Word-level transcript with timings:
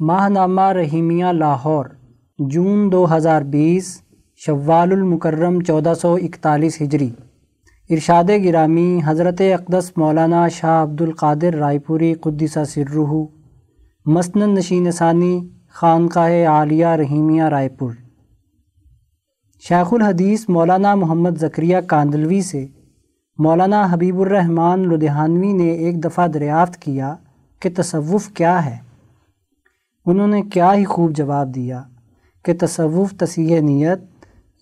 ماہ 0.00 0.28
نامہ 0.28 0.60
رحیمیہ 0.60 1.26
لاہور، 1.26 1.84
جون 2.38 2.92
دو 2.92 3.06
ہزار 3.16 3.42
بیس 3.42 3.86
شوال 4.36 4.92
المکرم 4.92 5.60
چودہ 5.60 5.92
سو 5.94 6.14
اکتالیس 6.14 6.82
ہجری۔ 6.82 7.08
ارشاد 7.90 8.30
گرامی، 8.44 9.00
حضرت 9.04 9.40
اقدس 9.40 9.90
مولانا 9.96 10.48
شاہ 10.48 10.82
عبد 10.82 11.00
القادر 11.00 11.54
رائے 11.54 11.78
پوری 11.78 12.12
قدسہ 12.14 12.64
سرہ 12.64 13.24
مسند 14.06 14.58
نشین 14.58 14.90
ثانی، 14.90 15.40
خانقاہ 15.72 16.46
عالیہ 16.48 16.86
رحیمیہ 16.86 17.42
رائے 17.42 17.68
پور 17.68 17.92
شیخ 19.68 19.94
الحدیث 19.94 20.48
مولانا 20.48 20.94
محمد 20.94 21.38
ذکریہ 21.40 21.76
کاندلوی 21.86 22.40
سے 22.40 22.66
مولانا 23.38 23.86
حبیب 23.90 24.20
الرحمن 24.20 24.88
لدھیانوی 24.88 25.52
نے 25.52 25.70
ایک 25.70 26.04
دفعہ 26.04 26.26
دریافت 26.26 26.76
کیا 26.76 27.14
کہ 27.60 27.70
تصوف 27.76 28.28
کیا 28.28 28.64
ہے۔ 28.64 28.85
انہوں 30.06 30.28
نے 30.28 30.42
کیا 30.42 30.74
ہی 30.74 30.84
خوب 30.84 31.10
جواب 31.10 31.54
دیا 31.54 31.82
کہ 32.44 32.52
تصوف 32.60 33.14
تصیح 33.18 33.60
نیت 33.60 33.98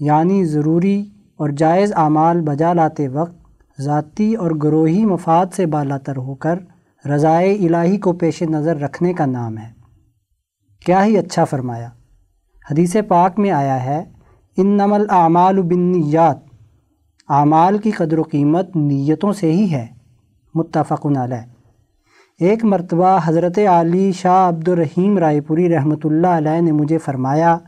یعنی 0.01 0.45
ضروری 0.45 1.05
اور 1.37 1.49
جائز 1.49 1.93
اعمال 1.93 2.41
بجا 2.41 2.73
لاتے 2.73 3.09
وقت 3.09 3.35
ذاتی 3.81 4.35
اور 4.35 4.51
گروہی 4.51 5.05
مفاد 5.05 5.47
سے 5.57 5.67
بالا 5.67 5.99
تر 5.99 6.17
ہو 6.17 6.35
کر 6.35 6.59
رضائے 7.09 7.55
الہی 7.55 7.97
کو 7.97 8.13
پیش 8.13 8.43
نظر 8.43 8.77
رکھنے 8.81 9.13
کا 9.13 9.27
نام 9.27 9.59
ہے۔ 9.59 9.73
کیا 10.87 11.05
ہی 11.05 11.19
اچھا 11.19 11.45
فرمایا۔ 11.45 11.89
حدیث 12.71 12.97
پاک 13.09 13.39
میں 13.39 13.51
آیا 13.51 13.85
ہے 13.85 14.05
ان 14.57 14.67
نمل 14.67 15.07
اعمال 15.09 15.63
بنیات 15.63 16.39
اعمال 17.29 17.79
کی 17.79 17.91
قدر 17.91 18.19
و 18.19 18.23
قیمت 18.23 18.77
نیتوں 18.77 19.33
سے 19.33 19.53
ہی 19.53 19.73
ہے۔ 19.73 19.87
متفق 20.55 21.07
علیہ۔ 21.07 21.54
ایک 22.41 22.65
مرتبہ 22.65 23.19
حضرت 23.25 23.59
علی 23.59 24.13
شاہ 24.13 24.49
عبد 24.49 24.69
الرحیم 24.69 25.19
رائے 25.19 25.41
پوری 25.41 25.69
رحمۃ 25.69 26.05
اللہ 26.05 26.27
علیہ 26.27 26.61
نے 26.61 26.73
مجھے 26.73 26.99
فرمایا 26.99 27.59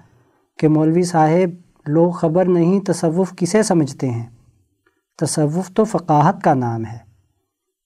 کہ 0.58 0.68
مولوی 0.68 1.02
صاحب، 1.02 1.50
لوگ 1.86 2.10
خبر 2.10 2.44
نہیں، 2.44 2.80
تصوف 2.80 3.32
کسے 3.36 3.62
سمجھتے 3.62 4.10
ہیں؟ 4.10 4.26
تصوف 5.18 5.70
تو 5.70 5.84
فقاہت 5.84 6.42
کا 6.42 6.54
نام 6.54 6.84
ہے 6.84 6.98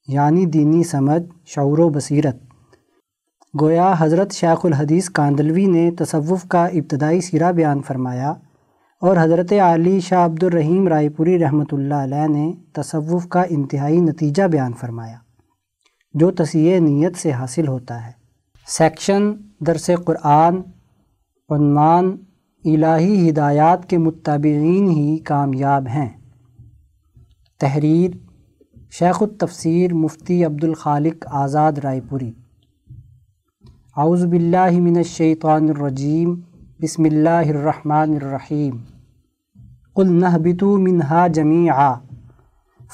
یعنی 0.08 0.46
دینی 0.46 0.82
سمجھ، 0.84 1.22
شعور 1.46 1.78
و 1.78 1.88
بصیرت۔ 1.88 2.36
گویا 3.60 3.92
حضرت 3.98 4.32
شیخ 4.32 4.66
الحدیث 4.66 5.10
کاندلوی 5.10 5.66
نے 5.66 5.91
تصوف 5.91 6.44
کا 6.48 6.66
ابتدائی 6.66 7.20
سیرہ 7.20 7.52
بیان 7.52 7.82
فرمایا 7.82 8.30
اور 9.02 9.16
حضرت 9.16 9.52
علی 9.52 10.00
شاہ 10.00 10.24
عبد 10.24 10.42
الرحیم 10.42 10.88
رائے 10.88 11.08
پوری 11.08 11.38
رحمۃ 11.38 11.72
اللہ 11.72 11.94
علیہ 11.94 12.26
نے 12.28 12.52
تصوف 12.72 13.28
کا 13.28 13.42
انتہائی 13.48 14.00
نتیجہ 14.00 14.42
بیان 14.42 14.72
فرمایا۔ 14.72 15.16
جو 16.14 16.30
تصیح 16.30 16.78
نیت 16.78 17.16
سے 17.16 17.33
حاصل 17.33 17.69
ہوتا 17.69 18.06
ہے۔ 18.06 18.12
سیکشن، 18.66 19.33
درس 19.61 19.91
قرآن، 20.05 20.56
عنوان، 21.48 22.16
الہی 22.64 23.30
ہدایات 23.30 23.91
کے 23.91 23.98
متبعین 23.98 24.88
ہی 24.88 25.19
کامیاب 25.19 25.86
ہیں۔ 25.86 26.08
تحریر، 27.61 28.11
شیخ 28.91 29.22
التفسیر 29.22 29.94
مفتی 29.94 30.44
عبد 30.44 30.64
الخالق 30.64 31.27
آزاد 31.31 31.72
رائے 31.72 32.00
پوری۔ 32.08 32.33
اعوذ 33.97 34.25
باللہ 34.25 34.70
من 34.70 34.97
الشیطان 34.97 35.69
الرجیم، 35.69 36.41
بسم 36.81 37.05
اللہ 37.05 37.28
الرحمن 37.28 38.14
الرحیم۔ 38.22 38.77
قل 39.94 40.12
نہبتو 40.12 40.78
منہا 40.78 41.27
جمیعا۔ 41.27 41.94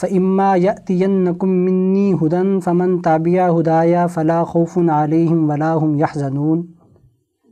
فعما 0.00 0.56
یتینکم 0.56 1.48
منی 1.48 2.12
ہدن 2.12 2.61
فمن 2.61 2.98
تابیہ 3.02 3.42
ہدایہ 3.61 4.06
فلا 4.14 4.44
خوف 4.44 4.78
علیہم 4.78 5.50
ولا 5.50 5.75
هم 5.75 5.94
یحزنون 5.94 6.66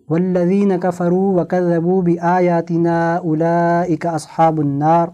والذین 0.08 0.72
کفروا 0.80 1.42
وکذبوا 1.42 2.00
بآیاتنا 2.02 3.16
اولئک 3.16 4.06
اصحاب 4.06 4.60
النار 4.60 5.08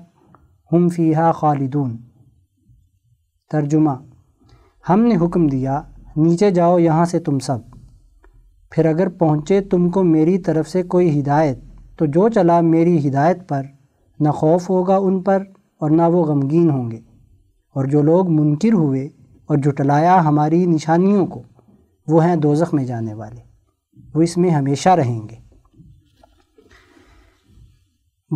ہم 0.72 0.88
فیہا 0.88 1.32
خالدون۔ 1.32 1.96
ترجمہ 3.50 3.90
ہم 4.88 5.00
نے 5.00 5.16
حکم 5.16 5.46
دیا، 5.46 5.82
نیچے 6.16 6.50
جاؤ 6.50 6.78
یہاں 6.78 7.04
سے 7.04 7.18
تم 7.18 7.38
سب۔ 7.38 7.58
پھر 8.70 8.86
اگر 8.86 9.08
پہنچے 9.08 9.60
تم 9.60 9.90
کو 9.90 10.02
میری 10.02 10.38
طرف 10.38 10.68
سے 10.68 10.82
کوئی 10.82 11.20
ہدایت، 11.20 11.58
تو 11.98 12.06
جو 12.06 12.28
چلا 12.28 12.60
میری 12.60 13.08
ہدایت 13.08 13.48
پر، 13.48 13.62
نہ 14.20 14.28
خوف 14.28 14.70
ہوگا 14.70 14.96
ان 14.96 15.22
پر 15.22 15.42
اور 15.78 15.90
نہ 15.90 16.02
وہ 16.02 16.24
غمگین 16.24 16.70
ہوں 16.70 16.90
گے۔ 16.90 17.09
اور 17.74 17.84
جو 17.84 18.02
لوگ 18.02 18.30
منکر 18.30 18.72
ہوئے 18.72 19.08
اور 19.46 19.56
جھٹلایا 19.56 20.24
ہماری 20.24 20.66
نشانیوں 20.66 21.26
کو، 21.26 21.42
وہ 22.08 22.24
ہیں 22.24 22.36
دوزخ 22.36 22.74
میں 22.74 22.84
جانے 22.84 23.14
والے۔ 23.14 23.40
وہ 24.14 24.22
اس 24.22 24.36
میں 24.36 24.50
ہمیشہ 24.50 24.88
رہیں 24.88 25.20
گے۔ 25.28 25.50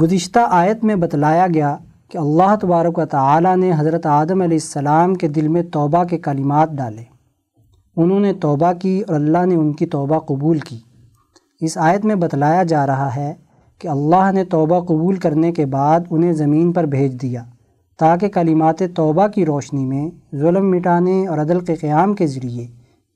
گزشتہ 0.03 0.39
آیت 0.51 0.85
میں 0.85 0.95
بتلایا 0.95 1.47
گیا 1.55 1.77
کہ 2.09 2.19
اللہ 2.19 2.57
تبارک 2.61 2.99
و 2.99 3.05
تعالی 3.05 3.57
نے 3.57 3.73
حضرت 3.77 4.07
آدم 4.07 4.43
علیہ 4.43 4.57
السلام 4.57 5.15
کے 5.15 5.29
دل 5.29 5.49
میں 5.49 5.63
توبہ 5.63 6.05
کے 6.05 6.19
کلمات 6.19 6.71
ڈالے۔ 6.73 7.03
انہوں 7.97 8.21
نے 8.21 8.33
توبہ 8.33 8.73
کی 8.73 9.03
اور 9.09 9.15
اللہ 9.15 9.47
نے 9.47 9.55
ان 9.55 9.73
کی 9.73 9.87
توبہ 9.87 10.19
قبول 10.19 10.59
کی۔ 10.59 10.79
اس 11.61 11.79
آیت 11.79 12.05
میں 12.05 12.15
بتلایا 12.15 12.63
جا 12.63 12.87
رہا 12.87 13.17
ہے 13.17 13.35
کہ 13.79 13.89
اللہ 13.89 14.33
نے 14.33 14.45
توبہ 14.45 14.81
قبول 14.81 15.17
کرنے 15.17 15.53
کے 15.53 15.67
بعد 15.67 16.01
انہیں 16.11 16.33
زمین 16.33 16.73
پر 16.73 16.85
بھیج 16.85 17.23
دیا۔ 17.23 17.45
تاکہ 17.99 18.29
کلمات 18.29 18.83
توبہ 18.97 19.27
کی 19.27 19.47
روشنی 19.47 19.85
میں 19.85 20.37
ظلم 20.37 20.71
مٹانے 20.71 21.27
اور 21.27 21.39
عدل 21.39 21.61
کے 21.61 21.75
قیام 21.75 22.15
کے 22.15 22.27
ذریعے 22.27 22.67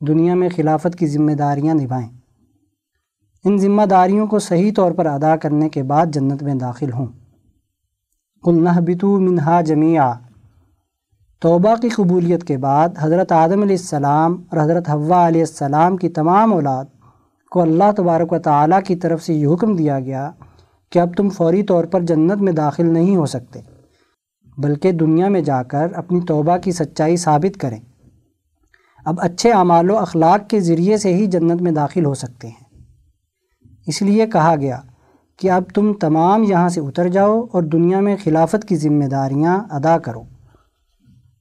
دنیا 0.01 0.35
میں 0.35 0.49
خلافت 0.57 0.99
کی 0.99 1.07
ذمہ 1.07 1.33
داریاں 1.33 1.75
نبھائیں۔ 1.75 2.09
ان 3.45 3.59
ذمہ 3.59 3.83
داریوں 3.83 4.27
کو 4.27 4.39
صحیح 4.39 4.73
طور 4.77 4.93
پر 4.93 5.07
ادا 5.07 5.37
کرنے 5.37 5.69
کے 5.69 5.83
بعد 5.83 6.07
جنت 6.07 6.43
میں 6.43 6.55
داخل 6.55 6.93
ہوں۔ 6.93 7.07
نہبتو 8.47 9.21
منہا 9.21 9.61
جمیعہ 9.61 10.13
توبہ 11.41 11.75
کی 11.75 11.89
قبولیت 11.89 12.45
کے 12.45 12.57
بعد 12.57 12.89
حضرت 12.99 13.33
آدم 13.33 13.63
علیہ 13.63 13.77
السلام 13.77 14.43
اور 14.51 14.61
حضرت 14.63 14.91
حوا 14.91 15.29
علیہ 15.29 15.41
السلام 15.41 15.97
کی 15.97 16.09
تمام 16.09 16.53
اولاد 16.53 16.85
کو 17.51 17.63
اللہ 17.63 17.93
تبارک 17.97 18.33
و 18.33 18.39
تعالیٰ 18.39 18.83
کی 18.87 18.97
طرف 18.97 19.23
سے 19.23 19.35
یہ 19.35 19.47
حکم 19.47 19.77
دیا 19.77 20.01
گیا 20.01 20.31
کہ 20.91 20.99
اب 20.99 21.15
تم 21.17 21.29
فوری 21.29 21.63
طور 21.63 21.85
پر 21.85 22.01
جنت 22.01 22.43
میں 22.43 22.53
داخل 22.53 22.87
نہیں 22.87 23.17
ہو 23.17 23.27
سکتے۔ 23.27 23.61
بلکہ 24.59 24.93
دنیا 24.93 25.29
میں 25.29 25.41
جا 25.41 25.63
کر 25.63 25.93
اپنی 25.95 26.21
توبہ 26.21 26.57
کی 26.57 26.73
سچائی 26.73 27.17
ثابت 27.17 27.61
کریں۔ 27.61 27.81
اب 29.05 29.21
اچھے 29.21 29.53
اعمال 29.53 29.91
و 29.91 29.99
اخلاق 29.99 30.51
کے 30.51 30.61
ذریعے 30.61 30.97
سے 30.97 31.15
ہی 31.15 31.27
جنت 31.27 31.63
میں 31.63 31.73
داخل 31.73 32.05
ہو 32.05 32.15
سکتے 32.15 32.49
ہیں۔ 32.49 32.83
اس 33.87 34.03
لیے 34.03 34.27
کہا 34.27 34.57
گیا 34.57 34.81
کہ 35.37 35.51
اب 35.51 35.63
تم 35.75 35.93
تمام 35.93 36.43
یہاں 36.43 36.69
سے 36.69 36.81
اتر 36.81 37.09
جاؤ 37.09 37.45
اور 37.53 37.63
دنیا 37.63 38.01
میں 38.01 38.17
خلافت 38.25 38.69
کی 38.69 38.77
ذمہ 38.77 39.05
داریاں 39.05 39.65
ادا 39.71 39.99
کرو۔ 39.99 40.23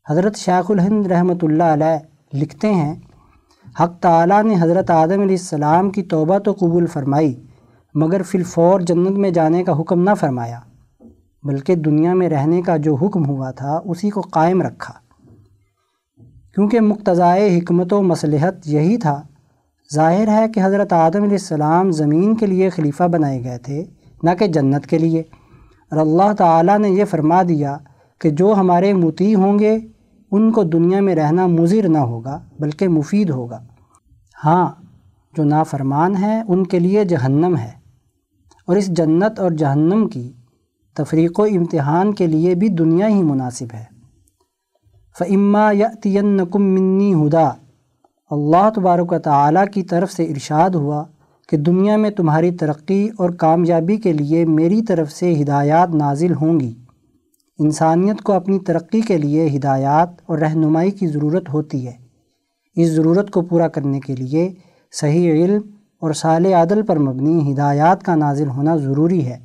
حضرت 0.09 0.35
شیخ 0.35 0.72
الہند 0.72 1.07
رحمۃ 1.07 1.41
اللہ 1.41 1.63
علیہ 1.63 1.97
لکھتے 2.34 2.73
ہیں، 2.73 2.95
حق 3.84 3.99
تعالیٰ 3.99 4.44
نے 4.44 4.55
حضرت 4.59 4.91
آدم 4.91 5.22
علیہ 5.22 5.35
السلام 5.35 5.89
کی 5.89 6.03
توبہ 6.03 6.38
تو 6.38 6.51
قبول 6.59 6.85
فرمائی، 6.85 7.45
مگر 7.95 8.22
فی 8.22 8.38
الفور 8.38 8.79
جنت 8.79 9.17
میں 9.17 9.31
جانے 9.31 9.63
کا 9.63 9.79
حکم 9.79 10.03
نہ 10.03 10.09
فرمایا۔ 10.19 10.59
بلکہ 11.43 11.75
دنیا 11.75 12.13
میں 12.13 12.29
رہنے 12.29 12.61
کا 12.61 12.77
جو 12.77 12.95
حکم 12.95 13.25
ہوا 13.25 13.51
تھا، 13.51 13.81
اسی 13.85 14.09
کو 14.09 14.21
قائم 14.21 14.61
رکھا۔ 14.61 14.93
کیونکہ 16.53 16.79
مقتضائے 16.79 17.57
حکمت 17.57 17.93
و 17.93 18.01
مصلحت 18.01 18.55
یہی 18.65 18.97
تھا، 18.97 19.21
ظاہر 19.93 20.27
ہے 20.27 20.47
کہ 20.47 20.61
حضرت 20.63 20.93
آدم 20.93 21.21
علیہ 21.21 21.31
السلام 21.31 21.91
زمین 21.91 22.35
کے 22.35 22.45
لیے 22.45 22.69
خلیفہ 22.69 23.03
بنائے 23.03 23.43
گئے 23.43 23.57
تھے، 23.57 23.85
نہ 24.23 24.29
کہ 24.39 24.47
جنت 24.47 24.85
کے 24.85 24.97
لیے۔ 24.97 25.19
اور 25.91 25.97
اللہ 25.97 26.33
تعالیٰ 26.33 26.79
نے 26.79 26.89
یہ 26.89 27.05
فرما 27.05 27.43
دیا 27.43 27.77
کہ 28.19 28.29
جو 28.29 28.53
ہمارے 28.53 28.93
متی 28.93 29.35
ہوں 29.35 29.59
گے، 29.59 29.79
ان 30.31 30.51
کو 30.51 30.63
دنیا 30.63 30.99
میں 30.99 31.15
رہنا 31.15 31.47
مضر 31.47 31.87
نہ 31.87 31.97
ہوگا، 31.97 32.39
بلکہ 32.59 32.87
مفید 32.87 33.29
ہوگا۔ 33.29 33.63
ہاں 34.45 34.67
جو 35.37 35.43
نافرمان 35.43 36.17
ہے 36.17 36.41
ان 36.47 36.63
کے 36.63 36.79
لیے 36.79 37.03
جہنم 37.03 37.57
ہے۔ 37.57 37.72
اور 38.66 38.75
اس 38.75 38.87
جنت 38.87 39.40
اور 39.40 39.51
جہنم 39.51 40.07
کی 40.07 40.33
تفریق 40.97 41.40
و 41.40 41.44
امتحان 41.44 42.14
کے 42.14 42.28
لیے 42.28 42.55
بھی 42.55 42.67
دنیا 42.67 43.08
ہی 43.08 43.23
مناسب 43.23 43.66
ہے۔ 43.73 43.97
فعما 45.20 45.72
یا 45.72 45.88
تینکم 46.02 46.64
منی 46.64 47.14
ہدا 47.14 47.49
اللہ 48.29 48.70
تبارک 48.76 49.11
و 49.11 49.20
تعالیٰ 49.20 49.66
کی 49.73 49.84
طرف 49.84 50.11
سے 50.11 50.23
ارشاد 50.23 50.70
ہوا 50.70 51.03
کہ 51.49 51.58
دنیا 51.58 51.97
میں 51.97 52.09
تمہاری 52.09 52.52
ترقی 52.52 53.09
اور 53.17 53.29
کامیابی 53.29 53.97
کے 53.97 54.14
لیے 54.14 54.46
میری 54.46 54.82
طرف 54.82 55.11
سے 55.11 55.41
ہدایات 55.41 55.90
نازل 55.96 56.34
ہوں 56.34 56.59
گی۔ 56.59 56.73
انسانیت 57.59 58.22
کو 58.22 58.34
اپنی 58.34 58.59
ترقی 58.59 59.02
کے 59.02 59.17
لیے 59.17 59.50
ہدایات 59.55 60.09
اور 60.26 60.38
رہنمائی 60.38 60.91
کی 60.91 61.08
ضرورت 61.08 61.53
ہوتی 61.53 61.88
ہے۔ 61.88 61.93
اس 62.76 62.90
ضرورت 62.90 63.32
کو 63.32 63.41
پورا 63.41 63.67
کرنے 63.67 64.00
کے 64.00 64.16
لیے 64.16 64.53
صحیح 64.91 65.32
علم 65.32 65.61
اور 66.02 66.14
سال 66.14 66.46
عدل 66.46 66.82
پر 66.82 67.00
مبنی 67.00 67.53
ہدایات 67.53 68.03
کا 68.03 68.16
نازل 68.16 68.47
ہونا 68.47 68.76
ضروری 68.76 69.26
ہے۔ 69.26 69.38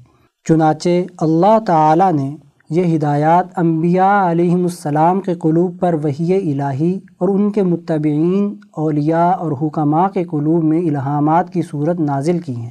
چنانچہ 0.48 0.88
اللہ 1.18 1.58
تعالیٰ 1.66 2.12
نے 2.12 2.36
یہ 2.70 2.96
ہدایات 2.96 3.58
انبیاء 3.58 4.30
علیہم 4.30 4.62
السلام 4.62 5.20
کے 5.20 5.34
قلوب 5.34 5.80
پر 5.80 5.94
وحی 6.04 6.60
الہی 6.60 6.98
اور 7.18 7.28
ان 7.28 7.50
کے 7.50 7.62
متبعین، 7.62 8.54
اولیاء 8.72 9.30
اور 9.30 9.52
حکماء 9.62 10.08
کے 10.08 10.24
قلوب 10.24 10.64
میں 10.64 10.78
الہامات 10.78 11.52
کی 11.52 11.62
صورت 11.62 12.00
نازل 12.00 12.38
کی 12.38 12.56
ہیں۔ 12.56 12.70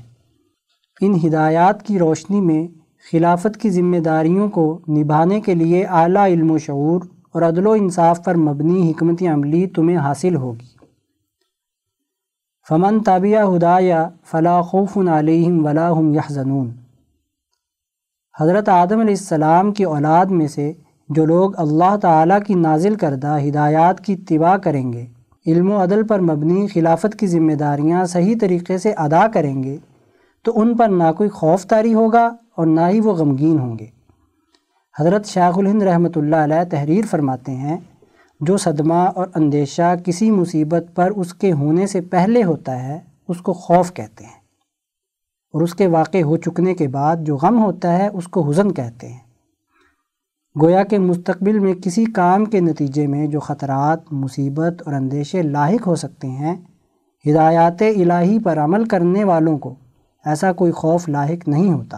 ان 1.02 1.28
ہدایات 1.28 1.84
کی 1.84 2.00
روشنی 2.00 2.42
میں 2.42 2.68
خلافت 3.12 3.58
کی 3.62 3.70
ذمہ 3.70 3.98
داریوں 3.98 4.50
کو 4.50 4.80
نبھانے 4.90 5.42
کے 5.42 5.56
لیے 5.56 5.86
اعلیٰ 5.86 6.26
علم 6.26 6.52
و 6.52 6.58
شعور 6.58 7.02
اور 7.34 7.42
عدل 7.42 7.68
و 7.68 7.72
انصاف 7.72 8.24
پر 8.24 8.36
مبنی 8.36 8.92
حکمت 8.92 9.24
عملی 9.34 9.68
تمہیں 9.68 9.98
حاصل 9.98 10.36
ہوگی۔ 10.36 10.72
فمن 12.70 13.00
طابیہ 13.00 13.40
ہدایہ 13.56 14.08
فلا 14.26 14.62
خوف 14.62 14.98
علیہم 14.98 15.66
ولا 15.66 15.94
هم 16.00 16.14
یحزنون۔ 16.14 16.72
حضرت 18.40 18.70
آدم 18.70 19.00
علیہ 19.00 19.16
السلام 19.18 19.72
کی 19.72 19.84
اولاد 19.84 20.26
میں 20.26 20.48
سے 20.48 20.74
جو 21.10 21.26
لوگ 21.26 21.52
اللہ 21.58 21.96
تعالیٰ 22.02 22.38
کی 22.48 22.54
نازل 22.54 22.96
کردہ 22.96 23.38
ہدایات 23.48 24.00
کی 24.02 24.14
اتباع 24.14 24.58
کریں 24.58 24.94
گے، 24.94 25.06
علم 25.46 25.72
و 25.72 25.84
عدل 25.84 26.08
پر 26.08 26.20
مبنی 26.20 26.68
خلافت 26.68 27.20
کی 27.20 27.28
ذمہ 27.28 27.54
داریاں 27.54 28.06
صحیح 28.06 28.36
طریقے 28.42 28.78
سے 28.78 28.94
ادا 28.98 29.28
کریں 29.28 29.64
گے، 29.64 29.78
تو 30.46 30.52
ان 30.56 30.76
پر 30.78 30.90
نہ 30.90 31.12
کوئی 31.18 31.30
خوف 31.30 31.66
تاری 31.66 31.94
ہوگا 31.94 32.30
اور 32.56 32.68
نہ 32.68 32.88
ہی 32.90 33.00
وہ 33.00 33.14
غمگین 33.14 33.60
ہوں 33.60 33.78
گے۔ 33.80 33.86
حضرت 35.00 35.26
شاہ 35.26 35.58
الہند 35.58 35.82
رحمۃ 35.82 36.16
اللہ 36.16 36.36
علیہ 36.36 36.64
تحریر 36.72 37.06
فرماتے 37.12 37.52
ہیں، 37.52 37.78
جو 38.42 38.58
صدمہ 38.58 38.94
اور 38.94 39.28
اندیشہ 39.36 39.96
کسی 40.06 40.32
مصیبت 40.32 40.96
پر 40.96 41.12
اس 41.16 41.34
کے 41.34 41.52
ہونے 41.52 41.88
سے 41.88 42.02
پہلے 42.02 42.44
ہوتا 42.44 42.84
ہے، 42.84 43.00
اس 43.28 43.42
کو 43.42 43.54
خوف 43.54 43.94
کہتے 43.94 44.24
ہیں۔ 44.24 44.41
اور 45.54 45.62
اس 45.62 45.76
کے 45.76 45.88
واقع 45.88 46.18
ہو 46.18 46.38
چکنے 46.38 46.74
کے 46.74 46.88
بعد 46.88 47.16
جو 47.20 47.38
غم 47.38 47.64
ہوتا 47.64 47.98
ہے 47.98 48.08
اس 48.08 48.28
کو 48.28 48.50
حزن 48.50 48.74
کہتے 48.74 49.08
ہیں۔ 49.08 49.20
گویا 50.62 50.84
کہ 50.84 51.00
مستقبل 51.00 51.60
میں 51.60 51.74
کسی 51.74 52.06
کام 52.06 52.46
کے 52.46 52.60
نتیجے 52.60 53.08
میں 53.08 53.28
جو 53.28 53.40
خطرات، 53.40 54.14
مصیبت 54.14 54.84
اور 54.86 54.94
اندیشے 54.94 55.42
لاحق 55.42 55.88
ہو 55.88 55.96
سکتے 55.96 56.28
ہیں، 56.28 56.56
ہدایات 57.30 57.82
الہی 57.82 58.40
پر 58.40 58.60
عمل 58.60 58.86
کرنے 58.86 59.24
والوں 59.24 59.58
کو 59.58 59.76
ایسا 60.26 60.54
کوئی 60.54 60.72
خوف 60.72 61.10
لاحق 61.10 61.48
نہیں 61.48 61.74
ہوتا۔ 61.74 61.98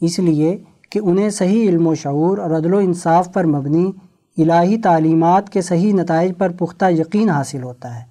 اس 0.00 0.18
لیے 0.18 0.58
کہ 0.90 1.00
انہیں 1.02 1.30
صحیح 1.30 1.68
علم 1.68 1.86
و 1.86 1.94
شعور 1.94 2.38
اور 2.38 2.50
عدل 2.50 2.74
و 2.74 2.78
انصاف 2.78 3.32
پر 3.32 3.46
مبنی 3.46 3.92
الہی 4.38 4.80
تعلیمات 4.80 5.50
کے 5.50 5.62
صحیح 5.62 5.94
نتائج 5.94 6.32
پر 6.38 6.52
پختہ 6.52 6.90
یقین 6.90 7.30
حاصل 7.30 7.62
ہوتا 7.62 7.98
ہے۔ 7.98 8.04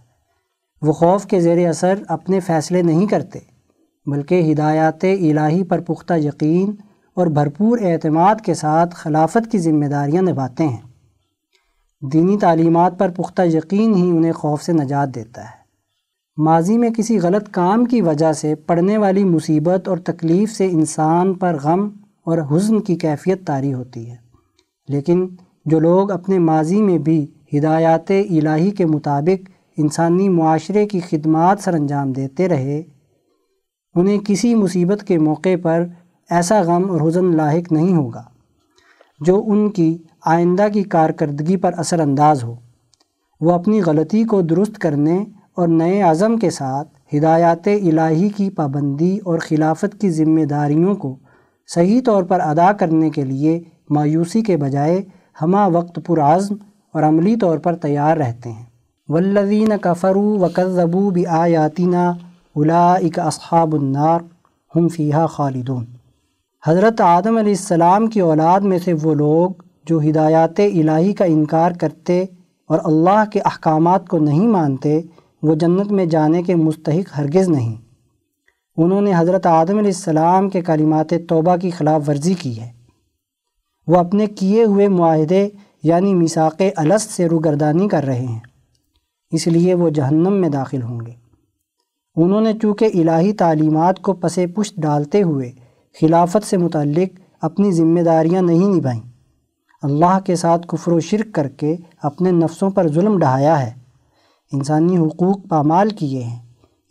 وہ 0.82 0.94
خوف 0.94 1.26
کے 1.26 1.40
زیر 1.40 1.70
اثر 1.70 2.04
اپنے 2.08 2.40
فیصلے 2.40 2.82
نہیں 2.82 3.08
کرتے۔ 3.08 3.55
بلکہ 4.06 4.52
ہدایات 4.52 5.04
الہی 5.04 5.64
پر 5.64 5.80
پختہ 5.80 6.14
یقین 6.14 6.72
اور 7.14 7.28
بھرپور 7.28 7.78
اعتماد 7.82 8.36
کے 8.46 8.54
ساتھ 8.54 8.96
خلافت 8.96 9.52
کی 9.52 9.58
ذمہ 9.58 9.86
داریاں 9.86 10.22
نبھاتے 10.22 10.68
ہیں۔ 10.68 10.82
دینی 12.14 12.38
تعلیمات 12.38 13.00
پر 13.00 13.10
پختہ 13.10 13.42
یقین 13.42 13.96
ہی 13.96 14.10
انہیں 14.10 14.32
خوف 14.32 14.64
سے 14.64 14.74
نجات 14.74 15.16
دیتا 15.16 15.44
ہے۔ 15.44 15.66
ماضی 16.38 16.78
میں 16.78 16.90
کسی 16.90 17.20
غلط 17.20 17.50
کام 17.52 17.86
کی 17.86 18.02
وجہ 18.02 18.34
سے 18.34 18.56
پڑنے 18.56 18.98
والی 18.98 19.24
مصیبت 19.24 19.88
اور 19.88 19.98
تکلیف 19.98 20.52
سے 20.52 20.66
انسان 20.72 21.34
پر 21.34 21.58
غم 21.64 21.90
اور 22.26 22.38
حزن 22.52 22.80
کی 22.80 22.96
کیفیت 22.96 23.48
طاری 23.48 23.74
ہوتی 23.74 24.12
ہے۔ 24.12 24.16
لیکن 24.88 25.28
جو 25.66 25.80
لوگ 25.80 26.12
اپنے 26.12 26.40
ماضی 26.40 26.82
میں 26.82 26.98
بھی 26.98 27.28
ہدایات 27.54 28.12
الہی 28.12 28.72
کے 28.72 28.86
مطابق 28.86 29.50
انسانی 29.78 30.30
معاشرے 30.30 30.86
کی 30.86 31.00
خدمات 31.00 31.60
سر 31.60 31.74
انجام 31.74 32.12
دیتے 32.12 32.50
رہے 32.50 32.84
انہیں 33.96 34.18
کسی 34.20 34.56
مصیبت 34.56 35.04
کے 35.04 35.18
موقع 35.20 35.56
پر 35.64 35.86
ایسا 36.30 36.62
غم 36.62 36.90
اور 36.90 37.02
حزن 37.02 37.36
لاحق 37.36 37.72
نہیں 37.72 37.96
ہوگا، 37.96 38.24
جو 39.20 39.44
ان 39.48 39.70
کی 39.70 39.98
آئندہ 40.26 40.68
کی 40.74 40.84
کارکردگی 40.84 41.58
پر 41.58 41.72
اثر 41.78 42.00
انداز 42.00 42.44
ہو۔ 42.44 42.56
وہ 43.42 43.52
اپنی 43.52 43.82
غلطی 43.82 44.24
کو 44.24 44.42
درست 44.42 44.78
کرنے 44.80 45.24
اور 45.54 45.68
نئے 45.68 46.02
عزم 46.02 46.38
کے 46.38 46.50
ساتھ 46.50 47.16
ہدایات 47.16 47.68
الہی 47.68 48.30
کی 48.30 48.50
پابندی 48.50 49.18
اور 49.18 49.40
خلافت 49.40 50.02
کی 50.02 50.10
ذمہ 50.10 50.46
داریوں 50.46 50.96
کو 50.96 51.16
صحیح 51.68 52.02
طور 52.06 52.24
پر 52.24 52.40
ادا 52.40 52.72
کرنے 52.72 53.10
کے 53.10 53.26
لیے 53.26 53.60
مایوسی 53.90 54.42
کے 54.42 54.58
بجائے 54.58 55.02
ہمہ 55.42 55.68
وقت 55.74 56.00
پرعزم 56.06 56.56
اور 56.94 57.04
عملی 57.04 57.36
طور 57.36 57.58
پر 57.58 57.76
تیار 57.76 58.18
رہتے 58.18 58.52
ہیں۔ 58.52 58.66
والذین 59.10 59.72
کفروا 59.82 60.46
وکذبوا 60.46 61.10
بآیاتنا 61.10 62.12
اولئک 62.56 63.20
اصحاب 63.20 63.76
النار 63.76 64.20
ہم 64.76 64.88
فیہا 64.88 65.26
خالدون۔ 65.26 65.86
حضرت 66.68 67.02
آدم 67.02 67.38
علیہ 67.38 67.52
السلام 67.52 68.08
کی 68.08 68.20
اولاد 68.20 68.60
میں 68.60 68.80
سے 68.80 68.94
وہ 68.94 69.14
لوگ 69.14 69.50
جو 69.86 70.00
ہدایات 70.00 70.60
الہی 70.60 71.14
کا 71.14 71.26
انکار 71.26 71.72
کرتے 71.72 72.26
اور 72.68 72.80
اللہ 72.84 73.24
کے 73.32 73.40
احکامات 73.40 74.08
کو 74.08 74.18
نہیں 74.18 74.48
مانتے، 74.48 75.02
وہ 75.44 75.56
جنت 75.56 75.92
میں 75.92 76.06
جانے 76.06 76.44
کے 76.44 76.56
مستحق 76.56 77.20
ہرگز 77.20 77.50
نہیں۔ 77.50 77.76
انہوں 78.78 79.02
نے 79.02 79.12
حضرت 79.18 79.46
آدم 79.46 79.78
علیہ 79.78 79.92
السلام 79.96 80.50
کے 80.50 80.62
کلمات 80.62 81.10
توبہ 81.30 81.56
کی 81.56 81.70
خلاف 81.70 82.10
ورزی 82.10 82.34
کی 82.34 82.62
ہے۔ 82.62 82.72
وہ 83.88 83.98
اپنے 83.98 84.28
کیے 84.28 84.64
ہوئے 84.64 84.88
معاہدے 84.88 85.50
یعنی 85.84 86.14
مساق 86.14 86.62
الست 86.78 87.12
سے 87.12 87.26
روگردانی 87.26 87.88
کر 87.88 88.04
رہے 88.04 88.26
ہیں۔ 88.26 88.40
اس 89.32 89.48
لیے 89.48 89.74
وہ 89.74 89.90
جہنم 89.90 90.34
میں 90.34 90.50
داخل 90.50 90.82
ہوں 90.82 91.00
گے۔ 91.06 91.25
انہوں 92.16 92.42
نے 92.42 92.54
چونکہ 92.62 92.90
الہی 92.94 93.34
تعلیمات 93.34 94.00
کو 94.00 94.14
پس 94.14 94.40
پشت 94.56 94.76
ڈالتے 94.76 95.22
ہوئے 95.22 95.52
خلافت 96.02 96.48
سے 96.48 96.58
متعلق 96.58 97.20
اپنی 97.42 97.72
ذمہ 97.72 98.02
داریاں 98.02 98.42
نہیں 98.42 98.76
نبھائیں، 98.76 99.02
اللہ 99.84 100.20
کے 100.26 100.36
ساتھ 100.36 100.68
کفر 100.68 100.92
و 100.92 101.00
شرک 101.00 101.36
کر 101.36 101.48
کے 101.48 101.76
اپنے 102.02 102.32
نفسوں 102.32 102.70
پر 102.70 102.88
ظلم 102.88 103.18
ڈھایا 103.20 103.62
ہے۔ 103.66 103.72
انسانی 104.52 104.98
حقوق 104.98 105.48
پامال 105.50 105.90
کیے 105.90 106.24
ہیں، 106.24 106.40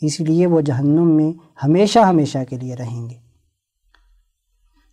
اس 0.01 0.21
لیے 0.21 0.47
وہ 0.47 0.61
جہنم 0.61 1.11
میں 1.17 1.33
ہمیشہ 1.65 1.99
ہمیشہ 1.99 2.39
کے 2.49 2.59
لیے 2.59 2.77
رہیں 2.77 3.09
گے۔ 3.11 3.15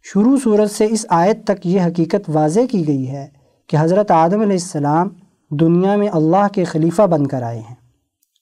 شروع 0.03 0.35
صورت 0.43 0.71
سے 0.71 0.87
اس 0.89 1.05
آیت 1.09 1.43
تک 1.43 1.67
یہ 1.67 1.81
حقیقت 1.81 2.29
واضح 2.33 2.59
کی 2.71 2.87
گئی 2.87 3.09
ہے 3.09 3.27
کہ 3.69 3.77
حضرت 3.79 4.11
آدم 4.11 4.41
علیہ 4.41 4.59
السلام 4.61 5.09
دنیا 5.51 5.95
میں 5.95 6.09
اللہ 6.09 6.47
کے 6.53 6.63
خلیفہ 6.63 7.01
بن 7.01 7.27
کر 7.27 7.41
آئے 7.41 7.59
ہیں۔ 7.59 7.75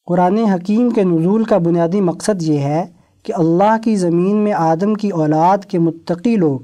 قرآن 0.10 0.38
حکیم 0.38 0.90
کے 0.90 1.04
نزول 1.04 1.44
کا 1.44 1.58
بنیادی 1.58 2.02
مقصد 2.02 2.42
یہ 2.42 2.60
ہے 2.60 2.86
کہ 3.24 3.34
اللہ 3.36 3.78
کی 3.84 3.96
زمین 3.96 4.36
میں 4.36 4.54
آدم 4.54 4.94
کی 4.94 5.10
اولاد 5.10 5.58
کے 5.58 5.80
متقی 5.80 6.36
لوگ 6.36 6.60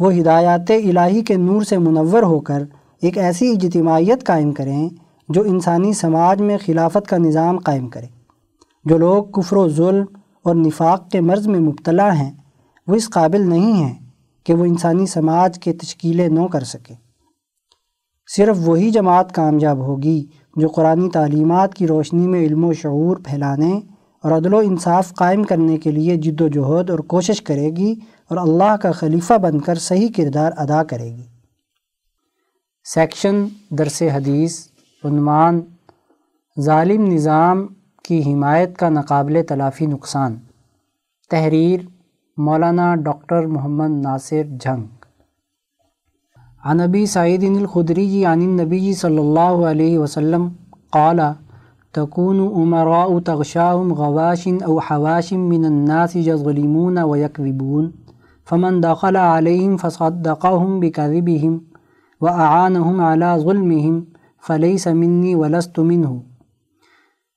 وہ 0.00 0.14
ہدایات 0.14 0.70
الہی 0.70 1.20
کے 1.20 1.36
نور 1.36 1.62
سے 1.62 1.78
منور 1.78 2.22
ہو 2.22 2.40
کر 2.40 2.62
ایک 3.02 3.18
ایسی 3.18 3.50
اجتماعیت 3.50 4.24
قائم 4.24 4.52
کریں 4.52 4.88
جو 5.28 5.42
انسانی 5.42 5.92
سماج 5.92 6.42
میں 6.42 6.58
خلافت 6.66 7.08
کا 7.08 7.16
نظام 7.16 7.58
قائم 7.58 7.88
کرے۔ 7.88 8.06
جو 8.84 8.98
لوگ 8.98 9.24
کفر 9.24 9.56
و 9.56 9.68
ظلم 9.68 10.04
اور 10.44 10.54
نفاق 10.54 11.10
کے 11.10 11.20
مرض 11.20 11.46
میں 11.46 11.60
مبتلا 11.60 12.18
ہیں، 12.18 12.32
وہ 12.86 12.94
اس 12.94 13.10
قابل 13.10 13.48
نہیں 13.48 13.72
ہیں 13.72 13.94
کہ 14.44 14.54
وہ 14.54 14.64
انسانی 14.64 15.06
سماج 15.06 15.58
کے 15.58 15.72
تشکیلیں 15.72 16.28
نو 16.28 16.48
کر 16.48 16.64
سکے 16.64 16.94
صرف 18.36 18.56
وہی 18.64 18.90
جماعت 18.90 19.32
کامیاب 19.32 19.78
ہوگی 19.78 20.26
جو 20.56 20.68
قرآن 20.68 21.10
تعلیمات 21.10 21.74
کی 21.74 21.86
روشنی 21.86 22.26
میں 22.26 22.40
علم 22.40 22.64
و 22.64 22.72
شعور 22.72 23.16
پھیلانے 23.16 23.80
اور 24.22 24.32
عدل 24.32 24.54
و 24.54 24.58
انصاف 24.58 25.14
قائم 25.14 25.42
کرنے 25.42 25.76
کے 25.76 25.90
لیے 25.90 26.16
جد 26.16 26.40
و 26.40 26.48
جہد 26.48 26.90
اور 26.90 26.98
کوشش 26.98 27.42
کرے 27.42 27.70
گی 27.70 27.94
اور 28.28 28.36
اللہ 28.36 28.76
کا 28.76 28.92
خلیفہ 28.92 29.34
بن 29.34 29.60
کر 29.60 29.74
صحیح 29.74 30.08
کردار 30.16 30.52
ادا 30.56 30.82
کرے 30.82 31.16
گی۔ 31.16 31.26
سیکشن 32.84 33.44
درس 33.70 34.02
حدیث، 34.02 34.66
عنوان 35.04 35.60
ظالم 36.60 37.06
نظام 37.06 37.66
کی 38.04 38.32
حمایت 38.32 38.76
کا 38.76 38.88
ناقابل 38.88 39.42
تلافی 39.48 39.86
نقصان۔ 39.86 40.36
تحریر 41.30 41.80
مولانا 42.36 42.94
ڈاکٹر 42.94 43.46
محمد 43.46 43.90
ناصر 43.90 44.42
جھنگ۔ 44.60 45.01
عن 46.64 46.76
نبی 46.76 47.06
سعید 47.06 47.44
الخدری 47.44 48.06
جی 48.10 48.24
عن 48.24 48.40
النبی 48.40 48.78
جی 48.80 48.92
صلی 48.94 49.18
اللہ 49.18 49.64
علیہ 49.70 49.98
وسلم 49.98 50.48
قال 50.96 51.20
تكون 51.94 52.38
امراء 52.62 53.18
تغشاهم 53.18 53.92
غواش 53.92 54.48
او 54.48 54.80
حواش 54.80 55.32
من 55.32 55.64
الناس 55.64 56.16
يظلمون 56.16 56.98
ويكذبون 56.98 57.92
فمن 58.44 58.80
دخل 58.80 59.16
عليهم 59.16 59.76
فصدقهم 59.76 60.80
بكذبهم 60.80 61.60
وأعانهم 62.20 63.00
على 63.00 63.36
ظلمهم 63.38 64.04
فليس 64.38 64.88
مني 64.88 65.34
ولست 65.34 65.80
منه 65.80 66.22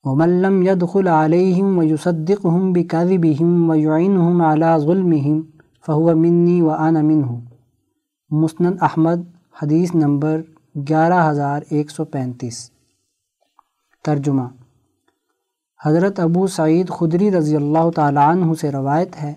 ومن 0.05 0.41
لم 0.41 0.63
يدخل 0.63 1.08
عليهم 1.08 1.77
ويصدقهم 1.77 2.74
بكذبهم 2.74 3.70
ويعينهم 3.70 4.41
على 4.41 4.77
ظلمهم 4.77 5.46
فهو 5.82 6.15
مني 6.15 6.62
وأنا 6.62 7.01
منه 7.01 7.55
مسند 8.42 8.75
احمد، 8.82 9.15
حدیث 9.63 9.96
نمبر 9.96 10.42
گیارہ 10.75 11.30
ہزار 11.30 11.62
ایک 11.70 11.92
سو 11.92 12.06
پینتیس۔ 12.06 12.72
ترجمہ 14.04 14.42
حضرت 15.86 16.20
ابو 16.20 16.48
سعید 16.48 16.89
خدری 16.89 17.32
رضی 17.32 17.56
اللہ 17.56 17.89
تعالیٰ 17.96 18.27
عنہ 18.27 18.54
سے 18.62 18.72
روایت 18.72 19.22
ہے 19.22 19.34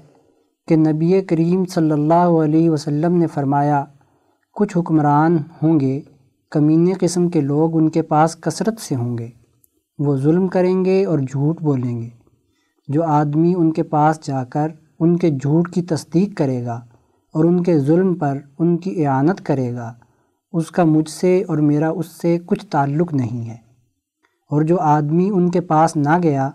کہ 0.68 0.76
نبی 0.76 1.20
کریم 1.20 1.64
صلی 1.64 1.90
اللہ 1.90 2.44
علیہ 2.44 2.70
وسلم 2.70 3.14
نے 3.14 3.26
فرمایا، 3.26 3.84
کچھ 4.54 4.78
حکمران 4.78 5.36
ہوں 5.62 5.80
گے 5.80 6.00
کمینے 6.50 6.92
قسم 7.00 7.28
کے 7.28 7.40
لوگ 7.40 7.76
ان 7.76 7.88
کے 7.88 8.02
پاس 8.02 8.36
کثرت 8.40 8.80
سے 8.80 8.94
ہوں 8.94 9.18
گے۔ 9.18 9.28
وہ 9.98 10.16
ظلم 10.16 10.48
کریں 10.48 10.84
گے 10.84 11.04
اور 11.04 11.18
جھوٹ 11.18 11.62
بولیں 11.62 12.02
گے۔ 12.02 12.08
جو 12.88 13.04
آدمی 13.04 13.54
ان 13.56 13.72
کے 13.72 13.82
پاس 13.82 14.20
جا 14.26 14.44
کر 14.44 14.68
ان 15.00 15.16
کے 15.16 15.30
جھوٹ 15.30 15.70
کی 15.70 15.82
تصدیق 15.82 16.38
کرے 16.38 16.64
گا 16.64 16.80
اور 17.32 17.44
ان 17.44 17.62
کے 17.62 17.78
ظلم 17.78 18.14
پر 18.14 18.38
ان 18.58 18.76
کی 18.76 19.06
اعانت 19.06 19.46
کرے 19.46 19.74
گا۔ 19.74 19.94
اس 20.52 20.70
کا 20.70 20.84
مجھ 20.84 21.10
سے 21.10 21.44
اور 21.48 21.58
میرا 21.58 21.90
اس 21.90 22.06
سے 22.06 22.38
کچھ 22.46 22.66
تعلق 22.66 23.14
نہیں 23.14 23.50
ہے۔ 23.50 23.56
اور 24.50 24.62
جو 24.62 24.80
آدمی 24.80 25.30
ان 25.34 25.50
کے 25.50 25.60
پاس 25.60 25.96
نہ 25.96 26.18
گیا، 26.22 26.50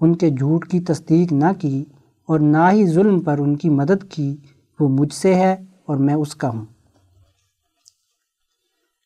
ان 0.00 0.16
کے 0.16 0.30
جھوٹ 0.30 0.68
کی 0.68 0.80
تصدیق 0.80 1.32
نہ 1.32 1.44
کی 1.58 1.84
اور 2.28 2.40
نہ 2.40 2.70
ہی 2.72 2.86
ظلم 2.86 3.20
پر 3.20 3.38
ان 3.38 3.56
کی 3.56 3.68
مدد 3.68 4.10
کی، 4.10 4.36
وہ 4.80 4.88
مجھ 4.88 5.12
سے 5.12 5.34
ہے 5.34 5.56
اور 5.86 5.96
میں 5.96 6.14
اس 6.14 6.34
کا 6.34 6.48
ہوں۔ 6.48 6.64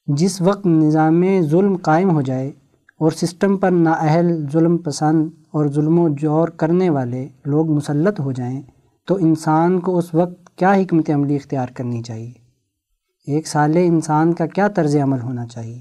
جس 0.06 0.40
وقت 0.40 0.66
نظام 0.66 1.24
ظلم 1.40 1.76
قائم 1.76 2.10
ہو 2.10 2.20
جائے 2.20 2.48
اور 2.98 3.10
سسٹم 3.10 3.56
پر 3.56 3.70
نااہل، 3.70 4.46
ظلم 4.52 4.76
پسند 4.76 5.28
اور 5.50 5.66
ظلم 5.66 5.98
و 5.98 6.08
جور 6.08 6.48
کرنے 6.48 6.90
والے 6.90 7.28
لوگ 7.44 7.70
مسلط 7.70 8.20
ہو 8.20 8.32
جائیں، 8.32 8.62
تو 9.06 9.14
انسان 9.14 9.80
کو 9.80 9.98
اس 9.98 10.14
وقت 10.14 10.41
کیا 10.56 10.72
حکمت 10.72 11.10
عملی 11.10 11.36
اختیار 11.36 11.66
کرنی 11.66 12.02
چاہیے؟ 12.02 12.32
ایک 13.26 13.46
سال 13.46 13.76
انسان 13.76 14.32
کا 14.32 14.46
کیا 14.46 14.68
طرز 14.68 14.96
عمل 14.96 15.20
ہونا 15.20 15.46
چاہیے؟ 15.46 15.80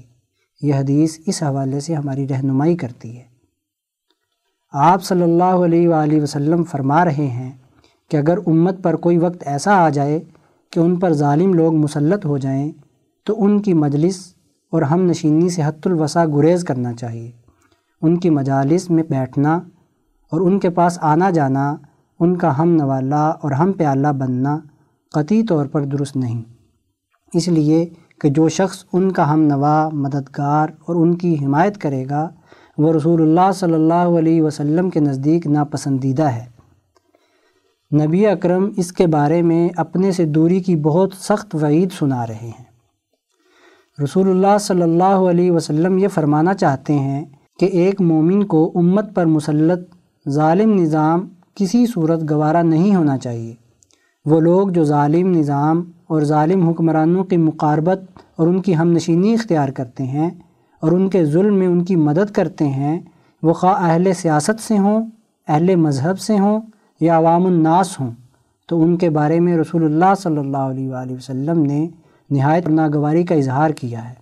یہ 0.62 0.74
حدیث 0.74 1.18
اس 1.26 1.42
حوالے 1.42 1.80
سے 1.80 1.94
ہماری 1.94 2.28
رہنمائی 2.28 2.76
کرتی 2.76 3.16
ہے۔ 3.16 3.24
آپ 4.72 5.04
صلی 5.04 5.22
اللہ 5.22 5.44
علیہ 5.44 5.88
وآلہ 5.88 6.22
وسلم 6.22 6.64
فرما 6.64 7.04
رہے 7.04 7.26
ہیں 7.26 7.52
کہ 8.10 8.16
اگر 8.16 8.38
امت 8.46 8.82
پر 8.82 8.96
کوئی 8.96 9.18
وقت 9.18 9.42
ایسا 9.46 9.74
آ 9.74 9.88
جائے 9.88 10.20
کہ 10.70 10.80
ان 10.80 10.96
پر 10.96 11.12
ظالم 11.12 11.54
لوگ 11.54 11.74
مسلط 11.74 12.26
ہو 12.26 12.38
جائیں، 12.38 12.72
تو 13.24 13.44
ان 13.44 13.62
کی 13.62 13.74
مجلس 13.74 14.34
اور 14.70 14.82
ہم 14.82 15.02
نشینی 15.02 15.48
سے 15.48 15.62
حت 15.64 15.86
الوسع 15.86 16.24
گریز 16.24 16.64
کرنا 16.64 16.92
چاہیے۔ 16.92 17.30
ان 18.02 18.20
کی 18.20 18.30
مجالس 18.30 18.90
میں 18.90 19.02
بیٹھنا 19.10 19.56
اور 20.30 20.40
ان 20.40 20.60
کے 20.60 20.70
پاس 20.70 20.98
آنا 21.02 21.30
جانا 21.30 21.76
ان 22.22 22.36
کا 22.36 22.58
ہم 22.58 22.68
نوالا 22.68 23.28
اور 23.28 23.50
ہم 23.50 23.72
پیالہ 23.72 24.08
بننا 24.08 24.58
قطعی 25.12 25.42
طور 25.42 25.66
پر 25.66 25.84
درست 25.84 26.16
نہیں۔ 26.16 26.42
اس 27.34 27.48
لیے 27.48 27.88
کہ 28.20 28.30
جو 28.30 28.48
شخص 28.48 28.84
ان 28.92 29.12
کا 29.12 29.32
ہم 29.32 29.42
نوا، 29.42 29.88
مددگار 29.92 30.68
اور 30.80 30.96
ان 30.96 31.14
کی 31.14 31.36
حمایت 31.44 31.78
کرے 31.78 32.04
گا، 32.10 32.28
وہ 32.78 32.92
رسول 32.92 33.22
اللہ 33.22 33.52
صلی 33.52 33.74
اللہ 33.74 34.18
علیہ 34.18 34.42
وسلم 34.42 34.90
کے 34.90 35.00
نزدیک 35.00 35.46
ناپسندیدہ 35.46 36.22
ہے۔ 36.22 36.44
نبی 38.06 38.26
اکرم 38.26 38.70
اس 38.76 38.92
کے 38.92 39.06
بارے 39.06 39.42
میں 39.42 39.68
اپنے 39.76 40.12
سے 40.12 40.24
دوری 40.24 40.60
کی 40.60 40.76
بہت 40.76 41.12
سخت 41.14 41.54
وعید 41.54 41.92
سنا 41.92 42.26
رہے 42.26 42.50
ہیں۔ 42.58 42.64
رسول 44.04 44.30
اللہ 44.30 44.58
صلی 44.60 44.82
اللہ 44.82 45.28
علیہ 45.30 45.52
وسلم 45.52 45.98
یہ 45.98 46.08
فرمانا 46.08 46.54
چاہتے 46.54 46.92
ہیں 46.92 47.24
کہ 47.58 47.64
ایک 47.64 48.00
مومن 48.00 48.44
کو 48.44 48.72
امت 48.74 49.14
پر 49.14 49.26
مسلط، 49.26 49.94
ظالم 50.28 50.72
نظام 50.72 51.28
کسی 51.54 51.86
صورت 51.86 52.30
گوارا 52.30 52.62
نہیں 52.62 52.94
ہونا 52.94 53.18
چاہیے۔ 53.18 53.54
وہ 54.24 54.40
لوگ 54.40 54.68
جو 54.68 54.84
ظالم 54.84 55.30
نظام 55.30 55.82
اور 56.06 56.22
ظالم 56.22 56.68
حکمرانوں 56.68 57.24
کی 57.24 57.36
مقاربت 57.36 58.00
اور 58.36 58.46
ان 58.46 58.60
کی 58.62 58.76
ہم 58.76 58.90
نشینی 58.90 59.34
اختیار 59.34 59.68
کرتے 59.68 60.04
ہیں 60.04 60.30
اور 60.80 60.92
ان 60.92 61.08
کے 61.08 61.24
ظلم 61.24 61.54
میں 61.54 61.66
ان 61.66 61.84
کی 61.84 61.96
مدد 61.96 62.30
کرتے 62.30 62.68
ہیں، 62.68 63.00
وہ 63.42 63.52
خواہ 63.52 63.90
اہل 63.90 64.12
سیاست 64.12 64.60
سے 64.60 64.78
ہوں، 64.78 65.06
اہل 65.48 65.76
مذہب 65.76 66.18
سے 66.18 66.38
ہوں 66.38 66.60
یا 67.00 67.16
عوام 67.16 67.46
الناس 67.46 68.00
ہوں، 68.00 68.10
تو 68.68 68.82
ان 68.82 68.96
کے 68.96 69.10
بارے 69.10 69.40
میں 69.40 69.56
رسول 69.56 69.84
اللہ 69.84 70.14
صلی 70.18 70.38
اللہ 70.38 70.56
علیہ 70.56 70.90
وآلہ 70.90 71.12
وسلم 71.12 71.62
نے 71.62 71.88
نہایت 72.30 72.68
ناگواری 72.68 73.22
کا 73.22 73.34
اظہار 73.34 73.70
کیا 73.70 74.08
ہے۔ 74.10 74.21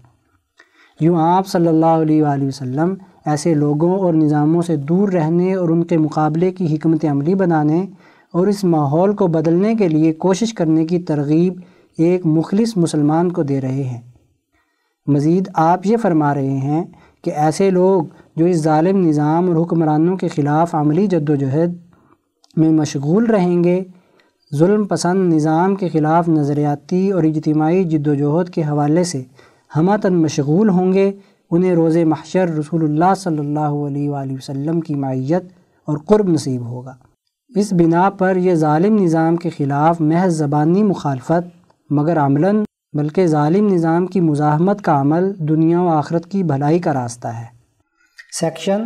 یوں 1.00 1.16
آپ 1.20 1.46
صلی 1.46 1.66
اللہ 1.66 1.86
علیہ 1.86 2.22
وآلہ 2.22 2.44
وسلم 2.44 2.94
ایسے 3.26 3.54
لوگوں 3.54 3.98
اور 3.98 4.14
نظاموں 4.14 4.62
سے 4.62 4.76
دور 4.76 5.08
رہنے 5.08 5.54
اور 5.54 5.68
ان 5.68 5.84
کے 5.84 5.98
مقابلے 5.98 6.50
کی 6.50 6.74
حکمت 6.74 7.04
عملی 7.04 7.34
بنانے 7.34 7.86
اور 8.34 8.46
اس 8.46 8.64
ماحول 8.64 9.14
کو 9.16 9.26
بدلنے 9.26 9.74
کے 9.74 9.88
لیے 9.88 10.12
کوشش 10.12 10.54
کرنے 10.54 10.86
کی 10.86 10.98
ترغیب 10.98 11.60
ایک 11.98 12.26
مخلص 12.26 12.76
مسلمان 12.76 13.32
کو 13.32 13.42
دے 13.42 13.60
رہے 13.60 13.82
ہیں۔ 13.82 14.00
مزید 15.06 15.48
آپ 15.54 15.86
یہ 15.86 15.96
فرما 15.96 16.34
رہے 16.34 16.56
ہیں 16.56 16.84
کہ 17.24 17.30
ایسے 17.30 17.70
لوگ 17.70 18.02
جو 18.36 18.44
اس 18.44 18.56
ظالم 18.56 19.06
نظام 19.06 19.48
اور 19.48 19.64
حکمرانوں 19.64 20.16
کے 20.16 20.28
خلاف 20.28 20.74
عملی 20.74 21.06
جد 21.06 21.30
و 21.30 21.34
جہد 21.34 21.74
میں 22.56 22.70
مشغول 22.70 23.24
رہیں 23.24 23.64
گے، 23.64 23.84
ظلم 24.56 24.84
پسند 24.84 25.32
نظام 25.32 25.74
کے 25.74 25.88
خلاف 25.88 26.28
نظریاتی 26.28 27.10
اور 27.10 27.24
اجتماعی 27.24 27.84
جد 27.84 28.06
و 28.06 28.14
جہد 28.14 28.50
کے 28.50 28.62
حوالے 28.62 29.04
سے 29.04 29.22
ہماتن 29.76 30.14
مشغول 30.14 30.68
ہوں 30.68 30.92
گے، 30.92 31.12
انہیں 31.50 31.74
روز 31.74 31.96
محشر 31.96 32.48
رسول 32.48 32.84
اللہ 32.84 33.14
صلی 33.16 33.38
اللہ 33.38 33.60
علیہ 33.60 34.10
وآلہ 34.10 34.32
وسلم 34.32 34.80
کی 34.80 34.94
معیت 34.94 35.44
اور 35.86 35.98
قرب 35.98 36.28
نصیب 36.28 36.66
ہوگا۔ 36.66 36.94
اس 37.56 37.72
بنا 37.72 38.10
پر 38.10 38.36
یہ 38.36 38.54
ظالم 38.54 38.98
نظام 38.98 39.36
کے 39.36 39.50
خلاف 39.50 40.00
محض 40.00 40.38
زبانی 40.38 40.82
مخالفت، 40.82 41.72
مگر 41.90 42.18
عملاً 42.18 42.64
بلکہ 42.92 43.26
ظالم 43.26 43.68
نظام 43.74 44.06
کی 44.06 44.20
مزاحمت 44.20 44.82
کا 44.82 45.00
عمل 45.00 45.32
دنیا 45.38 45.80
و 45.80 45.88
آخرت 45.88 46.26
کی 46.26 46.42
بھلائی 46.42 46.78
کا 46.78 46.94
راستہ 46.94 47.28
ہے۔ 47.28 47.44
سیکشن 48.40 48.84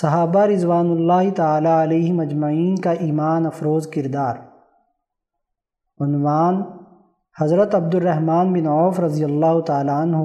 صحابہ 0.00 0.40
رضوان 0.40 0.90
اللہ 0.90 1.30
تعالیٰ 1.36 1.82
علیہ 1.82 2.12
مجمعین 2.12 2.76
کا 2.76 2.90
ایمان 2.90 3.46
افروز 3.46 3.86
کردار۔ 3.86 4.36
عنوان 6.00 6.62
حضرت 7.40 7.74
عبد 7.74 7.94
الرحمن 7.94 8.52
بن 8.52 8.66
عوف 8.66 9.00
رضی 9.00 9.24
اللہ 9.24 9.60
تعالیٰ 9.60 10.00
عنہ 10.02 10.16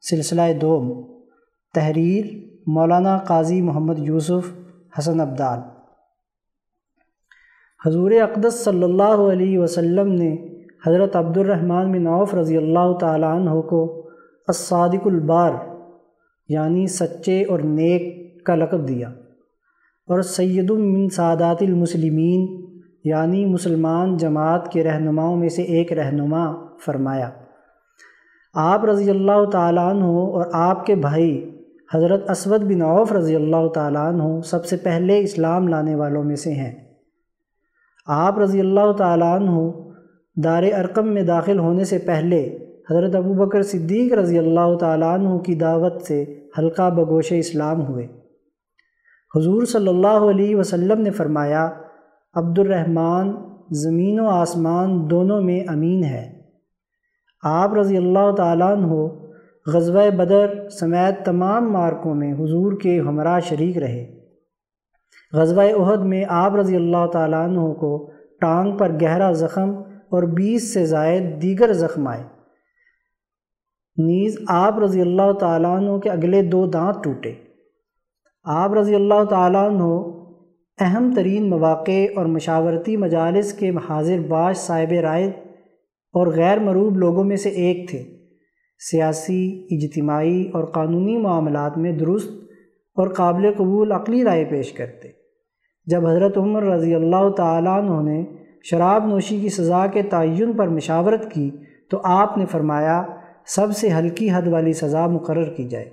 سلسلہ 0.00 0.42
دوم، 0.60 0.90
تحریر 1.74 2.26
مولانا 2.66 3.16
قاضی 3.18 3.60
محمد 3.62 3.98
یوسف 3.98 4.52
حسن 4.98 5.20
عبدال 5.20 5.58
حضور 7.86 8.10
اقدس 8.10 8.64
صلی 8.64 8.82
اللہ 8.82 9.30
علیہ 9.32 9.58
وسلم 9.58 10.12
نے 10.12 10.30
حضرت 10.86 11.16
عبد 11.16 11.36
الرحمن 11.36 11.92
بن 11.92 12.06
عوف 12.06 12.34
رضی 12.34 12.56
اللہ 12.56 12.92
تعالیٰ 13.00 13.34
عنہ 13.36 13.60
کو 13.60 13.82
الصادق 14.48 15.06
البار 15.06 15.52
یعنی 16.48 16.86
سچے 16.86 17.42
اور 17.44 17.60
نیک 17.60 18.46
کا 18.46 18.54
لقب 18.54 18.88
دیا 18.88 19.08
اور 20.08 20.22
سید 20.22 20.70
من 20.70 21.08
سعادات 21.08 21.62
المسلمین 21.62 22.46
یعنی 23.04 23.46
مسلمان 23.46 24.16
جماعت 24.16 24.72
کے 24.72 24.84
رہنماؤں 24.84 25.36
میں 25.36 25.48
سے 25.48 25.62
ایک 25.62 25.92
رہنما 25.92 26.52
فرمایا۔ 26.84 27.30
آپ 28.54 28.84
رضی 28.84 29.10
اللہ 29.10 29.44
تعالیٰ 29.44 29.90
عنہ 29.90 30.04
اور 30.04 30.46
آپ 30.52 30.86
کے 30.86 30.94
بھائی 30.94 31.50
حضرت 31.94 32.30
اسود 32.30 32.62
بن 32.62 32.82
عوف 32.82 33.12
رضی 33.12 33.36
اللہ 33.36 33.68
تعالیٰ 33.68 34.08
عنہ 34.08 34.40
سب 34.40 34.64
سے 34.64 34.76
پہلے 34.76 35.20
اسلام 35.20 35.68
لانے 35.68 35.94
والوں 35.94 36.24
میں 36.24 36.36
سے 36.36 36.52
ہیں۔ 36.52 36.74
آپ 38.06 38.38
رضی 38.38 38.60
اللہ 38.60 38.92
تعالیٰ 38.92 39.34
عنہ 39.34 39.70
دار 40.44 40.62
ارقم 40.62 41.08
میں 41.08 41.22
داخل 41.22 41.58
ہونے 41.58 41.84
سے 41.84 41.98
پہلے 41.98 42.58
حضرت 42.90 43.14
ابو 43.14 43.34
بکر 43.34 43.62
صدیق 43.62 44.12
رضی 44.12 44.38
اللہ 44.38 44.76
تعالیٰ 44.80 45.14
عنہ 45.14 45.38
کی 45.38 45.54
دعوت 45.54 46.02
سے 46.02 46.24
حلقہ 46.58 46.90
بگوش 46.90 47.32
اسلام 47.32 47.86
ہوئے۔ 47.86 48.06
حضور 49.36 49.64
صلی 49.64 49.88
اللہ 49.88 50.30
علیہ 50.30 50.56
وسلم 50.56 51.00
نے 51.00 51.10
فرمایا 51.10 51.70
عبد 52.38 52.58
الرحمن 52.58 53.32
زمین 53.70 54.20
و 54.20 54.28
آسمان 54.28 55.10
دونوں 55.10 55.40
میں 55.40 55.60
امین 55.68 56.04
ہے۔ 56.04 56.42
آپ 57.42 57.74
رضی 57.74 57.96
اللہ 57.96 58.34
تعالیٰ 58.36 58.72
عنہ 58.72 58.92
غزوہ 59.66 60.10
بدر 60.10 60.68
سمیت 60.68 61.24
تمام 61.24 61.72
مارکوں 61.72 62.14
میں 62.14 62.32
حضور 62.32 62.80
کے 62.80 63.00
ہمراہ 63.00 63.40
شریک 63.40 63.78
رہے۔ 63.78 64.20
غزوہ 65.32 65.62
عہد 65.62 66.00
میں 66.00 66.24
آپ 66.28 66.54
رضی 66.54 66.76
اللہ 66.76 67.06
تعالیٰ 67.06 67.44
عنہ 67.44 67.72
کو 67.72 68.10
ٹانگ 68.40 68.76
پر 68.76 68.92
گہرا 69.02 69.32
زخم 69.32 69.70
اور 70.10 70.22
بیس 70.22 70.74
سے 70.74 70.86
زائد 70.86 71.42
دیگر 71.42 71.72
زخم 71.72 72.06
آئے۔ 72.06 72.22
نیز 73.96 74.38
آپ 74.48 74.78
رضی 74.78 75.00
اللہ 75.00 75.32
تعالیٰ 75.32 75.76
عنہ 75.76 75.98
کے 75.98 76.10
اگلے 76.10 76.42
دو 76.42 76.66
دانت 76.66 77.04
ٹوٹے۔ 77.04 77.34
آپ 78.44 78.74
رضی 78.74 78.94
اللہ 78.94 79.24
تعالیٰ 79.24 79.68
عنہ 79.68 80.17
اہم 80.80 81.12
ترین 81.16 81.50
مواقع 81.50 82.06
اور 82.16 82.26
مشاورتی 82.26 82.96
مجالس 82.96 83.52
کے 83.52 83.70
حاضر 83.88 84.18
باش 84.28 84.56
صاحب 84.56 84.92
رائے 84.92 85.26
اور 86.12 86.26
غیر 86.26 86.58
مروب 86.58 86.96
لوگوں 86.96 87.24
میں 87.24 87.36
سے 87.36 87.48
ایک 87.48 87.90
تھے۔ 87.90 88.02
سیاسی، 88.90 89.66
اجتماعی 89.70 90.48
اور 90.52 90.64
قانونی 90.64 91.18
معاملات 91.18 91.78
میں 91.78 91.92
درست 91.92 92.28
اور 92.94 93.08
قابل 93.08 93.52
قبول 93.56 93.92
عقلی 93.92 94.24
رائے 94.24 94.44
پیش 94.44 94.72
کرتے۔ 94.72 95.08
جب 95.86 96.06
حضرت 96.06 96.38
عمر 96.38 96.62
رضی 96.62 96.94
اللہ 96.94 97.28
تعالیٰ 97.36 97.78
عنہ 97.78 98.10
نے 98.10 98.24
شراب 98.62 99.06
نوشی 99.06 99.40
کی 99.40 99.48
سزا 99.48 99.86
کے 99.86 100.02
تعین 100.02 100.52
پر 100.52 100.68
مشاورت 100.68 101.32
کی 101.32 101.50
تو 101.90 102.00
آپ 102.04 102.38
نے 102.38 102.46
فرمایا، 102.46 103.02
سب 103.46 103.76
سے 103.76 103.88
ہلکی 103.90 104.28
حد 104.32 104.46
والی 104.46 104.72
سزا 104.72 105.06
مقرر 105.06 105.54
کی 105.54 105.68
جائے۔ 105.68 105.90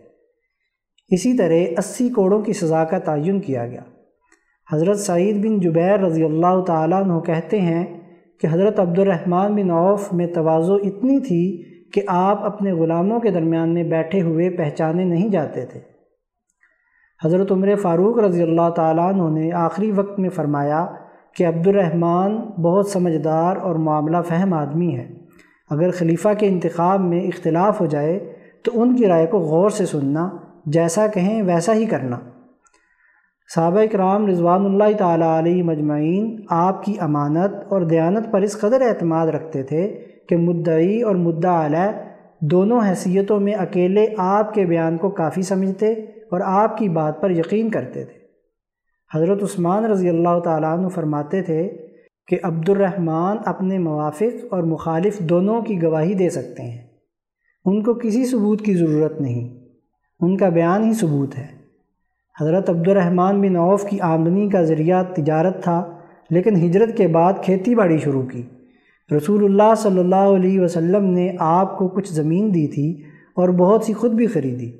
اسی 1.08 1.38
طرح 1.38 1.54
اسی 1.78 2.10
کوڑوں 2.10 2.42
کی 2.42 2.54
سزا 2.54 2.84
کا 2.84 3.00
تعین 3.00 3.40
کیا 3.40 3.68
گیا۔ 3.68 3.82
حضرت 4.74 4.98
سعید 4.98 5.46
بن 5.46 5.60
جبیر 5.60 6.00
رضی 6.00 6.24
اللہ 6.24 6.62
تعالیٰ 6.62 7.04
عنہ 7.04 7.20
کہتے 7.20 7.62
ہیں 7.62 8.00
کہ 8.42 8.48
حضرت 8.52 8.80
عبد 8.80 9.00
الرحمن 9.00 9.56
بن 9.56 9.72
عوف 9.72 10.14
میں 10.14 10.28
توازو 10.28 10.76
اتنی 10.76 11.20
تھی 11.20 11.64
کہ 11.92 12.02
آپ 12.08 12.44
اپنے 12.44 12.72
غلاموں 12.72 13.20
کے 13.20 13.32
درمیان 13.32 13.74
میں 13.74 13.84
بیٹھے 13.84 14.22
ہوئے 14.22 14.50
پہچانے 14.50 15.04
نہیں 15.04 15.30
جاتے 15.30 15.66
تھے۔ 15.66 15.80
حضرت 17.26 17.52
عمر 17.52 17.76
فاروق 17.76 18.20
رضی 18.20 18.42
اللہ 18.42 18.70
تعالیٰ 18.70 19.14
عنہ 19.14 19.40
نے 19.40 19.52
آخری 19.52 19.92
وقت 19.92 20.20
میں 20.20 20.30
فرمایا 20.30 20.86
کہ 21.36 21.48
عبد 21.48 21.68
الرحمن 21.68 22.38
بہت 22.38 22.88
سمجھدار 22.88 23.58
اور 23.58 23.76
معاملہ 23.76 24.18
فہم 24.22 24.54
آدمی 24.54 24.96
ہے 24.96 25.08
اگر 25.70 25.92
خلیفہ 25.92 26.30
کے 26.38 26.48
انتخاب 26.48 27.02
میں 27.02 27.22
اختلاف 27.22 27.82
ہو 27.82 27.86
جائے 27.86 28.34
تو 28.64 28.82
ان 28.82 28.96
کی 28.96 29.08
رائے 29.08 29.26
کو 29.26 29.40
غور 29.40 29.70
سے 29.70 29.86
سننا، 29.86 30.30
جیسا 30.66 31.08
کہیں 31.08 31.42
ویسا 31.42 31.74
ہی 31.74 31.86
کرنا۔ 31.86 32.20
صحابہ 33.54 33.80
اکرام 33.80 34.28
رضوان 34.28 34.66
اللہ 34.66 34.98
تعالیٰ 34.98 35.40
علیہ 35.40 35.64
مجمعین 35.64 36.42
آپ 36.50 36.84
کی 36.84 36.96
امانت 37.00 37.54
اور 37.70 37.82
دیانت 37.82 38.32
پر 38.32 38.42
اس 38.42 38.60
قدر 38.60 38.82
اعتماد 38.82 39.28
رکھتے 39.28 39.64
تھے 39.64 40.06
کہ 40.30 40.38
مدعی 40.38 41.02
اور 41.02 41.16
مدعا 41.16 41.66
علیہ 41.66 41.92
دونوں 42.42 42.80
حیثیتوں 42.90 43.40
میں 43.40 43.54
اکیلے 43.54 44.06
آپ 44.18 44.54
کے 44.54 44.66
بیان 44.66 44.98
کو 44.98 45.10
کافی 45.10 45.42
سمجھتے 45.42 45.92
اور 46.32 46.42
آپ 46.44 46.78
کی 46.78 46.90
بات 46.90 47.22
پر 47.22 47.32
یقین 47.32 47.70
کرتے 47.70 48.06
تھے۔ 48.06 48.14
حضرت 49.16 49.44
عثمان 49.44 49.86
رضی 49.86 50.10
اللہ 50.10 50.40
تعالیٰ 50.40 50.78
عنہ 50.78 50.88
فرماتے 50.88 51.42
تھے 51.42 51.70
کہ 52.28 52.38
عبد 52.44 52.70
الرحمن 52.70 53.38
اپنے 53.46 53.80
موافق 53.80 54.46
اور 54.52 54.64
مخالف 54.64 55.20
دونوں 55.20 55.62
کی 55.62 55.84
گواہی 55.84 56.14
دے 56.14 56.30
سکتے 56.30 56.64
ہیں۔ 56.64 56.88
ان 57.66 57.84
کو 57.84 57.94
کسی 57.94 58.26
ثبوت 58.26 58.62
کی 58.62 58.76
ضرورت 58.76 59.22
نہیں۔ 59.22 59.66
ان 60.20 60.38
کا 60.38 60.50
بیان 60.50 60.84
ہی 60.84 60.94
ثبوت 60.94 61.38
ہے۔ 61.38 61.65
حضرت 62.42 62.70
عبد 62.70 62.88
الرحمن 62.88 63.42
بن 63.42 63.56
عوف 63.56 63.86
کی 63.86 64.00
آمدنی 64.00 64.50
کا 64.50 64.64
ذریعہ 64.64 65.04
تجارت 65.04 65.64
تھا، 65.64 65.98
لیکن 66.30 66.56
ہجرت 66.56 66.98
کے 66.98 67.08
بعد 67.08 67.34
کھیتی 67.42 67.76
باڑی 67.76 67.98
شروع 67.98 68.22
کی۔ 68.22 68.44
رسول 69.18 69.46
اللہ 69.46 69.76
صلی 69.78 70.00
اللہ 70.00 70.16
علیہ 70.16 70.60
وسلم 70.60 71.06
نے 71.06 71.32
آپ 71.40 71.78
کو 71.78 71.88
کچھ 71.88 72.14
زمین 72.14 72.54
دی 72.54 72.68
تھی 72.68 73.02
اور 73.36 73.50
بہت 73.50 73.84
سی 73.84 73.94
خود 73.94 74.12
بھی 74.12 74.28
خریدی۔ 74.28 74.72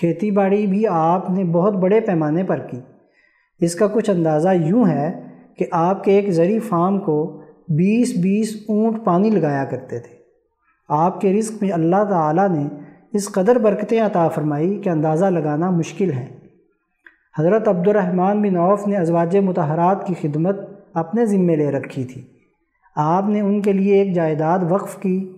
کھیتی 0.00 0.30
باڑی 0.30 0.66
بھی 0.66 0.86
آپ 0.86 1.30
نے 1.30 1.44
بہت 1.44 1.74
بڑے 1.74 2.00
پیمانے 2.00 2.42
پر 2.42 2.58
کی۔ 2.58 2.80
اس 3.60 3.74
کا 3.74 3.86
کچھ 3.86 4.10
اندازہ 4.10 4.48
یوں 4.48 4.86
ہے 4.86 5.20
کہ 5.58 5.66
آپ 5.70 6.04
کے 6.04 6.12
ایک 6.12 6.30
زرعی 6.30 6.58
فارم 6.58 6.98
کو 6.98 7.40
بیس 7.68 8.16
بیس 8.16 8.56
اونٹ 8.68 9.04
پانی 9.04 9.30
لگایا 9.30 9.64
کرتے 9.64 9.98
تھے۔ 9.98 10.16
آپ 10.88 11.20
کے 11.20 11.32
رزق 11.32 11.62
میں 11.62 11.72
اللہ 11.72 12.04
تعالیٰ 12.04 12.48
نے 12.48 12.68
اس 13.12 13.28
قدر 13.28 13.56
برکتیں 13.56 14.00
عطا 14.00 14.28
فرمائی 14.28 14.80
کہ 14.84 14.88
اندازہ 14.88 15.24
لگانا 15.24 15.70
مشکل 15.70 16.12
ہے۔ 16.12 16.35
حضرت 17.38 17.68
عبد 17.68 17.88
الرحمن 17.88 18.42
بن 18.42 18.56
عوف 18.56 18.86
نے 18.86 18.96
ازواج 18.96 19.36
متحرات 19.36 20.06
کی 20.06 20.14
خدمت 20.20 20.56
اپنے 20.94 21.26
ذمے 21.26 21.56
لے 21.56 21.70
رکھی 21.70 22.04
تھی۔ 22.04 22.22
آپ 22.96 23.24
نے 23.28 23.40
ان 23.40 23.62
کے 23.62 23.72
لیے 23.72 23.94
ایک 23.94 24.14
جائیداد 24.14 24.58
وقف 24.68 24.96
کی، 24.96 25.32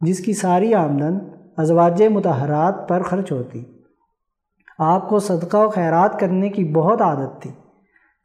جس 0.00 0.18
کی 0.18 0.32
ساری 0.32 0.74
آمدن 0.74 1.18
ازواج 1.56 2.02
متحرات 2.02 2.88
پر 2.88 3.02
خرچ 3.02 3.32
ہوتی۔ 3.32 3.64
آپ 4.78 5.08
کو 5.08 5.18
صدقہ 5.18 5.56
و 5.56 5.68
خیرات 5.68 6.20
کرنے 6.20 6.48
کی 6.48 6.64
بہت 6.64 7.02
عادت 7.02 7.42
تھی۔ 7.42 7.50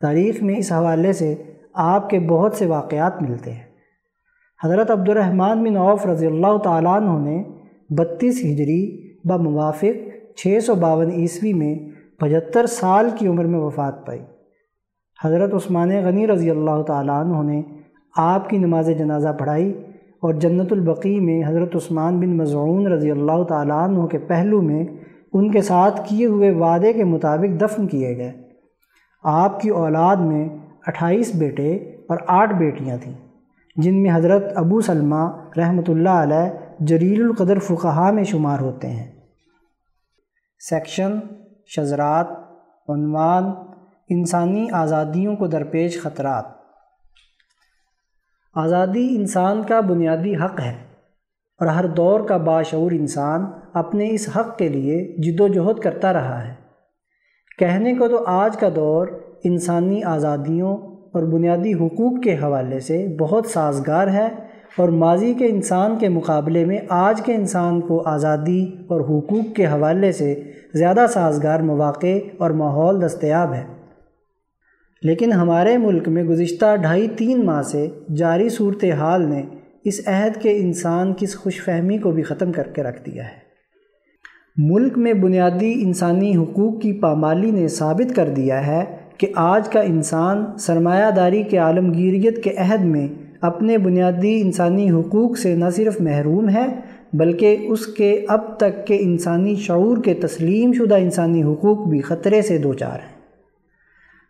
تاریخ 0.01 0.43
میں 0.43 0.55
اس 0.55 0.71
حوالے 0.71 1.13
سے 1.13 1.35
آپ 1.73 2.09
کے 2.09 2.19
بہت 2.19 2.53
سے 2.53 2.65
واقعات 2.65 3.21
ملتے 3.21 3.51
ہیں۔ 3.51 3.63
حضرت 4.63 4.91
عبد 4.91 5.09
الرحمن 5.09 5.63
بن 5.63 5.77
عوف 5.77 6.05
رضی 6.05 6.25
اللہ 6.25 6.57
تعالیٰ 6.57 7.01
عنہ 7.01 7.29
نے 7.29 7.43
بتیس 7.89 8.39
ہجری 8.39 9.13
بموافق 9.23 10.09
چھ 10.37 10.57
سو 10.65 10.75
باون 10.75 11.11
عیسوی 11.11 11.53
میں 11.53 11.98
پچہتر 12.19 12.65
سال 12.65 13.09
کی 13.17 13.27
عمر 13.27 13.45
میں 13.45 13.59
وفات 13.59 14.05
پائی۔ 14.05 14.21
حضرت 15.19 15.53
عثمان 15.53 15.91
غنی 16.03 16.27
رضی 16.27 16.49
اللہ 16.49 16.81
تعالیٰ 16.81 17.19
عنہ 17.19 17.41
نے 17.43 17.61
آپ 18.15 18.49
کی 18.49 18.57
نماز 18.57 18.89
جنازہ 18.97 19.29
پڑھائی 19.39 19.71
اور 20.21 20.33
جنت 20.33 20.71
البقی 20.71 21.19
میں 21.19 21.41
حضرت 21.47 21.75
عثمان 21.75 22.19
بن 22.19 22.35
مضعون 22.37 22.87
رضی 22.87 23.11
اللہ 23.11 23.43
تعالیٰ 23.43 23.77
عنہ 23.83 24.05
کے 24.05 24.17
پہلو 24.27 24.61
میں 24.61 24.83
ان 25.33 25.51
کے 25.51 25.61
ساتھ 25.61 25.99
کیے 26.09 26.25
ہوئے 26.25 26.51
وعدے 26.51 26.93
کے 26.93 27.03
مطابق 27.03 27.61
دفن 27.61 27.87
کیے 27.87 28.15
گئے۔ 28.17 28.31
آپ 29.23 29.59
کی 29.61 29.69
اولاد 29.69 30.15
میں 30.15 30.47
اٹھائیس 30.87 31.35
بیٹے 31.35 31.73
اور 32.09 32.17
آٹھ 32.27 32.53
بیٹیاں 32.53 32.97
تھیں، 32.97 33.13
جن 33.75 34.01
میں 34.03 34.11
حضرت 34.13 34.51
ابو 34.55 34.81
سلمہ 34.81 35.21
رحمۃ 35.57 35.87
اللہ 35.87 36.23
علیہ 36.23 36.49
جلیل 36.79 37.21
القدر 37.23 37.59
فقہا 37.59 38.09
میں 38.11 38.23
شمار 38.23 38.59
ہوتے 38.59 38.87
ہیں۔ 38.87 39.07
سیکشن 40.61 41.19
شزرات 41.75 42.27
عنوان، 42.87 43.43
انسانی 44.09 44.67
آزادیوں 44.71 45.35
کو 45.35 45.47
درپیش 45.47 46.01
خطرات۔ 46.01 46.45
آزادی 48.55 49.15
انسان 49.15 49.63
کا 49.63 49.79
بنیادی 49.79 50.35
حق 50.35 50.59
ہے 50.59 50.75
اور 51.59 51.67
ہر 51.67 51.85
دور 51.85 52.19
کا 52.19 52.37
باشعور 52.37 52.91
انسان 52.91 53.45
اپنے 53.73 54.09
اس 54.09 54.29
حق 54.37 54.57
کے 54.57 54.69
لیے 54.69 55.15
جد 55.17 55.41
و 55.41 55.47
جہد 55.47 55.79
کرتا 55.79 56.13
رہا 56.13 56.47
ہے۔ 56.47 56.53
کہنے 57.59 57.93
کو 57.93 58.07
تو 58.07 58.23
آج 58.27 58.57
کا 58.57 58.67
دور 58.75 59.07
انسانی 59.43 60.03
آزادیوں 60.03 60.77
اور 61.13 61.23
بنیادی 61.23 61.73
حقوق 61.73 62.23
کے 62.23 62.35
حوالے 62.35 62.79
سے 62.79 63.17
بہت 63.19 63.45
سازگار 63.45 64.07
ہے۔ 64.07 64.48
اور 64.75 64.89
ماضی 64.89 65.33
کے 65.33 65.45
انسان 65.45 65.97
کے 65.99 66.09
مقابلے 66.09 66.65
میں 66.65 66.79
آج 66.89 67.21
کے 67.21 67.35
انسان 67.35 67.81
کو 67.81 68.01
آزادی 68.05 68.65
اور 68.87 69.01
حقوق 69.01 69.55
کے 69.55 69.65
حوالے 69.65 70.11
سے 70.11 70.43
زیادہ 70.73 71.05
سازگار 71.13 71.59
مواقع 71.59 72.17
اور 72.37 72.51
ماحول 72.51 73.05
دستیاب 73.05 73.53
ہے۔ 73.53 73.63
لیکن 75.01 75.31
ہمارے 75.31 75.77
ملک 75.77 76.07
میں 76.07 76.23
گزشتہ 76.23 76.75
ڈھائی 76.75 77.07
تین 77.07 77.45
ماہ 77.45 77.61
سے 77.61 77.87
جاری 78.15 78.49
صورتحال 78.49 79.21
نے 79.21 79.43
اس 79.83 80.01
عہد 80.05 80.41
کے 80.41 80.57
انسان 80.57 81.13
کی 81.13 81.25
خوش 81.25 81.63
فہمی 81.63 81.97
کو 81.97 82.11
بھی 82.11 82.23
ختم 82.23 82.51
کر 82.51 82.63
کے 82.63 82.83
رکھ 82.83 83.05
دیا 83.05 83.23
ہے۔ 83.23 83.49
ملک 84.57 84.97
میں 84.97 85.13
بنیادی 85.13 85.73
انسانی 85.83 86.37
حقوق 86.37 86.81
کی 86.81 86.93
پامالی 86.93 87.51
نے 87.51 87.67
ثابت 87.67 88.15
کر 88.15 88.29
دیا 88.29 88.67
ہے 88.67 88.83
کہ 89.17 89.27
آج 89.35 89.69
کا 89.69 89.81
انسان 89.81 90.57
سرمایہ 90.59 91.11
داری 91.11 91.43
کے 91.43 91.57
عالمگیریت 91.57 92.43
کے 92.43 92.53
عہد 92.57 92.81
میں 92.81 93.07
اپنے 93.41 93.77
بنیادی 93.77 94.41
انسانی 94.41 94.91
حقوق 94.91 95.37
سے 95.37 95.55
نہ 95.55 95.65
صرف 95.75 96.01
محروم 96.01 96.49
ہے، 96.49 96.65
بلکہ 97.13 97.65
اس 97.69 97.87
کے 97.87 98.25
اب 98.27 98.57
تک 98.57 98.87
کے 98.87 98.97
انسانی 98.99 99.55
شعور 99.55 99.97
کے 99.97 100.13
تسلیم 100.13 100.73
شدہ 100.73 100.95
انسانی 100.95 101.43
حقوق 101.43 101.87
بھی 101.87 102.01
خطرے 102.01 102.41
سے 102.41 102.57
دوچار 102.57 102.95
ہیں۔ 102.95 103.19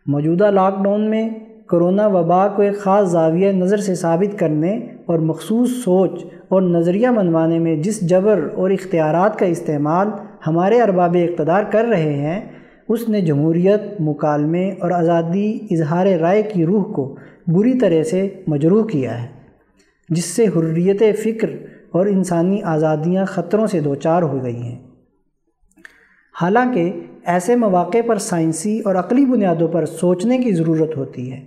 موجودہ 0.06 0.50
لاک 0.50 0.84
ڈاؤن 0.84 1.10
میں 1.10 1.28
کرونا 1.66 2.06
وبا 2.06 2.48
کو 2.48 2.62
ایک 2.62 2.78
خاص 2.78 3.10
زاویہ 3.10 3.52
نظر 3.52 3.76
سے 3.76 3.94
ثابت 3.94 4.38
کرنے 4.38 4.80
اور 5.06 5.18
مخصوص 5.18 5.70
سوچ 5.70 6.24
اور 6.48 6.62
نظریہ 6.62 7.08
منوانے 7.08 7.58
میں 7.58 7.76
جس 7.76 8.00
جبر 8.00 8.48
اور 8.54 8.70
اختیارات 8.70 9.38
کا 9.38 9.46
استعمال 9.46 10.08
ہمارے 10.46 10.80
ارباب 10.80 11.16
اقتدار 11.22 11.62
کر 11.70 11.84
رہے 11.84 12.12
ہیں، 12.12 12.40
اس 12.88 13.08
نے 13.08 13.20
جمہوریت، 13.20 14.00
مکالمے 14.00 14.70
اور 14.70 14.90
آزادی، 14.90 15.58
اظہار 15.70 16.06
رائے 16.06 16.42
کی 16.42 16.66
روح 16.66 16.82
کو 16.82 17.14
بری 17.54 17.78
طرح 17.78 18.02
سے 18.02 18.28
مجروح 18.46 18.86
کیا 18.86 19.22
ہے، 19.22 19.28
جس 20.08 20.24
سے 20.24 20.46
حریت 20.46 21.02
فکر 21.24 21.50
اور 21.90 22.06
انسانی 22.06 22.62
آزادیاں 22.62 23.24
خطروں 23.24 23.66
سے 23.66 23.80
دوچار 23.80 24.22
ہو 24.22 24.42
گئی 24.42 24.62
ہیں۔ 24.62 24.78
حالانکہ 26.42 26.92
ایسے 27.24 27.56
مواقع 27.56 27.98
پر 28.06 28.18
سائنسی 28.18 28.80
اور 28.80 28.94
عقلی 28.94 29.24
بنیادوں 29.24 29.68
پر 29.68 29.86
سوچنے 29.86 30.38
کی 30.38 30.52
ضرورت 30.52 30.96
ہوتی 30.96 31.32
ہے۔ 31.32 31.44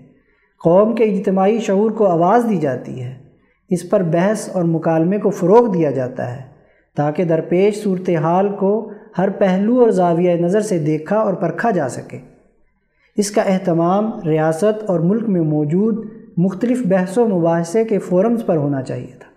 قوم 0.64 0.96
کے 0.96 1.04
اجتماعی 1.04 1.60
شعور 1.60 1.92
کو 1.92 2.08
آواز 2.08 2.46
دی 2.50 2.58
جاتی 2.58 3.02
ہے۔ 3.02 3.24
اس 3.70 3.90
پر 3.90 4.04
بحث 4.04 4.50
اور 4.50 4.64
مکالمے 4.64 5.18
کو 5.18 5.30
فروغ 5.30 5.74
دیا 5.74 5.92
جاتا 5.92 6.36
ہے، 6.36 6.42
تاکہ 6.96 7.24
درپیش 7.24 7.84
صورتحال 7.84 8.50
کو 8.50 8.92
ہر 9.18 9.30
پہلو 9.30 9.80
اور 9.80 9.90
زاویہ 9.90 10.36
نظر 10.36 10.62
سے 10.62 10.80
دیکھا 10.80 11.18
اور 11.18 11.34
پرکھا 11.34 11.72
جا 11.72 11.90
سکے۔ 11.90 12.33
اس 13.18 13.32
کا 13.32 13.42
اہتمام 13.42 14.12
ریاست 14.26 14.90
اور 14.90 15.00
ملک 15.00 15.30
میں 15.30 15.42
موجود 15.42 16.06
مختلف 16.38 16.86
بحث 16.86 17.18
و 17.18 17.28
مباحثے 17.28 17.84
کے 17.84 18.00
فورمز 18.00 18.46
پر 18.46 18.58
ہونا 18.58 18.82
چاہیے 18.82 19.14
تھا، 19.20 19.30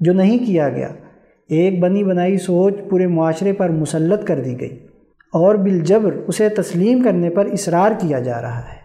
جو 0.00 0.12
نہیں 0.12 0.38
کیا 0.38 0.68
گیا۔ 0.68 0.88
ایک 1.48 1.80
بنی 1.80 2.04
بنائی 2.04 2.38
سوچ 2.38 2.74
پورے 2.90 3.06
معاشرے 3.06 3.52
پر 3.52 3.70
مسلط 3.70 4.26
کر 4.26 4.40
دی 4.40 4.60
گئی 4.60 4.86
اور 5.32 5.54
بالجبر 5.54 6.12
اسے 6.26 6.48
تسلیم 6.48 7.02
کرنے 7.02 7.30
پر 7.30 7.46
اصرار 7.52 7.90
کیا 7.98 8.18
جا 8.18 8.42
رہا 8.42 8.58
ہے۔ 8.58 8.80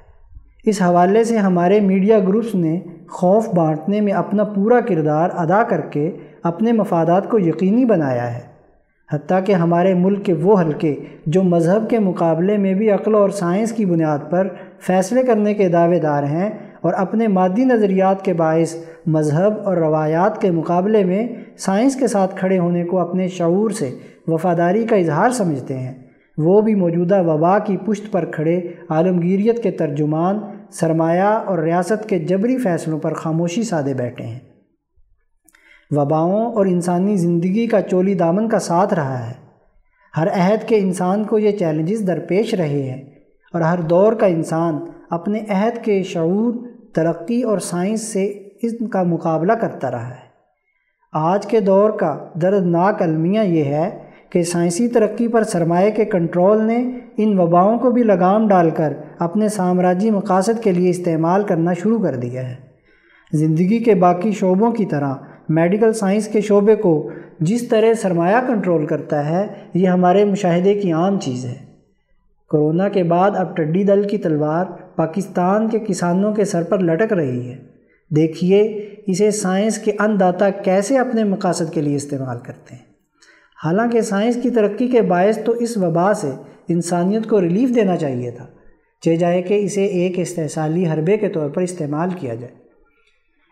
اس 0.65 0.81
حوالے 0.81 1.23
سے 1.23 1.37
ہمارے 1.37 1.79
میڈیا 1.79 2.19
گروپس 2.19 2.55
نے 2.55 2.79
خوف 3.09 3.49
بانٹنے 3.49 4.01
میں 4.01 4.13
اپنا 4.13 4.43
پورا 4.43 4.79
کردار 4.79 5.29
ادا 5.33 5.63
کر 5.63 5.81
کے 5.81 6.11
اپنے 6.43 6.71
مفادات 6.71 7.29
کو 7.29 7.39
یقینی 7.39 7.85
بنایا 7.85 8.35
ہے۔ 8.35 8.56
حتیٰ 9.13 9.39
کہ 9.45 9.51
ہمارے 9.51 9.93
ملک 9.93 10.25
کے 10.25 10.33
وہ 10.33 10.59
حلقے 10.61 10.95
جو 11.25 11.43
مذہب 11.43 11.89
کے 11.89 11.99
مقابلے 11.99 12.57
میں 12.57 12.73
بھی 12.73 12.91
عقل 12.91 13.15
اور 13.15 13.29
سائنس 13.29 13.71
کی 13.71 13.85
بنیاد 13.85 14.19
پر 14.29 14.47
فیصلے 14.79 15.23
کرنے 15.23 15.53
کے 15.53 15.69
دعوے 15.69 15.99
دار 15.99 16.23
ہیں 16.23 16.49
اور 16.81 16.93
اپنے 16.93 17.27
مادی 17.27 17.65
نظریات 17.65 18.25
کے 18.25 18.33
باعث 18.33 18.75
مذہب 19.07 19.53
اور 19.63 19.77
روایات 19.77 20.41
کے 20.41 20.51
مقابلے 20.51 21.03
میں 21.03 21.27
سائنس 21.57 21.95
کے 21.95 22.07
ساتھ 22.07 22.35
کھڑے 22.35 22.59
ہونے 22.59 22.83
کو 22.83 22.99
اپنے 22.99 23.27
شعور 23.27 23.69
سے 23.69 23.89
وفاداری 24.27 24.83
کا 24.83 24.95
اظہار 24.95 25.29
سمجھتے 25.29 25.79
ہیں۔ 25.79 25.93
وہ 26.37 26.61
بھی 26.61 26.75
موجودہ 26.75 27.23
وبا 27.23 27.59
کی 27.59 27.77
پشت 27.77 28.11
پر 28.11 28.25
کھڑے 28.25 28.61
عالمگیریت 28.89 29.63
کے 29.63 29.71
ترجمان، 29.71 30.39
سرمایہ 30.71 31.23
اور 31.23 31.57
ریاست 31.57 32.09
کے 32.09 32.19
جبری 32.19 32.57
فیصلوں 32.57 32.99
پر 32.99 33.13
خاموشی 33.13 33.63
سادے 33.63 33.93
بیٹھے 33.93 34.25
ہیں۔ 34.25 34.39
وباؤں 35.91 36.51
اور 36.53 36.65
انسانی 36.65 37.15
زندگی 37.15 37.67
کا 37.67 37.81
چولی 37.81 38.13
دامن 38.13 38.49
کا 38.49 38.59
ساتھ 38.59 38.93
رہا 38.93 39.29
ہے۔ 39.29 39.33
ہر 40.17 40.27
عہد 40.27 40.67
کے 40.67 40.77
انسان 40.77 41.23
کو 41.23 41.39
یہ 41.39 41.51
چیلنجز 41.51 42.07
درپیش 42.07 42.53
رہے 42.53 42.83
ہیں 42.83 43.01
اور 43.53 43.61
ہر 43.61 43.81
دور 43.81 44.13
کا 44.13 44.25
انسان 44.25 44.79
اپنے 45.09 45.39
عہد 45.49 45.85
کے 45.85 46.03
شعور، 46.03 46.53
ترقی 46.93 47.41
اور 47.41 47.57
سائنس 47.57 48.01
سے 48.01 48.25
اس 48.61 48.73
کا 48.91 49.03
مقابلہ 49.03 49.53
کرتا 49.53 49.91
رہا 49.91 50.09
ہے۔ 50.09 50.27
آج 51.13 51.47
کے 51.47 51.59
دور 51.59 51.89
کا 51.89 52.17
دردناک 52.41 53.01
المیہ 53.01 53.39
یہ 53.39 53.63
ہے 53.63 53.99
کہ 54.29 54.43
سائنسی 54.43 54.87
ترقی 54.87 55.27
پر 55.27 55.43
سرمایہ 55.43 55.91
کے 55.91 56.05
کنٹرول 56.05 56.61
نے 56.61 56.91
ان 57.17 57.39
وباؤں 57.39 57.79
کو 57.79 57.91
بھی 57.91 58.03
لگام 58.03 58.47
ڈال 58.47 58.69
کر 58.69 58.93
اپنے 59.19 59.49
سامراجی 59.49 60.11
مقاصد 60.11 60.63
کے 60.63 60.71
لیے 60.71 60.89
استعمال 60.89 61.43
کرنا 61.43 61.73
شروع 61.73 61.99
کر 61.99 62.15
دیا 62.15 62.49
ہے۔ 62.49 62.55
زندگی 63.33 63.83
کے 63.83 63.95
باقی 63.95 64.31
شعبوں 64.31 64.71
کی 64.71 64.85
طرح 64.85 65.15
میڈیکل 65.49 65.93
سائنس 65.93 66.27
کے 66.27 66.41
شعبے 66.41 66.75
کو 66.75 67.09
جس 67.39 67.67
طرح 67.67 67.93
سرمایہ 67.93 68.47
کنٹرول 68.47 68.85
کرتا 68.85 69.29
ہے، 69.29 69.47
یہ 69.73 69.87
ہمارے 69.87 70.25
مشاہدے 70.25 70.73
کی 70.73 70.91
عام 70.91 71.19
چیز 71.19 71.45
ہے۔ 71.45 71.55
کرونا 72.49 72.89
کے 72.89 73.03
بعد 73.03 73.31
اب 73.35 73.57
ٹڈی 73.57 73.83
دل 73.83 74.07
کی 74.07 74.17
تلوار 74.17 74.65
پاکستان 74.95 75.69
کے 75.69 75.79
کسانوں 75.79 76.33
کے 76.33 76.45
سر 76.45 76.63
پر 76.63 76.79
لٹک 76.79 77.13
رہی 77.13 77.49
ہے۔ 77.49 77.57
دیکھیے 78.15 78.89
اسے 79.07 79.31
سائنس 79.31 79.77
کے 79.77 79.91
انداتا 79.99 80.49
کیسے 80.49 80.97
اپنے 80.97 81.23
مقاصد 81.23 81.73
کے 81.73 81.81
لیے 81.81 81.95
استعمال 81.95 82.37
کرتے 82.39 82.75
ہیں۔ 82.75 82.83
حالانکہ 83.65 84.01
سائنس 84.01 84.37
کی 84.43 84.49
ترقی 84.49 84.87
کے 84.87 85.01
باعث 85.01 85.39
تو 85.45 85.51
اس 85.51 85.77
وبا 85.77 86.13
سے 86.13 86.31
انسانیت 86.67 87.27
کو 87.27 87.41
ریلیف 87.41 87.75
دینا 87.75 87.97
چاہیے 87.97 88.31
تھا۔ 88.31 88.45
چہ 89.01 89.15
جائے 89.15 89.41
کہ 89.41 89.65
اسے 89.65 89.85
ایک 89.85 90.19
استحصالی 90.19 90.87
حربے 90.87 91.17
کے 91.17 91.29
طور 91.29 91.49
پر 91.49 91.61
استعمال 91.61 92.09
کیا 92.19 92.35
جائے۔ 92.35 92.66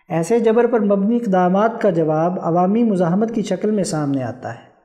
ایسے 0.10 0.39
جبر 0.39 0.68
پر 0.68 0.80
مبنی 0.80 1.15
اقدامات 1.15 1.82
کا 1.82 1.89
جواب 1.89 2.34
عوامی 2.41 2.84
مزاحمت 2.84 3.36
کی 3.36 3.41
شکل 3.41 3.72
میں 3.72 3.84
سامنے 3.84 4.24
آتا 4.24 4.50
ہے۔ 4.50 4.76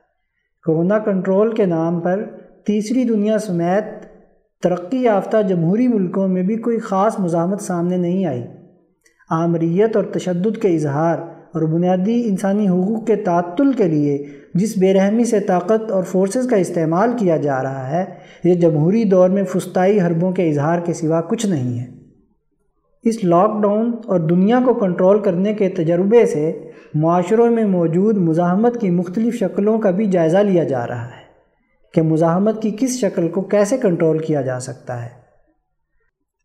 کورونا 0.65 0.99
کنٹرول 0.99 1.55
کے 1.55 1.65
نام 1.65 1.99
پر 1.99 2.23
تیسری 2.65 3.03
دنیا 3.03 3.39
سمیت 3.39 4.05
ترقی 4.63 5.03
یافتہ 5.03 5.37
جمہوری 5.41 5.87
ملکوں 5.87 6.27
میں 6.27 6.43
بھی 6.43 6.55
کوئی 6.55 6.79
خاص 6.79 7.19
مزاحمت 7.19 7.61
سامنے 7.61 7.97
نہیں 7.97 8.25
آئی۔ 8.25 8.43
آمریت 9.29 9.95
اور 9.95 10.05
تشدد 10.05 10.61
کے 10.61 10.75
اظہار 10.75 11.17
اور 11.19 11.61
بنیادی 11.61 12.23
انسانی 12.25 12.69
حقوق 12.69 13.07
کے 13.07 13.15
تعطل 13.15 13.73
کے 13.73 13.83
لیے 13.83 14.25
جس 14.53 14.77
بے 14.77 14.93
رحمی 14.93 15.25
سے 15.25 15.39
طاقت 15.39 15.91
اور 15.91 16.03
فورسز 16.03 16.47
کا 16.49 16.55
استعمال 16.55 17.11
کیا 17.19 17.37
جا 17.37 17.63
رہا 17.63 17.89
ہے، 17.89 18.05
یہ 18.43 18.55
جمہوری 18.55 19.03
دور 19.03 19.29
میں 19.29 19.43
فسطائی 19.43 20.01
حربوں 20.01 20.31
کے 20.31 20.49
اظہار 20.49 20.79
کے 20.79 20.93
سوا 20.93 21.21
کچھ 21.21 21.45
نہیں 21.45 21.79
ہے۔ 21.79 22.00
اس 23.03 23.23
لاک 23.23 23.61
ڈاؤن 23.61 23.91
اور 24.07 24.19
دنیا 24.19 24.59
کو 24.65 24.73
کنٹرول 24.73 25.19
کرنے 25.19 25.53
کے 25.53 25.69
تجربے 25.69 26.25
سے 26.25 26.69
معاشروں 26.93 27.51
میں 27.51 27.65
موجود 27.65 28.17
مزاحمت 28.17 28.81
کی 28.81 28.89
مختلف 28.89 29.35
شکلوں 29.35 29.79
کا 29.79 29.91
بھی 29.91 30.05
جائزہ 30.05 30.37
لیا 30.37 30.63
جا 30.63 30.87
رہا 30.87 31.05
ہے 31.05 31.21
کہ 31.93 32.01
مزاحمت 32.01 32.61
کی 32.61 32.75
کس 32.79 32.99
شکل 32.99 33.29
کو 33.29 33.41
کیسے 33.41 33.77
کنٹرول 33.77 34.17
کیا 34.17 34.41
جا 34.41 34.59
سکتا 34.59 35.03
ہے۔ 35.03 35.09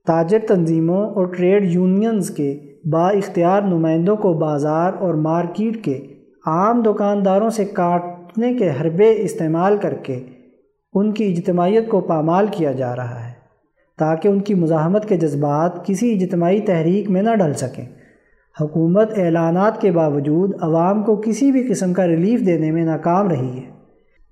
تاجر 0.06 0.38
تنظیموں 0.48 1.10
اور 1.10 1.26
ٹریڈ 1.26 1.64
یونینز 1.64 2.30
کے 2.30 2.60
با 2.84 3.08
اختیار 3.08 3.62
نمائندوں 3.62 4.16
کو 4.16 4.32
بازار 4.32 4.92
اور 4.98 5.14
مارکیٹ 5.14 5.84
کے 5.84 6.06
عام 6.46 6.82
دکانداروں 6.82 7.50
سے 7.50 7.64
کاٹنے 7.64 8.54
کے 8.54 8.70
حربے 8.70 9.14
استعمال 9.16 9.76
کر 9.76 9.94
کے 9.94 10.24
ان 10.94 11.12
کی 11.12 11.32
اجتماعیت 11.32 11.88
کو 11.88 12.00
پامال 12.00 12.46
کیا 12.50 12.72
جا 12.72 12.96
رہا 12.96 13.25
ہے۔ 13.25 13.25
تاکہ 13.98 14.28
ان 14.28 14.40
کی 14.40 14.54
مزاحمت 14.54 15.08
کے 15.08 15.16
جذبات 15.16 15.86
کسی 15.86 16.12
اجتماعی 16.12 16.60
تحریک 16.60 17.10
میں 17.10 17.22
نہ 17.22 17.34
ڈل 17.34 17.52
سکیں۔ 17.52 17.84
حکومت 18.60 19.10
اعلانات 19.16 19.80
کے 19.80 19.90
باوجود 19.90 20.50
عوام 20.60 21.02
کو 21.02 21.16
کسی 21.16 21.52
بھی 21.52 21.68
قسم 21.68 21.92
کا 21.92 22.06
ریلیف 22.06 22.46
دینے 22.46 22.70
میں 22.70 22.84
ناکام 22.84 23.28
رہی 23.28 23.58
ہے، 23.58 23.70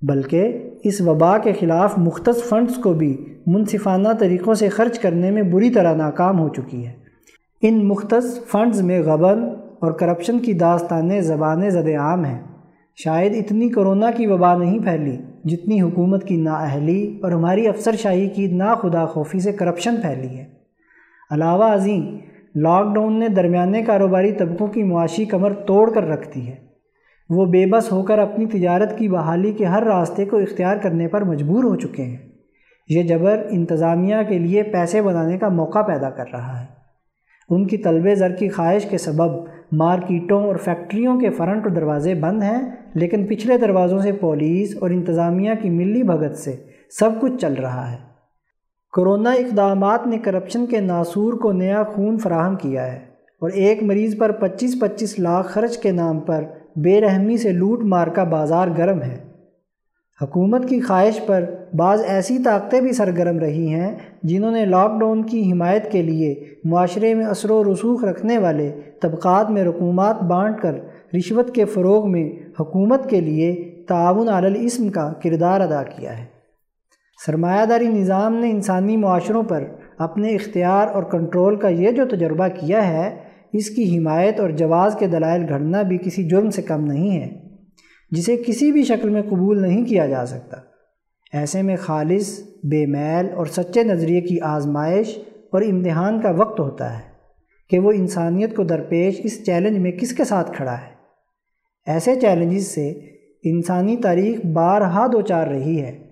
بلکہ 0.01 0.69
اس 0.83 1.01
وبا 1.01 1.37
کے 1.37 1.53
خلاف 1.59 1.97
مختص 1.97 2.43
فنڈز 2.43 2.75
کو 2.75 2.93
بھی 2.93 3.25
منصفانہ 3.47 4.07
طریقوں 4.19 4.53
سے 4.53 4.69
خرچ 4.69 4.99
کرنے 4.99 5.31
میں 5.31 5.43
بری 5.43 5.69
طرح 5.69 5.95
ناکام 5.95 6.39
ہو 6.39 6.49
چکی 6.49 6.87
ہے۔ 6.87 6.91
ان 7.61 7.87
مختص 7.87 8.45
فنڈز 8.47 8.81
میں 8.81 9.01
غبن 9.01 9.43
اور 9.79 9.91
کرپشن 9.91 10.39
کی 10.39 10.53
داستانیں 10.53 11.21
زبانیں 11.21 11.69
زد 11.69 11.87
عام 11.99 12.25
ہیں۔ 12.25 12.41
شاید 12.95 13.35
اتنی 13.35 13.69
کرونا 13.69 14.11
کی 14.11 14.27
وبا 14.27 14.57
نہیں 14.57 14.79
پھیلی۔ 14.79 15.17
جتنی 15.45 15.81
حکومت 15.81 16.23
کی 16.23 16.37
نااہلی 16.37 17.19
اور 17.23 17.31
ہماری 17.31 17.67
افسر 17.67 17.95
شاہی 17.95 18.29
کی 18.29 18.47
نا 18.47 18.75
خدا 18.75 19.05
خوفی 19.05 19.39
سے 19.39 19.51
کرپشن 19.51 19.95
پھیلی 20.01 20.37
ہے۔ 20.37 20.45
علاوہ 21.31 21.63
ازیں 21.63 22.17
لاک 22.55 22.95
ڈاؤن 22.95 23.19
نے 23.19 23.27
درمیانے 23.27 23.81
کاروباری 23.81 24.31
طبقوں 24.31 24.67
کی 24.67 24.83
معاشی 24.83 25.25
کمر 25.25 25.53
توڑ 25.53 25.93
کر 25.93 26.03
رکھ 26.03 26.29
دی 26.35 26.47
ہے۔ 26.47 26.55
وہ 27.29 27.45
بے 27.45 27.65
بس 27.65 27.91
ہو 27.91 28.03
کر 28.03 28.19
اپنی 28.19 28.45
تجارت 28.45 28.97
کی 28.97 29.09
بحالی 29.09 29.51
کے 29.51 29.65
ہر 29.65 29.83
راستے 29.83 30.25
کو 30.25 30.37
اختیار 30.37 30.77
کرنے 30.77 31.07
پر 31.07 31.23
مجبور 31.23 31.63
ہو 31.63 31.75
چکے 31.75 32.03
ہیں۔ 32.03 32.17
یہ 32.89 33.03
جبر 33.03 33.47
انتظامیہ 33.49 34.15
کے 34.29 34.39
لیے 34.39 34.63
پیسے 34.63 35.01
بنانے 35.01 35.37
کا 35.37 35.49
موقع 35.49 35.81
پیدا 35.81 36.09
کر 36.09 36.25
رہا 36.33 36.61
ہے۔ 36.61 36.74
ان 37.49 37.67
کی 37.67 37.77
طلب 37.77 38.15
زر 38.15 38.31
کی 38.31 38.49
خواہش 38.49 38.85
کے 38.85 38.97
سبب 38.97 39.47
مارکیٹوں 39.71 40.43
اور 40.43 40.55
فیکٹریوں 40.55 41.19
کے 41.19 41.29
فرنٹ 41.29 41.75
دروازے 41.75 42.13
بند 42.15 42.43
ہیں، 42.43 42.61
لیکن 42.93 43.27
پچھلے 43.27 43.57
دروازوں 43.57 43.99
سے 43.99 44.11
پولیس 44.11 44.75
اور 44.81 44.89
انتظامیہ 44.89 45.51
کی 45.61 45.69
ملی 45.69 46.03
بھگت 46.03 46.35
سے 46.35 46.55
سب 46.99 47.09
کچھ 47.21 47.33
چل 47.41 47.53
رہا 47.53 47.91
ہے۔ 47.91 47.97
کرونا 48.93 49.31
اقدامات 49.31 50.07
نے 50.07 50.17
کرپشن 50.17 50.65
کے 50.65 50.79
ناصور 50.79 51.33
کو 51.33 51.51
نیا 51.51 51.83
خون 51.83 52.17
فراہم 52.17 52.55
کیا 52.55 52.91
ہے 52.91 52.99
اور 53.41 53.49
ایک 53.49 53.83
مریض 53.83 54.17
پر 54.17 54.31
پچیس 54.31 54.79
پچیس 54.81 55.19
لاکھ 55.19 55.47
خرچ 55.47 55.77
کے 55.77 55.91
نام 55.91 56.19
پر 56.19 56.43
بے 56.75 57.01
رحمی 57.01 57.37
سے 57.37 57.51
لوٹ 57.51 57.83
مار 57.83 58.07
کا 58.07 58.23
بازار 58.23 58.67
گرم 58.77 59.01
ہے۔ 59.01 59.24
حکومت 60.21 60.69
کی 60.69 60.81
خواہش 60.81 61.19
پر 61.25 61.45
بعض 61.73 62.01
ایسی 62.07 62.39
طاقتیں 62.39 62.81
بھی 62.81 62.91
سرگرم 62.91 63.39
رہی 63.39 63.67
ہیں 63.73 63.95
جنہوں 64.23 64.51
نے 64.51 64.65
لاک 64.65 64.99
ڈاؤن 64.99 65.23
کی 65.23 65.51
حمایت 65.51 65.91
کے 65.91 66.01
لیے 66.01 66.35
معاشرے 66.63 67.13
میں 67.13 67.25
اثر 67.25 67.51
و 67.51 67.73
رسوخ 67.73 68.03
رکھنے 68.03 68.37
والے 68.37 68.71
طبقات 69.01 69.49
میں 69.49 69.63
رقومات 69.63 70.21
بانٹ 70.21 70.61
کر 70.61 70.75
رشوت 71.17 71.55
کے 71.55 71.65
فروغ 71.65 72.11
میں 72.11 72.29
حکومت 72.59 73.09
کے 73.09 73.21
لیے 73.21 73.75
تعاون 73.87 74.29
علی 74.29 74.89
کا 74.89 75.13
کردار 75.23 75.61
ادا 75.61 75.83
کیا 75.83 76.17
ہے۔ 76.17 76.25
سرمایہ 77.25 77.65
داری 77.65 77.87
نظام 77.87 78.35
نے 78.35 78.51
انسانی 78.51 78.97
معاشروں 78.97 79.43
پر 79.43 79.63
اپنے 79.97 80.35
اختیار 80.35 80.87
اور 80.87 81.03
کنٹرول 81.03 81.55
کا 81.55 81.67
یہ 81.67 81.91
جو 81.91 82.05
تجربہ 82.05 82.47
کیا 82.47 82.87
ہے، 82.87 83.15
اس 83.53 83.69
کی 83.69 83.97
حمایت 83.97 84.39
اور 84.39 84.49
جواز 84.49 84.95
کے 84.95 85.07
دلائل 85.07 85.45
گھڑنا 85.49 85.81
بھی 85.81 85.97
کسی 85.97 86.23
جرم 86.23 86.49
سے 86.49 86.61
کم 86.61 86.85
نہیں 86.85 87.11
ہے۔ 87.11 87.44
جسے 88.11 88.37
کسی 88.37 88.71
بھی 88.71 88.83
شکل 88.83 89.09
میں 89.09 89.21
قبول 89.21 89.61
نہیں 89.61 89.85
کیا 89.85 90.07
جا 90.07 90.25
سکتا۔ 90.25 90.57
ایسے 91.33 91.61
میں 91.61 91.75
خالص، 91.75 92.39
بے 92.63 92.85
میل 92.85 93.27
اور 93.35 93.45
سچے 93.45 93.83
نظریے 93.83 94.21
کی 94.21 94.39
آزمائش 94.39 95.19
اور 95.51 95.61
امتحان 95.61 96.21
کا 96.21 96.31
وقت 96.31 96.59
ہوتا 96.59 96.97
ہے 96.97 97.03
کہ 97.69 97.79
وہ 97.79 97.91
انسانیت 97.91 98.55
کو 98.55 98.63
درپیش 98.63 99.21
اس 99.23 99.45
چیلنج 99.45 99.77
میں 99.77 99.91
کس 99.91 100.13
کے 100.13 100.23
ساتھ 100.23 100.51
کھڑا 100.51 100.73
ہے۔ 100.73 100.95
ایسے 101.87 102.15
چیلنجز 102.15 102.67
سے 102.67 102.89
انسانی 103.43 103.97
تاریخ 103.97 104.45
بارہا 104.45 105.07
دو 105.07 105.21
چار 105.21 105.47
رہی 105.47 105.81
ہے۔ 105.81 106.07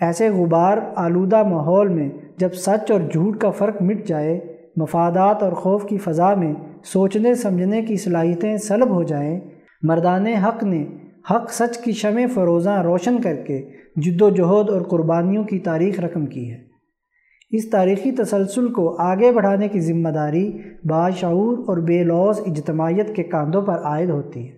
ایسے 0.00 0.28
غبار، 0.28 0.78
آلودہ 0.94 1.42
ماحول 1.42 1.88
میں 1.88 2.08
جب 2.36 2.52
سچ 2.52 2.90
اور 2.90 3.00
جھوٹ 3.00 3.40
کا 3.40 3.50
فرق 3.50 3.82
مٹ 3.82 4.06
جائے، 4.06 4.40
مفادات 4.76 5.42
اور 5.42 5.52
خوف 5.52 5.86
کی 5.88 5.98
فضا 5.98 6.34
میں 6.34 6.54
سوچنے، 6.84 7.34
سمجھنے 7.34 7.82
کی 7.82 7.96
صلاحیتیں 7.96 8.56
سلب 8.56 8.90
ہو 8.90 9.02
جائیں، 9.02 9.40
مردان 9.82 10.26
حق 10.26 10.64
نے 10.64 10.86
حق 11.30 11.52
سچ 11.52 11.78
کی 11.78 11.92
شمع 11.92 12.26
فروزاں 12.34 12.82
روشن 12.82 13.20
کر 13.20 13.36
کے 13.36 13.70
جد 13.96 14.22
و 14.22 14.30
جہد 14.30 14.70
اور 14.70 14.80
قربانیوں 14.80 15.44
کی 15.44 15.58
تاریخ 15.58 16.00
رقم 16.00 16.26
کی 16.26 16.50
ہے۔ 16.50 16.72
اس 17.50 17.70
تاریخی 17.70 18.12
تسلسل 18.12 18.72
کو 18.72 18.96
آگے 18.98 19.32
بڑھانے 19.32 19.68
کی 19.68 19.80
ذمہ 19.80 20.08
داری 20.08 20.52
باشعور 20.84 21.58
اور 21.58 21.78
بے 21.78 22.04
لوز 22.04 22.40
اجتماعیت 22.46 23.16
کے 23.16 23.22
کاندھوں 23.22 23.62
پر 23.62 23.74
عائد 23.74 24.10
ہوتی 24.10 24.48
ہے 24.48 24.56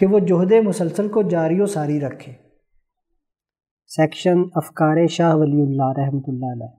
کہ 0.00 0.06
وہ 0.06 0.18
جہد 0.18 0.52
مسلسل 0.64 1.08
کو 1.08 1.22
جاری 1.22 1.60
و 1.60 1.66
ساری 1.66 2.00
رکھے۔ 2.00 2.32
سیکشن 3.86 4.42
افکار 4.54 5.06
شاہ 5.06 5.34
ولی 5.34 5.62
اللہ 5.62 5.92
رحمۃ 5.96 6.22
اللہ 6.26 6.46
علیہ۔ 6.46 6.72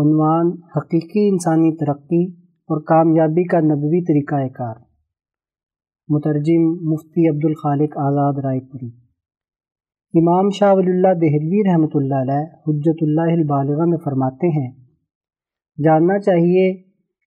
عنوان 0.00 0.52
حقیقی 0.76 1.28
انسانی 1.28 1.76
ترقی 1.76 2.32
اور 2.42 2.80
کامیابی 2.80 3.44
کا 3.44 3.60
نبوی 3.60 4.04
طریقہ 4.04 4.34
کار۔ 4.34 4.85
مترجم 6.08 6.66
مفتی 6.90 7.28
عبد 7.28 7.44
الخالق 7.44 7.96
آزاد 7.98 8.38
رائے 8.42 8.60
پوری۔ 8.62 8.86
امام 10.14 10.50
شاہ 10.50 10.72
ولی 10.74 10.90
اللہ 10.90 11.14
دہلوی 11.20 11.62
رحمۃ 11.64 11.94
اللہ 11.94 12.20
علیہ 12.20 12.44
حجت 12.66 13.02
اللہ 13.02 13.32
البالغہ 13.32 13.84
میں 13.84 13.98
فرماتے 14.04 14.48
ہیں، 14.50 14.68
جاننا 15.78 16.18
چاہیے 16.18 16.72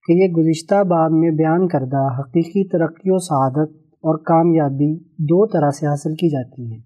کہ 0.06 0.14
یہ 0.14 0.32
گزشتہ 0.34 0.84
باب 0.84 1.12
میں 1.12 1.32
بیان 1.32 1.68
کردہ 1.68 2.06
حقیقی 2.20 2.64
ترقی 2.68 3.12
و 3.12 3.18
سعادت 3.20 3.74
اور 4.04 4.20
کامیابی 4.24 4.94
دو 5.26 5.46
طرح 5.48 5.72
سے 5.72 5.88
حاصل 5.88 6.16
کی 6.16 6.30
جاتی 6.30 6.72
ہے 6.72 6.78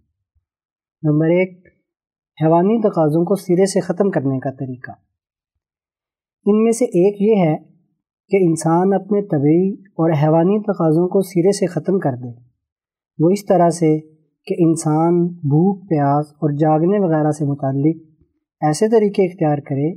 نمبر 1.03 1.35
ایک، 1.35 1.51
حیوانی 2.37 2.79
تقاضوں 2.81 3.23
کو 3.25 3.35
سرے 3.35 3.65
سے 3.65 3.79
ختم 3.79 4.09
کرنے 4.11 4.39
کا 4.39 4.51
طریقہ۔ 4.59 4.91
ان 6.45 6.63
میں 6.63 6.71
سے 6.71 6.85
ایک 7.01 7.21
یہ 7.21 7.43
ہے 7.43 7.55
کہ 8.33 8.37
انسان 8.41 8.93
اپنے 8.93 9.21
طبعی 9.21 9.73
اور 9.73 10.09
حیوانی 10.09 10.61
تقاضوں 10.61 11.07
کو 11.07 11.21
سرے 11.21 11.51
سے 11.51 11.65
ختم 11.65 11.99
کر 11.99 12.11
دے۔ 12.11 12.29
وہ 13.19 13.29
اس 13.29 13.45
طرح 13.45 13.69
سے 13.69 13.99
کہ 14.45 14.55
انسان 14.57 15.27
بھوک، 15.27 15.89
پیاس 15.89 16.25
اور 16.29 16.49
جاگنے 16.57 16.99
وغیرہ 16.99 17.31
سے 17.31 17.45
متعلق 17.45 17.95
ایسے 18.61 18.89
طریقے 18.89 19.25
اختیار 19.25 19.57
کرے 19.57 19.93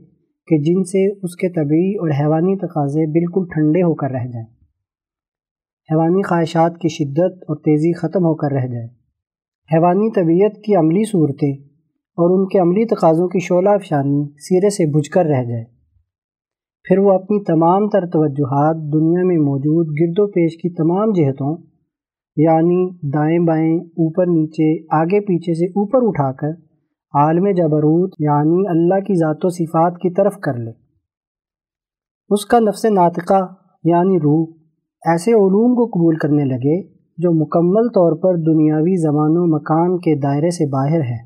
کہ 0.47 0.59
جن 0.59 0.85
سے 0.85 1.13
اس 1.13 1.37
کے 1.37 1.49
طبعی 1.49 1.95
اور 1.95 2.11
حیوانی 2.21 2.57
تقاضے 2.57 3.07
بالکل 3.07 3.45
ٹھنڈے 3.55 3.83
ہو 3.83 3.95
کر 3.95 4.11
رہ 4.11 4.27
جائیں۔ 4.27 4.47
حیوانی 5.93 6.23
خواہشات 6.23 6.79
کی 6.79 6.89
شدت 6.89 7.43
اور 7.43 7.57
تیزی 7.57 7.93
ختم 7.93 8.25
ہو 8.25 8.35
کر 8.35 8.53
رہ 8.53 8.67
جائے۔ 8.67 8.87
حیوانی 9.75 10.11
طبیعت 10.11 10.65
کی 10.65 10.75
عملی 10.75 11.05
صورتیں 11.05 11.53
اور 12.17 12.39
ان 12.39 12.49
کے 12.49 12.59
عملی 12.59 12.85
تقاضوں 12.85 13.29
کی 13.29 13.39
شعلہ 13.39 13.69
افشانی 13.69 14.25
سیرے 14.39 14.71
سے 14.71 14.87
بجھ 14.87 15.11
کر 15.11 15.25
رہ 15.25 15.45
جائے۔ 15.45 15.76
پھر 16.89 16.99
وہ 16.99 17.13
اپنی 17.13 17.45
تمام 17.45 17.89
تر 17.89 18.07
توجہات 18.07 18.77
دنیا 18.77 19.25
میں 19.25 19.37
موجود 19.37 19.87
گرد 20.01 20.19
و 20.19 20.27
پیش 20.27 20.57
کی 20.57 20.75
تمام 20.75 21.13
جہتوں 21.13 21.57
یعنی 22.37 23.11
دائیں 23.15 23.39
بائیں، 23.39 23.77
اوپر 23.77 24.27
نیچے، 24.27 24.97
آگے 24.97 25.21
پیچھے 25.21 25.55
سے 25.55 25.67
اوپر 25.67 25.99
اٹھا 26.03 26.33
کر 26.33 26.49
عالم 27.15 27.51
جبروت 27.51 28.15
یعنی 28.19 28.69
اللہ 28.69 29.01
کی 29.01 29.15
ذات 29.15 29.45
و 29.45 29.49
صفات 29.49 29.95
کی 29.95 30.11
طرف 30.11 30.37
کر 30.37 30.55
لے۔ 30.55 30.71
اس 32.31 32.47
کا 32.47 32.59
نفس 32.59 32.85
ناطقہ 32.85 33.55
یعنی 33.85 34.19
روح، 34.19 34.47
ایسے 35.07 35.31
علوم 35.31 35.75
کو 35.75 35.87
قبول 35.87 36.17
کرنے 36.17 36.45
لگے 36.45 36.83
جو 37.19 37.33
مکمل 37.33 37.89
طور 37.89 38.13
پر 38.17 38.37
دنیاوی 38.37 38.97
زمان 38.97 39.37
و 39.37 39.57
مکان 39.57 39.99
کے 39.99 40.21
دائرے 40.21 40.51
سے 40.51 40.67
باہر 40.71 41.01
ہے۔ 41.01 41.19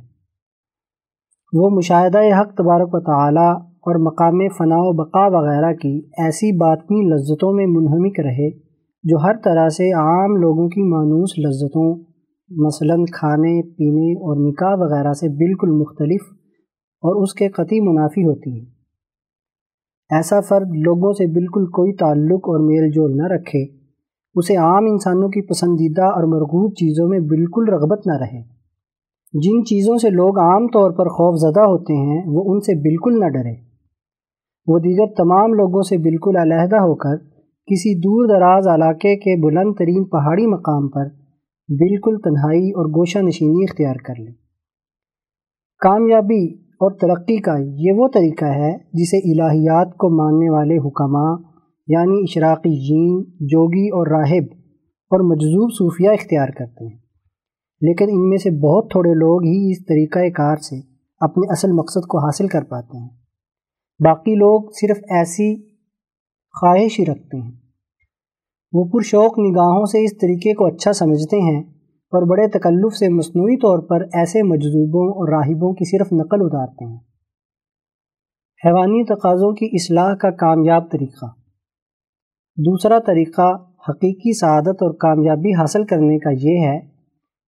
وہ 1.53 1.71
مشاہدہ 1.71 2.19
حق 2.19 2.55
تبارک 2.55 2.89
و 2.93 3.01
تعالی 3.01 3.70
اور 3.91 3.99
مقام 3.99 4.49
فنا 4.59 4.77
و 4.79 4.93
بقا 4.93 5.27
وغیرہ 5.39 5.73
کی 5.73 6.01
ایسی 6.19 6.57
باطنی 6.57 7.15
لذتوں 7.15 7.53
میں 7.53 7.67
منہمک 7.67 8.21
رہے 8.21 8.51
جو 9.05 9.17
ہر 9.17 9.37
طرح 9.45 9.69
سے 9.69 9.93
عام 9.93 10.37
لوگوں 10.37 10.69
کی 10.69 10.83
مانوس 10.83 11.31
لذتوں، 11.39 12.05
مثلا 12.51 12.95
کھانے، 13.13 13.63
پینے 13.63 14.13
اور 14.13 14.49
نکاح 14.49 14.77
وغیرہ 14.79 15.13
سے 15.13 15.29
بالکل 15.29 15.71
مختلف 15.71 16.21
اور 17.03 17.23
اس 17.23 17.35
کے 17.35 17.49
قطعی 17.49 17.81
منافی 17.81 18.25
ہوتی 18.25 18.59
ہیں۔ 18.59 18.67
ایسا 20.11 20.41
فرد 20.41 20.69
لوگوں 20.77 21.13
سے 21.13 21.27
بالکل 21.27 21.67
کوئی 21.67 21.93
تعلق 21.93 22.49
اور 22.49 22.67
میل 22.67 22.91
جول 22.91 23.17
نہ 23.17 23.27
رکھے۔ 23.27 23.65
اسے 24.35 24.57
عام 24.57 24.85
انسانوں 24.87 25.29
کی 25.29 25.43
پسندیدہ 25.43 26.03
اور 26.03 26.25
مرغوب 26.25 26.73
چیزوں 26.73 27.09
میں 27.09 27.19
بالکل 27.19 27.69
رغبت 27.69 28.07
نہ 28.07 28.13
رہے۔ 28.13 28.61
جن 29.33 29.65
چیزوں 29.65 29.97
سے 29.97 30.11
لوگ 30.11 30.39
عام 30.39 30.67
طور 30.67 30.91
پر 30.91 31.09
خوف 31.09 31.39
زدہ 31.39 31.61
ہوتے 31.61 31.93
ہیں، 31.93 32.23
وہ 32.27 32.55
ان 32.55 32.61
سے 32.61 32.75
بالکل 32.75 33.21
نہ 33.21 33.29
ڈرے۔ 33.29 33.70
وہ 34.67 34.79
دیگر 34.79 35.15
تمام 35.15 35.55
لوگوں 35.55 35.83
سے 35.83 35.99
بالکل 35.99 36.37
علیحدہ 36.37 36.77
ہو 36.77 36.95
کر 36.95 37.17
کسی 37.67 37.99
دور 37.99 38.29
دراز 38.29 38.69
علاقے 38.69 39.17
کے 39.17 39.43
بلند 39.43 39.75
ترین 39.79 40.05
پہاڑی 40.05 40.47
مقام 40.47 40.89
پر 40.89 41.05
بالکل 41.69 42.17
تنہائی 42.25 42.71
اور 42.71 42.87
گوشہ 42.87 43.19
نشینی 43.19 43.65
اختیار 43.65 43.95
کر 43.95 44.15
لے 44.19 44.31
کامیابی 45.79 46.45
اور 46.55 46.91
ترقی 46.91 47.37
کا 47.37 47.57
یہ 47.59 47.93
وہ 47.93 48.09
طریقہ 48.09 48.45
ہے 48.45 48.73
جسے 48.93 49.17
الہیات 49.17 49.97
کو 49.97 50.11
ماننے 50.11 50.51
والے 50.51 50.79
حکماں 50.79 51.39
یعنی 51.87 52.21
اشراقی 52.21 52.89
جین 52.89 53.31
جوگی 53.41 53.89
اور 53.89 54.07
راہب 54.07 54.45
اور 55.11 55.31
مجذوب 55.31 55.73
صوفیہ 55.73 56.09
اختیار 56.09 56.49
کرتے 56.49 56.87
ہیں۔ 56.87 56.99
لیکن 57.81 58.07
ان 58.11 58.29
میں 58.29 58.39
سے 58.39 58.51
بہت 58.51 58.91
تھوڑے 58.91 59.15
لوگ 59.15 59.43
ہی 59.43 59.71
اس 59.71 59.79
طریقہ 59.79 60.19
کار 60.19 60.57
سے 60.57 60.81
اپنے 61.21 61.53
اصل 61.53 61.73
مقصد 61.73 62.07
کو 62.09 62.19
حاصل 62.19 62.47
کر 62.47 62.65
پاتے 62.65 62.99
ہیں۔ 62.99 63.09
باقی 64.01 64.35
لوگ 64.35 64.71
صرف 64.71 64.99
ایسی 65.11 65.55
خواہش 66.55 66.99
ہی 67.01 67.05
رکھتے 67.05 67.41
ہیں۔ 67.41 67.51
وہ 68.73 68.85
پرشوق 68.85 69.39
نگاہوں 69.39 69.85
سے 69.85 70.05
اس 70.05 70.17
طریقے 70.19 70.55
کو 70.55 70.67
اچھا 70.67 70.93
سمجھتے 70.93 71.41
ہیں، 71.41 71.61
اور 72.13 72.23
بڑے 72.29 72.47
تکلف 72.49 72.97
سے 72.97 73.09
مصنوعی 73.09 73.57
طور 73.57 73.79
پر 73.79 74.05
ایسے 74.13 74.43
مجذوبوں 74.43 75.07
اور 75.11 75.29
راہبوں 75.29 75.73
کی 75.73 75.85
صرف 75.91 76.13
نقل 76.13 76.45
اتارتے 76.45 76.85
ہیں۔ 76.85 76.99
حیوانی 78.63 79.05
تقاضوں 79.05 79.53
کی 79.53 79.67
اصلاح 79.73 80.15
کا 80.15 80.31
کامیاب 80.37 80.91
طریقہ۔ 80.93 81.27
دوسرا 82.57 82.99
طریقہ 82.99 83.51
حقیقی 83.89 84.33
سعادت 84.39 84.83
اور 84.83 84.95
کامیابی 85.01 85.53
حاصل 85.53 85.85
کرنے 85.85 86.19
کا 86.19 86.31
یہ 86.39 86.67
ہے 86.67 86.79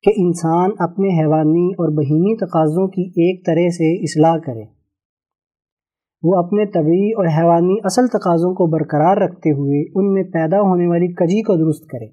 کہ 0.03 0.11
انسان 0.17 0.71
اپنے 0.79 1.07
حیوانی 1.19 1.67
اور 1.73 1.95
بہیمی 1.97 2.35
تقاضوں 2.37 2.87
کی 2.87 3.09
ایک 3.23 3.45
طرح 3.45 3.69
سے 3.69 3.93
اصلاح 4.03 4.37
کرے۔ 4.37 4.63
وہ 6.23 6.35
اپنے 6.35 6.65
طبعی 6.65 7.11
اور 7.11 7.25
حیوانی 7.25 7.75
اصل 7.83 8.07
تقاضوں 8.07 8.53
کو 8.53 8.65
برقرار 8.67 9.17
رکھتے 9.17 9.51
ہوئے 9.51 9.81
ان 9.95 10.13
میں 10.13 10.23
پیدا 10.23 10.61
ہونے 10.61 10.87
والی 10.87 11.07
کجی 11.07 11.41
کو 11.41 11.55
درست 11.55 11.87
کرے۔ 11.87 12.05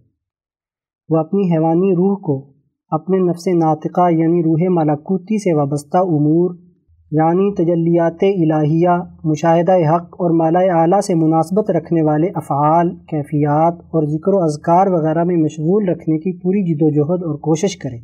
وہ 1.08 1.16
اپنی 1.16 1.52
حیوانی 1.52 1.92
روح 1.92 2.16
کو 2.16 2.52
اپنے 2.90 3.18
نفس 3.18 3.46
ناطقہ 3.46 4.10
یعنی 4.10 4.42
روح 4.42 4.60
ملاکوتی 4.68 5.38
سے 5.38 5.56
وابستہ 5.56 5.98
امور 5.98 6.54
یعنی 7.10 7.54
تجلیات 7.54 8.22
الہیہ، 8.22 8.96
مشاہدہ 9.24 9.72
حق 9.72 10.14
اور 10.14 10.30
مالا 10.30 10.58
اعلیٰ 10.58 11.00
سے 11.00 11.14
مناسبت 11.14 11.70
رکھنے 11.70 12.02
والے 12.02 12.26
افعال، 12.34 12.90
کیفیات 12.96 13.74
اور 13.74 14.06
ذکر 14.06 14.34
و 14.34 14.42
اذکار 14.42 14.86
وغیرہ 14.86 15.24
میں 15.24 15.36
مشغول 15.36 15.88
رکھنے 15.88 16.18
کی 16.18 16.38
پوری 16.38 16.62
جد 16.62 16.82
و 16.82 16.90
جہد 16.90 17.22
اور 17.22 17.38
کوشش 17.38 17.76
کرے۔ 17.76 17.96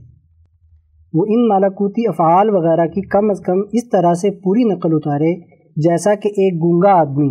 وہ 1.12 1.25
ان 1.29 1.49
مالاکوتی 1.49 2.09
افعال 2.09 2.51
وغیرہ 2.51 2.87
کی 2.87 3.01
کم 3.01 3.31
از 3.31 3.40
کم 3.40 3.59
اس 3.73 3.88
طرح 3.88 4.14
سے 4.14 4.31
پوری 4.31 4.64
نقل 4.64 4.90
اتارے 4.93 5.54
جیسا 5.77 6.15
کہ 6.15 6.29
ایک 6.29 6.63
گنگا 6.63 6.93
آدمی 7.01 7.31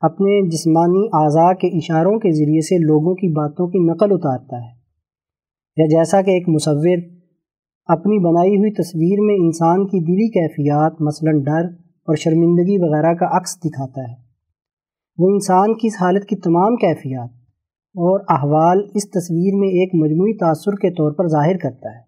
اپنے 0.00 0.48
جسمانی 0.48 1.06
اعضاء 1.12 1.52
کے 1.52 1.68
اشاروں 1.68 2.18
کے 2.18 2.30
ذریعے 2.30 2.60
سے 2.60 2.78
لوگوں 2.78 3.14
کی 3.14 3.28
باتوں 3.28 3.66
کی 3.68 3.78
نقل 3.78 4.12
اتارتا 4.12 4.56
ہے، 4.56 4.70
یا 5.76 5.86
جیسا 5.86 6.22
کہ 6.22 6.30
ایک 6.30 6.48
مصور 6.48 6.98
اپنی 7.86 8.18
بنائی 8.18 8.56
ہوئی 8.56 8.70
تصویر 8.70 9.20
میں 9.20 9.34
انسان 9.34 9.86
کی 9.86 10.00
دلی 10.00 10.28
کیفیات، 10.28 11.00
مثلا 11.00 11.32
ڈر 11.32 11.68
اور 12.06 12.16
شرمندگی 12.16 12.78
وغیرہ 12.78 13.14
کا 13.14 13.26
عکس 13.36 13.56
دکھاتا 13.64 14.02
ہے۔ 14.02 14.14
وہ 15.18 15.30
انسان 15.30 15.74
کی 15.74 15.88
اس 15.88 15.96
حالت 16.00 16.24
کی 16.24 16.36
تمام 16.36 16.76
کیفیات 16.76 17.30
اور 17.94 18.20
احوال 18.28 18.82
اس 18.94 19.10
تصویر 19.10 19.54
میں 19.54 19.68
ایک 19.68 19.94
مجموعی 19.94 20.36
تاثر 20.36 20.74
کے 20.74 20.90
طور 20.90 21.12
پر 21.12 21.26
ظاہر 21.26 21.56
کرتا 21.56 21.88
ہے۔ 21.88 22.00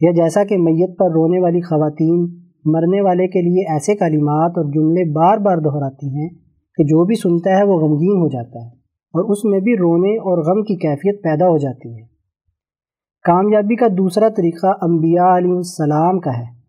یا 0.00 0.10
جیسا 0.10 0.44
کہ 0.44 0.58
میت 0.58 0.98
پر 0.98 1.10
رونے 1.10 1.40
والی 1.40 1.60
خواتین 1.60 2.41
مرنے 2.64 3.00
والے 3.00 3.26
کے 3.26 3.42
لیے 3.42 3.72
ایسے 3.72 3.94
کلمات 3.94 4.50
اور 4.56 4.64
جملے 4.64 5.12
بار 5.12 5.38
بار 5.38 5.56
دہراتی 5.56 6.06
ہیں 6.06 6.28
کہ 6.74 6.84
جو 6.84 7.04
بھی 7.04 7.14
سنتا 7.14 7.58
ہے 7.58 7.62
وہ 7.62 7.78
غمگین 7.78 8.16
ہو 8.16 8.28
جاتا 8.28 8.64
ہے 8.64 8.68
اور 9.14 9.30
اس 9.30 9.44
میں 9.44 9.60
بھی 9.60 9.76
رونے 9.76 10.16
اور 10.16 10.38
غم 10.38 10.62
کی 10.62 10.76
کیفیت 10.76 11.22
پیدا 11.22 11.48
ہو 11.48 11.58
جاتی 11.58 11.94
ہے۔ 11.94 12.06
کامیابی 13.22 13.76
کا 13.76 13.86
دوسرا 13.86 14.28
طریقہ 14.28 14.66
انبیاء 14.66 15.36
علیہ 15.36 15.52
السلام 15.52 16.20
کا 16.20 16.30
ہے۔ 16.30 16.62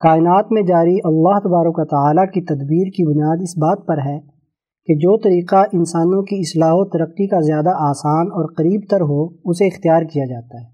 کائنات 0.00 0.46
میں 0.50 0.62
جاری 0.62 0.96
اللہ 1.04 1.38
تبارک 1.38 1.78
و 1.78 1.84
تعالیٰ 1.84 2.24
کی 2.24 2.40
تدبیر 2.40 2.90
کی 2.90 3.08
بنیاد 3.08 3.36
اس 3.42 3.58
بات 3.58 3.86
پر 3.86 3.98
ہے 3.98 4.20
کہ 4.86 4.94
جو 4.94 5.18
طریقہ 5.18 5.56
انسانوں 5.56 6.22
کی 6.22 6.36
اصلاح 6.38 6.72
و 6.72 6.84
ترقی 6.84 7.28
کا 7.28 7.40
زیادہ 7.40 7.70
آسان 7.70 8.26
اور 8.26 8.54
قریب 8.54 8.80
تر 8.90 9.00
ہو، 9.00 9.28
اسے 9.44 9.66
اختیار 9.66 10.02
کیا 10.02 10.24
جاتا 10.24 10.60
ہے۔ 10.60 10.66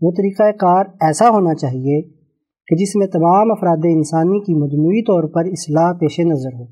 وہ 0.00 0.10
طریقہ 0.10 0.42
کار 0.42 0.84
ایسا 1.00 1.28
ہونا 1.28 1.54
چاہیے 1.54 2.19
کہ 2.70 2.76
جس 2.76 2.96
میں 2.96 3.06
تمام 3.06 3.50
افراد 3.50 3.84
انسانی 3.84 4.40
کی 4.40 4.54
مجموعی 4.54 5.02
طور 5.02 5.24
پر 5.28 5.44
اصلاح 5.44 5.92
پیش 5.92 6.20
نظر 6.20 6.52
ہو، 6.58 6.64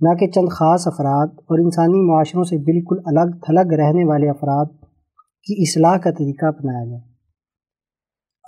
نہ 0.00 0.14
کہ 0.14 0.26
چند 0.26 0.48
خاص 0.48 0.86
افراد 0.86 1.28
اور 1.40 1.58
انسانی 1.58 2.00
معاشروں 2.10 2.44
سے 2.44 2.56
بالکل 2.56 2.96
الگ 3.06 3.36
تھلگ 3.46 3.74
رہنے 3.74 4.04
والے 4.04 4.30
افراد 4.30 4.66
کی 5.46 5.54
اصلاح 5.58 5.96
کا 5.96 6.10
طریقہ 6.10 6.46
اپنایا 6.46 6.84
جائے۔ 6.84 7.00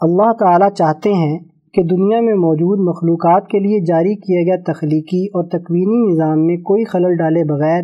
اللہ 0.01 0.33
تعالیٰ 0.33 0.71
چاہتے 0.71 1.13
ہیں 1.13 1.39
کہ 1.75 1.83
دنیا 1.83 2.21
میں 2.21 2.35
موجود 2.35 2.89
مخلوقات 2.89 3.47
کے 3.47 3.59
لیے 3.59 3.85
جاری 3.85 4.15
کیا 4.17 4.43
گیا 4.43 4.73
تخلیقی 4.73 5.25
اور 5.27 5.49
تکوینی 5.49 6.13
نظام 6.13 6.47
میں 6.47 6.57
کوئی 6.57 6.85
خلل 6.85 7.17
ڈالے 7.17 7.45
بغیر 7.45 7.83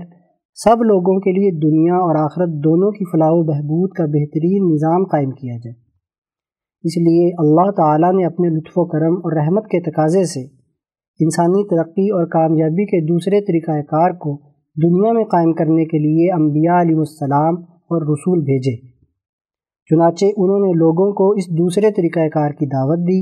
سب 0.54 0.82
لوگوں 0.82 1.20
کے 1.20 1.32
لیے 1.32 1.50
دنیا 1.60 1.94
اور 1.94 2.24
آخرت 2.24 2.48
دونوں 2.64 2.90
کی 2.90 3.04
فلاح 3.04 3.30
و 3.30 3.42
بہبود 3.42 3.90
کا 3.90 4.04
بہترین 4.04 4.72
نظام 4.72 5.04
قائم 5.04 5.30
کیا 5.30 5.56
جائے۔ 5.64 5.85
اس 6.86 6.96
لیے 6.96 7.30
اللہ 7.38 7.70
تعالیٰ 7.70 8.12
نے 8.12 8.26
اپنے 8.26 8.48
لطف 8.48 8.72
و 8.76 8.84
کرم 8.84 9.14
اور 9.16 9.32
رحمت 9.36 9.64
کے 9.66 9.80
تقاضے 9.80 10.24
سے 10.24 10.40
انسانی 11.20 11.68
ترقی 11.68 12.10
اور 12.10 12.26
کامیابی 12.26 12.84
کے 12.84 13.00
دوسرے 13.06 13.40
طریقہ 13.40 13.70
کار 13.70 14.10
کو 14.10 14.40
دنیا 14.76 15.12
میں 15.12 15.24
قائم 15.24 15.52
کرنے 15.52 15.84
کے 15.84 15.98
لیے 15.98 16.32
انبیاء 16.32 16.80
علیہ 16.80 16.96
السلام 16.96 17.54
اور 17.70 18.02
رسول 18.02 18.40
بھیجے۔ 18.40 18.76
چنانچہ 19.90 20.24
انہوں 20.36 20.58
نے 20.58 20.72
لوگوں 20.72 21.12
کو 21.12 21.30
اس 21.30 21.48
دوسرے 21.48 21.90
طریقہ 21.90 22.28
کار 22.28 22.50
کی 22.50 22.66
دعوت 22.66 22.98
دی، 22.98 23.20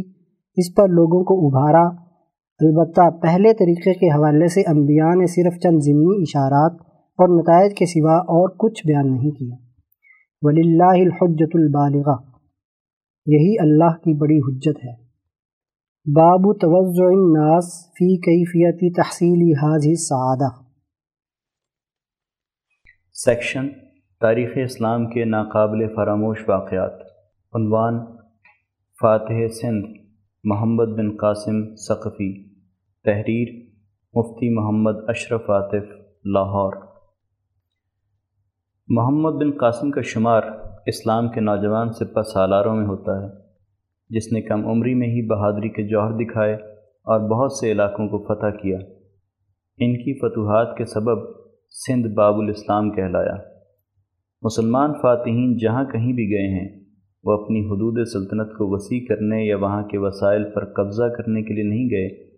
اس 0.56 0.74
پر 0.74 0.88
لوگوں 0.88 1.24
کو 1.24 1.46
ابھارا۔ 1.46 1.86
البتہ 2.60 3.10
پہلے 3.22 3.54
طریقے 3.54 3.94
کے 3.94 4.08
حوالے 4.08 4.48
سے 4.48 4.60
انبیاء 4.60 5.14
نے 5.14 5.26
صرف 5.26 5.54
چند 5.62 5.78
ضمنی 5.80 6.22
اشارات 6.22 6.72
اور 7.18 7.28
نتائج 7.28 7.74
کے 7.74 7.86
سوا 7.86 8.16
اور 8.16 8.48
کچھ 8.58 8.86
بیان 8.86 9.12
نہیں 9.12 9.30
کیا۔ 9.30 9.56
ولی 10.42 10.60
اللہ 10.60 11.00
الحجت 11.02 11.50
البالغہ 11.54 12.33
یہی 13.26 13.58
اللہ 13.58 13.96
کی 13.96 14.14
بڑی 14.14 14.38
حجت 14.38 14.84
ہے۔ 14.84 15.04
باب 16.14 16.40
توضع 16.60 17.04
الناس 17.04 17.86
فی 17.86 18.16
کیفیتی 18.16 18.92
تحصیلی 18.92 19.52
حاضی 19.52 19.94
سعادہ 19.94 20.64
سیکشن 23.12 23.68
تاریخ 24.20 24.50
اسلام 24.64 25.06
کے 25.06 25.24
ناقابل 25.24 25.94
فراموش 25.96 26.48
واقعات۔ 26.48 26.92
عنوان 27.52 28.06
فاتح 29.00 29.48
سندھ، 29.48 29.86
محمد 30.44 30.86
بن 30.86 31.16
قاسم 31.16 31.74
ثقفی۔ 31.76 32.48
تحریر 33.04 33.48
مفتی 34.14 34.54
محمد 34.54 35.08
اشرف 35.08 35.50
عاطف، 35.50 35.88
لاہور۔ 36.24 36.72
محمد 38.88 39.30
بن 39.30 39.50
قاسم 39.50 39.90
کا 39.90 40.00
شمار 40.00 40.42
اسلام 40.86 41.28
کے 41.28 41.40
نوجوان 41.40 41.92
سپہ 41.92 42.22
سالاروں 42.22 42.76
میں 42.76 42.86
ہوتا 42.86 43.22
ہے، 43.22 43.28
جس 44.10 44.32
نے 44.32 44.40
کم 44.40 44.66
عمری 44.66 44.94
میں 44.94 45.08
ہی 45.08 45.26
بہادری 45.26 45.68
کے 45.68 45.82
جوہر 45.82 46.24
دکھائے 46.24 46.54
اور 47.04 47.20
بہت 47.20 47.52
سے 47.52 47.72
علاقوں 47.72 48.08
کو 48.08 48.18
فتح 48.18 48.56
کیا۔ 48.56 48.78
ان 49.78 49.94
کی 49.96 50.18
فتوحات 50.18 50.76
کے 50.76 50.84
سبب 50.84 51.18
سندھ 51.70 52.08
باب 52.08 52.38
الاسلام 52.38 52.90
کہلایا۔ 52.90 53.36
مسلمان 54.42 54.92
فاتحین 54.92 55.56
جہاں 55.56 55.84
کہیں 55.84 56.12
بھی 56.12 56.30
گئے 56.30 56.48
ہیں، 56.48 56.80
وہ 57.24 57.32
اپنی 57.32 57.60
حدود 57.60 58.06
سلطنت 58.06 58.52
کو 58.52 58.74
وسیع 58.74 59.00
کرنے 59.08 59.44
یا 59.44 59.56
وہاں 59.56 59.82
کے 59.82 59.98
وسائل 59.98 60.44
پر 60.44 60.64
قبضہ 60.64 61.04
کرنے 61.04 61.42
کے 61.42 61.54
لیے 61.54 61.64
نہیں 61.64 61.90
گئے، 61.90 62.30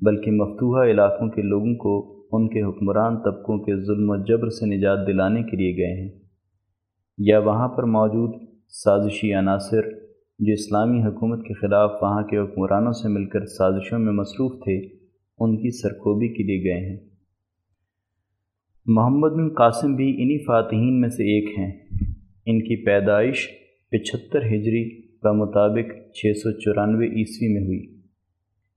بلکہ 0.00 0.30
مفتوحہ 0.30 0.90
علاقوں 0.90 1.28
کے 1.28 1.42
لوگوں 1.42 1.74
کو 1.74 2.24
ان 2.32 2.48
کے 2.48 2.62
حکمران 2.62 3.16
طبقوں 3.16 3.58
کے 3.58 3.76
ظلم 3.76 4.10
و 4.10 4.24
جبر 4.24 4.48
سے 4.48 4.76
نجات 4.76 5.06
دلانے 5.06 5.42
کے 5.42 5.56
لیے 5.56 5.76
گئے 5.76 6.02
ہیں۔ 6.02 6.23
یا 7.18 7.38
وہاں 7.38 7.68
پر 7.68 7.82
موجود 7.82 8.48
سازشی 8.68 9.34
عناصر 9.34 9.82
جو 10.38 10.52
اسلامی 10.52 11.02
حکومت 11.02 11.44
کے 11.44 11.54
خلاف 11.54 11.90
وہاں 12.02 12.22
کے 12.22 12.38
حکمرانوں 12.38 12.92
سے 12.92 13.08
مل 13.08 13.24
کر 13.24 13.46
سازشوں 13.46 13.98
میں 13.98 14.12
مصروف 14.12 14.52
تھے، 14.64 14.86
ان 15.38 15.56
کی 15.56 15.70
سرکوبی 15.70 16.28
کے 16.28 16.42
لیے 16.42 16.64
گئے 16.64 16.90
ہیں۔ 16.90 16.96
محمد 18.86 19.30
بن 19.30 19.48
قاسم 19.48 19.94
بھی 19.94 20.22
انہی 20.22 20.44
فاتحین 20.44 21.00
میں 21.00 21.08
سے 21.08 21.22
ایک 21.22 21.58
ہیں۔ 21.58 21.88
ان 22.46 22.60
کی 22.60 22.84
پیدائش 22.84 23.48
پچہتر 23.90 24.38
ہجری 24.38 25.02
کا 25.02 25.32
مطابق 25.32 26.14
چھ 26.14 26.26
سو 26.36 26.52
چورانوے 26.52 27.06
عیسوی 27.06 27.48
میں 27.48 27.66
ہوئی۔ 27.66 28.00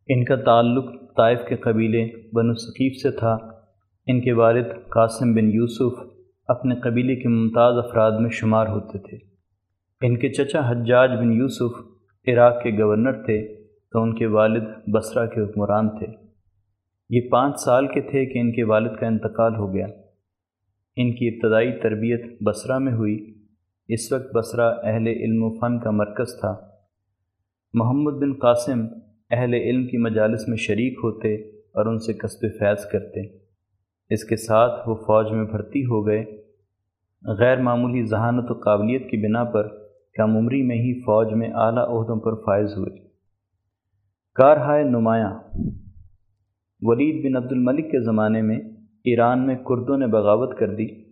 ان 0.08 0.26
کا 0.26 0.36
تعلق 0.36 0.92
طائف 1.18 1.40
کے 1.50 1.56
قبیلے 1.56 2.08
بن 2.34 2.54
ثقیف 2.54 3.02
سے 3.02 3.12
تھا۔ 3.12 3.38
ان 4.08 4.22
کے 4.22 4.34
والد 4.34 4.66
قاسم 4.90 5.34
بن 5.34 5.52
یوسف 5.52 6.17
اپنے 6.48 6.76
قبیلے 6.76 7.16
کے 7.16 7.30
ممتاز 7.30 7.86
افراد 7.86 8.12
میں 8.20 8.30
شمار 8.30 8.68
ہوتے 8.68 8.98
تھے۔ 9.00 9.18
ان 10.08 10.18
کے 10.18 10.30
چچا 10.30 10.70
حجاج 10.70 11.10
بن 11.10 11.32
یوسف 11.32 11.80
عراق 12.28 12.64
کے 12.64 12.70
گورنر 12.84 13.14
تھے 13.14 13.56
تو 13.92 14.02
ان 14.02 14.16
کے 14.16 14.26
والد 14.26 14.64
بصرہ 14.88 15.26
کے 15.26 15.42
حکمران 15.42 15.90
تھے۔ 15.90 16.08
یہ 17.10 17.30
پانچ 17.30 17.60
سال 17.60 17.88
کے 17.88 18.02
تھے 18.02 18.26
کہ 18.26 18.40
ان 18.40 18.52
کے 18.52 18.64
والد 18.64 18.96
کا 19.00 19.08
انتقال 19.08 19.56
ہو 19.56 19.74
گیا۔ 19.74 19.86
ان 20.96 21.16
کی 21.16 21.28
ابتدائی 21.28 21.72
تربیت 21.72 22.44
بصرہ 22.44 22.78
میں 22.78 22.94
ہوئی۔ 22.94 23.34
اس 23.88 24.12
وقت 24.12 24.36
بصرہ 24.36 24.74
اہل 24.84 25.08
علم 25.08 25.44
و 25.44 25.60
فن 25.60 25.80
کا 25.80 25.92
مرکز 25.92 26.40
تھا۔ 26.40 26.56
محمد 27.74 28.12
بن 28.12 28.34
قاسم 28.34 28.86
اہل 29.32 29.54
علم 29.54 29.88
کی 29.88 29.98
مجالس 29.98 30.48
میں 30.48 30.58
شریک 30.58 31.00
ہوتے 31.04 31.36
اور 31.50 31.86
ان 31.86 32.00
سے 32.00 32.14
قصب 32.14 32.40
فیض 32.60 32.86
کرتے۔ 32.86 33.38
اس 34.10 34.24
کے 34.24 34.36
ساتھ 34.36 34.90
وہ 34.90 34.96
فوج 34.96 35.32
میں 35.32 35.46
بھرتی 35.46 35.86
ہو 35.86 36.08
گئے۔ 36.08 36.37
غیر 37.26 37.62
معمولی 37.62 38.04
ذہانت 38.04 38.52
و 38.52 38.54
قابلیت 38.54 39.10
کی 39.10 39.18
بنا 39.18 39.44
پر 39.44 39.68
کم 40.18 40.38
عمری 40.38 40.64
میں 40.64 40.76
ہی 40.76 41.00
فوج 41.00 41.34
میں 41.34 41.52
اعلیٰ 41.54 41.84
عہدوں 41.84 42.20
پر 42.20 42.36
فائز 42.36 42.78
ہوئے۔ 42.78 43.08
کارہائے 44.36 44.84
نمایاں۔ 44.84 45.40
ولید 46.82 47.26
بن 47.26 47.36
عبد 47.36 47.52
الملک 47.52 47.86
کے 47.86 48.04
زمانے 48.04 48.42
میں 48.42 48.60
ایران 49.04 49.48
میں 49.48 49.56
کردوں 49.56 49.98
نے 49.98 50.08
بغاوت 50.08 50.58
کر 50.58 50.76
دی۔ 50.76 51.04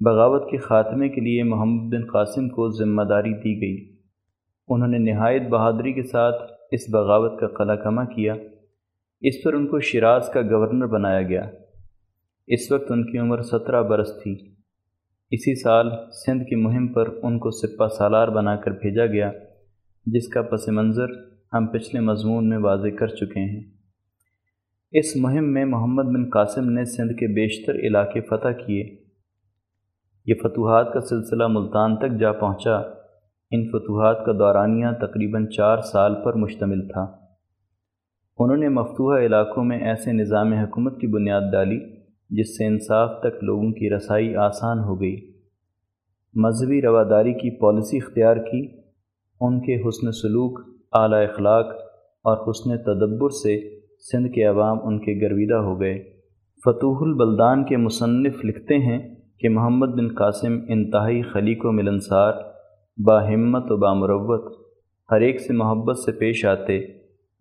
بغاوت 0.00 0.50
کے 0.50 0.56
خاتمے 0.56 1.08
کے 1.08 1.20
لیے 1.20 1.42
محمد 1.42 1.94
بن 1.94 2.04
قاسم 2.12 2.48
کو 2.48 2.68
ذمہ 2.68 3.02
داری 3.02 3.32
دی 3.32 3.60
گئی۔ 3.60 3.96
انہوں 4.68 4.88
نے 4.88 4.98
نہایت 4.98 5.42
بہادری 5.42 5.92
کے 5.92 6.02
ساتھ 6.02 6.52
اس 6.70 6.80
بغاوت 6.92 7.40
کا 7.40 7.46
قلع 7.48 7.74
کما 7.74 8.04
کیا۔ 8.04 8.34
اس 9.20 9.34
پر 9.44 9.52
ان 9.52 9.66
کو 9.66 9.80
شیراز 9.80 10.28
کا 10.28 10.40
گورنر 10.40 10.86
بنایا 10.86 11.22
گیا۔ 11.22 11.50
اس 12.46 12.72
وقت 12.72 12.92
ان 12.92 13.12
کی 13.12 13.18
عمر 13.18 13.42
سترہ 13.42 13.82
برس 13.82 14.22
تھی۔ 14.22 14.57
اسی 15.30 15.60
سال 15.60 15.90
سندھ 16.26 16.44
کی 16.44 16.56
مہم 16.56 16.88
پر 16.88 17.08
ان 17.22 17.38
کو 17.38 17.50
سپہ 17.50 17.88
سالار 17.88 18.28
بنا 18.28 18.56
کر 18.56 18.70
بھیجا 18.70 19.06
گیا، 19.06 19.32
جس 20.06 20.28
کا 20.28 20.42
پس 20.42 20.68
منظر 20.68 21.06
ہم 21.52 21.66
پچھلے 21.66 22.00
مضمون 22.00 22.48
میں 22.48 22.58
واضح 22.58 22.88
کر 22.98 23.06
چکے 23.06 23.40
ہیں۔ 23.40 23.62
اس 24.90 25.16
مہم 25.16 25.52
میں 25.52 25.64
محمد 25.64 26.02
بن 26.02 26.30
قاسم 26.30 26.70
نے 26.70 26.84
سندھ 26.84 27.12
کے 27.12 27.34
بیشتر 27.34 27.74
علاقے 27.74 28.20
فتح 28.20 28.48
کیے۔ 28.48 28.96
یہ 30.26 30.34
فتوحات 30.42 30.92
کا 30.92 31.00
سلسلہ 31.00 31.46
ملتان 31.46 31.96
تک 31.96 32.20
جا 32.20 32.32
پہنچا۔ 32.32 32.76
ان 33.50 33.68
فتوحات 33.68 34.26
کا 34.26 34.32
دورانیہ 34.32 34.86
تقریباً 35.00 35.46
چار 35.46 35.78
سال 35.78 36.14
پر 36.24 36.34
مشتمل 36.34 36.88
تھا۔ 36.88 37.02
انہوں 38.38 38.56
نے 38.56 38.68
مفتوحہ 38.68 39.26
علاقوں 39.26 39.64
میں 39.64 39.78
ایسے 39.78 40.12
نظام 40.12 40.52
حکومت 40.52 41.00
کی 41.00 41.06
بنیاد 41.06 41.40
ڈالی۔ 41.52 41.97
جس 42.30 42.58
سے 42.58 42.66
انصاف 42.66 43.10
تک 43.20 43.44
لوگوں 43.44 43.72
کی 43.72 43.90
رسائی 43.90 44.36
آسان 44.36 44.78
ہو 44.78 45.00
گئی۔ 45.00 45.16
مذہبی 46.34 46.82
رواداری 46.82 47.32
کی 47.32 47.58
پالیسی 47.58 47.96
اختیار 47.96 48.36
کی، 48.36 48.80
ان 49.40 49.60
کے 49.60 49.88
حسن 49.88 50.12
سلوک، 50.12 50.60
اعلیٰ 50.92 51.22
اخلاق 51.22 51.66
اور 52.24 52.50
حسن 52.50 52.78
تدبر 52.78 53.28
سے 53.28 53.78
سندھ 53.98 54.32
کے 54.32 54.44
عوام 54.44 54.78
ان 54.82 54.98
کے 54.98 55.26
گرویدہ 55.26 55.54
ہو 55.54 55.80
گئے۔ 55.80 55.98
فتوح 56.64 56.98
البلدان 57.00 57.64
کے 57.64 57.76
مصنف 57.76 58.44
لکھتے 58.44 58.78
ہیں 58.78 59.14
کہ 59.40 59.48
محمد 59.48 59.86
بن 59.86 60.08
قاسم 60.08 60.58
انتہائی 60.68 61.22
خلیق 61.22 61.64
و 61.64 61.72
ملنسار 61.72 62.32
باہمت 62.98 63.72
و 63.72 63.76
بامروت 63.76 64.68
ہر 65.10 65.20
ایک 65.20 65.40
سے 65.40 65.52
محبت 65.52 65.98
سے 65.98 66.12
پیش 66.12 66.44
آتے، 66.44 66.84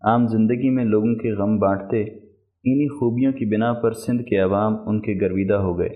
عام 0.02 0.28
زندگی 0.28 0.70
میں 0.70 0.86
لوگوں 0.86 1.16
کے 1.16 1.34
غم 1.34 1.58
بانٹتے۔ 1.58 2.27
انہی 2.72 2.88
خوبیوں 2.88 3.32
کی 3.32 3.46
بنا 3.46 3.74
پر 3.74 3.92
سندھ 3.92 4.24
کے 4.24 4.38
عوام 4.38 4.90
ان 4.90 5.02
کے 5.02 5.18
گرویدہ 5.22 5.54
ہو 5.54 5.80
گئے۔ 5.80 5.90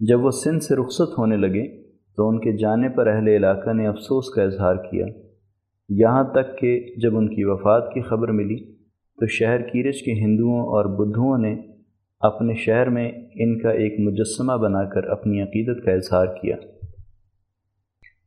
جب 0.00 0.24
وہ 0.24 0.30
سندھ 0.30 0.62
سے 0.62 0.76
رخصت 0.76 1.18
ہونے 1.18 1.36
لگے 1.36 1.82
تو 2.16 2.28
ان 2.28 2.40
کے 2.40 2.52
جانے 2.52 2.88
پر 2.88 3.06
اہل 3.06 3.28
علاقہ 3.28 3.70
نے 3.70 3.86
افسوس 3.86 4.30
کا 4.30 4.42
اظہار 4.42 4.76
کیا۔ 4.76 5.06
یہاں 5.88 6.24
تک 6.24 6.58
کہ 6.58 6.94
جب 6.96 7.16
ان 7.16 7.28
کی 7.28 7.44
وفات 7.44 7.94
کی 7.94 8.00
خبر 8.00 8.28
ملی 8.28 8.72
تو 9.20 9.26
شہر 9.26 9.62
کیرج 9.62 10.02
کے 10.02 10.12
ہندوؤں 10.12 10.60
اور 10.60 10.84
بدھوؤں 10.84 11.38
نے 11.38 11.56
اپنے 12.20 12.54
شہر 12.54 12.88
میں 12.88 13.12
ان 13.34 13.58
کا 13.58 13.70
ایک 13.70 14.00
مجسمہ 14.00 14.56
بنا 14.56 14.84
کر 14.84 15.04
اپنی 15.04 15.42
عقیدت 15.42 15.84
کا 15.84 15.92
اظہار 15.92 16.26
کیا۔ 16.26 16.56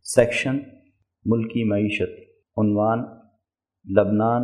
سیکشن 0.04 0.58
ملکی 1.26 1.64
معیشت۔ 1.64 2.24
عنوان 2.58 3.00
لبنان، 3.98 4.42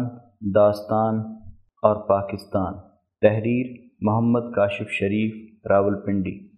داستان 0.56 1.16
اور 1.82 2.08
پاکستان۔ 2.08 2.74
تحریر 3.22 3.90
محمد 4.02 4.54
کاشف 4.56 4.90
شریف 4.90 5.62
راول 5.68 5.96
پنڈی 6.06 6.50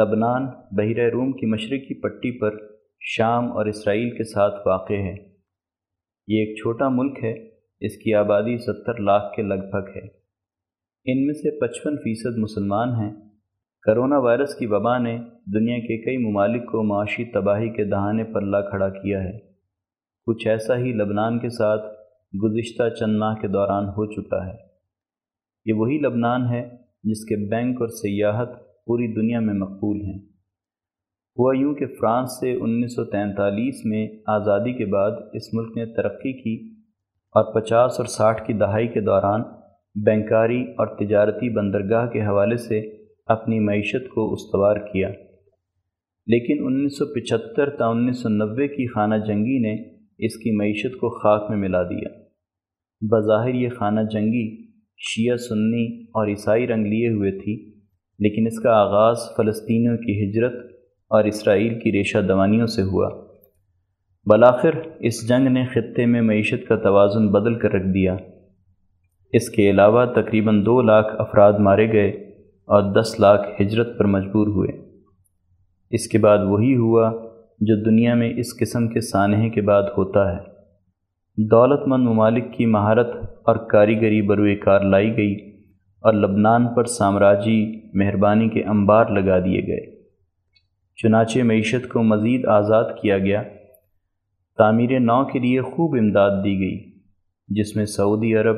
لبنان، 0.00 0.46
بحیرہ 0.72 1.10
روم 1.10 1.32
کی 1.32 1.46
مشرقی 1.46 2.00
پٹی 2.00 2.38
پر 2.38 2.50
شام 3.00 3.52
اور 3.52 3.66
اسرائیل 3.66 4.10
کے 4.10 4.24
ساتھ 4.24 4.54
واقع 4.66 4.92
ہے۔ 4.92 5.14
یہ 6.28 6.40
ایک 6.40 6.56
چھوٹا 6.56 6.88
ملک 6.88 7.24
ہے، 7.24 7.48
اس 7.80 7.96
کی 7.96 8.14
آبادی 8.14 8.58
ستر 8.58 9.00
لاکھ 9.00 9.36
کے 9.36 9.42
لگ 9.42 9.54
بھگ 9.54 9.88
ہے۔ 9.96 10.24
ان 11.04 11.26
میں 11.26 11.34
سے 11.34 11.60
پچپن 11.60 11.96
فیصد 11.96 12.38
مسلمان 12.38 12.88
ہیں۔ 12.88 13.12
کرونا 13.82 14.18
وائرس 14.18 14.54
کی 14.54 14.66
وبا 14.66 14.98
نے 14.98 15.18
دنیا 15.54 15.78
کے 15.78 16.04
کئی 16.04 16.16
ممالک 16.16 16.62
کو 16.62 16.82
معاشی 16.82 17.24
تباہی 17.24 17.70
کے 17.70 17.84
دہانے 17.84 18.24
پر 18.24 18.40
لا 18.40 18.60
کھڑا 18.60 18.88
کیا 18.88 19.24
ہے۔ 19.24 19.38
کچھ 20.26 20.48
ایسا 20.48 20.76
ہی 20.76 20.92
لبنان 20.92 21.38
کے 21.38 21.48
ساتھ 21.48 21.93
گزشتہ 22.42 22.88
چند 22.88 23.16
ماہ 23.16 23.34
کے 23.34 23.48
دوران 23.48 23.84
ہو 23.84 24.12
چکا 24.12 24.46
ہے۔ 24.46 24.56
یہ 25.66 25.72
وہی 25.72 25.98
لبنان 25.98 26.48
ہے 26.48 26.68
جس 27.04 27.24
کے 27.24 27.50
بینک 27.50 27.80
اور 27.80 27.88
سیاحت 27.88 28.48
پوری 28.86 29.14
دنیا 29.14 29.40
میں 29.40 29.54
مقبول 29.54 30.00
ہیں۔ 30.00 30.18
ہوا 31.38 31.54
یوں 31.56 31.74
کہ 31.74 31.86
فرانس 31.86 32.40
سے 32.40 32.52
انیس 32.52 32.94
سو 32.94 33.04
تینتالیس 33.04 33.84
میں 33.84 34.08
آزادی 34.26 34.72
کے 34.72 34.86
بعد 34.86 35.10
اس 35.32 35.54
ملک 35.54 35.76
نے 35.76 35.86
ترقی 35.86 36.32
کی 36.32 36.74
اور 37.28 37.60
پچاس 37.60 38.00
اور 38.00 38.06
ساٹھ 38.06 38.46
کی 38.46 38.52
دہائی 38.52 38.88
کے 38.88 39.00
دوران 39.00 39.42
بینکاری 40.04 40.62
اور 40.62 40.86
تجارتی 40.86 41.48
بندرگاہ 41.48 42.06
کے 42.06 42.20
حوالے 42.20 42.56
سے 42.56 42.80
اپنی 43.26 43.60
معیشت 43.60 44.08
کو 44.14 44.32
استوار 44.32 44.76
کیا۔ 44.76 45.08
لیکن 46.26 46.64
انیس 46.66 46.98
سو 46.98 47.14
پچہتر 47.14 47.70
تا 47.70 47.86
انیس 47.86 48.22
سو 48.22 48.28
نوے 48.28 48.68
کی 48.68 48.86
خانہ 48.86 49.14
جنگی 49.14 49.58
نے 49.58 49.74
اس 50.18 50.36
کی 50.36 50.56
معیشت 50.56 50.94
کو 51.00 51.10
خاک 51.10 51.50
میں 51.50 51.58
ملا 51.58 51.82
دیا۔ 51.82 52.23
بظاہر 53.10 53.54
یہ 53.54 53.68
خانہ 53.68 54.00
جنگی، 54.10 54.66
شیعہ، 54.98 55.36
سنی 55.36 56.02
اور 56.02 56.28
عیسائی 56.28 56.66
رنگ 56.66 56.86
لیے 56.86 57.08
ہوئے 57.08 57.30
تھی، 57.30 57.70
لیکن 58.18 58.46
اس 58.46 58.60
کا 58.60 58.70
آغاز 58.70 59.16
فلسطینیوں 59.36 59.96
کی 59.96 60.30
ہجرت 60.30 60.54
اور 61.08 61.24
اسرائیل 61.24 61.78
کی 61.78 61.92
ریشہ 61.92 62.18
دوانیوں 62.18 62.66
سے 62.66 62.82
ہوا۔ 62.82 63.24
بلاخر 64.26 64.70
اس 65.00 65.28
جنگ 65.28 65.46
نے 65.46 65.64
خطے 65.64 66.06
میں 66.06 66.22
معیشت 66.22 66.68
کا 66.68 66.76
توازن 66.76 67.28
بدل 67.32 67.54
کر 67.54 67.70
رکھ 67.70 67.86
دیا۔ 67.94 68.16
اس 69.32 69.50
کے 69.50 69.70
علاوہ 69.70 70.04
تقریباً 70.06 70.66
دو 70.66 70.82
لاکھ 70.82 71.14
افراد 71.18 71.52
مارے 71.52 71.92
گئے 71.92 72.08
اور 72.48 73.00
دس 73.00 73.20
لاکھ 73.20 73.62
ہجرت 73.62 73.98
پر 73.98 74.04
مجبور 74.04 74.46
ہوئے۔ 74.46 74.88
اس 75.90 76.08
کے 76.08 76.18
بعد 76.18 76.38
وہی 76.38 76.76
ہوا 76.76 77.12
جو 77.60 77.84
دنیا 77.84 78.14
میں 78.14 78.32
اس 78.36 78.58
قسم 78.60 78.88
کے 78.88 79.00
سانحے 79.00 79.50
کے 79.50 79.60
بعد 79.60 79.82
ہوتا 79.82 80.32
ہے۔ 80.32 80.53
دولت 81.36 81.88
مند 81.88 82.06
ممالک 82.06 82.52
کی 82.52 82.66
مہارت 82.66 83.08
اور 83.42 83.56
کاریگری 83.56 84.22
بروئے 84.22 84.56
کار 84.56 84.80
لائی 84.80 85.16
گئی 85.16 85.60
اور 86.00 86.12
لبنان 86.12 86.74
پر 86.74 86.84
سامراجی 86.84 87.80
مہربانی 87.94 88.48
کے 88.48 88.62
انبار 88.62 89.06
لگا 89.06 89.38
دیے 89.38 89.60
گئے۔ 89.60 90.02
چنانچہ 91.02 91.40
معیشت 91.42 91.88
کو 91.88 92.02
مزید 92.02 92.46
آزاد 92.46 92.84
کیا 93.02 93.18
گیا۔ 93.18 93.42
تعمیر 94.58 95.00
نو 95.00 95.24
کے 95.24 95.38
لیے 95.38 95.60
خوب 95.60 95.96
امداد 96.00 96.30
دی 96.44 96.58
گئی، 96.58 96.92
جس 97.48 97.76
میں 97.76 97.84
سعودی 97.84 98.34
عرب، 98.34 98.56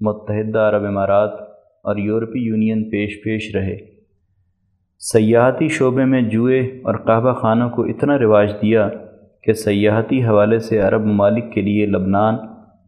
متحدہ 0.00 0.58
عرب 0.58 0.84
امارات 0.84 1.32
اور 1.84 1.96
یورپی 1.96 2.38
یونین 2.38 2.90
پیش 2.90 3.22
پیش 3.24 3.56
رہے۔ 3.56 3.78
سیاحتی 4.98 5.68
شعبے 5.68 6.04
میں 6.04 6.22
جوئے 6.22 6.60
اور 6.60 6.94
قہوہ 6.94 7.32
خانوں 7.32 7.70
کو 7.70 7.82
اتنا 7.82 8.18
رواج 8.18 8.52
دیا 8.62 8.88
کہ 9.42 9.52
سیاحتی 9.52 10.24
حوالے 10.24 10.58
سے 10.58 10.78
عرب 10.78 11.00
ممالک 11.00 11.52
کے 11.52 11.60
لیے 11.60 11.86
لبنان، 11.86 12.34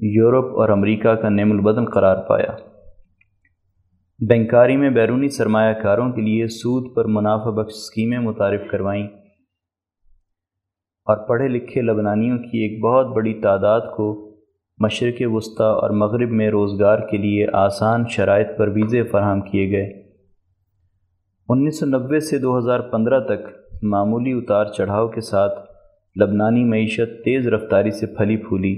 یورپ 0.00 0.44
اور 0.44 0.68
امریکہ 0.68 1.14
کا 1.14 1.28
نیم 1.28 1.52
البدن 1.52 1.84
قرار 1.84 2.16
پایا۔ 2.16 2.56
بینکاری 4.28 4.76
میں 4.76 4.90
بیرونی 4.90 5.28
سرمایہ 5.28 5.74
کاروں 5.82 6.12
کے 6.12 6.20
لیے 6.20 6.46
سود 6.46 6.94
پر 6.94 7.04
منافع 7.04 7.50
بخش 7.50 7.72
اسکیمیں 7.72 8.18
متعارف 8.18 8.60
کروائیں 8.70 9.06
اور 11.06 11.16
پڑھے 11.16 11.48
لکھے 11.48 11.82
لبنانیوں 11.82 12.38
کی 12.38 12.58
ایک 12.58 12.84
بہت 12.84 13.06
بڑی 13.06 13.34
تعداد 13.34 13.80
کو 13.96 14.36
مشرق 14.78 15.22
وسطی 15.26 15.64
اور 15.64 15.90
مغرب 15.90 16.30
میں 16.30 16.50
روزگار 16.50 16.98
کے 16.98 17.16
لیے 17.16 17.46
آسان 17.52 18.04
شرائط 18.08 18.48
پر 18.58 18.68
ویزے 18.68 19.02
فراہم 19.02 19.40
کیے 19.40 19.70
گئے۔ 19.70 20.02
انیس 21.48 21.80
سو 21.80 21.86
نوے 21.86 22.20
سے 22.20 22.38
دو 22.38 22.58
ہزار 22.58 22.80
پندرہ 22.80 23.20
تک 23.20 23.46
معمولی 23.82 24.32
اتار 24.32 24.64
چڑھاؤ 24.64 25.08
کے 25.08 25.20
ساتھ 25.20 25.71
لبنانی 26.20 26.64
معیشت 26.64 27.24
تیز 27.24 27.48
رفتاری 27.48 27.90
سے 27.90 28.06
پھلی 28.06 28.36
پھولی، 28.36 28.74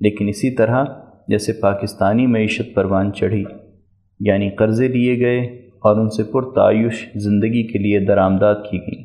لیکن 0.00 0.28
اسی 0.28 0.54
طرح 0.56 0.84
جیسے 1.28 1.52
پاکستانی 1.52 2.26
معیشت 2.26 2.74
پروان 2.74 3.12
چڑھی 3.12 3.44
یعنی 4.20 4.50
قرضے 4.50 4.88
لیے 4.88 5.20
گئے 5.20 5.40
اور 5.80 5.96
ان 5.96 6.08
سے 6.08 6.22
پرتعیش 6.22 7.08
زندگی 7.14 7.66
کے 7.66 7.78
لیے 7.78 8.00
درآمدات 8.06 8.64
کی 8.70 8.78
گئیں۔ 8.78 9.04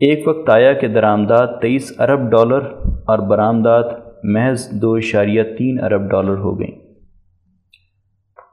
ایک 0.00 0.28
وقت 0.28 0.50
آیا 0.50 0.72
کہ 0.72 0.88
درآمدات 0.88 1.60
تیئیس 1.60 1.92
ارب 1.98 2.30
ڈالر 2.30 2.62
اور 3.06 3.18
برآمدات 3.18 3.84
محض 4.24 4.68
دو 4.82 4.94
اشاریہ 4.94 5.42
تین 5.58 5.80
ارب 5.84 6.10
ڈالر 6.10 6.36
ہو 6.36 6.58
گئیں۔ 6.60 6.80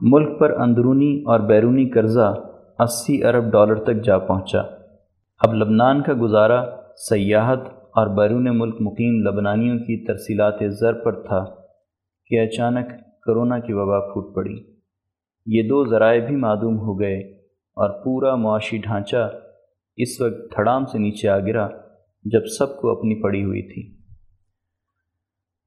ملک 0.00 0.38
پر 0.40 0.50
اندرونی 0.50 1.22
اور 1.26 1.40
بیرونی 1.40 1.88
قرضہ 1.88 2.34
اسی 2.78 3.24
ارب 3.24 3.52
ڈالر 3.52 3.74
تک 3.74 4.04
جا 4.04 4.18
پہنچا۔ 4.18 4.60
اب 5.40 5.54
لبنان 5.54 6.02
کا 6.02 6.12
گزارا 6.20 6.64
سیاحت 7.08 7.58
اور 7.68 8.06
بیرون 8.16 8.58
ملک 8.58 8.76
مقیم 8.80 9.28
لبنانیوں 9.28 9.78
کی 9.78 10.06
ترسیلات 10.06 10.54
زر 10.68 10.92
پر 10.92 11.12
تھا 11.22 11.44
کہ 12.26 12.40
اچانک 12.40 12.90
کرونا 13.26 13.58
کی 13.58 13.72
وبا 13.72 14.00
پھوٹ 14.00 14.34
پڑی۔ 14.34 14.56
یہ 15.46 15.62
دو 15.62 15.84
ذرائع 15.84 16.26
بھی 16.26 16.36
معدوم 16.36 16.78
ہو 16.78 17.00
گئے 17.00 17.18
اور 17.76 18.04
پورا 18.04 18.34
معاشی 18.34 18.78
ڈھانچہ 18.78 19.30
اس 19.96 20.20
وقت 20.20 20.54
تھڑام 20.54 20.84
سے 20.84 20.98
نیچے 20.98 21.28
آ 21.28 21.38
گرا 21.38 21.68
جب 22.24 22.46
سب 22.58 22.76
کو 22.76 22.98
اپنی 22.98 23.22
پڑی 23.22 23.44
ہوئی 23.44 23.62
تھی۔ 23.62 23.96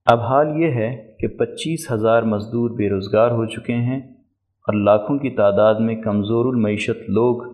اب 0.05 0.19
حال 0.19 0.47
یہ 0.57 0.71
ہے 0.71 1.15
کہ 1.19 1.27
پچیس 1.27 1.91
ہزار 1.91 2.23
مزدور 2.23 2.69
بے 2.69 2.89
روزگار 2.89 3.31
ہو 3.31 3.45
چکے 3.45 3.73
ہیں 3.73 3.99
اور 4.67 4.73
لاکھوں 4.73 5.17
کی 5.19 5.29
تعداد 5.29 5.75
میں 5.79 5.95
کمزور 5.95 6.53
المعیشت 6.53 7.09
لوگ 7.09 7.53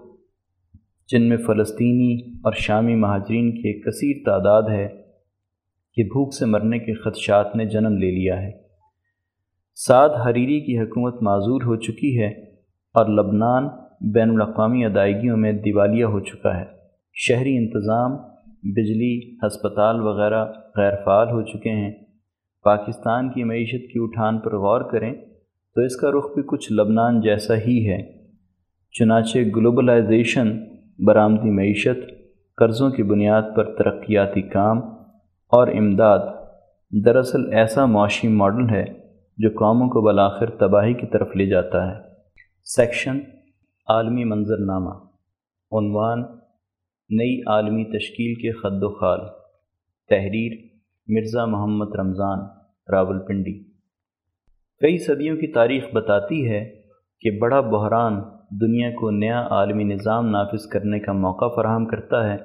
جن 1.12 1.30
میں 1.30 1.38
فلسطینی 1.38 2.36
اور 2.43 2.51
شامی 2.51 2.95
مہاجرین 2.95 3.51
کی 3.51 3.68
ایک 3.68 3.86
کثیر 3.86 4.16
تعداد 4.26 4.64
ہے 4.70 4.88
کہ 5.93 6.03
بھوک 6.03 6.34
سے 6.34 6.45
مرنے 6.45 6.80
کے 6.80 6.93
خدشات 6.93 7.55
نے 7.55 7.66
جنم 7.66 7.97
لے 7.97 8.12
لیا 8.12 8.41
ہے۔ 8.41 8.51
سعد 9.76 10.10
حریری 10.10 10.60
کی 10.60 10.80
حکومت 10.80 11.22
معذور 11.22 11.62
ہو 11.62 11.76
چکی 11.76 12.20
ہے 12.20 12.28
اور 12.93 13.05
لبنان 13.05 13.68
بین 14.14 14.30
الاقوامی 14.30 14.86
ادائیگیوں 14.86 15.38
میں 15.38 15.51
دیوالیہ 15.51 16.05
ہو 16.05 16.20
چکا 16.20 16.60
ہے۔ 16.60 16.66
شہری 17.14 17.57
انتظام، 17.57 18.12
بجلی، 18.64 19.36
ہسپتال 19.36 20.01
وغیرہ 20.01 20.45
غیر 20.78 20.93
فعال 21.05 21.28
ہو 21.28 21.41
چکے 21.41 21.70
ہیں۔ 21.70 21.91
پاکستان 22.64 23.30
کی 23.30 23.43
معیشت 23.43 23.93
کی 23.93 23.99
اٹھان 24.01 24.39
پر 24.39 24.55
غور 24.55 24.91
کریں 24.91 25.14
تو 25.76 25.82
اس 25.82 25.95
کا 25.95 26.10
رخ 26.10 26.34
بھی 26.36 26.43
کچھ 26.47 26.74
لبنان 26.74 27.22
جیسا 27.22 27.53
ہی 27.55 27.89
ہے۔ 27.89 28.28
چنانچہ 28.91 29.39
گلوبلائزیشن 29.55 30.68
برآمدی 31.08 31.50
معیشت، 31.50 32.10
قرضوں 32.58 32.89
کی 32.89 33.04
بنیاد 33.04 33.41
پر 33.56 33.76
ترقیاتی 33.76 34.41
کام 34.41 34.78
اور 35.47 35.68
امداد 35.68 36.20
دراصل 37.06 37.54
ایسا 37.54 37.86
معاشی 37.86 38.28
ماڈل 38.28 38.70
ہے 38.70 38.86
جو 39.38 39.50
قوموں 39.50 39.88
کو 39.88 40.02
بلاخر 40.02 40.50
تباہی 40.50 40.93
کی 40.93 41.08
طرف 41.08 41.36
لے 41.36 41.45
جاتا 41.45 41.91
ہے۔ 41.91 41.95
سیکشن 42.64 43.20
عالمی 43.88 44.24
منظر 44.24 44.58
نامہ 44.58 44.89
عنوان 45.72 46.22
نئی 47.10 47.41
عالمی 47.47 47.84
تشکیل 47.84 48.36
کے 48.36 48.52
خد 48.52 48.84
و 48.84 49.00
خال۔ 49.00 49.20
تحریر 50.10 50.58
مرزا 51.08 51.45
محمد 51.45 51.95
رمضان 51.95 52.39
راول 52.91 53.20
پنڈی 53.20 53.64
کئی 54.82 54.97
صدیوں 54.97 55.38
کی 55.38 55.47
تاریخ 55.47 55.84
بتاتی 55.93 56.50
ہے 56.50 56.82
کہ 57.20 57.39
بڑا 57.39 57.62
بحران 57.62 58.22
دنیا 58.52 58.89
کو 58.91 59.12
نیا 59.12 59.47
عالمی 59.50 59.84
نظام 59.84 60.30
نافذ 60.30 60.66
کرنے 60.68 61.00
کا 61.00 61.14
موقع 61.14 61.45
فراہم 61.56 61.86
کرتا 61.86 62.24
ہے، 62.30 62.38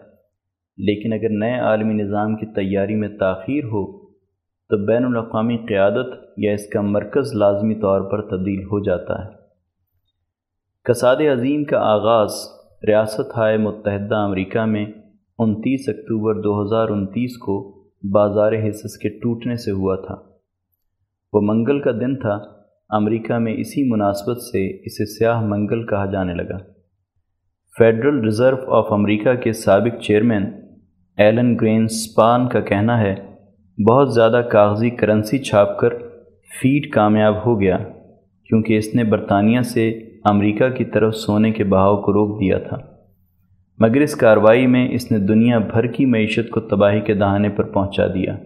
لیکن 0.79 1.13
اگر 1.13 1.29
نئے 1.31 1.59
عالمی 1.61 1.95
نظام 1.95 2.37
کی 2.37 2.47
تیاری 2.47 2.95
میں 2.95 3.09
تاخیر 3.09 3.65
ہو، 3.65 4.07
تو 4.71 4.87
بین 4.87 5.05
الاقوامی 5.05 5.57
قیادت 5.57 6.07
یا 6.37 6.53
اس 6.53 6.69
کا 6.69 6.81
مرکز 6.81 7.35
لازمی 7.35 7.75
طور 7.75 8.01
پر 8.01 8.23
تبدیل 8.23 8.65
ہو 8.65 8.85
جاتا 8.85 9.25
ہے۔ 9.25 9.31
کساد 10.85 11.17
عظیم 11.17 11.65
کا 11.65 11.79
آغاز 11.79 12.31
ریاست 12.89 13.37
ہائے 13.37 13.57
متحدہ 13.57 14.17
امریکہ 14.17 14.65
میں 14.65 14.87
انتیس 15.39 15.89
اکتوبر 15.89 16.41
دو 16.43 16.63
ہزار 16.63 16.89
انتیس 16.89 17.37
کو 17.37 17.85
بازار 18.13 18.53
حصص 18.53 18.97
کے 18.97 19.09
ٹوٹنے 19.09 19.57
سے 19.57 19.71
ہوا 19.71 19.97
تھا۔ 19.97 20.15
وہ 21.33 21.41
منگل 21.43 21.81
کا 21.81 21.91
دن 21.91 22.17
تھا 22.17 22.64
امریکہ 22.89 23.39
میں 23.39 23.53
اسی 23.53 23.91
مناسبت 23.91 24.37
سے 24.37 24.85
اسے 24.85 25.07
سیاہ 25.07 25.41
منگل 25.41 25.87
کہا 25.87 26.07
جانے 26.07 26.35
لگا۔ 26.35 26.59
فیڈرل 27.79 28.21
ریزرو 28.21 28.75
آف 28.75 28.93
امریکہ 28.93 29.35
کے 29.35 29.53
سابق 29.53 30.03
چیئرمین 30.03 30.43
ایلن 31.17 31.57
گرین 31.61 31.89
سپان 31.89 32.49
کا 32.49 32.61
کہنا 32.61 33.01
ہے، 33.01 33.15
بہت 33.91 34.15
زیادہ 34.15 34.43
کاغذی 34.53 34.91
کرنسی 34.91 35.39
چھاپ 35.39 35.79
کر 35.79 35.89
فیڈ 36.61 36.91
کامیاب 36.91 37.47
ہو 37.47 37.61
گیا، 37.61 37.79
کیونکہ 38.49 38.79
اس 38.79 38.95
نے 38.95 39.05
برطانیہ 39.05 39.61
سے 39.61 39.91
امریکہ 40.25 40.69
کی 40.69 40.85
طرف 40.85 41.15
سونے 41.15 41.51
کے 41.51 41.65
بہاؤ 41.65 42.03
کو 42.03 42.13
روک 42.13 42.41
دیا 42.41 42.59
تھا۔ 42.59 42.77
مگر 43.79 44.01
اس 44.01 44.15
کارروائی 44.15 44.67
میں 44.67 44.89
اس 44.89 45.13
نے 45.13 45.19
دنیا 45.19 45.59
بھر 45.59 45.87
کی 45.87 46.07
معیشت 46.07 46.51
کو 46.51 46.61
تباہی 46.61 47.01
کے 47.01 47.15
دہانے 47.15 47.49
پر 47.49 47.65
پہنچا 47.65 48.07
دیا۔ 48.07 48.37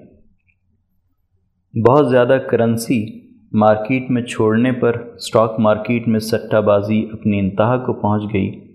بہت 1.88 2.10
زیادہ 2.10 2.38
کرنسی 2.50 3.27
مارکیٹ 3.52 4.10
میں 4.10 4.22
چھوڑنے 4.22 4.72
پر 4.72 4.96
سٹاک 5.18 5.60
مارکیٹ 5.60 6.08
میں 6.08 6.20
سٹہ 6.20 6.60
بازی 6.60 7.06
اپنی 7.12 7.38
انتہا 7.38 7.76
کو 7.76 7.92
پہنچ 7.92 8.22
گئی۔ 8.32 8.74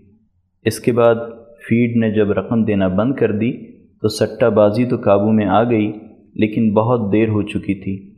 اس 0.65 0.79
کے 0.79 0.91
بعد 0.91 1.15
فیڈ 1.69 1.97
نے 1.97 2.11
جب 2.11 2.31
رقم 2.31 2.63
دینا 2.63 2.87
بند 2.87 3.13
کر 3.15 3.31
دی 3.31 3.71
تو 3.81 4.07
سٹہ 4.07 4.45
بازی 4.45 4.85
تو 4.85 4.95
قابو 4.95 5.31
میں 5.31 5.45
آ 5.45 5.63
گئی، 5.63 5.91
لیکن 6.33 6.73
بہت 6.73 7.13
دیر 7.13 7.29
ہو 7.29 7.41
چکی 7.41 7.83
تھی۔ 7.83 8.13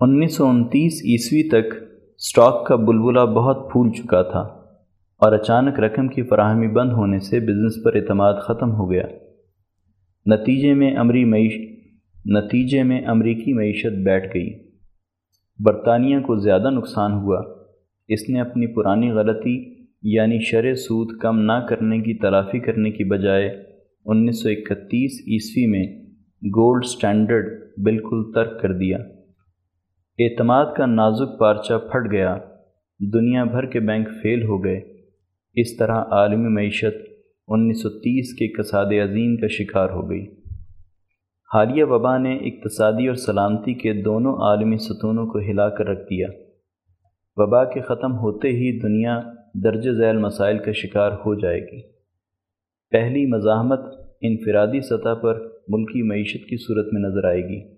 انیس 0.00 0.36
سو 0.36 0.46
انتیس 0.46 0.92
عیسوی 0.92 1.48
تک 1.48 1.74
سٹاک 2.18 2.66
کا 2.66 2.76
بلبلہ 2.76 3.20
بہت 3.20 3.72
پھول 3.72 3.90
چکا 3.90 4.22
تھا 4.22 4.40
اور 5.20 5.32
اچانک 5.32 5.80
رقم 5.80 6.08
کی 6.08 6.22
فراہمی 6.22 6.68
بند 6.68 6.92
ہونے 6.92 7.18
سے 7.18 7.40
بزنس 7.40 7.84
پر 7.84 7.94
اعتماد 7.94 8.34
ختم 8.40 8.72
ہو 8.72 8.90
گیا۔ 8.90 9.06
نتیجے 10.26 10.74
میں 10.74 10.96
امری 10.96 11.24
معیش 11.24 11.56
نتیجے 12.26 12.82
میں 12.82 13.00
امریکی 13.06 13.52
معیشت 13.52 14.04
بیٹھ 14.04 14.36
گئی۔ 14.36 14.63
برطانیہ 15.58 16.18
کو 16.18 16.36
زیادہ 16.36 16.70
نقصان 16.70 17.12
ہوا۔ 17.12 17.42
اس 18.08 18.28
نے 18.28 18.40
اپنی 18.40 18.66
پرانی 18.66 19.10
غلطی 19.10 19.84
یعنی 20.02 20.38
شرح 20.40 20.74
سود 20.74 21.18
کم 21.20 21.40
نہ 21.40 21.66
کرنے 21.68 21.98
کی 21.98 22.14
تلافی 22.14 22.58
کرنے 22.58 22.90
کی 22.90 23.04
بجائے 23.04 23.62
انیس 24.04 24.42
سو 24.42 24.48
اکتیس 24.48 25.20
عیسوی 25.20 25.66
میں 25.66 26.02
گولڈ 26.42 26.84
سٹینڈرڈ 26.84 27.46
بالکل 27.84 28.32
ترک 28.34 28.60
کر 28.60 28.72
دیا۔ 28.72 28.98
اعتماد 30.18 30.66
کا 30.76 30.86
نازک 30.86 31.38
پارچہ 31.38 31.74
پھٹ 31.92 32.12
گیا۔ 32.12 32.38
دنیا 33.00 33.44
بھر 33.44 33.66
کے 33.66 33.80
بینک 33.80 34.08
فیل 34.22 34.42
ہو 34.42 34.64
گئے۔ 34.64 34.80
اس 35.54 35.76
طرح 35.76 35.94
عالمی 35.94 36.48
معیشت 36.48 37.08
انیس 37.48 37.82
سو 37.82 37.88
تیس 37.88 38.34
کے 38.34 38.48
کساد 38.48 38.86
عظیم 38.86 39.36
کا 39.36 39.46
شکار 39.46 39.90
ہو 39.90 40.10
گئی۔ 40.10 40.26
حالیہ 41.54 41.84
وبا 41.84 42.18
نے 42.18 42.36
اقتصادی 42.36 43.06
اور 43.06 43.14
سلامتی 43.14 43.74
کے 43.74 43.92
دونوں 43.92 44.34
عالمی 44.34 44.76
ستونوں 44.76 45.26
کو 45.26 45.38
ہلا 45.38 45.68
کر 45.68 45.86
رکھ 45.86 46.00
دیا۔ 46.00 46.28
وبا 47.36 47.64
کے 47.64 47.80
ختم 47.80 48.12
ہوتے 48.12 48.48
ہی 48.48 48.80
دنیا 48.80 49.22
درج 49.64 49.90
ذیل 49.90 50.16
مسائل 50.16 50.58
کا 50.58 50.72
شکار 50.72 51.12
ہو 51.12 51.34
جائے 51.34 51.60
گی۔ 51.60 51.80
پہلی 52.90 53.26
مزاحمت 53.26 53.80
انفرادی 54.20 54.80
سطح 54.80 55.14
پر 55.22 55.34
ملکی 55.68 56.02
معیشت 56.02 56.48
کی 56.48 56.56
صورت 56.56 56.92
میں 56.92 57.02
نظر 57.02 57.24
آئے 57.24 57.42
گی۔ 57.42 57.74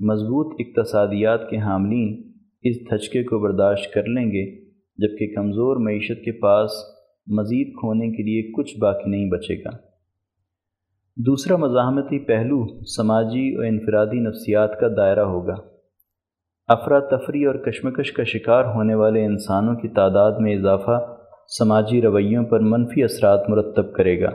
مضبوط 0.00 0.60
اقتصادیات 0.60 1.50
کے 1.50 1.58
حاملین 1.58 2.32
اس 2.62 2.76
دھچکے 2.90 3.22
کو 3.22 3.38
برداشت 3.38 3.92
کر 3.92 4.04
لیں 4.04 4.26
گے، 4.26 4.64
جبکہ 4.96 5.34
کمزور 5.34 5.76
معیشت 5.76 6.24
کے 6.24 6.32
پاس 6.32 6.70
مزید 7.26 7.72
کھونے 7.72 8.10
کے 8.10 8.22
لیے 8.22 8.52
کچھ 8.52 8.78
باقی 8.78 9.10
نہیں 9.10 9.30
بچے 9.30 9.64
گا۔ 9.64 9.87
دوسرا 11.26 11.56
مزاحمتی 11.56 12.18
پہلو 12.18 12.84
سماجی 12.84 13.56
اور 13.56 13.64
انفرادی 13.64 14.20
نفسیات 14.20 14.80
کا 14.80 14.86
دائرہ 14.96 15.20
ہوگا۔ 15.20 15.54
افراتفری 16.68 17.44
اور 17.44 17.54
کشمکش 17.54 18.12
کا 18.12 18.24
شکار 18.24 18.64
ہونے 18.64 18.94
والے 18.94 19.24
انسانوں 19.24 19.74
کی 19.74 19.88
تعداد 19.88 20.32
میں 20.38 20.54
اضافہ 20.54 21.16
سماجی 21.58 22.02
رویوں 22.02 22.44
پر 22.44 22.60
منفی 22.60 23.04
اثرات 23.04 23.50
مرتب 23.50 23.92
کرے 23.92 24.20
گا۔ 24.20 24.30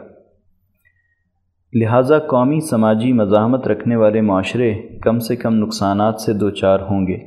لہٰذا 1.73 2.19
قومی 2.19 2.59
سماجی 2.59 3.13
مزاحمت 3.13 3.67
رکھنے 3.67 3.95
والے 3.95 4.21
معاشرے 4.21 4.73
کم 5.01 5.19
سے 5.19 5.35
کم 5.35 5.55
نقصانات 5.55 6.21
سے 6.21 6.33
دو 6.33 6.49
چار 6.49 6.79
ہوں 6.79 7.07
گے۔ 7.07 7.17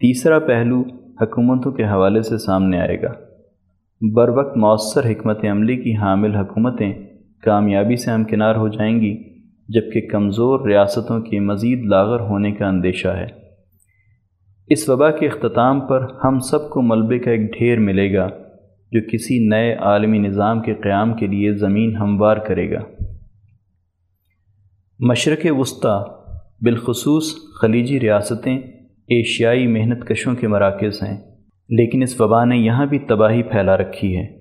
تیسرا 0.00 0.38
پہلو 0.38 0.80
حکومتوں 1.22 1.72
کے 1.72 1.84
حوالے 1.84 2.22
سے 2.22 2.38
سامنے 2.38 2.80
آئے 2.80 3.02
گا۔ 3.02 3.12
بر 4.14 4.28
وقت 4.28 4.56
مؤثر 4.56 5.10
حکمت 5.10 5.44
عملی 5.44 5.76
کی 5.76 5.96
حامل 5.96 6.34
حکومتیں 6.34 7.07
کامیابی 7.42 7.96
سے 7.96 8.10
ہمکنار 8.10 8.54
ہو 8.54 8.68
جائیں 8.68 9.00
گی، 9.00 9.16
جبکہ 9.68 10.00
کمزور 10.08 10.66
ریاستوں 10.66 11.20
کی 11.20 11.38
مزید 11.40 11.84
لاغر 11.84 12.20
ہونے 12.20 12.52
کا 12.52 12.68
اندیشہ 12.68 13.08
ہے۔ 13.08 13.26
اس 14.66 14.88
وبا 14.88 15.10
کے 15.10 15.26
اختتام 15.26 15.80
پر 15.80 16.06
ہم 16.24 16.38
سب 16.38 16.70
کو 16.70 16.82
ملبے 16.82 17.18
کا 17.18 17.30
ایک 17.30 17.40
ڈھیر 17.40 17.78
ملے 17.78 18.14
گا، 18.14 18.28
جو 18.92 19.00
کسی 19.12 19.48
نئے 19.48 19.74
عالمی 19.74 20.18
نظام 20.18 20.62
کے 20.62 20.74
قیام 20.74 21.14
کے 21.14 21.26
لیے 21.26 21.52
زمین 21.54 21.96
ہموار 21.96 22.36
کرے 22.36 22.70
گا۔ 22.70 22.80
مشرق 25.00 25.46
وسطی، 25.50 25.98
بالخصوص 26.64 27.34
خلیجی 27.60 28.00
ریاستیں 28.00 28.58
ایشیائی 29.08 29.66
محنت 29.66 30.06
کشوں 30.06 30.34
کے 30.34 30.48
مراکز 30.48 31.02
ہیں، 31.02 31.16
لیکن 31.68 32.02
اس 32.02 32.20
وبا 32.20 32.44
نے 32.44 32.56
یہاں 32.56 32.86
بھی 32.86 32.98
تباہی 32.98 33.42
پھیلا 33.42 33.76
رکھی 33.76 34.16
ہے۔ 34.16 34.37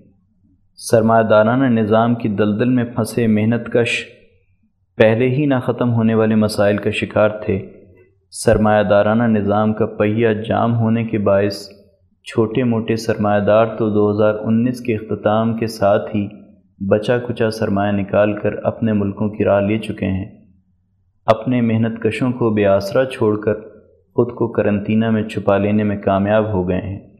سرمایہ 0.80 1.24
دارانہ 1.24 1.80
نظام 1.80 2.16
کی 2.16 2.30
دلدل 2.30 2.70
میں 2.70 2.84
پھنسے 2.84 3.28
محنت 3.28 3.74
کش 3.74 4.06
پہلے 4.98 5.30
ہی 5.30 5.46
نہ 5.46 5.56
ختم 5.64 5.94
ہونے 5.94 6.16
والے 6.16 6.36
مسائل 6.36 6.78
کا 6.78 6.90
شکار 6.90 7.30
تھے۔ 7.30 7.70
سرمایہ 8.32 8.84
دارانہ 8.84 9.24
نظام 9.24 9.74
کا 9.74 9.86
پہیہ 9.86 10.28
جام 10.48 10.76
ہونے 10.76 11.04
کے 11.04 11.18
باعث 11.18 11.70
چھوٹے 12.24 12.64
موٹے 12.64 12.96
سرمایہ 12.96 13.40
دار 13.40 13.66
تو 13.66 13.90
دو 13.90 14.12
ہزار 14.12 14.34
انیس 14.44 14.82
کے 14.82 14.96
اختتام 14.96 15.58
کے 15.58 15.68
ساتھ 15.68 16.16
ہی 16.16 16.28
بچا 16.80 17.18
کچا 17.18 17.50
سرمایہ 17.50 17.92
نکال 17.92 18.40
کر 18.40 18.54
اپنے 18.64 18.94
ملکوں 18.94 19.30
کی 19.30 19.44
راہ 19.44 19.62
لے 19.62 19.78
چکے 19.80 20.06
ہیں۔ 20.06 20.46
اپنے 21.26 21.62
محنت 21.62 22.04
کشوں 22.04 22.32
کو 22.32 22.50
بے 22.50 22.66
آسرا 22.66 23.06
چھوڑ 23.06 23.42
کر 23.42 23.54
خود 24.14 24.32
کو 24.36 24.52
کرنطینہ 24.52 25.10
میں 25.10 25.24
چھپا 25.24 25.58
لینے 25.58 25.84
میں 25.84 25.98
کامیاب 25.98 26.54
ہو 26.54 26.70
گئے 26.70 26.82
ہیں۔ 26.82 27.18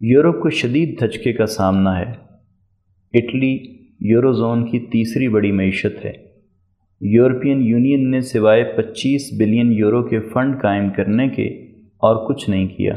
یورپ 0.00 0.40
کو 0.40 0.50
شدید 0.50 1.00
دھچکے 1.00 1.32
کا 1.32 1.46
سامنا 1.46 1.98
ہے۔ 1.98 2.25
اٹلی 3.16 3.58
یورو 4.00 4.32
زون 4.32 4.70
کی 4.70 4.78
تیسری 4.78 5.28
بڑی 5.28 5.52
معیشت 5.52 6.04
ہے۔ 6.04 6.12
یورپین 7.00 7.62
یونین 7.62 8.10
نے 8.10 8.20
سوائے 8.20 8.64
پچیس 8.64 9.22
بلین 9.38 9.72
یورو 9.72 10.02
کے 10.02 10.20
فنڈ 10.20 10.62
قائم 10.62 10.90
کرنے 10.96 11.28
کے 11.28 11.46
اور 11.98 12.28
کچھ 12.28 12.50
نہیں 12.50 12.66
کیا۔ 12.66 12.94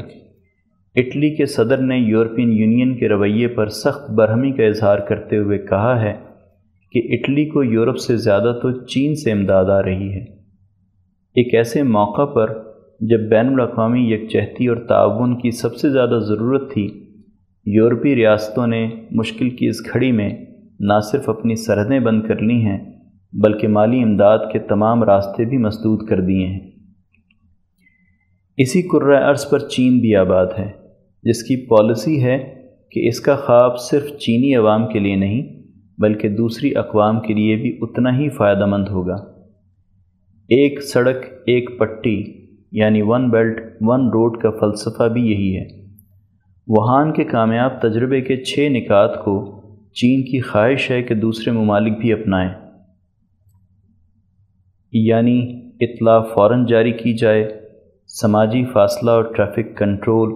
اٹلی 0.96 1.34
کے 1.34 1.46
صدر 1.46 1.76
نے 1.76 1.98
یورپین 1.98 2.52
یونین 2.52 2.96
کے 2.96 3.08
رویے 3.08 3.48
پر 3.48 3.66
سخت 3.66 4.10
برہمی 4.10 4.52
کا 4.52 4.64
اظہار 4.64 4.98
کرتے 4.98 5.36
ہوئے 5.36 5.58
کہا 5.58 6.02
ہے 6.02 6.12
کہ 6.92 7.02
اٹلی 7.12 7.44
کو 7.44 7.64
یورپ 7.64 7.96
سے 7.96 8.16
زیادہ 8.16 8.58
تو 8.62 8.84
چین 8.84 9.14
سے 9.14 9.32
امداد 9.32 9.64
آ 9.64 9.82
رہی 9.82 10.12
ہے۔ 10.12 10.20
ایک 11.34 11.54
ایسے 11.54 11.82
موقع 11.82 12.24
پر 12.24 12.46
جب 13.00 13.20
بین 13.20 13.46
الاقوامی 13.46 14.12
یکجہتی 14.12 14.66
اور 14.66 14.76
تعاون 14.76 15.38
کی 15.38 15.50
سب 15.50 15.76
سے 15.76 15.90
زیادہ 15.90 16.18
ضرورت 16.28 16.72
تھی 16.72 16.99
یورپی 17.66 18.16
ریاستوں 18.16 18.66
نے 18.66 18.90
مشکل 19.10 19.50
کی 19.50 19.68
اس 19.68 19.76
گھڑی 19.92 20.12
میں 20.12 20.30
نہ 20.80 21.00
صرف 21.12 21.28
اپنی 21.28 21.54
سرحدیں 21.54 22.00
بند 22.00 22.22
کر 22.22 22.42
لی 22.42 22.54
ہیں، 22.54 22.78
بلکہ 23.32 23.68
مالی 23.68 24.02
امداد 24.02 24.38
کے 24.52 24.58
تمام 24.58 25.02
راستے 25.04 25.44
بھی 25.44 25.56
مسدود 25.56 26.08
کر 26.08 26.20
دیے 26.20 26.46
ہیں۔ 26.46 26.70
اسی 28.56 28.82
قرۂۂ 28.82 29.22
عرض 29.22 29.50
پر 29.50 29.58
چین 29.58 29.98
بھی 29.98 30.16
آباد 30.16 30.46
ہے، 30.58 30.70
جس 31.22 31.42
کی 31.42 31.66
پالیسی 31.66 32.24
ہے 32.24 32.54
کہ 32.90 33.08
اس 33.08 33.20
کا 33.20 33.36
خواب 33.36 33.78
صرف 33.78 34.18
چینی 34.18 34.54
عوام 34.54 34.86
کے 34.86 34.98
لیے 34.98 35.16
نہیں، 35.16 35.62
بلکہ 35.98 36.28
دوسری 36.28 36.74
اقوام 36.74 37.20
کے 37.20 37.34
لیے 37.34 37.56
بھی 37.56 37.78
اتنا 37.80 38.18
ہی 38.18 38.28
فائدہ 38.28 38.66
مند 38.66 38.88
ہوگا۔ 38.88 39.16
ایک 40.48 40.82
سڑک، 40.82 41.24
ایک 41.46 41.78
پٹی 41.78 42.24
یعنی 42.72 43.02
ون 43.02 43.30
بیلٹ 43.30 43.60
ون 43.80 44.08
روڈ 44.08 44.38
کا 44.38 44.50
فلسفہ 44.50 45.08
بھی 45.08 45.22
یہی 45.22 45.56
ہے۔ 45.56 45.79
وہان 46.72 47.12
کے 47.12 47.24
کامیاب 47.24 47.80
تجربے 47.82 48.20
کے 48.20 48.36
چھ 48.36 48.68
نکات 48.70 49.24
کو 49.24 49.60
چین 49.92 50.22
کی 50.22 50.40
خواہش 50.40 50.90
ہے 50.90 51.02
کہ 51.02 51.14
دوسرے 51.14 51.52
ممالک 51.52 51.98
بھی 51.98 52.12
اپنائیں۔ 52.12 52.50
یعنی 54.92 55.68
اطلاع 55.80 56.20
فوراً 56.20 56.66
جاری 56.66 56.92
کی 56.92 57.16
جائے، 57.16 57.60
سماجی 58.06 58.64
فاصلہ 58.64 59.10
اور 59.10 59.22
ٹریفک 59.22 59.78
کنٹرول، 59.78 60.32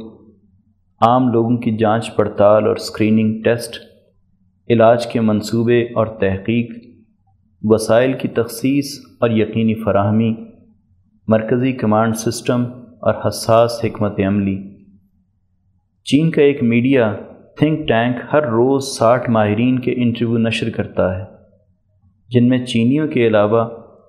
عام 1.00 1.28
لوگوں 1.28 1.56
کی 1.56 1.76
جانچ 1.76 2.16
پڑتال 2.16 2.66
اور 2.66 2.76
اسکریننگ 2.76 3.42
ٹیسٹ، 3.42 3.78
علاج 4.70 5.06
کے 5.06 5.20
منصوبے 5.20 5.82
اور 5.82 6.06
تحقیق، 6.06 6.70
وسائل 7.62 8.12
کی 8.12 8.28
تخصیص 8.28 8.98
اور 9.20 9.30
یقینی 9.30 9.74
فراہمی، 9.74 10.34
مرکزی 11.28 11.72
کمانڈ 11.72 12.16
سسٹم 12.16 12.64
اور 13.00 13.28
حساس 13.28 13.84
حکمت 13.84 14.20
عملی۔ 14.26 14.73
چین 16.06 16.30
کا 16.30 16.42
ایک 16.42 16.62
میڈیا 16.62 17.14
تھنک 17.58 17.88
ٹینک 17.88 18.16
ہر 18.32 18.42
روز 18.42 18.84
ساٹھ 18.98 19.30
ماہرین 19.30 19.78
کے 19.78 19.92
انٹرویو 19.92 20.38
نشر 20.38 20.70
کرتا 20.70 21.18
ہے، 21.18 21.24
جن 22.30 22.48
میں 22.48 22.58
چینیوں 22.64 23.06
کے 23.08 23.26
علاوہ 23.26 23.64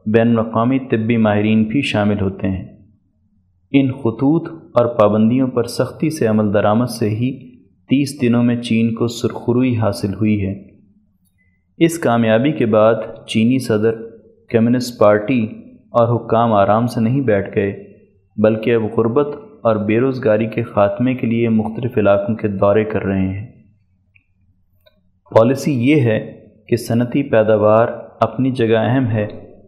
بین 0.05 0.27
الاقوامی 0.27 0.79
طبی 0.79 1.17
ماہرین 1.17 1.63
بھی 1.63 1.81
شامل 1.81 2.19
ہوتے 2.21 2.47
ہیں۔ 2.47 2.65
ان 3.71 3.91
خطوط 3.91 4.49
اور 4.75 4.85
پابندیوں 4.85 5.47
پر 5.47 5.63
سختی 5.63 6.09
سے 6.09 6.27
عمل 6.27 6.53
درآمد 6.53 6.89
سے 6.89 7.09
ہی 7.09 7.31
تیس 7.89 8.21
دنوں 8.21 8.43
میں 8.43 8.55
چین 8.61 8.93
کو 8.93 9.07
سرخروئی 9.07 9.75
حاصل 9.77 10.13
ہوئی 10.13 10.45
ہے۔ 10.45 10.53
اس 11.77 11.99
کامیابی 11.99 12.51
کے 12.51 12.65
بعد 12.65 13.27
چینی 13.27 13.59
صدر، 13.59 14.01
کمیونسٹ 14.49 14.99
پارٹی 14.99 15.43
اور 15.89 16.15
حکام 16.15 16.53
آرام 16.53 16.87
سے 16.87 17.01
نہیں 17.01 17.21
بیٹھ 17.21 17.55
گئے، 17.55 17.73
بلکہ 18.37 18.75
اب 18.75 18.83
غربت 18.97 19.44
اور 19.65 19.75
بے 19.75 19.99
روزگاری 19.99 20.47
کے 20.47 20.63
خاتمے 20.63 21.13
کے 21.13 21.27
لیے 21.27 21.49
مختلف 21.49 21.97
علاقوں 21.97 22.35
کے 22.35 22.47
دورے 22.47 22.83
کر 22.85 23.03
رہے 23.03 23.27
ہیں۔ 23.27 23.45
پالیسی 25.31 25.73
یہ 25.89 26.01
ہے 26.01 26.19
کہ 26.67 26.75
صنعتی 26.75 27.23
پیداوار 27.23 27.87
اپنی 28.21 28.51
جگہ 28.51 28.77
اہم 28.77 29.07
ہے، 29.07 29.27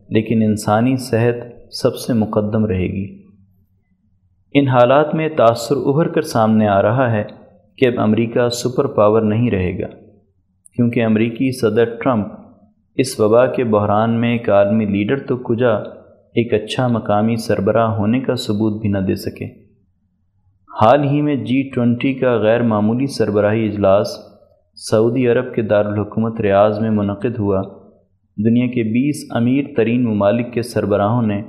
لیکن 0.10 0.42
انسانی 0.42 0.96
صحت 0.98 1.36
سب 1.74 1.96
سے 1.96 2.14
مقدم 2.14 2.66
رہے 2.66 2.88
گی۔ 2.88 3.06
ان 4.54 4.68
حالات 4.68 5.16
میں 5.16 5.30
تاثر 5.30 5.76
ابھر 5.76 6.08
کر 6.08 6.22
سامنے 6.22 6.68
آ 6.68 6.82
رہا 6.82 7.12
ہے 7.12 7.24
کہ 7.78 7.88
اب 7.88 8.00
امریکہ 8.00 8.50
سپر 8.50 8.88
پاور 8.88 9.22
نہیں 9.22 9.52
رہے 9.52 9.78
گا، 9.80 9.88
کیونکہ 10.76 11.06
امریکی 11.06 11.52
صدر 11.60 11.96
ٹرمپ 12.04 12.28
اس 12.96 13.20
وبا 13.20 13.46
کے 13.46 13.64
بحران 13.64 14.20
میں 14.22 14.32
ایک 14.32 14.50
عالمی 14.50 14.86
لیڈر 14.86 15.28
تو 15.28 15.38
کجا 15.38 15.76
ایک 16.36 16.54
اچھا 16.54 16.88
مقامی 16.88 17.36
سربراہ 17.36 17.92
ہونے 17.92 18.20
کا 18.20 18.36
ثبوت 18.36 18.82
بھی 18.82 18.90
نہ 18.90 18.98
دے 18.98 19.16
سکے۔ 19.16 19.67
حال 20.82 21.04
ہی 21.04 21.22
میں 21.22 21.36
جی 21.36 21.70
ٹوینٹی 21.76 22.14
کا 22.14 22.38
غیر 22.38 22.62
معمولی 22.62 23.08
سربراہی 23.08 23.68
اجلاس 23.68 24.08
سعودی 24.76 25.28
عرب 25.28 25.56
کے 25.56 25.62
دارالحکومت 25.62 26.42
ریاض 26.42 26.80
میں 26.80 26.92
منعقد 26.92 27.40
ہوا۔ 27.40 27.62
دنیا 28.46 28.68
کے 28.68 28.84
بیس 28.84 29.28
امیر 29.30 29.66
ترین 29.78 30.04
ممالک 30.04 30.54
کے 30.54 30.62
سربراہوں 30.62 31.22
نے 31.22 31.42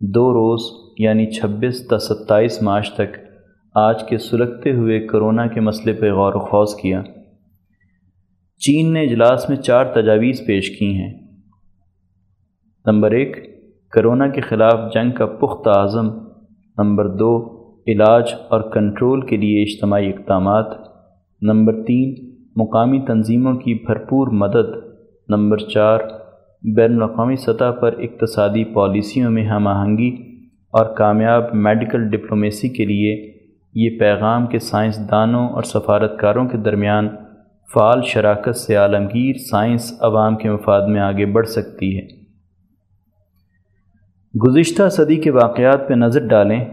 دو 0.00 0.32
روز 0.32 0.60
یعنی 0.98 1.26
چھبیس 1.26 1.88
تا 1.88 1.98
ستائیس 1.98 2.62
مارچ 2.62 2.92
تک 2.92 3.18
آج 3.74 4.04
کے 4.04 4.18
سلگتے 4.18 4.72
ہوئے 4.72 5.06
کرونا 5.06 5.46
کے 5.46 5.60
مسئلے 5.60 5.92
پہ 5.92 6.12
غور 6.12 6.34
و 6.34 6.38
خوض 6.38 6.74
کیا۔ 6.74 7.02
چین 8.58 8.92
نے 8.92 9.02
اجلاس 9.02 9.48
میں 9.48 9.56
چار 9.56 9.84
تجاویز 9.84 10.46
پیش 10.46 10.78
کی 10.78 10.94
ہیں۔ 10.94 11.14
نمبر 12.86 13.10
ایک، 13.10 13.36
کرونا 13.90 14.28
کے 14.28 14.40
خلاف 14.40 14.94
جنگ 14.94 15.10
کا 15.10 15.26
پختہ 15.26 15.70
عزم۔ 15.70 16.06
نمبر 16.78 17.08
دو 17.08 17.59
علاج 17.88 18.34
اور 18.48 18.60
کنٹرول 18.60 19.26
کے 19.26 19.36
لیے 19.36 19.62
اجتماعی 19.62 20.08
اقدامات۔ 20.08 20.66
نمبر 21.42 21.82
تین، 21.82 22.30
مقامی 22.56 23.00
تنظیموں 23.00 23.54
کی 23.54 23.74
بھرپور 23.74 24.28
مدد۔ 24.28 24.76
نمبر 25.28 25.56
چار، 25.56 25.98
بین 26.76 26.94
الاقوامی 26.96 27.36
سطح 27.36 27.70
پر 27.80 27.94
اقتصادی 27.98 28.64
پالیسیوں 28.64 29.30
میں 29.30 29.46
ہم 29.46 29.66
آہنگی 29.66 30.16
اور 30.70 30.86
کامیاب 30.86 31.54
میڈیکل 31.54 32.10
ڈپلومیسی 32.10 32.68
کے 32.68 32.84
لیے 32.84 33.32
یہ 33.74 33.98
پیغام 33.98 34.46
کے 34.46 34.58
سائنسدانوں 34.58 35.48
اور 35.48 35.62
سفارتکاروں 35.62 36.48
کے 36.48 36.56
درمیان 36.56 37.08
فعال 37.74 38.02
شراکت 38.02 38.56
سے 38.56 38.76
عالمگیر 38.76 39.36
سائنس 39.50 39.92
عوام 40.00 40.36
کے 40.36 40.50
مفاد 40.50 40.88
میں 40.88 41.00
آگے 41.00 41.26
بڑھ 41.26 41.46
سکتی 41.46 41.98
ہے۔ 41.98 42.20
گزشتہ 44.46 44.88
صدی 44.88 45.16
کے 45.16 45.30
واقعات 45.30 45.88
پہ 45.88 45.94
نظر 45.94 46.26
ڈالیں۔ 46.26 46.64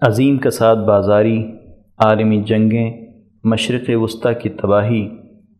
عظیم 0.00 0.38
کساد 0.38 0.76
بازاری، 0.76 1.44
عالمی 1.98 2.42
جنگیں، 2.42 3.06
مشرق 3.44 3.90
وسطی 3.94 4.34
کی 4.42 4.48
تباہی، 4.48 5.08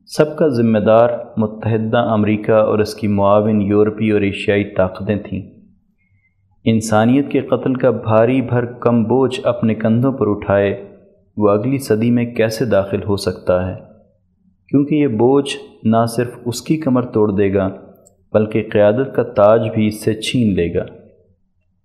سب 0.07 0.37
کا 0.37 0.49
ذمہ 0.49 0.79
دار 0.79 1.09
متحدہ 1.37 1.99
امریکہ 1.99 2.53
اور 2.53 2.79
اس 2.79 2.95
کی 2.95 3.09
معاون 3.09 3.63
یورپی 3.63 4.11
اور 4.11 4.21
ایشیائی 4.21 4.65
طاقتیں 4.65 5.17
تھیں۔ 5.17 5.43
انسانیت 6.65 7.31
کے 7.31 7.41
قتل 7.41 7.75
کا 7.75 7.91
بھاری 7.91 8.43
بھر 8.43 8.65
کم 8.65 9.05
بوجھ 9.05 9.41
اپنے 9.45 9.75
کندھوں 9.75 10.13
پر 10.13 10.31
اٹھائے، 10.31 10.85
وہ 11.37 11.49
اگلی 11.49 11.79
صدی 11.79 12.11
میں 12.11 12.35
کیسے 12.35 12.65
داخل 12.65 13.03
ہو 13.03 13.17
سکتا 13.17 13.69
ہے؟ 13.69 13.75
کیونکہ 14.69 14.95
یہ 14.95 15.07
بوجھ 15.07 15.57
نہ 15.85 16.07
صرف 16.17 16.31
اس 16.45 16.63
کی 16.63 16.77
کمر 16.77 17.03
توڑ 17.03 17.33
دے 17.33 17.55
گا، 17.55 17.69
بلکہ 18.33 18.69
قیادت 18.73 19.15
کا 19.15 19.23
تاج 19.23 19.69
بھی 19.75 19.87
اس 19.87 20.05
سے 20.05 20.15
چھین 20.15 20.55
لے 20.55 20.75
گا۔ 20.75 20.83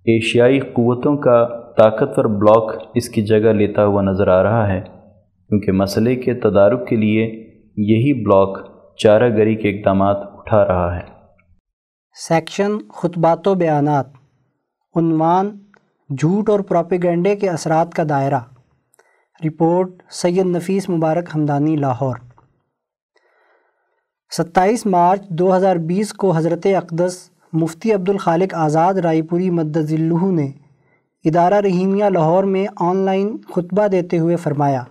ایشیائی 0.05 0.59
قوتوں 0.59 1.17
کا 1.17 1.47
طاقتور 1.77 2.25
بلاک 2.25 2.91
اس 2.95 3.09
کی 3.09 3.21
جگہ 3.21 3.53
لیتا 3.53 3.85
ہوا 3.85 4.01
نظر 4.01 4.27
آ 4.27 4.43
رہا 4.43 4.67
ہے، 4.67 4.81
کیونکہ 5.49 5.71
مسئلے 5.71 6.15
کے 6.15 6.33
تدارک 6.33 6.87
کے 6.87 6.95
لیے 6.95 7.23
یہی 7.77 8.25
بلاک 8.25 8.59
چارہ 8.97 9.29
گری 9.29 9.55
کے 9.55 9.69
اقدامات 9.69 10.17
اٹھا 10.19 10.65
رہا 10.65 10.95
ہے۔ 10.95 11.01
سیکشن 12.27 12.77
خطبات 12.93 13.47
و 13.47 13.53
بیانات۔ 13.53 14.05
عنوان 14.95 15.59
جھوٹ 16.17 16.49
اور 16.49 16.59
پروپیگنڈے 16.59 17.35
کے 17.35 17.49
اثرات 17.49 17.93
کا 17.93 18.03
دائرہ۔ 18.09 18.39
رپورٹ 19.45 19.89
سید 20.09 20.45
نفیس 20.45 20.89
مبارک 20.89 21.29
ہمدانی، 21.35 21.75
لاہور۔ 21.75 22.15
ستائیس 24.37 24.85
مارچ 24.85 25.27
دو 25.29 25.57
ہزار 25.57 25.75
بیس 25.75 26.13
کو 26.13 26.31
حضرت 26.31 26.67
اقدس 26.77 27.29
مفتی 27.53 27.93
عبد 27.93 28.09
الخالق 28.09 28.53
آزاد 28.53 28.93
رائے 28.93 29.21
پوری 29.21 29.49
مدذلہ 29.49 30.31
نے 30.31 30.62
ادارہ 31.25 31.53
رحیمیہ 31.53 32.05
لاہور 32.05 32.43
میں 32.43 32.65
آن 32.79 32.97
لائن 32.97 33.37
خطبہ 33.55 33.87
دیتے 33.87 34.19
ہوئے 34.19 34.35
فرمایا، 34.35 34.83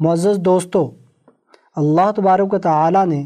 معزز 0.00 0.38
دوستو، 0.38 0.90
اللہ 1.76 2.10
تبارک 2.16 2.54
و 2.54 2.58
تعالی 2.58 3.04
نے 3.04 3.24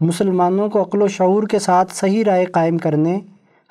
مسلمانوں 0.00 0.68
کو 0.68 0.82
عقل 0.82 1.02
و 1.02 1.08
شعور 1.08 1.42
کے 1.42 1.58
ساتھ 1.58 1.92
صحیح 1.92 2.24
رائے 2.24 2.44
قائم 2.44 2.78
کرنے، 2.78 3.20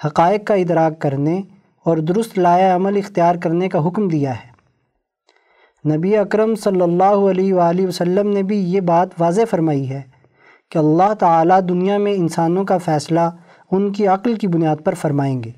حقائق 0.06 0.46
کا 0.46 0.54
ادراک 0.54 1.00
کرنے 1.00 1.42
اور 1.86 1.98
درست 1.98 2.40
لایا 2.40 2.76
عمل 2.76 2.98
اختیار 2.98 3.36
کرنے 3.36 3.70
کا 3.70 3.88
حکم 3.88 4.08
دیا 4.08 4.34
ہے۔ 4.34 4.52
نبی 5.96 6.18
اکرم 6.18 6.56
صلی 6.56 6.82
اللہ 6.82 7.30
علیہ 7.32 7.54
وآلہ 7.54 7.88
وسلم 7.88 8.30
نے 8.30 8.44
بھی 8.44 8.58
یہ 8.74 8.80
بات 8.82 9.10
واضح 9.20 9.42
فرمائی 9.50 9.90
ہے 9.90 10.02
کہ 10.72 10.78
اللہ 10.78 11.14
تعالیٰ 11.14 11.60
دنیا 11.70 11.98
میں 11.98 12.14
انسانوں 12.14 12.64
کا 12.64 12.78
فیصلہ 12.78 13.30
ان 13.72 13.92
کی 13.92 14.08
عقل 14.08 14.36
کی 14.36 14.48
بنیاد 14.48 14.76
پر 14.84 14.94
فرمائیں 14.94 15.44
گے۔ 15.44 15.52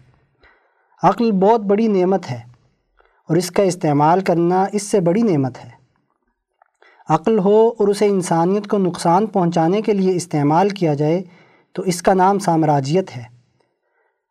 عقل 1.09 1.31
بہت 1.31 1.61
بڑی 1.61 1.87
نعمت 1.87 2.31
ہے 2.31 2.39
اور 3.29 3.37
اس 3.37 3.51
کا 3.51 3.63
استعمال 3.63 4.19
کرنا 4.19 4.65
اس 4.71 4.83
سے 4.83 4.99
بڑی 4.99 5.21
نعمت 5.21 5.65
ہے۔ 5.65 5.69
عقل 7.09 7.39
ہو 7.39 7.73
اور 7.79 7.87
اسے 7.87 8.05
انسانیت 8.05 8.67
کو 8.67 8.77
نقصان 8.77 9.25
پہنچانے 9.25 9.81
کے 9.81 9.93
لیے 9.93 10.15
استعمال 10.15 10.69
کیا 10.69 10.93
جائے 10.93 11.23
تو 11.73 11.81
اس 11.81 12.01
کا 12.01 12.13
نام 12.13 12.39
سامراجیت 12.39 13.17
ہے۔ 13.17 13.23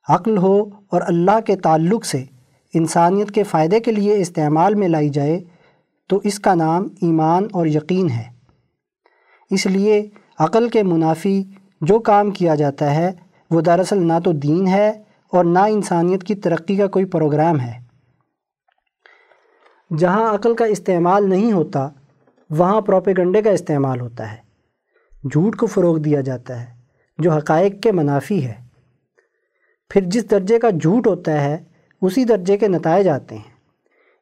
عقل 0.09 0.39
ہو 0.39 0.62
اور 0.91 1.01
اللہ 1.07 1.41
کے 1.47 1.57
تعلق 1.57 2.05
سے 2.05 2.25
انسانیت 2.75 3.31
کے 3.31 3.43
فائدے 3.43 3.81
کے 3.81 3.93
لیے 3.93 4.20
استعمال 4.20 4.75
میں 4.75 4.89
لائی 4.89 5.09
جائے 5.09 5.41
تو 6.09 6.20
اس 6.25 6.39
کا 6.39 6.55
نام 6.55 6.89
ایمان 7.01 7.47
اور 7.53 7.66
یقین 7.66 8.11
ہے۔ 8.11 8.25
اس 9.51 9.66
لیے 9.66 10.09
عقل 10.39 10.68
کے 10.68 10.83
منافی 10.83 11.45
جو 11.81 11.99
کام 11.99 12.31
کیا 12.31 12.55
جاتا 12.55 12.95
ہے 12.95 13.12
وہ 13.51 13.61
دراصل 13.61 14.07
نہ 14.07 14.12
تو 14.25 14.33
دین 14.33 14.66
ہے 14.66 15.04
اور 15.35 15.45
نہ 15.45 15.59
انسانیت 15.59 16.24
کی 16.24 16.35
ترقی 16.35 16.76
کا 16.76 16.87
کوئی 16.87 17.05
پروگرام 17.05 17.61
ہے۔ 17.61 17.80
جہاں 19.99 20.35
عقل 20.35 20.55
کا 20.55 20.64
استعمال 20.64 21.30
نہیں 21.30 21.53
ہوتا، 21.53 21.89
وہاں 22.51 22.80
پروپیگنڈے 22.80 23.43
کا 23.43 23.51
استعمال 23.51 24.01
ہوتا 24.01 24.32
ہے۔ 24.32 24.37
جھوٹ 25.32 25.57
کو 25.57 25.66
فروغ 25.66 25.99
دیا 25.99 26.20
جاتا 26.20 26.61
ہے، 26.62 26.66
جو 27.18 27.32
حقائق 27.32 27.82
کے 27.82 27.93
منافی 27.93 28.45
ہے۔ 28.45 28.55
پھر 29.91 30.01
جس 30.07 30.30
درجے 30.30 30.59
کا 30.59 30.70
جھوٹ 30.70 31.07
ہوتا 31.07 31.45
ہے، 31.45 31.64
اسی 32.03 32.24
درجے 32.24 32.57
کے 32.57 32.68
نتائج 32.68 33.09
آتے 33.09 33.35
ہیں۔ 33.35 33.53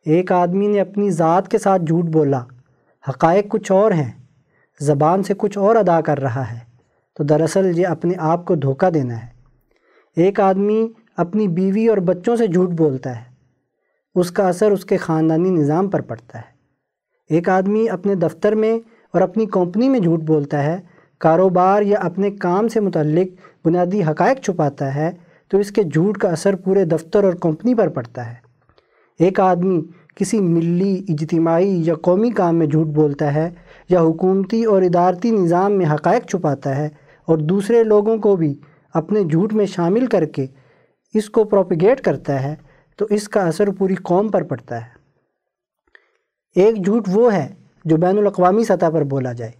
ایک 0.06 0.32
آدمی 0.32 0.66
نے 0.66 0.80
اپنی 0.80 1.10
ذات 1.10 1.48
کے 1.48 1.58
ساتھ 1.58 1.82
جھوٹ 1.82 2.04
بولا، 2.04 2.44
حقائق 3.08 3.48
کچھ 3.48 3.72
اور 3.72 3.90
ہیں، 3.90 4.12
زبان 4.80 5.22
سے 5.22 5.34
کچھ 5.36 5.58
اور 5.58 5.76
ادا 5.76 6.00
کر 6.00 6.18
رہا 6.18 6.52
ہے، 6.52 6.58
تو 7.14 7.24
دراصل 7.24 7.78
یہ 7.78 7.86
اپنے 7.86 8.14
آپ 8.18 8.44
کو 8.44 8.54
دھوکہ 8.54 8.90
دینا 8.90 9.26
ہے۔ 9.26 9.32
ایک 10.16 10.40
آدمی 10.40 10.88
اپنی 11.16 11.48
بیوی 11.48 11.88
اور 11.88 11.98
بچوں 11.98 12.36
سے 12.36 12.46
جھوٹ 12.46 12.70
بولتا 12.70 13.16
ہے۔ 13.16 13.32
اس 14.14 14.30
کا 14.30 14.48
اثر 14.48 14.70
اس 14.70 14.84
کے 14.84 14.96
خاندانی 14.96 15.50
نظام 15.50 15.88
پر 15.88 16.00
پڑتا 16.00 16.38
ہے۔ 16.38 16.52
ایک 17.34 17.48
آدمی 17.48 17.88
اپنے 17.88 18.14
دفتر 18.14 18.54
میں 18.54 18.78
اور 19.12 19.20
اپنی 19.20 19.46
کمپنی 19.46 19.88
میں 19.88 20.00
جھوٹ 20.00 20.20
بولتا 20.20 20.62
ہے، 20.62 20.80
کاروبار 21.20 21.82
یا 21.82 21.98
اپنے 22.00 22.30
کام 22.30 22.68
سے 22.68 22.80
متعلق 22.80 23.26
بنیادی 23.66 24.02
حقائق 24.02 24.44
چھپاتا 24.44 24.94
ہے، 24.94 25.10
تو 25.48 25.58
اس 25.58 25.70
کے 25.70 25.82
جھوٹ 25.82 26.18
کا 26.18 26.28
اثر 26.28 26.56
پورے 26.56 26.84
دفتر 26.84 27.24
اور 27.24 27.32
کمپنی 27.32 27.74
پر 27.74 27.88
پڑتا 27.88 28.30
ہے۔ 28.30 28.34
ایک 29.18 29.40
آدمی 29.40 29.80
کسی 30.14 30.40
ملی، 30.40 31.04
اجتماعی 31.08 31.82
یا 31.86 31.94
قومی 31.94 32.30
کام 32.30 32.56
میں 32.56 32.66
جھوٹ 32.66 32.86
بولتا 32.86 33.34
ہے 33.34 33.50
یا 33.88 34.00
حکومتی 34.00 34.64
اور 34.64 34.82
ادارتی 34.82 35.30
نظام 35.30 35.72
میں 35.72 35.86
حقائق 35.86 36.26
چھپاتا 36.26 36.76
ہے 36.76 36.88
اور 37.24 37.38
دوسرے 37.38 37.84
لوگوں 37.84 38.16
کو 38.18 38.36
بھی 38.36 38.54
اپنے 38.94 39.24
جھوٹ 39.24 39.52
میں 39.52 39.66
شامل 39.66 40.06
کر 40.06 40.24
کے 40.24 40.46
اس 41.14 41.30
کو 41.30 41.44
پروپیگیٹ 41.44 42.00
کرتا 42.00 42.42
ہے، 42.42 42.54
تو 42.96 43.06
اس 43.10 43.28
کا 43.28 43.46
اثر 43.46 43.70
پوری 43.70 43.94
قوم 43.94 44.28
پر 44.28 44.42
پڑتا 44.42 44.76
ہے۔ 44.76 45.02
ایک 46.56 46.84
جھوٹ 46.84 47.08
وہ 47.12 47.34
ہے 47.34 47.54
جو 47.84 47.96
بین 47.96 48.18
الاقوامی 48.18 48.64
سطح 48.64 48.90
پر 48.92 49.04
بولا 49.04 49.32
جائے۔ 49.32 49.52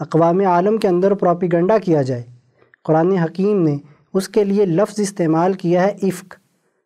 اقوام 0.00 0.40
عالم 0.40 0.78
کے 0.78 0.88
اندر 0.88 1.14
پروپیگنڈا 1.14 1.78
کیا 1.78 2.02
جائے۔ 2.02 2.22
قرآن 2.84 3.12
حکیم 3.12 3.62
نے 3.62 3.76
اس 4.14 4.28
کے 4.28 4.44
لیے 4.44 4.64
لفظ 4.64 5.00
استعمال 5.00 5.52
کیا 5.52 5.82
ہے 5.82 5.96
افق 6.02 6.34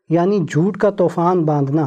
یعنی 0.08 0.38
جھوٹ 0.38 0.76
کا 0.76 0.90
طوفان 0.90 1.44
باندھنا۔ 1.44 1.86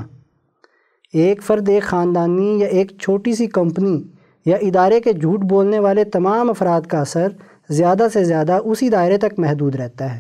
ایک 1.14 1.44
فرد، 1.44 1.70
ایک 1.70 1.84
خاندانی 1.84 2.60
یا 2.60 2.68
ایک 2.68 2.92
چھوٹی 3.02 3.36
سی 3.36 3.48
کمپنی 3.48 4.04
یا 4.46 4.58
ادارے 4.58 5.00
کے 5.00 5.14
جھوٹ 5.14 5.40
بولنے 5.40 5.80
والے 5.80 6.04
تمام 6.04 6.50
افراد 6.50 6.82
کا 6.82 7.00
اثر 7.00 7.28
زیادہ 7.70 8.08
سے 8.14 8.24
زیادہ 8.24 8.60
اسی 8.66 8.90
دائرے 8.90 9.18
تک 9.18 9.40
محدود 9.40 9.76
رہتا 9.76 10.16
ہے۔ 10.16 10.20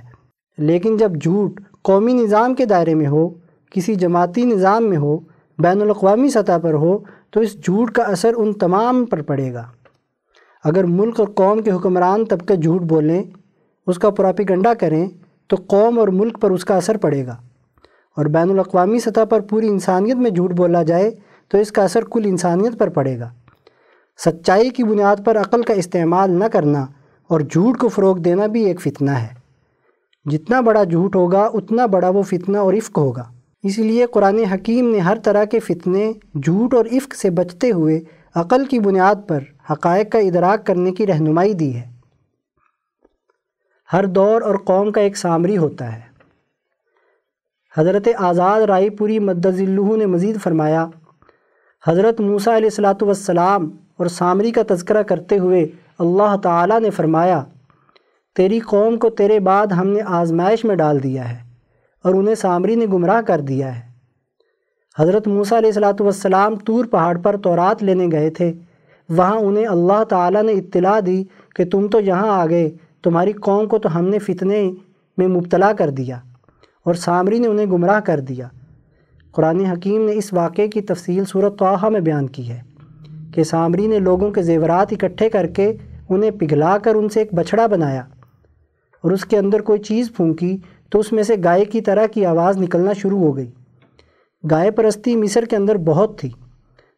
لیکن 0.57 0.97
جب 0.97 1.11
جھوٹ 1.21 1.61
قومی 1.86 2.13
نظام 2.13 2.53
کے 2.53 2.65
دائرے 2.65 2.95
میں 2.95 3.07
ہو، 3.07 3.29
کسی 3.71 3.95
جماعتی 3.95 4.45
نظام 4.45 4.86
میں 4.86 4.97
ہو، 4.97 5.17
بین 5.57 5.81
الاقوامی 5.81 6.29
سطح 6.29 6.57
پر 6.61 6.73
ہو، 6.73 6.97
تو 7.31 7.39
اس 7.39 7.63
جھوٹ 7.65 7.91
کا 7.91 8.03
اثر 8.03 8.33
ان 8.38 8.53
تمام 8.53 9.05
پر 9.05 9.21
پڑے 9.21 9.53
گا۔ 9.53 9.63
اگر 10.63 10.83
ملک 10.83 11.19
اور 11.19 11.27
قوم 11.27 11.61
کے 11.61 11.71
حکمران 11.71 12.25
طبقے 12.25 12.55
جھوٹ 12.55 12.81
بولیں، 12.81 13.23
اس 13.88 13.99
کا 13.99 14.09
پراپیگنڈا 14.09 14.73
کریں، 14.73 15.09
تو 15.47 15.55
قوم 15.67 15.99
اور 15.99 16.07
ملک 16.07 16.41
پر 16.41 16.51
اس 16.51 16.65
کا 16.65 16.77
اثر 16.77 16.97
پڑے 16.97 17.25
گا۔ 17.25 17.36
اور 18.17 18.25
بین 18.25 18.49
الاقوامی 18.49 18.99
سطح 18.99 19.25
پر 19.29 19.39
پوری 19.39 19.67
انسانیت 19.67 20.15
میں 20.15 20.31
جھوٹ 20.31 20.51
بولا 20.51 20.83
جائے، 20.83 21.11
تو 21.47 21.57
اس 21.57 21.71
کا 21.71 21.83
اثر 21.83 22.03
کل 22.03 22.21
انسانیت 22.25 22.79
پر 22.79 22.89
پڑے 22.89 23.19
گا۔ 23.19 23.29
سچائی 24.25 24.69
کی 24.69 24.83
بنیاد 24.83 25.15
پر 25.25 25.41
عقل 25.41 25.61
کا 25.61 25.73
استعمال 25.73 26.31
نہ 26.31 26.45
کرنا 26.53 26.86
اور 27.27 27.39
جھوٹ 27.39 27.77
کو 27.77 27.88
فروغ 27.88 28.17
دینا 28.17 28.47
بھی 28.47 28.65
ایک 28.65 28.81
فتنہ 28.81 29.11
ہے۔ 29.11 29.44
جتنا 30.26 30.61
بڑا 30.61 30.84
جھوٹ 30.84 31.15
ہوگا، 31.15 31.49
اتنا 31.53 31.86
بڑا 31.86 32.09
وہ 32.09 32.21
فتنہ 32.21 32.57
اور 32.57 32.73
افق 32.73 32.97
ہوگا۔ 32.97 33.23
اس 33.63 33.78
لیے 33.78 34.05
قرآن 34.05 34.39
حکیم 34.39 34.91
نے 34.91 34.99
ہر 34.99 35.17
طرح 35.23 35.45
کے 35.45 35.59
فتنے، 35.59 36.11
جھوٹ 36.43 36.73
اور 36.73 36.86
افق 36.86 37.15
سے 37.15 37.30
بچتے 37.30 37.71
ہوئے 37.71 37.99
عقل 38.36 38.65
کی 38.65 38.80
بنیاد 38.80 39.15
پر 39.28 39.39
حقائق 39.71 40.11
کا 40.11 40.19
ادراک 40.19 40.65
کرنے 40.65 40.91
کی 40.91 41.07
رہنمائی 41.07 41.53
دی 41.53 41.76
ہے۔ 41.76 41.91
ہر 43.93 44.05
دور 44.05 44.41
اور 44.41 44.55
قوم 44.55 44.91
کا 44.91 45.01
ایک 45.01 45.17
سامری 45.17 45.57
ہوتا 45.57 45.95
ہے۔ 45.95 46.01
حضرت 47.78 48.07
آزاد 48.17 48.61
رائے 48.61 48.89
پوری 48.89 49.19
مدذلہ 49.19 49.95
نے 49.95 50.05
مزید 50.05 50.41
فرمایا، 50.41 50.88
حضرت 51.88 52.21
موسیٰ 52.21 52.55
علیہ 52.55 52.65
السلاۃ 52.65 53.01
والسلام 53.01 53.69
اور 53.97 54.07
سامری 54.07 54.51
کا 54.51 54.61
تذکرہ 54.67 55.01
کرتے 55.01 55.38
ہوئے 55.38 55.65
اللہ 55.99 56.36
تعالیٰ 56.43 56.80
نے 56.80 56.89
فرمایا 56.89 57.43
تیری 58.36 58.59
قوم 58.59 58.97
کو 58.97 59.09
تیرے 59.09 59.39
بعد 59.39 59.67
ہم 59.67 59.88
نے 59.88 60.01
آزمائش 60.05 60.65
میں 60.65 60.75
ڈال 60.75 61.03
دیا 61.03 61.29
ہے 61.31 61.38
اور 62.03 62.13
انہیں 62.13 62.36
سامری 62.36 62.75
نے 62.75 62.86
گمراہ 62.86 63.21
کر 63.21 63.41
دیا 63.41 63.75
ہے۔ 63.75 63.81
حضرت 64.99 65.27
موسیٰ 65.27 65.57
علیہ 65.57 65.67
السلاۃ 65.67 65.99
والسلام 65.99 66.55
طور 66.55 66.86
پہاڑ 66.86 67.17
پر 67.17 67.38
تورات 67.38 67.83
لینے 67.83 68.07
گئے 68.11 68.29
تھے۔ 68.29 68.53
وہاں 69.09 69.36
انہیں 69.36 69.67
اللہ 69.67 70.03
تعالیٰ 70.03 70.43
نے 70.43 70.51
اطلاع 70.51 70.99
دی 71.05 71.23
کہ 71.55 71.65
تم 71.65 71.88
تو 71.88 71.99
یہاں 71.99 72.29
آ 72.29 72.45
گئے، 72.45 72.69
تمہاری 73.03 73.31
قوم 73.31 73.67
کو 73.67 73.77
تو 73.77 73.99
ہم 73.99 74.07
نے 74.07 74.19
فتنے 74.19 74.71
میں 75.17 75.27
مبتلا 75.27 75.73
کر 75.73 75.89
دیا 75.89 76.17
اور 76.83 76.93
سامری 76.93 77.39
نے 77.39 77.47
انہیں 77.47 77.65
گمراہ 77.65 77.99
کر 77.99 78.19
دیا۔ 78.19 78.47
قرآن 79.31 79.59
حکیم 79.59 80.05
نے 80.05 80.11
اس 80.11 80.33
واقعے 80.33 80.67
کی 80.67 80.81
تفصیل 80.81 81.25
صورت 81.25 81.59
توحہ 81.59 81.89
میں 81.89 81.99
بیان 81.99 82.27
کی 82.27 82.49
ہے 82.49 82.61
کہ 83.33 83.43
سامری 83.43 83.88
نے 83.88 83.99
لوگوں 83.99 84.31
کے 84.31 84.41
زیورات 84.41 84.93
اکٹھے 84.93 85.29
کر 85.29 85.47
کے 85.47 85.73
انہیں 86.09 86.31
پگھلا 86.31 86.77
کر 86.77 86.95
ان 86.95 87.09
سے 87.09 87.19
ایک 87.19 87.33
بچھڑا 87.33 87.67
بنایا۔ 87.67 88.03
اور 89.06 89.12
اس 89.12 89.26
کے 89.26 89.38
اندر 89.38 89.62
کوئی 89.62 89.80
چیز 89.80 90.12
پھونکی 90.16 90.58
تو 90.89 90.99
اس 90.99 91.12
میں 91.12 91.24
سے 91.24 91.36
گائے 91.43 91.66
کی 91.66 91.82
طرح 91.82 92.06
کی 92.06 92.26
آواز 92.26 92.58
نکلنا 92.58 92.93
شروع 92.93 93.20
ہو 93.20 93.36
گئی۔ 93.38 93.51
گائے 94.51 94.72
پرستی 94.72 95.16
مصر 95.16 95.45
کے 95.45 95.56
اندر 95.56 95.78
بہت 95.78 96.20
تھی، 96.20 96.30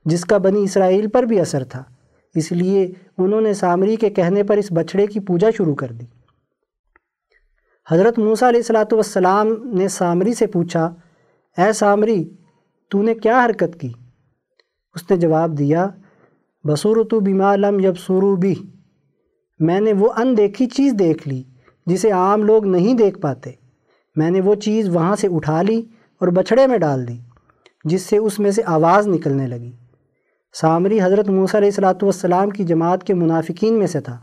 جس 0.05 0.25
کا 0.25 0.37
بنی 0.37 0.63
اسرائیل 0.63 1.09
پر 1.09 1.23
بھی 1.23 1.39
اثر 1.39 1.63
تھا۔ 1.63 1.83
اس 2.35 2.51
لیے 2.51 2.91
انہوں 3.17 3.41
نے 3.41 3.53
سامری 3.53 3.95
کے 3.95 4.09
کہنے 4.09 4.43
پر 4.43 4.57
اس 4.57 4.71
بچھڑے 4.71 5.07
کی 5.07 5.19
پوجا 5.19 5.49
شروع 5.57 5.75
کر 5.75 5.91
دی۔ 5.91 6.05
حضرت 7.91 8.19
موسیٰ 8.19 8.47
علیہ 8.47 8.59
السلاۃ 8.59 8.91
والسلام 8.91 9.47
نے 9.63 9.87
سامری 9.87 10.33
سے 10.33 10.47
پوچھا، 10.47 10.85
اے 11.57 11.73
سامری، 11.73 12.29
تو 12.89 13.01
نے 13.01 13.15
کیا 13.15 13.45
حرکت 13.45 13.79
کی؟ 13.79 13.91
اس 14.95 15.11
نے 15.11 15.17
جواب 15.17 15.57
دیا 15.57 15.87
بصور 16.63 17.05
تو 17.05 17.19
بیما 17.19 17.55
لم 17.55 17.79
یب 17.79 18.13
بھی 18.39 18.55
میں 19.59 19.79
نے 19.79 19.93
وہ 19.93 20.11
ان 20.17 20.37
دیکھی 20.37 20.65
چیز 20.65 20.93
دیکھ 20.99 21.27
لی۔ 21.27 21.43
جسے 21.87 22.11
عام 22.11 22.43
لوگ 22.43 22.65
نہیں 22.65 22.93
دیکھ 22.93 23.19
پاتے۔ 23.19 23.51
میں 24.15 24.29
نے 24.31 24.41
وہ 24.41 24.55
چیز 24.55 24.89
وہاں 24.89 25.15
سے 25.15 25.27
اٹھا 25.31 25.61
لی 25.61 25.81
اور 26.21 26.27
بچھڑے 26.27 26.67
میں 26.67 26.77
ڈال 26.77 27.07
دی، 27.07 27.17
جس 27.85 28.01
سے 28.01 28.17
اس 28.17 28.39
میں 28.39 28.51
سے 28.51 28.61
آواز 28.65 29.07
نکلنے 29.07 29.47
لگی۔ 29.47 29.71
سامری 30.55 31.01
حضرت 31.01 31.29
موسیٰ 31.29 31.59
علیہ 31.59 31.69
السلاۃ 31.69 32.01
والسلام 32.01 32.49
کی 32.49 32.63
جماعت 32.63 33.03
کے 33.03 33.13
منافقین 33.13 33.73
میں 33.73 33.87
سے 33.87 34.01
تھا۔ 34.01 34.17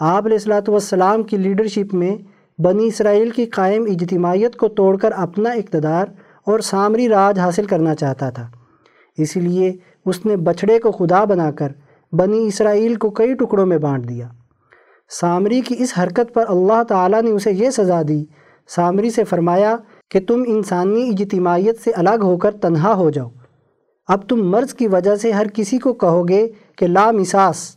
آپ 0.00 0.26
علیہ 0.26 0.36
السلاۃ 0.36 0.68
والسلام 0.68 1.22
کی 1.22 1.36
لیڈرشپ 1.36 1.94
میں 1.94 2.16
بنی 2.58 2.86
اسرائیل 2.86 3.30
کی 3.30 3.44
قائم 3.46 3.84
اجتماعیت 3.84 4.56
کو 4.56 4.68
توڑ 4.68 4.96
کر 4.96 5.12
اپنا 5.12 5.50
اقتدار 5.50 6.06
اور 6.46 6.60
سامری 6.60 7.08
راج 7.08 7.38
حاصل 7.38 7.66
کرنا 7.66 7.94
چاہتا 7.94 8.30
تھا۔ 8.30 8.48
اس 9.18 9.36
لیے 9.36 9.72
اس 10.06 10.26
نے 10.26 10.36
بچھڑے 10.36 10.78
کو 10.78 10.92
خدا 10.92 11.24
بنا 11.24 11.50
کر 11.50 11.72
بنی 12.12 12.46
اسرائیل 12.46 12.94
کو 12.94 13.10
کئی 13.10 13.34
ٹکڑوں 13.34 13.66
میں 13.66 13.78
بانٹ 13.78 14.08
دیا۔ 14.08 14.28
سامری 15.12 15.60
کی 15.60 15.74
اس 15.78 15.92
حرکت 15.98 16.34
پر 16.34 16.44
اللہ 16.48 16.82
تعالیٰ 16.82 17.22
نے 17.22 17.30
اسے 17.30 17.52
یہ 17.52 17.70
سزا 17.70 18.02
دی۔ 18.08 18.24
سامری 18.68 19.10
سے 19.10 19.24
فرمایا 19.24 19.76
کہ 20.10 20.20
تم 20.20 20.44
انسانی 20.46 21.08
اجتماعیت 21.08 21.80
سے 21.80 21.90
الگ 21.90 22.18
ہو 22.22 22.36
کر 22.36 22.50
تنہا 22.50 22.94
ہو 22.94 23.10
جاؤ۔ 23.10 23.28
اب 24.08 24.28
تم 24.28 24.50
مرض 24.50 24.74
کی 24.74 24.86
وجہ 24.86 25.16
سے 25.16 25.32
ہر 25.32 25.46
کسی 25.54 25.78
کو 25.78 25.92
کہو 25.92 26.28
گے 26.28 26.48
کہ 26.76 26.86
لا 26.86 27.10
مساس، 27.10 27.76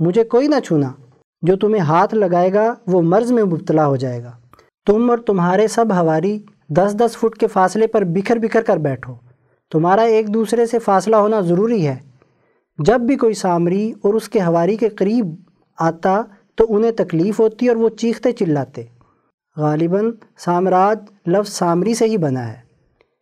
مجھے 0.00 0.24
کوئی 0.24 0.48
نہ 0.48 0.60
چھونا۔ 0.64 0.92
جو 1.42 1.56
تمہیں 1.56 1.82
ہاتھ 1.82 2.14
لگائے 2.14 2.54
گا 2.54 2.74
وہ 2.86 3.02
مرض 3.02 3.32
میں 3.32 3.44
مبتلا 3.44 3.86
ہو 3.86 3.96
جائے 3.96 4.24
گا۔ 4.24 4.32
تم 4.86 5.10
اور 5.10 5.18
تمہارے 5.18 5.68
سب 5.68 5.86
ہواری 5.92 6.42
دس 6.68 6.96
دس 6.96 7.16
فٹ 7.16 7.38
کے 7.38 7.46
فاصلے 7.46 7.86
پر 7.86 8.04
بکھر 8.04 8.36
بکھر 8.36 8.62
کر 8.62 8.76
بیٹھو۔ 8.76 9.14
تمہارا 9.72 10.02
ایک 10.02 10.34
دوسرے 10.34 10.66
سے 10.66 10.78
فاصلہ 10.78 11.16
ہونا 11.16 11.40
ضروری 11.40 11.86
ہے۔ 11.86 11.96
جب 12.78 13.00
بھی 13.00 13.16
کوئی 13.16 13.34
سامری 13.34 13.92
اور 14.02 14.14
اس 14.14 14.28
کے 14.28 14.40
ہواری 14.40 14.76
کے 14.76 14.88
قریب 14.88 15.26
آتا 15.78 16.22
تو 16.60 16.66
انہیں 16.68 16.90
تکلیف 16.90 17.40
ہوتی 17.40 17.68
اور 17.68 17.76
وہ 17.76 17.88
چیختے 17.88 18.32
چلاتے۔ 18.32 18.84
غالباً 19.56 20.10
سامراج 20.38 20.98
لفظ 21.26 21.52
سامری 21.52 21.94
سے 21.94 22.04
ہی 22.04 22.16
بنا 22.16 22.48
ہے۔ 22.48 22.56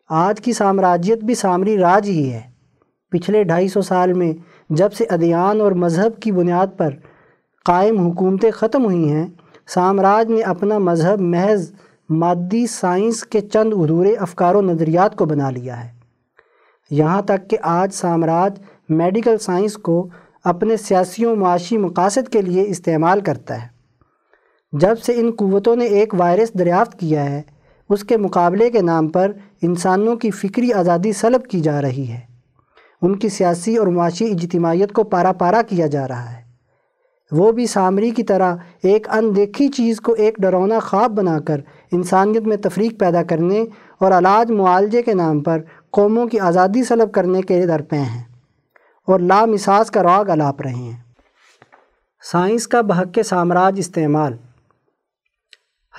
آج 0.08 0.40
کی 0.40 0.52
سامراجیت 0.52 1.24
بھی 1.24 1.34
سامری 1.34 1.78
راج 1.78 2.08
ہی 2.08 2.32
ہے۔ 2.32 2.40
پچھلے 3.10 3.44
ڈھائی 3.44 3.68
سو 3.68 3.82
سال 3.82 4.12
میں 4.12 4.32
جب 4.70 4.92
سے 4.92 5.04
ادیان 5.04 5.60
اور 5.60 5.72
مذہب 5.72 6.20
کی 6.20 6.32
بنیاد 6.32 6.66
پر 6.76 6.90
قائم 7.64 7.98
حکومتیں 7.98 8.50
ختم 8.50 8.84
ہوئی 8.84 9.12
ہیں، 9.12 9.26
سامراج 9.66 10.30
نے 10.30 10.42
اپنا 10.42 10.78
مذہب 10.78 11.20
محض 11.20 11.72
مادی 12.10 12.66
سائنس 12.66 13.24
کے 13.24 13.40
چند 13.40 13.72
ادھورے 13.76 14.14
افکار 14.14 14.54
و 14.54 14.62
نظریات 14.62 15.16
کو 15.16 15.24
بنا 15.24 15.50
لیا 15.50 15.84
ہے۔ 15.84 15.90
یہاں 16.90 17.22
تک 17.22 17.50
کہ 17.50 17.58
آج 17.62 17.94
سامراج 17.94 18.60
میڈیکل 18.88 19.38
سائنس 19.38 19.74
کو 19.74 20.08
اپنے 20.48 20.76
سیاسی 20.76 21.24
و 21.24 21.36
معاشی 21.36 21.78
مقاصد 21.78 22.28
کے 22.28 22.42
لیے 22.42 22.62
استعمال 22.62 23.20
کرتا 23.20 23.62
ہے۔ 23.62 23.66
جب 24.72 24.98
سے 24.98 25.20
ان 25.20 25.30
قوتوں 25.30 25.76
نے 25.76 25.84
ایک 25.84 26.14
وائرس 26.18 26.54
دریافت 26.58 26.98
کیا 26.98 27.30
ہے، 27.30 27.42
اس 27.90 28.04
کے 28.04 28.16
مقابلے 28.16 28.70
کے 28.70 28.82
نام 28.82 29.08
پر 29.08 29.32
انسانوں 29.62 30.16
کی 30.16 30.30
فکری 30.30 30.72
آزادی 30.72 31.12
سلب 31.12 31.44
کی 31.44 31.60
جا 31.60 31.82
رہی 31.82 32.08
ہے۔ 32.08 32.20
ان 33.02 33.16
کی 33.16 33.28
سیاسی 33.28 33.76
اور 33.76 33.86
معاشی 33.86 34.24
اجتماعیت 34.24 34.92
کو 34.92 35.04
پارا 35.04 35.32
پارا 35.32 35.62
کیا 35.62 35.86
جا 35.86 36.08
رہا 36.08 36.32
ہے۔ 36.32 36.42
وہ 37.32 37.52
بھی 37.52 37.66
سامری 37.66 38.10
کی 38.10 38.22
طرح 38.22 38.56
ایک 38.82 39.08
اندیکھی 39.10 39.68
چیز 39.68 40.00
کو 40.00 40.12
ایک 40.12 40.36
ڈرونا 40.38 40.78
خواب 40.78 41.10
بنا 41.10 41.40
کر 41.40 41.60
انسانیت 41.92 42.42
میں 42.42 42.56
تفریق 42.56 43.00
پیدا 43.00 43.22
کرنے 43.22 43.64
اور 43.98 44.12
علاج 44.12 44.50
معالجے 44.50 45.02
کے 45.02 45.14
نام 45.14 45.40
پر 45.40 45.62
قوموں 45.90 46.26
کی 46.26 46.40
آزادی 46.40 46.82
سلب 46.82 47.12
کرنے 47.12 47.42
کے 47.42 47.66
درپے 47.66 47.96
ہیں۔ 47.96 48.27
اور 49.08 49.20
لامساس 49.20 49.90
کا 49.90 50.02
راگ 50.02 50.24
الاپ 50.24 50.62
رہے 50.62 50.74
ہیں۔ 50.74 50.96
سائنس 52.32 52.68
کا 52.68 52.80
بحق 52.80 53.18
سامراج 53.24 53.74
استعمال۔ 53.78 54.32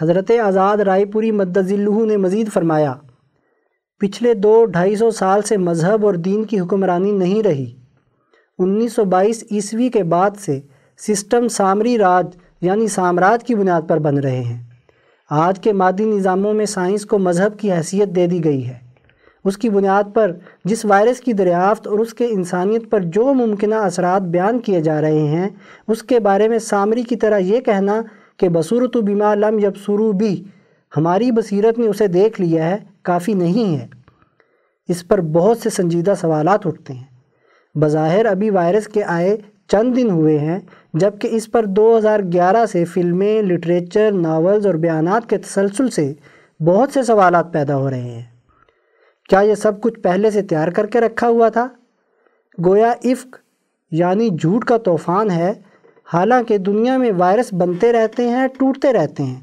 حضرت 0.02 0.32
آزاد 0.44 0.78
رائے 0.78 1.06
پوری 1.06 1.32
مدذلہ 1.32 2.06
نے 2.06 2.18
مزید 2.18 2.52
فرمایا، 2.54 2.94
پچھلے 4.00 4.34
دو 4.34 4.66
ڈھائی 4.66 4.96
سو 4.96 5.12
سال 5.12 5.42
سے 5.42 5.58
مذہب 5.58 6.06
اور 6.06 6.14
دین 6.14 6.44
کی 6.44 6.60
حکمرانی 6.60 7.12
نہیں 7.12 7.44
رہی۔ 7.44 7.76
انیس 8.60 8.94
سو 8.94 9.06
بائیس 9.06 9.44
عیسوی 9.52 9.90
کے 9.90 10.04
بعد 10.04 10.32
سے 10.40 10.60
سسٹم 10.98 11.48
سامری 11.48 11.98
راج 11.98 12.26
یعنی 12.62 12.88
سامراج 12.88 13.44
کی 13.44 13.56
بنیاد 13.56 13.82
پر 13.88 14.00
بن 14.00 14.18
رہے 14.18 14.40
ہیں۔ 14.40 14.64
آج 15.30 15.60
کے 15.60 15.74
مادی 15.74 16.06
نظاموں 16.06 16.54
میں 16.54 16.66
سائنس 16.66 17.06
کو 17.06 17.20
مذہب 17.20 17.60
کی 17.60 17.74
حیثیت 17.74 18.10
دے 18.10 18.28
دی 18.28 18.44
گئی 18.44 18.68
ہے۔ 18.68 18.89
اس 19.46 19.58
کی 19.58 19.70
بنیاد 19.70 20.04
پر 20.14 20.32
جس 20.66 20.86
وائرس 20.86 21.20
کی 21.20 21.34
دریافت 21.34 21.88
اور 21.88 22.00
اس 22.00 22.14
کے 22.14 22.26
انسانیت 22.26 22.90
پر 22.90 23.00
جو 23.00 23.34
ممکنہ 23.34 23.76
اثرات 23.76 24.22
بیان 24.22 24.60
کیے 24.60 24.82
جا 24.82 25.02
رہے 25.02 25.20
ہیں، 25.20 25.50
اس 25.88 26.04
کے 26.04 26.20
بارے 26.20 26.48
میں 26.48 26.60
سامری 26.60 27.04
کی 27.04 27.16
طرح 27.16 27.38
یہ 27.38 27.60
کہنا 27.60 28.02
کہ 28.38 28.50
بصورت 28.50 28.96
و 28.96 29.02
بیما 29.02 29.36
لم 29.36 29.60
یب 29.60 29.78
سرو 29.86 30.12
بھی 30.12 30.44
ہماری 30.98 31.32
بصیرت 31.32 31.80
نے 31.80 31.88
اسے 31.88 32.08
دیکھ 32.08 32.42
لیا 32.42 32.70
ہے، 32.70 32.78
کافی 33.02 33.34
نہیں 33.34 33.78
ہے۔ 33.78 33.88
اس 34.88 35.08
پر 35.08 35.22
بہت 35.22 35.58
سے 35.58 35.70
سنجیدہ 35.70 36.14
سوالات 36.22 36.68
اٹھتے 36.68 36.94
ہیں۔ 36.94 37.04
بظاہر 37.76 38.26
ابھی 38.26 38.50
وائرس 38.50 38.88
کے 38.88 39.04
آئے 39.04 39.38
چند 39.68 39.96
دن 39.96 40.10
ہوئے 40.10 40.40
ہیں، 40.40 40.60
جبکہ 40.94 41.28
اس 41.32 41.52
پر 41.52 41.66
دو 41.66 41.98
ہزار 41.98 42.20
گیارہ 42.34 42.66
سے 42.66 42.86
فلمیں، 42.86 43.42
لٹریچر، 43.42 44.12
ناولز 44.12 44.66
اور 44.66 44.74
بیانات 44.74 45.30
کے 45.30 45.38
تسلسل 45.38 45.90
سے 45.90 46.14
بہت 46.60 46.90
سے 46.94 47.04
سوالات 47.04 47.54
پیدا 47.54 47.78
ہو 47.78 47.90
رہے 47.90 48.02
ہیں۔ 48.02 48.39
کیا 49.30 49.40
یہ 49.40 49.56
سب 49.56 49.82
کچھ 49.82 50.00
پہلے 50.00 50.32
سے 50.32 50.42
تیار 50.42 50.68
کر 50.68 50.86
کے 50.86 51.02
رکھا 51.02 51.28
ہوا 51.28 51.50
تھا؟ 51.50 51.68
گویا 52.66 52.92
افق 53.04 53.36
یعنی 53.92 54.30
جھوٹ 54.30 54.66
کا 54.66 54.78
طوفان 54.78 55.32
ہے، 55.32 55.54
حالانکہ 56.14 56.58
دنیا 56.58 56.98
میں 56.98 57.12
وائرس 57.18 57.54
بنتے 57.54 57.92
رہتے 57.92 58.30
ہیں، 58.30 58.48
ٹوٹتے 58.48 58.94
رہتے 58.94 59.24
ہیں۔ 59.24 59.40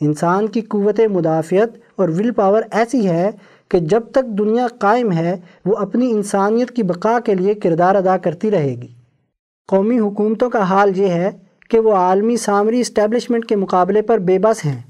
انسان 0.00 0.46
کی 0.46 0.60
قوت 0.60 1.00
مدافعت 1.00 1.68
اور 1.96 2.08
ول 2.08 2.30
پاور 2.30 2.62
ایسی 2.70 3.08
ہے 3.08 3.30
کہ 3.68 3.78
جب 3.78 4.02
تک 4.10 4.24
دنیا 4.24 4.66
قائم 4.78 5.12
ہے، 5.12 5.36
وہ 5.64 5.76
اپنی 5.76 6.10
انسانیت 6.10 6.70
کی 6.70 6.82
بقا 6.82 7.20
کے 7.20 7.34
لیے 7.34 7.54
کردار 7.54 7.94
ادا 7.94 8.16
کرتی 8.16 8.50
رہے 8.50 8.74
گی۔ 8.82 8.88
قومی 9.68 9.98
حکومتوں 9.98 10.50
کا 10.50 10.62
حال 10.62 10.98
یہ 10.98 11.06
ہے 11.06 11.30
کہ 11.70 11.78
وہ 11.78 11.92
عالمی 11.92 12.36
سامری 12.36 12.80
اسٹیبلشمنٹ 12.80 13.44
کے 13.44 13.56
مقابلے 13.56 14.02
پر 14.02 14.18
بے 14.18 14.38
بس 14.38 14.64
ہیں۔ 14.64 14.82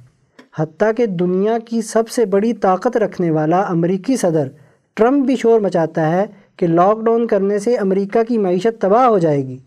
حتیٰ 0.59 0.91
کہ 0.97 1.07
دنیا 1.07 1.59
کی 1.59 1.83
سب 1.83 2.09
سے 2.09 2.25
بڑی 2.25 2.53
طاقت 2.53 2.97
رکھنے 2.97 3.31
والا 3.31 3.61
امریکی 3.61 4.17
صدر 4.17 4.49
ٹرمپ 4.95 5.27
بھی 5.27 5.37
شور 5.37 5.61
مچاتا 5.61 6.13
ہے 6.13 6.25
کہ 6.57 6.67
لاک 6.67 7.01
ڈاؤن 7.01 7.27
کرنے 7.27 7.59
سے 7.59 7.77
امریکہ 7.77 8.23
کی 8.23 8.39
معیشت 8.39 8.81
تباہ 8.81 9.07
ہو 9.07 9.19
جائے 9.19 9.47
گی۔ 9.47 9.59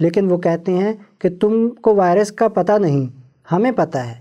لیکن 0.00 0.32
وہ 0.32 0.38
کہتے 0.38 0.72
ہیں 0.72 0.92
کہ 1.18 1.28
تم 1.40 1.68
کو 1.68 1.94
وائرس 1.94 2.32
کا 2.32 2.48
پتہ 2.48 2.72
نہیں، 2.72 3.06
ہمیں 3.52 3.72
پتہ 3.72 3.98
ہے۔ 3.98 4.14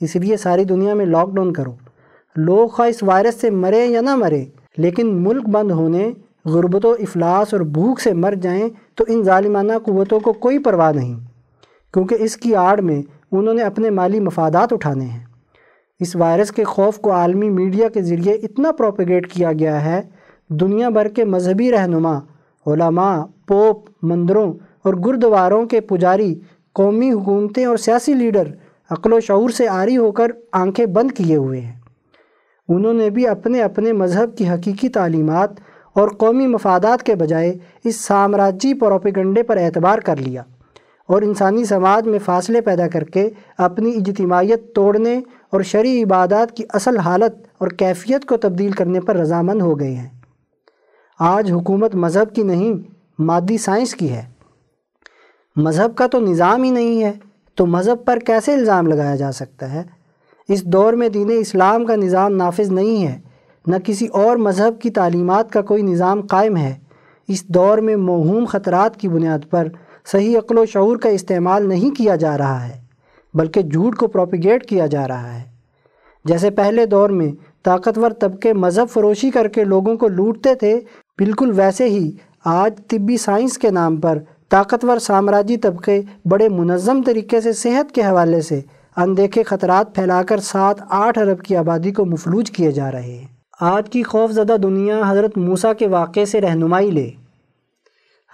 اس 0.00 0.16
لیے 0.16 0.36
ساری 0.36 0.64
دنیا 0.64 0.94
میں 0.94 1.06
لاک 1.06 1.30
ڈاؤن 1.34 1.52
کرو۔ 1.52 1.72
لوگ 2.36 2.68
خواہ 2.68 2.88
اس 2.88 3.02
وائرس 3.02 3.34
سے 3.34 3.50
مرے 3.50 3.86
یا 3.86 4.00
نہ 4.00 4.16
مرے، 4.16 4.44
لیکن 4.76 5.22
ملک 5.22 5.48
بند 5.48 5.70
ہونے، 5.70 6.10
غربت 6.44 6.84
و 6.84 6.92
افلاس 6.92 7.54
اور 7.54 7.60
بھوک 7.60 8.00
سے 8.00 8.12
مر 8.12 8.34
جائیں 8.42 8.68
تو 8.94 9.04
ان 9.08 9.22
ظالمانہ 9.22 9.72
قوتوں 9.84 10.20
کو 10.20 10.32
کوئی 10.32 10.58
پرواہ 10.58 10.92
نہیں۔ 10.92 11.14
کیونکہ 11.92 12.16
اس 12.20 12.36
کی 12.36 12.54
آڑ 12.54 12.80
میں 12.80 13.02
انہوں 13.32 13.54
نے 13.54 13.62
اپنے 13.62 13.90
مالی 13.90 14.20
مفادات 14.20 14.72
اٹھانے 14.72 15.04
ہیں۔ 15.04 15.27
اس 15.98 16.16
وائرس 16.16 16.50
کے 16.50 16.64
خوف 16.64 16.98
کو 16.98 17.12
عالمی 17.12 17.50
میڈیا 17.50 17.88
کے 17.88 18.02
ذریعے 18.02 18.34
اتنا 18.34 18.72
پروپیگیٹ 18.72 19.32
کیا 19.32 19.52
گیا 19.52 19.84
ہے۔ 19.84 20.02
دنیا 20.48 20.88
بھر 20.88 21.08
کے 21.08 21.24
مذہبی 21.24 21.72
رہنما، 21.72 22.18
علماء، 22.66 23.24
پوپ، 23.46 23.88
مندروں 24.02 24.52
اور 24.82 24.94
گردواروں 24.94 25.66
کے 25.66 25.80
پجاری، 25.80 26.40
قومی 26.72 27.12
حکومتیں 27.12 27.64
اور 27.64 27.76
سیاسی 27.76 28.14
لیڈر 28.14 28.44
عقل 28.90 29.12
و 29.12 29.20
شعور 29.20 29.50
سے 29.50 29.68
آری 29.68 29.96
ہو 29.96 30.12
کر 30.12 30.26
آنکھیں 30.52 30.86
بند 30.86 31.10
کیے 31.10 31.36
ہوئے 31.36 31.60
ہیں۔ 31.60 31.72
انہوں 32.68 32.92
نے 32.92 33.10
بھی 33.10 33.28
اپنے 33.28 33.62
اپنے 33.62 33.92
مذہب 33.92 34.36
کی 34.36 34.48
حقیقی 34.48 34.88
تعلیمات 34.88 35.50
اور 35.92 36.08
قومی 36.08 36.46
مفادات 36.46 37.02
کے 37.02 37.14
بجائے 37.14 37.58
اس 37.84 38.00
سامراجی 38.00 38.74
پروپیگنڈے 38.74 39.42
پر 39.42 39.56
اعتبار 39.56 39.98
کر 39.98 40.16
لیا۔ 40.16 40.42
اور 41.08 41.22
انسانی 41.22 41.64
سماج 41.64 42.08
میں 42.08 42.18
فاصلے 42.18 42.60
پیدا 42.60 42.88
کر 42.88 43.04
کے 43.04 43.30
اپنی 43.58 43.90
اجتماعیت 43.90 44.74
توڑنے 44.74 45.20
اور 45.50 45.60
شرعی 45.60 46.02
عبادات 46.02 46.56
کی 46.56 46.64
اصل 46.68 46.98
حالت 46.98 47.46
اور 47.58 47.68
کیفیت 47.68 48.24
کو 48.24 48.36
تبدیل 48.36 48.72
کرنے 48.72 49.00
پر 49.00 49.16
رضامند 49.16 49.62
ہو 49.62 49.80
گئے 49.80 49.94
ہیں۔ 49.94 50.08
آج 51.18 51.52
حکومت 51.52 51.94
مذہب 51.94 52.34
کی 52.34 52.42
نہیں، 52.42 52.74
مادی 53.18 53.58
سائنس 53.58 53.94
کی 53.94 54.10
ہے۔ 54.10 54.22
مذہب 55.56 55.96
کا 55.96 56.06
تو 56.06 56.20
نظام 56.20 56.62
ہی 56.62 56.70
نہیں 56.70 57.02
ہے، 57.04 57.12
تو 57.54 57.66
مذہب 57.66 58.04
پر 58.04 58.18
کیسے 58.18 58.54
الزام 58.54 58.86
لگایا 58.86 59.16
جا 59.16 59.32
سکتا 59.32 59.72
ہے؟ 59.72 59.82
اس 60.48 60.64
دور 60.64 60.92
میں 60.92 61.08
دین 61.08 61.30
اسلام 61.38 61.86
کا 61.86 61.96
نظام 61.96 62.36
نافذ 62.36 62.70
نہیں 62.70 63.06
ہے، 63.06 63.18
نہ 63.66 63.76
کسی 63.84 64.06
اور 64.06 64.36
مذہب 64.36 64.80
کی 64.80 64.90
تعلیمات 64.90 65.52
کا 65.52 65.62
کوئی 65.62 65.82
نظام 65.82 66.20
قائم 66.20 66.56
ہے۔ 66.56 66.74
اس 67.28 67.46
دور 67.46 67.78
میں 67.78 67.96
موہوم 67.96 68.44
خطرات 68.44 68.96
کی 68.96 69.08
بنیاد 69.08 69.38
پر 69.50 69.68
صحیح 70.12 70.38
عقل 70.38 70.58
و 70.58 70.64
شعور 70.66 70.96
کا 70.96 71.08
استعمال 71.08 71.68
نہیں 71.68 71.90
کیا 71.90 72.16
جا 72.16 72.38
رہا 72.38 72.68
ہے، 72.68 72.76
بلکہ 73.34 73.62
جھوٹ 73.62 73.96
کو 73.96 74.06
پروپیگیٹ 74.06 74.66
کیا 74.66 74.86
جا 74.86 75.08
رہا 75.08 75.34
ہے۔ 75.34 75.42
جیسے 76.24 76.50
پہلے 76.50 76.86
دور 76.86 77.10
میں 77.10 77.30
طاقتور 77.64 78.10
طبقے 78.10 78.52
مذہب 78.52 78.88
فروشی 78.92 79.30
کر 79.30 79.48
کے 79.48 79.64
لوگوں 79.64 79.96
کو 79.96 80.08
لوٹتے 80.08 80.54
تھے، 80.54 80.80
بالکل 81.18 81.52
ویسے 81.56 81.88
ہی 81.88 82.10
آج 82.44 82.80
طبی 82.86 83.16
سائنس 83.16 83.58
کے 83.58 83.70
نام 83.70 83.96
پر 83.96 84.18
طاقتور 84.48 84.98
سامراجی 84.98 85.56
طبقے 85.56 86.00
بڑے 86.24 86.48
منظم 86.48 87.02
طریقے 87.02 87.40
سے 87.40 87.52
صحت 87.52 87.92
کے 87.92 88.02
حوالے 88.02 88.40
سے 88.40 88.60
اندیکھے 88.96 89.42
خطرات 89.42 89.94
پھیلا 89.94 90.22
کر 90.22 90.38
سات 90.38 90.76
آٹھ 90.88 91.18
ارب 91.18 91.40
کی 91.40 91.56
آبادی 91.56 91.92
کو 91.92 92.04
مفلوج 92.04 92.50
کیے 92.50 92.72
جا 92.72 92.90
رہے 92.92 93.02
ہیں۔ 93.02 93.26
آج 93.60 93.88
کی 93.90 94.02
خوف 94.02 94.30
زدہ 94.30 94.56
دنیا 94.62 95.00
حضرت 95.06 95.38
موسیٰ 95.38 95.72
کے 95.78 95.88
واقعے 95.88 96.24
سے 96.24 96.40
رہنمائی 96.40 96.90
لے۔ 96.90 97.10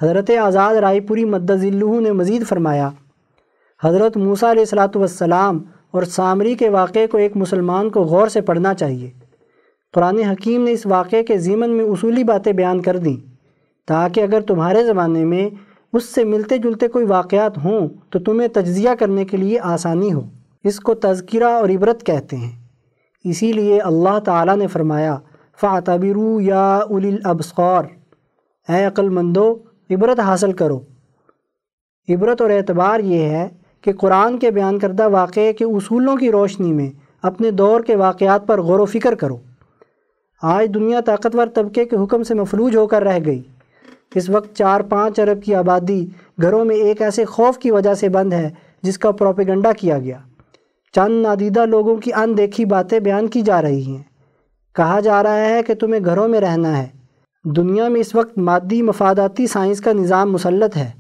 حضرت 0.03 0.31
آزاد 0.31 0.75
رائے 0.75 1.01
پوری 1.01 1.25
مدذلہ 1.25 2.01
نے 2.01 2.13
مزید 2.13 2.47
فرمایا، 2.47 2.91
حضرت 3.85 4.17
موسیٰ 4.17 4.51
علیہ 4.51 4.63
السلاۃ 4.63 4.95
والسلام 4.95 5.63
اور 5.91 6.03
سامری 6.03 6.55
کے 6.55 6.69
واقعے 6.69 7.07
کو 7.07 7.19
ایک 7.19 7.37
مسلمان 7.37 7.91
کو 7.91 8.03
غور 8.03 8.29
سے 8.29 8.41
پڑھنا 8.41 8.75
چاہیے۔ 8.75 9.11
قرآن 9.93 10.19
حکیم 10.19 10.65
نے 10.65 10.73
اس 10.73 10.87
واقعے 10.87 11.23
کے 11.23 11.39
ضمن 11.39 11.71
میں 11.71 11.85
اصولی 11.85 12.25
باتیں 12.25 12.53
بیان 12.53 12.81
کر 12.83 12.97
دیں، 12.97 13.17
تاکہ 13.89 14.21
اگر 14.21 14.41
تمہارے 14.41 14.85
زمانے 14.85 15.25
میں 15.25 15.49
اس 15.93 16.05
سے 16.05 16.25
ملتے 16.25 16.59
جلتے 16.59 16.89
کوئی 16.89 17.07
واقعات 17.07 17.59
ہوں 17.59 17.89
تو 18.11 18.19
تمہیں 18.19 18.49
تجزیہ 18.49 18.91
کرنے 18.99 19.25
کے 19.25 19.37
لیے 19.37 19.59
آسانی 19.63 20.13
ہو۔ 20.13 20.23
اس 20.65 20.81
کو 20.81 20.95
تذکرہ 20.95 21.45
اور 21.45 21.69
عبرت 21.69 22.07
کہتے 22.07 22.37
ہیں۔ 22.37 22.53
اسی 23.25 23.53
لیے 23.53 23.81
اللہ 23.81 24.19
تعالیٰ 24.19 24.57
نے 24.57 24.67
فرمایا 24.67 25.17
فاتبرو 25.61 26.41
یا 26.41 26.77
اول 26.77 27.07
الابصار 27.07 27.85
اے 28.69 28.85
عقل 28.85 29.09
مندو 29.09 29.55
عبرت 29.91 30.20
حاصل 30.20 30.53
کرو۔ 30.53 30.80
عبرت 32.09 32.41
اور 32.41 32.51
اعتبار 32.51 33.01
یہ 33.01 33.22
ہے 33.22 33.49
کہ 33.80 33.93
قرآن 33.93 34.39
کے 34.39 34.51
بیان 34.51 34.78
کردہ 34.78 35.09
واقعے 35.09 35.53
کے 35.53 35.64
اصولوں 35.64 36.16
کی 36.16 36.32
روشنی 36.32 36.72
میں 36.72 36.91
اپنے 37.22 37.51
دور 37.51 37.80
کے 37.80 37.97
واقعات 37.97 38.47
پر 38.47 38.61
غور 38.61 38.78
و 38.78 38.85
فکر 38.85 39.14
کرو۔ 39.14 39.37
آج 40.43 40.70
دنیا 40.74 41.01
طاقتور 41.01 41.47
طبقے 41.47 41.85
کے 41.85 41.97
حکم 41.97 42.22
سے 42.22 42.35
مفلوج 42.35 42.76
ہو 42.76 42.87
کر 42.87 43.03
رہ 43.03 43.18
گئی۔ 43.26 43.43
اس 44.14 44.30
وقت 44.30 44.57
چار 44.57 44.80
پانچ 44.80 45.20
ارب 45.20 45.43
کی 45.43 45.55
آبادی 45.55 46.07
گھروں 46.43 46.64
میں 46.64 46.76
ایک 46.76 47.03
ایسے 47.03 47.24
خوف 47.24 47.59
کی 47.59 47.70
وجہ 47.70 47.95
سے 47.95 48.09
بند 48.09 48.32
ہے 48.32 48.51
جس 48.82 48.99
کا 48.99 49.11
پروپیگنڈا 49.11 49.72
کیا 49.72 49.99
گیا۔ 49.99 50.18
چند 50.93 51.22
نادیدہ 51.22 51.66
لوگوں 51.66 51.97
کی 51.97 52.12
ان 52.12 52.39
دیکھی 52.39 52.64
باتیں 52.64 53.01
بیان 53.01 53.26
کی 53.26 53.41
جا 53.43 53.62
رہی 53.62 53.82
ہیں۔ 53.82 54.03
کہا 54.74 55.01
جا 55.01 55.22
رہا 55.22 55.41
ہے 55.41 55.62
کہ 55.62 55.74
تمہیں 55.74 56.05
گھروں 56.05 56.28
میں 56.28 56.41
رہنا 56.41 56.78
ہے۔ 56.78 57.04
دنیا 57.45 57.89
میں 57.89 58.01
اس 58.01 58.15
وقت 58.15 58.39
مادی 58.39 58.83
مفاداتی 58.83 59.47
سائنس 59.47 59.81
کا 59.81 59.93
نظام 59.93 60.33
مسلط 60.33 60.77
ہے۔ 60.77 60.91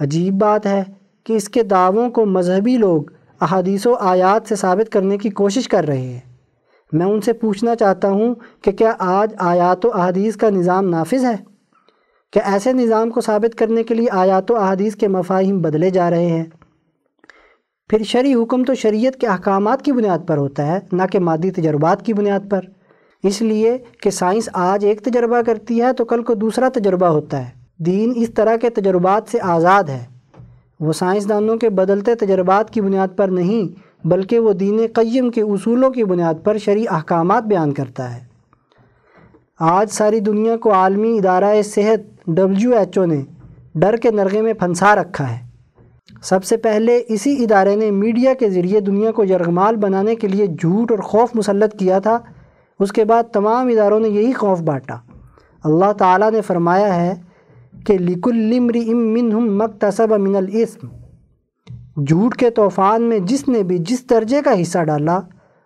عجیب 0.00 0.34
بات 0.34 0.66
ہے 0.66 0.84
کہ 1.24 1.32
اس 1.32 1.48
کے 1.48 1.62
دعووں 1.62 2.10
کو 2.10 2.26
مذہبی 2.26 2.76
لوگ 2.76 3.02
احادیث 3.40 3.86
و 3.86 3.94
آیات 3.94 4.48
سے 4.48 4.56
ثابت 4.56 4.92
کرنے 4.92 5.18
کی 5.18 5.30
کوشش 5.30 5.68
کر 5.68 5.84
رہے 5.84 6.00
ہیں۔ 6.00 6.20
میں 6.92 7.06
ان 7.06 7.20
سے 7.20 7.32
پوچھنا 7.32 7.76
چاہتا 7.76 8.10
ہوں 8.10 8.34
کہ 8.62 8.72
کیا 8.72 8.92
آج 8.98 9.34
آیات 9.38 9.86
و 9.86 9.90
احادیث 9.94 10.36
کا 10.36 10.50
نظام 10.50 10.88
نافذ 10.88 11.24
ہے؟ 11.24 11.36
کہ 12.32 12.40
ایسے 12.44 12.72
نظام 12.72 13.10
کو 13.10 13.20
ثابت 13.20 13.58
کرنے 13.58 13.82
کے 13.82 13.94
لیے 13.94 14.06
آیات 14.10 14.50
و 14.50 14.56
احادیث 14.56 14.96
کے 14.96 15.08
مفاہم 15.08 15.62
بدلے 15.62 15.90
جا 15.90 16.10
رہے 16.10 16.26
ہیں؟ 16.26 16.44
پھر 17.88 18.02
شرعی 18.02 18.34
حکم 18.34 18.64
تو 18.64 18.74
شریعت 18.74 19.14
کے 19.14 19.26
احکامات 19.26 19.82
کی 19.82 19.92
بنیاد 19.92 20.18
پر 20.26 20.36
ہوتا 20.36 20.66
ہے، 20.66 20.78
نہ 20.92 21.02
کہ 21.12 21.18
مادی 21.18 21.50
تجربات 21.50 22.04
کی 22.04 22.12
بنیاد 22.12 22.40
پر۔ 22.50 22.60
اس 23.22 23.42
لیے 23.42 23.78
کہ 24.02 24.10
سائنس 24.10 24.48
آج 24.52 24.84
ایک 24.84 25.00
تجربہ 25.00 25.40
کرتی 25.46 25.82
ہے 25.82 25.92
تو 25.92 26.04
کل 26.04 26.22
کو 26.22 26.34
دوسرا 26.34 26.68
تجربہ 26.68 27.06
ہوتا 27.06 27.38
ہے۔ 27.38 27.50
دین 27.78 28.12
اس 28.16 28.30
طرح 28.34 28.56
کے 28.56 28.70
تجربات 28.70 29.22
سے 29.30 29.38
آزاد 29.42 29.84
ہے۔ 29.84 30.04
وہ 30.80 30.92
سائنسدانوں 30.92 31.56
کے 31.56 31.68
بدلتے 31.68 32.14
تجربات 32.14 32.70
کی 32.70 32.80
بنیاد 32.80 33.08
پر 33.16 33.28
نہیں، 33.28 33.90
بلکہ 34.06 34.38
وہ 34.38 34.52
دین 34.52 34.80
قیم 34.94 35.30
کے 35.30 35.42
اصولوں 35.42 35.90
کی 35.90 36.04
بنیاد 36.04 36.34
پر 36.44 36.58
شرعی 36.58 36.84
احکامات 36.88 37.42
بیان 37.42 37.72
کرتا 37.72 38.16
ہے۔ 38.16 38.20
آج 39.60 39.90
ساری 39.90 40.20
دنیا 40.20 40.56
کو 40.56 40.72
عالمی 40.72 41.18
ادارہ 41.18 41.62
صحت 41.62 42.26
ڈبلیو 42.26 42.76
ایچ 42.76 42.98
او 42.98 43.04
نے 43.04 43.22
ڈر 43.74 43.96
کے 43.96 44.10
نرغے 44.10 44.40
میں 44.40 44.52
پھنسا 44.52 44.94
رکھا 44.94 45.30
ہے۔ 45.30 45.38
سب 46.22 46.44
سے 46.44 46.56
پہلے 46.56 47.02
اسی 47.08 47.42
ادارے 47.42 47.76
نے 47.76 47.90
میڈیا 47.90 48.34
کے 48.34 48.50
ذریعے 48.50 48.80
دنیا 48.80 49.10
کو 49.10 49.24
یرغمال 49.24 49.76
بنانے 49.76 50.14
کے 50.14 50.28
لیے 50.28 50.46
جھوٹ 50.46 50.90
اور 50.90 50.98
خوف 50.98 51.28
مسلط 51.34 51.78
کیا 51.78 51.98
تھا۔ 51.98 52.18
اس 52.80 52.92
کے 52.92 53.04
بعد 53.04 53.22
تمام 53.32 53.68
اداروں 53.68 54.00
نے 54.00 54.08
یہی 54.08 54.32
خوف 54.32 54.60
بانٹا۔ 54.60 54.96
اللہ 55.64 55.92
تعالیٰ 55.92 56.30
نے 56.30 56.40
فرمایا 56.40 56.96
ہے 56.96 57.14
کہ 57.86 57.98
لک 57.98 58.28
المری 58.28 58.92
امن 58.92 59.32
ہم 59.32 59.58
مکتصب 59.58 60.12
من 60.12 60.36
الاسم 60.36 60.86
جھوٹ 62.04 62.36
کے 62.36 62.50
طوفان 62.50 63.02
میں 63.02 63.18
جس 63.18 63.48
نے 63.48 63.62
بھی 63.62 63.78
جس 63.78 64.10
درجے 64.10 64.42
کا 64.42 64.62
حصہ 64.62 64.78
ڈالا، 64.78 65.20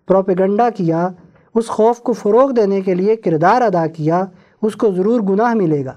پروپیگنڈا 0.06 0.70
کیا، 0.70 1.08
اس 1.54 1.66
خوف 1.66 1.98
کو 1.98 2.12
فروغ 2.12 2.50
دینے 2.50 2.80
کے 2.80 2.94
لیے 2.94 3.16
کردار 3.16 3.62
ادا 3.62 3.86
کیا، 3.86 4.24
اس 4.62 4.76
کو 4.76 4.92
ضرور 4.92 5.20
گناہ 5.20 5.54
ملے 5.54 5.84
گا۔ 5.84 5.92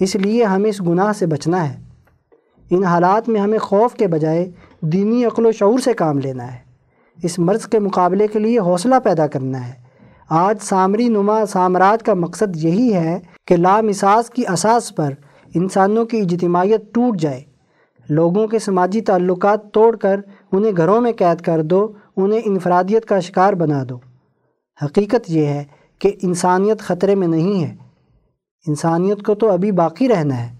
اس 0.00 0.16
لیے 0.16 0.44
ہمیں 0.44 0.70
اس 0.70 0.80
گناہ 0.80 1.12
سے 1.12 1.26
بچنا 1.26 1.72
ہے۔ 1.72 1.76
ان 2.70 2.84
حالات 2.84 3.28
میں 3.28 3.40
ہمیں 3.40 3.58
خوف 3.58 3.94
کے 3.94 4.06
بجائے 4.06 4.50
دینی 4.80 5.24
عقل 5.24 5.46
و 5.46 5.52
شعور 5.52 5.78
سے 5.78 5.92
کام 5.92 6.18
لینا 6.18 6.52
ہے۔ 6.52 6.58
اس 7.22 7.38
مرض 7.38 7.66
کے 7.66 7.78
مقابلے 7.78 8.26
کے 8.26 8.38
لیے 8.38 8.58
حوصلہ 8.58 8.94
پیدا 9.04 9.26
کرنا 9.26 9.68
ہے۔ 9.68 9.89
آج 10.30 10.58
سامری 10.60 11.08
نما 11.08 11.46
سامراج 11.46 12.02
کا 12.02 12.14
مقصد 12.14 12.56
یہی 12.56 12.94
ہے 12.94 13.20
کہ 13.46 13.56
لامساس 13.56 14.30
کی 14.30 14.42
اساس 14.48 14.96
پر 14.96 15.10
انسانوں 15.54 16.04
کی 16.04 16.20
اجتماعیت 16.20 16.94
ٹوٹ 16.94 17.18
جائے۔ 17.18 17.42
لوگوں 18.08 18.46
کے 18.46 18.58
سماجی 18.58 19.00
تعلقات 19.00 19.72
توڑ 19.72 19.96
کر 19.96 20.20
انہیں 20.52 20.72
گھروں 20.76 21.00
میں 21.00 21.12
قید 21.12 21.40
کر 21.40 21.62
دو، 21.62 21.92
انہیں 22.16 22.40
انفرادیت 22.44 23.04
کا 23.04 23.20
شکار 23.20 23.52
بنا 23.52 23.84
دو۔ 23.88 23.98
حقیقت 24.84 25.30
یہ 25.30 25.46
ہے 25.46 25.64
کہ 25.98 26.12
انسانیت 26.22 26.80
خطرے 26.80 27.14
میں 27.14 27.28
نہیں 27.28 27.64
ہے۔ 27.64 27.76
انسانیت 28.66 29.22
کو 29.22 29.34
تو 29.34 29.50
ابھی 29.50 29.72
باقی 29.72 30.08
رہنا 30.08 30.50
ہے۔ 30.50 30.56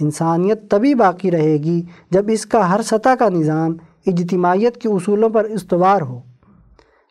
انسانیت 0.00 0.70
تبھی 0.70 0.94
باقی 0.94 1.30
رہے 1.30 1.56
گی 1.56 1.82
جب 2.10 2.24
اس 2.28 2.46
کا 2.46 2.74
ہر 2.74 2.82
سطح 2.82 3.14
کا 3.18 3.28
نظام 3.28 3.76
اجتماعیت 4.06 4.76
کے 4.76 4.88
اصولوں 4.88 5.28
پر 5.28 5.44
استوار 5.44 6.02
ہو۔ 6.02 6.20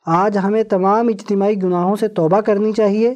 آج 0.06 0.38
ہمیں 0.38 0.64
تمام 0.64 1.08
اجتماعی 1.08 1.64
گناہوں 1.64 1.96
سے 1.96 2.08
توبہ 2.08 2.42
کرنی 2.42 2.72
چاہیے۔ 2.72 3.14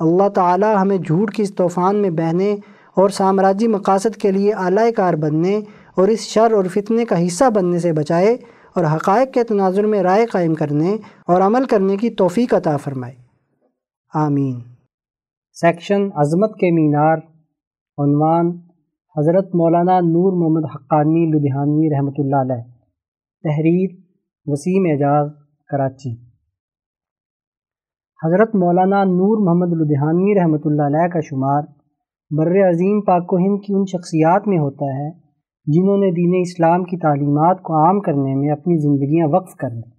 اللہ 0.00 0.28
تعالی 0.28 0.66
ہمیں 0.80 0.96
جھوٹ 0.96 1.34
کی 1.34 1.42
اس 1.42 1.54
طوفان 1.54 1.96
میں 1.96 2.10
بہنے 2.10 2.56
اور 2.96 3.08
سامراجی 3.08 3.68
مقاصد 3.68 4.16
کے 4.16 4.32
لیے 4.32 4.52
اعلی 4.52 4.92
کار 4.92 5.14
بننے 5.14 5.60
اور 5.96 6.08
اس 6.08 6.20
شر 6.20 6.52
اور 6.52 6.64
فتنے 6.64 7.04
کا 7.04 7.26
حصہ 7.26 7.50
بننے 7.50 7.78
سے 7.78 7.92
بچائے 7.92 8.36
اور 8.74 8.84
حقائق 8.84 9.32
کے 9.32 9.44
تناظر 9.44 9.86
میں 9.86 10.02
رائے 10.02 10.26
قائم 10.26 10.54
کرنے 10.54 10.96
اور 11.26 11.40
عمل 11.40 11.64
کرنے 11.64 11.96
کی 11.96 12.10
توفیق 12.10 12.54
عطا 12.54 12.76
فرمائے۔ 12.76 13.14
آمین۔ 14.14 14.60
سیکشن 15.52 16.08
عظمت 16.14 16.54
کے 16.54 16.70
مینار، 16.72 17.16
عنوان 17.98 18.46
حضرت 19.18 19.54
مولانا 19.54 20.00
نور 20.00 20.32
محمد 20.32 20.70
حقانی، 20.74 21.26
لدھیانوی 21.26 21.96
رحمۃ 21.96 22.14
اللہ 22.18 22.36
علیہ۔ 22.36 22.62
تحریر، 23.42 23.90
وسیم 24.46 24.86
اعجاز، 24.90 25.30
کراچی۔ 25.68 26.21
حضرت 28.22 28.54
مولانا 28.54 28.98
نور 29.04 29.40
محمد 29.44 29.72
لدھیانوی 29.76 30.34
رحمۃ 30.34 30.66
اللہ 30.68 30.88
علیہ 30.90 31.06
کا 31.12 31.20
شمار 31.28 31.62
بر 32.30 32.50
عظیم 32.66 33.00
پاک 33.06 33.32
و 33.32 33.36
ہند 33.36 33.56
کی 33.62 33.72
ان 33.74 33.86
شخصیات 33.92 34.46
میں 34.48 34.58
ہوتا 34.58 34.90
ہے، 34.98 35.08
جنہوں 35.66 35.96
نے 35.98 36.10
دین 36.10 36.36
اسلام 36.40 36.84
کی 36.90 36.98
تعلیمات 36.98 37.62
کو 37.62 37.74
عام 37.78 38.00
کرنے 38.00 38.34
میں 38.34 38.50
اپنی 38.50 38.76
زندگیاں 38.82 39.26
وقف 39.32 39.56
کر 39.62 39.70
دیں 39.70 39.90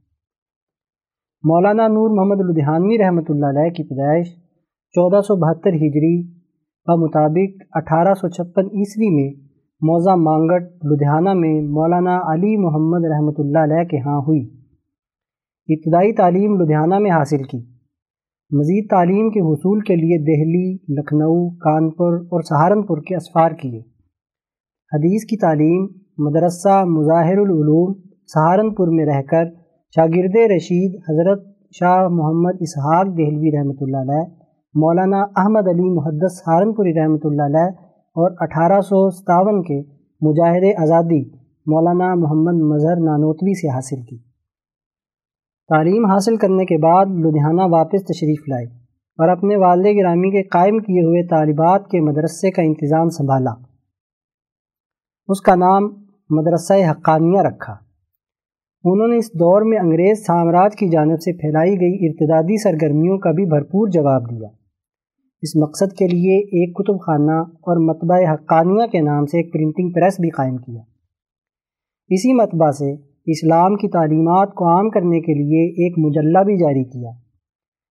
مولانا 1.43 1.87
نور 1.87 2.15
محمد 2.17 2.45
لدھیانوی 2.49 2.97
رحمۃ 2.97 3.27
اللہ 3.29 3.51
علیہ 3.55 3.73
کی 3.73 3.83
پیدائش 3.89 4.31
چودہ 4.95 5.21
سو 5.21 5.35
بہتر 5.35 5.77
ہجری 5.83 6.15
کا 6.87 6.95
مطابق 7.03 7.67
اٹھارہ 7.81 8.13
سو 8.13 8.29
چھپن 8.29 8.71
عیسوی 8.73 9.11
میں 9.15 9.27
موزہ 9.81 10.15
مانگٹ، 10.21 10.71
لدھیانہ 10.85 11.33
میں 11.33 11.53
مولانا 11.71 12.15
علی 12.33 12.55
محمد 12.57 13.11
رحمۃ 13.11 13.43
اللہ 13.45 13.69
علیہ 13.69 13.83
کے 13.83 13.99
ہاں 13.99 14.17
ہوئی۔ 14.21 14.41
ابتدائی 15.69 16.13
تعلیم 16.13 16.59
لدھیانہ 16.61 16.99
میں 16.99 17.11
حاصل 17.11 17.43
کی۔ 17.43 17.72
مزید 18.53 18.89
تعلیم 18.89 19.29
کے 19.29 19.39
حصول 19.39 19.79
کے 19.81 19.95
لیے 19.95 20.17
دہلی، 20.25 20.65
لکھنؤ، 20.97 21.37
کانپور 21.61 22.17
اور 22.31 22.41
سہارنپور 22.41 22.97
کے 23.07 23.15
اسفار 23.15 23.51
کیے۔ 23.61 23.79
حدیث 24.91 25.23
کی 25.29 25.37
تعلیم، 25.37 25.85
مدرسہ 26.25 26.75
مظاہر 26.87 27.37
العلوم 27.37 27.93
سہارنپور 28.33 28.91
میں 28.97 29.05
رہ 29.05 29.21
کر 29.31 29.45
شاگرد 29.95 30.35
رشید 30.51 30.99
حضرت 31.09 31.41
شاہ 31.79 32.07
محمد 32.09 32.61
اسحاق 32.61 33.07
دہلوی 33.17 33.55
رحمۃ 33.55 33.81
اللہ 33.81 34.03
علیہ، 34.05 34.27
مولانا 34.75 35.21
احمد 35.41 35.67
علی 35.67 35.89
محدث 35.89 36.37
سہارنپوری 36.39 36.93
رحمۃ 36.93 37.25
اللہ 37.29 37.49
علیہ 37.51 37.71
اور 38.15 38.35
اٹھارہ 38.39 38.79
سو 38.81 38.99
ستاون 39.09 39.61
کے 39.63 39.79
مجاہد 40.21 40.67
آزادی، 40.81 41.21
مولانا 41.67 42.13
محمد 42.15 42.61
مظہر 42.71 43.03
نانوتوی 43.05 43.53
سے 43.61 43.73
حاصل 43.75 44.05
کی۔ 44.09 44.17
تعلیم 45.69 46.05
حاصل 46.05 46.35
کرنے 46.35 46.65
کے 46.65 46.77
بعد 46.77 47.05
لدھیانہ 47.05 47.61
واپس 47.71 48.03
تشریف 48.03 48.49
لائے 48.49 48.65
اور 49.17 49.29
اپنے 49.29 49.55
والد 49.55 49.85
گرامی 49.85 50.31
کے 50.31 50.43
قائم 50.43 50.79
کیے 50.79 51.01
ہوئے 51.01 51.27
طالبات 51.27 51.87
کے 51.87 51.99
مدرسے 51.99 52.51
کا 52.51 52.61
انتظام 52.61 53.09
سنبھالا۔ 53.09 53.51
اس 55.27 55.41
کا 55.41 55.55
نام 55.55 55.83
مدرسہ 56.29 56.73
حقانیہ 56.91 57.41
رکھا۔ 57.41 57.73
انہوں 58.83 59.07
نے 59.07 59.17
اس 59.17 59.33
دور 59.33 59.61
میں 59.61 59.77
انگریز 59.77 60.25
سامراج 60.25 60.75
کی 60.75 60.89
جانب 60.89 61.19
سے 61.19 61.37
پھیلائی 61.37 61.71
گئی 61.71 62.07
ارتدادی 62.07 62.61
سرگرمیوں 62.61 63.17
کا 63.17 63.31
بھی 63.31 63.45
بھرپور 63.45 63.87
جواب 63.87 64.29
دیا۔ 64.29 64.47
اس 65.41 65.55
مقصد 65.55 65.93
کے 65.93 66.07
لیے 66.07 66.37
ایک 66.39 66.75
کتب 66.75 66.99
خانہ 66.99 67.41
اور 67.41 67.77
مطبع 67.77 68.33
حقانیہ 68.33 68.87
کے 68.87 69.01
نام 69.01 69.25
سے 69.25 69.37
ایک 69.37 69.53
پرنٹنگ 69.53 69.89
پریس 69.89 70.19
بھی 70.19 70.29
قائم 70.29 70.57
کیا۔ 70.57 70.81
اسی 72.09 72.33
مطبع 72.33 72.71
سے 72.71 73.12
اسلام 73.25 73.75
کی 73.75 73.89
تعلیمات 73.89 74.53
کو 74.53 74.67
عام 74.67 74.89
کرنے 74.89 75.19
کے 75.21 75.33
لیے 75.33 75.61
ایک 75.71 75.93
مجلہ 75.97 76.39
بھی 76.43 76.57
جاری 76.57 76.83
کیا، 76.83 77.11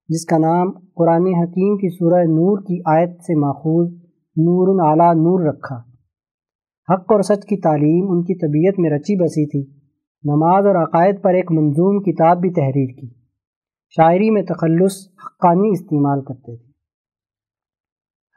جس 0.09 0.25
کا 0.25 0.39
نام 0.39 0.73
قرآن 0.95 1.27
حکیم 1.27 1.77
کی 1.77 1.89
سورہ 1.89 2.23
نور 2.23 2.59
کی 2.59 2.81
آیت 2.87 3.21
سے 3.21 3.39
ماخوذ 3.39 3.93
نور 4.37 4.91
اعلیٰ 4.91 5.15
نور 5.15 5.47
رکھا۔ 5.47 5.77
حق 6.89 7.13
اور 7.13 7.21
سچ 7.21 7.45
کی 7.45 7.57
تعلیم 7.61 8.11
ان 8.11 8.23
کی 8.23 8.35
طبیعت 8.35 8.79
میں 8.79 8.91
رچی 8.91 9.17
بسی 9.17 9.47
تھی۔ 9.47 9.61
نماز 10.25 10.67
اور 10.67 10.75
عقائد 10.75 11.23
پر 11.23 11.35
ایک 11.35 11.53
منظوم 11.53 12.03
کتاب 12.03 12.41
بھی 12.41 12.51
تحریر 12.51 13.01
کی۔ 13.01 13.09
شاعری 13.97 14.31
میں 14.31 14.43
تخلص 14.43 15.09
حقانی 15.09 15.69
استعمال 15.69 16.25
کرتے 16.25 16.57
تھے۔ 16.57 16.73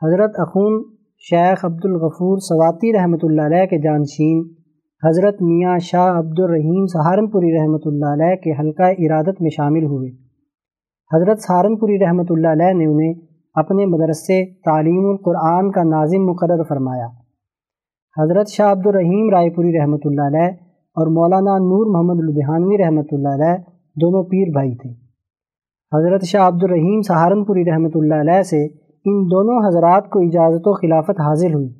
حضرت 0.02 0.32
اخون 0.38 0.84
شیخ 1.20 1.66
عبد 1.66 1.86
الغفور 1.86 2.38
سواتی 2.38 2.94
رحمۃ 2.94 3.24
اللہ 3.24 3.42
علیہ 3.42 3.66
کے 3.66 3.78
جانشین 3.82 4.65
حضرت 5.06 5.42
میاں 5.42 5.78
شاہ 5.88 6.18
عبد 6.20 6.40
الرحیم 6.40 6.86
سہارنپوری 6.92 7.50
رحمۃ 7.54 7.84
اللہ 7.86 8.14
علیہ 8.14 8.36
کے 8.44 8.54
حلقہ 8.60 8.88
ارادت 9.00 9.42
میں 9.42 9.50
شامل 9.56 9.84
ہوئے۔ 9.86 10.10
حضرت 11.12 11.42
سہارنپوری 11.42 11.98
رحمۃ 12.00 12.32
اللہ 12.36 12.56
علیہ 12.58 12.74
نے 12.78 12.86
انہیں 12.86 13.14
اپنے 13.56 13.86
مدرسے 13.92 14.38
تعلیم 14.70 15.06
القرآن 15.10 15.70
کا 15.72 15.84
ناظم 15.90 16.26
مقرر 16.30 16.64
فرمایا۔ 16.70 17.06
حضرت 18.18 18.56
شاہ 18.56 18.72
عبد 18.72 18.88
الرحیم 18.88 19.30
رائے 19.34 19.50
پوری 19.56 19.78
رحمۃ 19.78 20.10
اللہ 20.10 20.34
علیہ 20.34 20.50
اور 20.98 21.14
مولانا 21.20 21.58
نور 21.70 21.94
محمد 21.94 22.26
لدھیانوی 22.30 22.84
رحمۃ 22.84 23.16
اللہ 23.18 23.40
علیہ 23.40 23.56
دونوں 23.96 24.24
پیر 24.34 24.52
بھائی 24.54 24.76
تھے۔ 24.76 24.90
حضرت 25.92 26.26
شاہ 26.26 26.48
عبد 26.48 26.64
الرحیم 26.64 27.02
سہارنپوری 27.08 27.70
رحمۃ 27.72 28.02
اللہ 28.02 28.28
علیہ 28.28 28.42
سے 28.52 28.66
ان 28.66 29.26
دونوں 29.32 29.64
حضرات 29.68 30.10
کو 30.10 30.28
اجازت 30.28 30.68
و 30.68 30.80
خلافت 30.82 31.22
حاصل 31.22 31.54
ہوئی۔ 31.54 31.74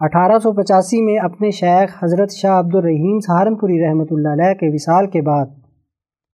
اٹھارہ 0.00 0.38
سو 0.38 0.52
پچاسی 0.52 1.00
میں 1.04 1.14
اپنے 1.24 1.50
شیخ 1.50 1.96
حضرت 2.02 2.30
شاہ 2.32 2.58
عبد 2.58 2.74
الرحیم 2.74 3.18
سہارنپوری 3.18 3.74
رحمۃ 3.80 4.10
اللہ 4.10 4.28
علیہ 4.28 4.54
کے 4.60 4.68
وصال 4.74 5.06
کے 5.06 5.20
بعد 5.22 5.46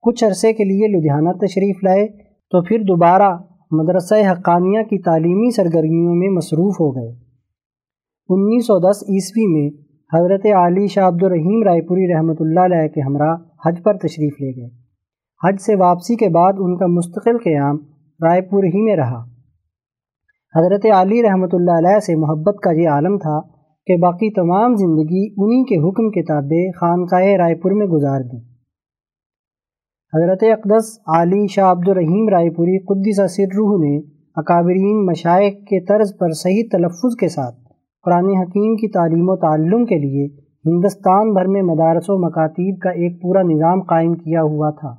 کچھ 0.04 0.22
عرصے 0.24 0.52
کے 0.52 0.64
لیے 0.64 0.88
لدھیانہ 0.88 1.32
تشریف 1.40 1.82
لائے 1.84 2.06
تو 2.52 2.62
پھر 2.62 2.82
دوبارہ 2.88 3.30
مدرسہ 3.70 4.20
حقانیہ 4.28 4.82
کی 4.82 4.98
تعلیمی 5.02 5.50
سرگرمیوں 5.56 6.14
میں 6.14 6.28
مصروف 6.36 6.80
ہو 6.80 6.88
گئے۔ 6.96 7.08
انیس 8.28 8.66
سو 8.66 8.78
دس 8.78 9.02
عیسوی 9.08 9.46
میں 9.54 9.66
حضرت 10.12 10.46
علی 10.56 10.86
شاہ 10.86 11.08
عبد 11.08 11.22
الرحیم 11.22 11.62
رائے 11.62 11.82
پوری 11.88 12.06
رحمۃ 12.12 12.44
اللہ 12.46 12.70
علیہ 12.70 12.88
کے 12.88 13.00
ہمراہ 13.00 13.34
حج 13.66 13.82
پر 13.84 13.98
تشریف 13.98 14.40
لے 14.40 14.52
گئے۔ 14.56 14.70
حج 15.40 15.60
سے 15.66 15.76
واپسی 15.82 16.16
کے 16.16 16.28
بعد 16.38 16.52
ان 16.58 16.78
کا 16.78 16.86
مستقل 16.92 17.42
قیام 17.44 17.82
رائے 18.20 18.40
پور 18.50 18.64
ہی 18.66 18.84
میں 18.84 18.96
رہا۔ 18.96 19.20
حضرت 20.54 20.86
علی 20.94 21.22
رحمۃ 21.22 21.52
اللہ 21.52 21.84
علیہ 21.84 21.98
سے 22.06 22.16
محبت 22.16 22.64
کا 22.64 22.70
یہ 22.72 22.88
عالم 22.88 23.18
تھا 23.18 23.36
کہ 23.86 23.96
باقی 23.96 24.30
تمام 24.30 24.74
زندگی 24.74 25.26
انہی 25.36 25.64
کے 25.64 25.76
حکم 25.76 26.10
کتابیں 26.10 26.70
خانقاہ 26.72 27.24
رائے 27.38 27.54
پور 27.54 27.70
میں 27.70 27.86
گزار 27.86 28.20
دی۔ 28.20 28.38
حضرت 30.12 30.42
اقدس 30.42 30.98
علی 31.06 31.46
شاہ 31.46 31.70
عبد 31.70 31.88
الرحیم 31.88 32.28
رائے 32.28 32.50
پوری 32.50 32.78
قدس 32.78 33.36
سرروح 33.36 33.76
نے 33.84 33.96
اکابرین 34.36 35.04
مشائق 35.06 35.54
کے 35.68 35.80
طرز 35.84 36.12
پر 36.18 36.30
صحیح 36.30 36.62
تلفظ 36.72 37.16
کے 37.16 37.28
ساتھ 37.28 37.54
قرآن 38.04 38.28
حکیم 38.36 38.76
کی 38.76 38.88
تعلیم 38.88 39.28
و 39.28 39.36
تعلم 39.36 39.84
کے 39.84 39.98
لیے 39.98 40.26
ہندوستان 40.64 41.32
بھر 41.32 41.46
میں 41.46 41.62
مدارس 41.62 42.10
و 42.10 42.18
مکاتیب 42.18 42.78
کا 42.80 42.90
ایک 42.90 43.22
پورا 43.22 43.42
نظام 43.42 43.82
قائم 43.82 44.14
کیا 44.14 44.42
ہوا 44.42 44.70
تھا۔ 44.70 44.92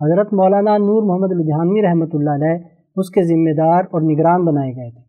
حضرت 0.00 0.32
مولانا 0.32 0.76
نور 0.76 1.02
محمد 1.02 1.32
لدھیانوی 1.32 1.82
رحمۃ 1.82 2.14
اللہ 2.14 2.30
علیہ 2.30 2.58
اس 2.96 3.10
کے 3.10 3.22
ذمہ 3.22 3.54
دار 3.56 3.84
اور 3.90 4.02
نگران 4.02 4.44
بنائے 4.44 4.72
گئے 4.76 4.90
تھے۔ 4.90 5.05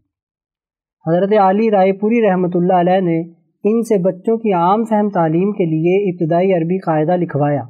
حضرت 1.08 1.34
علی 1.42 1.70
رائے 1.72 1.92
پوری 1.94 2.22
رحمۃ 2.22 2.56
اللہ 2.56 2.74
علیہ 2.74 3.00
نے 3.00 3.20
ان 3.64 3.82
سے 3.82 3.98
بچوں 3.98 4.38
کی 4.38 4.54
عام 4.54 4.84
فہم 4.84 5.10
تعلیم 5.10 5.52
کے 5.52 5.66
لیے 5.66 5.94
ابتدائی 6.10 6.54
عربی 6.54 6.78
قاعدہ 6.78 7.16
لکھوایا، 7.18 7.62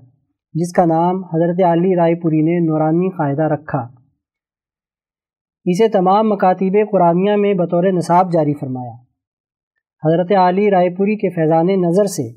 جس 0.56 0.72
کا 0.74 0.86
نام 0.86 1.24
حضرت 1.24 1.62
علی 1.64 1.96
رائے 1.96 2.16
پوری 2.16 2.42
نے 2.42 2.60
نورانی 2.60 3.10
قاعدہ 3.10 3.54
رکھا۔ 3.54 3.82
اسے 5.66 5.88
تمام 5.88 6.30
مکاتیب 6.30 6.78
قرآنیہ 6.92 7.36
میں 7.36 7.54
بطور 7.54 7.84
نصاب 7.84 8.32
جاری 8.32 8.54
فرمایا۔ 8.54 8.96
حضرت 10.04 10.32
علی 10.40 10.70
رائے 10.72 10.90
پوری 10.90 11.16
کے 11.16 11.30
فیضان 11.30 11.68
نظر 11.82 12.06
سے 12.06 12.28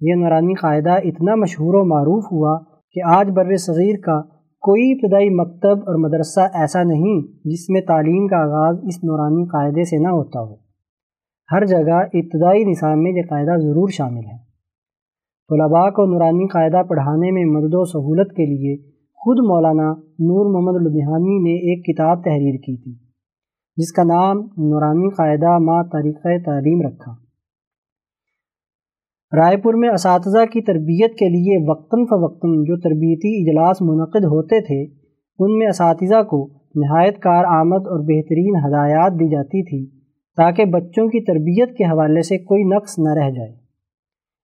یہ 0.00 0.14
نورانی 0.14 0.54
قاعدہ 0.54 0.98
اتنا 1.04 1.34
مشہور 1.34 1.74
و 1.74 1.84
معروف 1.84 2.32
ہوا 2.32 2.58
کہ 2.96 3.00
آج 3.16 3.30
بر 3.30 3.56
صغیر 3.56 4.00
کا 4.00 4.20
کوئی 4.62 4.90
ابتدائی 4.92 5.28
مکتب 5.30 5.78
اور 5.86 5.94
مدرسہ 5.94 6.40
ایسا 6.40 6.82
نہیں 6.82 7.20
جس 7.44 7.68
میں 7.68 7.80
تعلیم 7.80 8.26
کا 8.26 8.36
آغاز 8.36 8.78
اس 8.82 9.04
نورانی 9.04 9.44
قاعدے 9.44 9.84
سے 9.84 9.98
نہ 9.98 10.08
ہوتا 10.08 10.40
ہو۔ 10.40 10.54
ہر 11.48 11.64
جگہ 11.64 12.00
ابتدائی 12.14 12.64
نصاب 12.64 12.98
میں 12.98 13.12
یہ 13.12 13.22
قاعدہ 13.28 13.56
ضرور 13.60 13.88
شامل 13.88 14.26
ہے۔ 14.26 14.36
طلباء 15.50 15.88
کو 15.90 16.04
نورانی 16.06 16.46
قاعدہ 16.46 16.82
پڑھانے 16.88 17.30
میں 17.30 17.44
مدد 17.44 17.74
و 17.74 17.84
سہولت 17.84 18.30
کے 18.30 18.46
لیے 18.46 18.76
خود 19.20 19.38
مولانا 19.38 19.88
نور 20.26 20.52
محمد 20.52 20.86
لدھیانوی 20.86 21.38
نے 21.38 21.56
ایک 21.68 21.84
کتاب 21.86 22.24
تحریر 22.24 22.58
کی 22.58 22.76
تھی، 22.76 22.94
جس 23.76 23.92
کا 23.92 24.02
نام 24.02 24.38
نورانی 24.40 25.10
قاعدہ 25.10 25.58
ما 25.58 25.82
طریقہ 25.82 26.38
تعلیم 26.44 26.80
رکھا۔ 26.80 27.12
رائے 29.32 29.56
پور 29.56 29.74
میں 29.74 29.88
اساتذہ 29.88 30.44
کی 30.52 30.60
تربیت 30.60 31.12
کے 31.14 31.28
لیے 31.28 31.56
وقتاً 31.68 32.04
فوقتاً 32.04 32.54
جو 32.60 32.76
تربیتی 32.76 33.30
اجلاس 33.40 33.80
منعقد 33.80 34.24
ہوتے 34.24 34.60
تھے، 34.60 34.78
ان 35.38 35.58
میں 35.58 35.66
اساتذہ 35.66 36.22
کو 36.22 36.38
نہایت 36.74 37.18
کار 37.18 37.44
آمد 37.50 37.86
اور 37.86 38.00
بہترین 38.00 38.56
ہدایات 38.64 39.12
دی 39.12 39.28
جاتی 39.28 39.62
تھی 39.62 39.84
تاکہ 40.38 40.64
بچوں 40.64 41.06
کی 41.08 41.20
تربیت 41.20 41.76
کے 41.76 41.84
حوالے 41.84 42.22
سے 42.22 42.38
کوئی 42.38 42.64
نقص 42.64 42.98
نہ 42.98 43.12
رہ 43.12 43.30
جائے۔ 43.30 43.52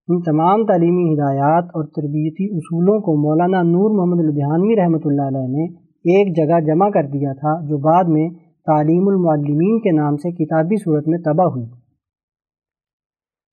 ان 0.09 0.21
تمام 0.23 0.65
تعلیمی 0.65 1.07
ہدایات 1.13 1.65
اور 1.75 1.85
تربیتی 1.97 2.47
اصولوں 2.57 2.99
کو 3.01 3.17
مولانا 3.23 3.63
نور 3.63 3.97
محمد 3.97 4.25
لدھیانوی 4.25 4.77
رحمۃ 4.77 5.05
اللہ 5.05 5.33
علیہ 5.33 5.49
نے 5.49 5.65
ایک 6.05 6.37
جگہ 6.37 6.61
جمع 6.67 6.89
کر 6.89 7.07
دیا 7.07 7.33
تھا، 7.33 7.57
جو 7.69 7.79
بعد 7.79 8.05
میں 8.09 8.29
تعلیم 8.67 9.09
المعلمین 9.09 9.79
کے 9.81 9.97
نام 9.97 10.17
سے 10.17 10.31
کتابی 10.31 10.77
صورت 10.77 11.09
میں 11.09 11.19
تباہ 11.19 11.47
ہوئی۔ 11.47 11.67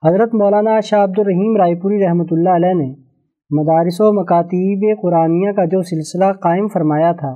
حضرت 0.04 0.34
مولانا 0.36 0.80
شاہ 0.80 1.04
عبد 1.04 1.20
الرحیم 1.20 1.56
رائے 1.58 1.76
پوری 1.82 1.98
رحمۃ 2.00 2.32
اللہ 2.32 2.56
علیہ 2.56 2.74
نے 2.78 2.88
مدارس 3.52 4.00
و 4.02 4.12
مکاتیب 4.14 4.82
قرآنیہ 5.02 5.52
کا 5.52 5.66
جو 5.66 5.82
سلسلہ 5.82 6.32
قائم 6.42 6.68
فرمایا 6.74 7.12
تھا، 7.20 7.32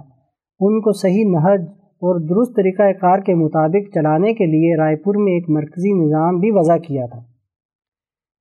ان 0.59 0.81
کو 0.81 0.91
صحیح 1.01 1.29
نہج 1.29 1.61
اور 2.01 2.19
درست 2.29 2.55
طریقہ 2.55 2.91
کار 3.01 3.23
کے 3.25 3.35
مطابق 3.35 3.87
چلانے 3.93 4.33
کے 4.33 4.45
لیے 4.45 4.75
رائے 4.77 4.95
پور 5.05 5.21
میں 5.23 5.33
ایک 5.33 5.49
مرکزی 5.59 5.93
نظام 6.01 6.39
بھی 6.39 6.51
وضع 6.51 6.77
کیا 6.87 7.05
تھا۔ 7.05 7.21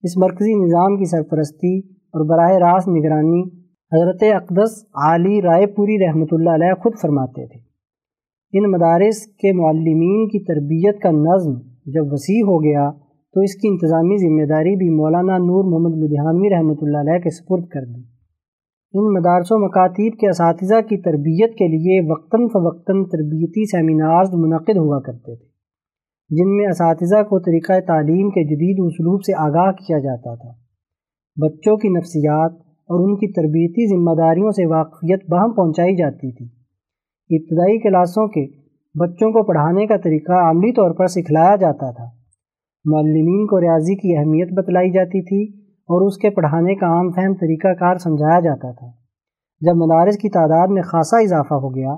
اس 0.04 0.16
مرکزی 0.24 0.54
نظام 0.64 0.96
کی 0.96 1.10
سرپرستی 1.12 1.74
اور 1.78 2.28
براہ 2.28 2.58
راست 2.66 2.88
نگرانی 2.88 3.40
حضرت 3.92 4.28
اقدس 4.34 4.76
علی 5.06 5.40
رائے 5.42 5.66
پوری 5.78 6.04
رحمۃ 6.06 6.38
اللہ 6.38 6.60
علیہ 6.60 6.82
خود 6.82 7.00
فرماتے 7.02 7.46
تھے۔ 7.46 7.64
ان 8.52 8.70
مدارس 8.72 9.26
کے 9.40 9.56
معلمین 9.62 10.28
کی 10.28 10.44
تربیت 10.44 11.02
کا 11.02 11.18
نظم 11.22 11.58
جب 11.94 12.12
وسیع 12.12 12.44
ہو 12.44 12.62
گیا 12.62 12.90
تو 13.36 13.40
اس 13.40 13.54
کی 13.54 13.68
انتظامی 13.68 14.16
ذمہ 14.16 14.44
داری 14.46 14.76
بھی 14.76 14.90
مولانا 14.90 15.38
نور 15.38 15.64
محمد 15.64 15.96
لدھیانوی 16.02 16.50
رحمۃ 16.50 16.82
اللہ 16.82 16.98
علیہ 16.98 17.18
کے 17.18 17.30
سپرد 17.30 17.66
کر 17.68 17.80
دی۔ 17.80 18.00
ان 18.94 19.12
مدارس 19.12 19.46
و 19.50 19.58
مکاتیب 19.66 20.14
کے 20.20 20.28
اساتذہ 20.28 20.80
کی 20.88 20.96
تربیت 20.96 21.54
کے 21.54 21.68
لیے 21.68 22.10
وقتاً 22.10 22.46
فوقتاً 22.46 23.04
تربیتی 23.04 23.64
سیمینارز 23.64 24.34
منعقد 24.34 24.76
ہوا 24.76 25.00
کرتے 25.00 25.36
تھے، 25.36 25.44
جن 26.30 26.56
میں 26.56 26.66
اساتذہ 26.66 27.22
کو 27.22 27.38
طریقہ 27.38 27.72
تعلیم 27.86 28.30
کے 28.30 28.44
جدید 28.44 28.84
اسلوب 28.86 29.22
سے 29.22 29.34
آگاہ 29.38 29.72
کیا 29.72 29.98
جاتا 29.98 30.34
تھا۔ 30.34 30.50
بچوں 31.36 31.76
کی 31.76 31.88
نفسیات 31.88 32.52
اور 32.90 33.08
ان 33.08 33.16
کی 33.16 33.32
تربیتی 33.32 33.86
ذمہ 33.86 34.14
داریوں 34.14 34.50
سے 34.50 34.66
واقفیت 34.66 35.30
بہم 35.30 35.52
پہنچائی 35.52 35.96
جاتی 35.96 36.32
تھی۔ 36.32 36.46
ابتدائی 37.30 37.78
کلاسوں 37.78 38.28
کے 38.28 38.46
بچوں 38.94 39.32
کو 39.32 39.42
پڑھانے 39.42 39.86
کا 39.86 39.96
طریقہ 39.96 40.50
عملی 40.50 40.72
طور 40.72 40.90
پر 40.90 41.06
سکھلایا 41.06 41.56
جاتا 41.56 41.90
تھا۔ 41.90 42.15
معلمین 42.86 43.46
کو 43.46 43.60
ریاضی 43.60 43.94
کی 43.94 44.16
اہمیت 44.16 44.52
بتلائی 44.52 44.90
جاتی 44.90 45.22
تھی 45.22 45.60
اور 45.62 46.06
اس 46.06 46.16
کے 46.16 46.30
پڑھانے 46.30 46.74
کا 46.74 46.86
عام 46.86 47.10
فہم 47.10 47.34
طریقہ 47.34 47.68
کار 47.68 47.96
سمجھایا 47.96 48.40
جاتا 48.40 48.72
تھا۔ 48.72 48.86
جب 49.60 49.76
مدارس 49.76 50.16
کی 50.16 50.28
تعداد 50.28 50.66
میں 50.70 50.82
خاصا 50.82 51.18
اضافہ 51.18 51.54
ہو 51.54 51.74
گیا، 51.74 51.94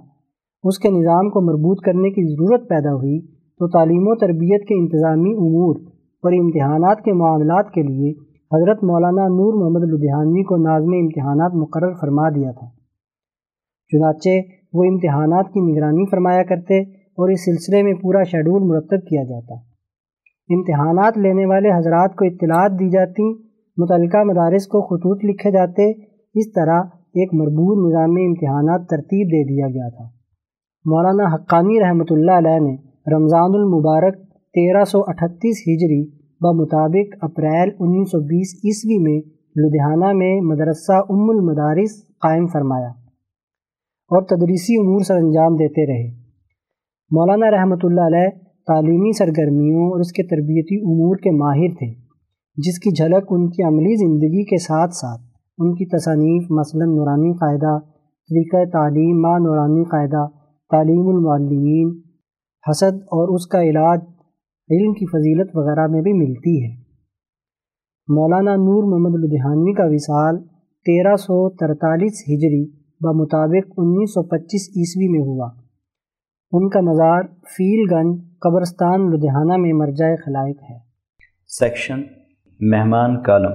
اس 0.62 0.78
کے 0.78 0.88
نظام 0.88 1.30
کو 1.30 1.40
مربوط 1.40 1.84
کرنے 1.84 2.10
کی 2.10 2.34
ضرورت 2.34 2.68
پیدا 2.68 2.94
ہوئی، 2.94 3.20
تو 3.26 3.68
تعلیم 3.68 4.08
و 4.08 4.14
تربیت 4.14 4.68
کے 4.68 4.74
انتظامی 4.80 5.30
امور 5.30 5.76
اور 6.24 6.32
امتحانات 6.32 7.04
کے 7.04 7.12
معاملات 7.12 7.70
کے 7.70 7.82
لیے 7.82 8.10
حضرت 8.56 8.84
مولانا 8.84 9.28
نور 9.28 9.54
محمد 9.54 9.92
لدھیانوی 9.92 10.42
کو 10.42 10.56
نازم 10.56 10.92
امتحانات 10.92 11.54
مقرر 11.54 11.92
فرما 12.00 12.28
دیا 12.28 12.50
تھا۔ 12.50 12.66
چنانچہ 13.88 14.30
وہ 14.72 14.84
امتحانات 14.84 15.46
کی 15.46 15.72
نگرانی 15.72 16.10
فرمایا 16.10 16.42
کرتے 16.42 16.80
اور 17.02 17.28
اس 17.28 17.44
سلسلے 17.44 17.82
میں 17.82 17.94
پورا 17.94 18.22
شیڈول 18.22 18.62
مرتب 18.62 19.06
کیا 19.08 19.22
جاتا۔ 19.22 19.67
امتحانات 20.50 21.18
لینے 21.18 21.46
والے 21.46 21.70
حضرات 21.70 22.14
کو 22.14 22.24
اطلاعات 22.24 22.78
دی 22.80 22.88
جاتی، 22.90 23.32
متعلقہ 23.78 24.22
مدارس 24.24 24.66
کو 24.66 24.80
خطوط 24.82 25.24
لکھے 25.24 25.50
جاتے، 25.50 25.90
اس 26.34 26.52
طرح 26.52 26.78
ایک 27.14 27.34
مربوط 27.34 27.78
نظام 27.86 28.16
امتحانات 28.22 28.88
ترتیب 28.90 29.26
دے 29.28 29.42
دیا 29.44 29.68
گیا 29.68 29.88
تھا۔ 29.88 30.04
مولانا 30.84 31.24
حقانی 31.34 31.80
رحمۃ 31.80 32.10
اللہ 32.10 32.38
علیہ 32.38 32.58
نے 32.58 32.74
رمضان 33.14 33.54
المبارک 33.54 34.16
تیرہ 34.54 34.84
سو 34.84 35.00
اٹھتیس 35.06 35.62
ہجری 35.68 36.02
بمطابق 36.40 37.14
اپریل 37.20 37.70
انیس 37.78 38.10
سو 38.10 38.20
بیس 38.26 38.54
عیسوی 38.64 38.98
میں 38.98 39.18
لدھیانہ 39.56 40.12
میں 40.12 40.34
مدرسہ 40.40 40.98
ام 41.10 41.30
المدارس 41.30 41.96
قائم 42.22 42.46
فرمایا 42.46 42.88
اور 44.10 44.22
تدریسی 44.26 44.76
امور 44.80 45.00
سر 45.00 45.16
انجام 45.16 45.56
دیتے 45.56 45.86
رہے۔ 45.86 46.06
مولانا 47.10 47.50
رحمۃ 47.50 47.82
اللہ 47.84 48.06
علیہ 48.06 48.28
تعلیمی 48.68 49.12
سرگرمیوں 49.18 49.84
اور 49.90 50.00
اس 50.00 50.12
کے 50.12 50.22
تربیتی 50.22 50.76
امور 50.76 51.16
کے 51.16 51.30
ماہر 51.30 51.74
تھے، 51.78 51.92
جس 52.56 52.78
کی 52.78 52.90
جھلک 52.90 53.26
ان 53.30 53.48
کی 53.50 53.62
عملی 53.62 53.94
زندگی 53.96 54.44
کے 54.44 54.58
ساتھ 54.58 54.94
ساتھ، 54.94 55.22
ان 55.58 55.74
کی 55.74 55.86
تصانیف، 55.86 56.50
مثلا 56.50 56.84
نورانی 56.84 57.32
قاعدہ، 57.32 57.78
طریقہ 58.30 58.64
تعلیم 58.72 59.20
ما 59.20 59.38
نورانی 59.38 59.84
قاعدہ، 59.84 60.26
تعلیم 60.70 61.08
المعلمین، 61.08 62.00
حسد 62.70 62.96
اور 62.96 63.34
اس 63.34 63.46
کا 63.46 63.62
علاج 63.62 64.00
علم 64.70 64.92
کی 64.94 65.06
فضیلت 65.06 65.50
وغیرہ 65.54 65.86
میں 65.86 66.02
بھی 66.02 66.12
ملتی 66.12 66.64
ہے۔ 66.64 66.70
مولانا 68.08 68.56
نور 68.56 68.82
محمد 68.84 69.24
لدھیانوی 69.24 69.72
کا 69.72 69.84
وصال 69.84 70.38
تیرہ 70.86 71.16
سو 71.16 71.50
ترتالیس 71.50 72.22
ہجری 72.28 72.64
بمطابق 73.00 73.72
انیس 73.76 74.10
سو 74.10 74.22
پچیس 74.22 74.68
عیسوی 74.68 75.08
میں 75.08 75.20
ہوا۔ 75.20 75.48
ان 76.52 76.68
کا 76.68 76.80
مزار 76.80 77.22
فیل 77.22 77.94
گنج 77.94 78.20
قبرستان 78.40 79.10
لدھیانہ 79.10 79.56
میں 79.56 79.72
مرجع 79.72 80.06
خلائق 80.24 80.56
ہے۔ 80.70 80.78
سیکشن، 81.46 82.02
مہمان 82.60 83.22
کالم، 83.22 83.52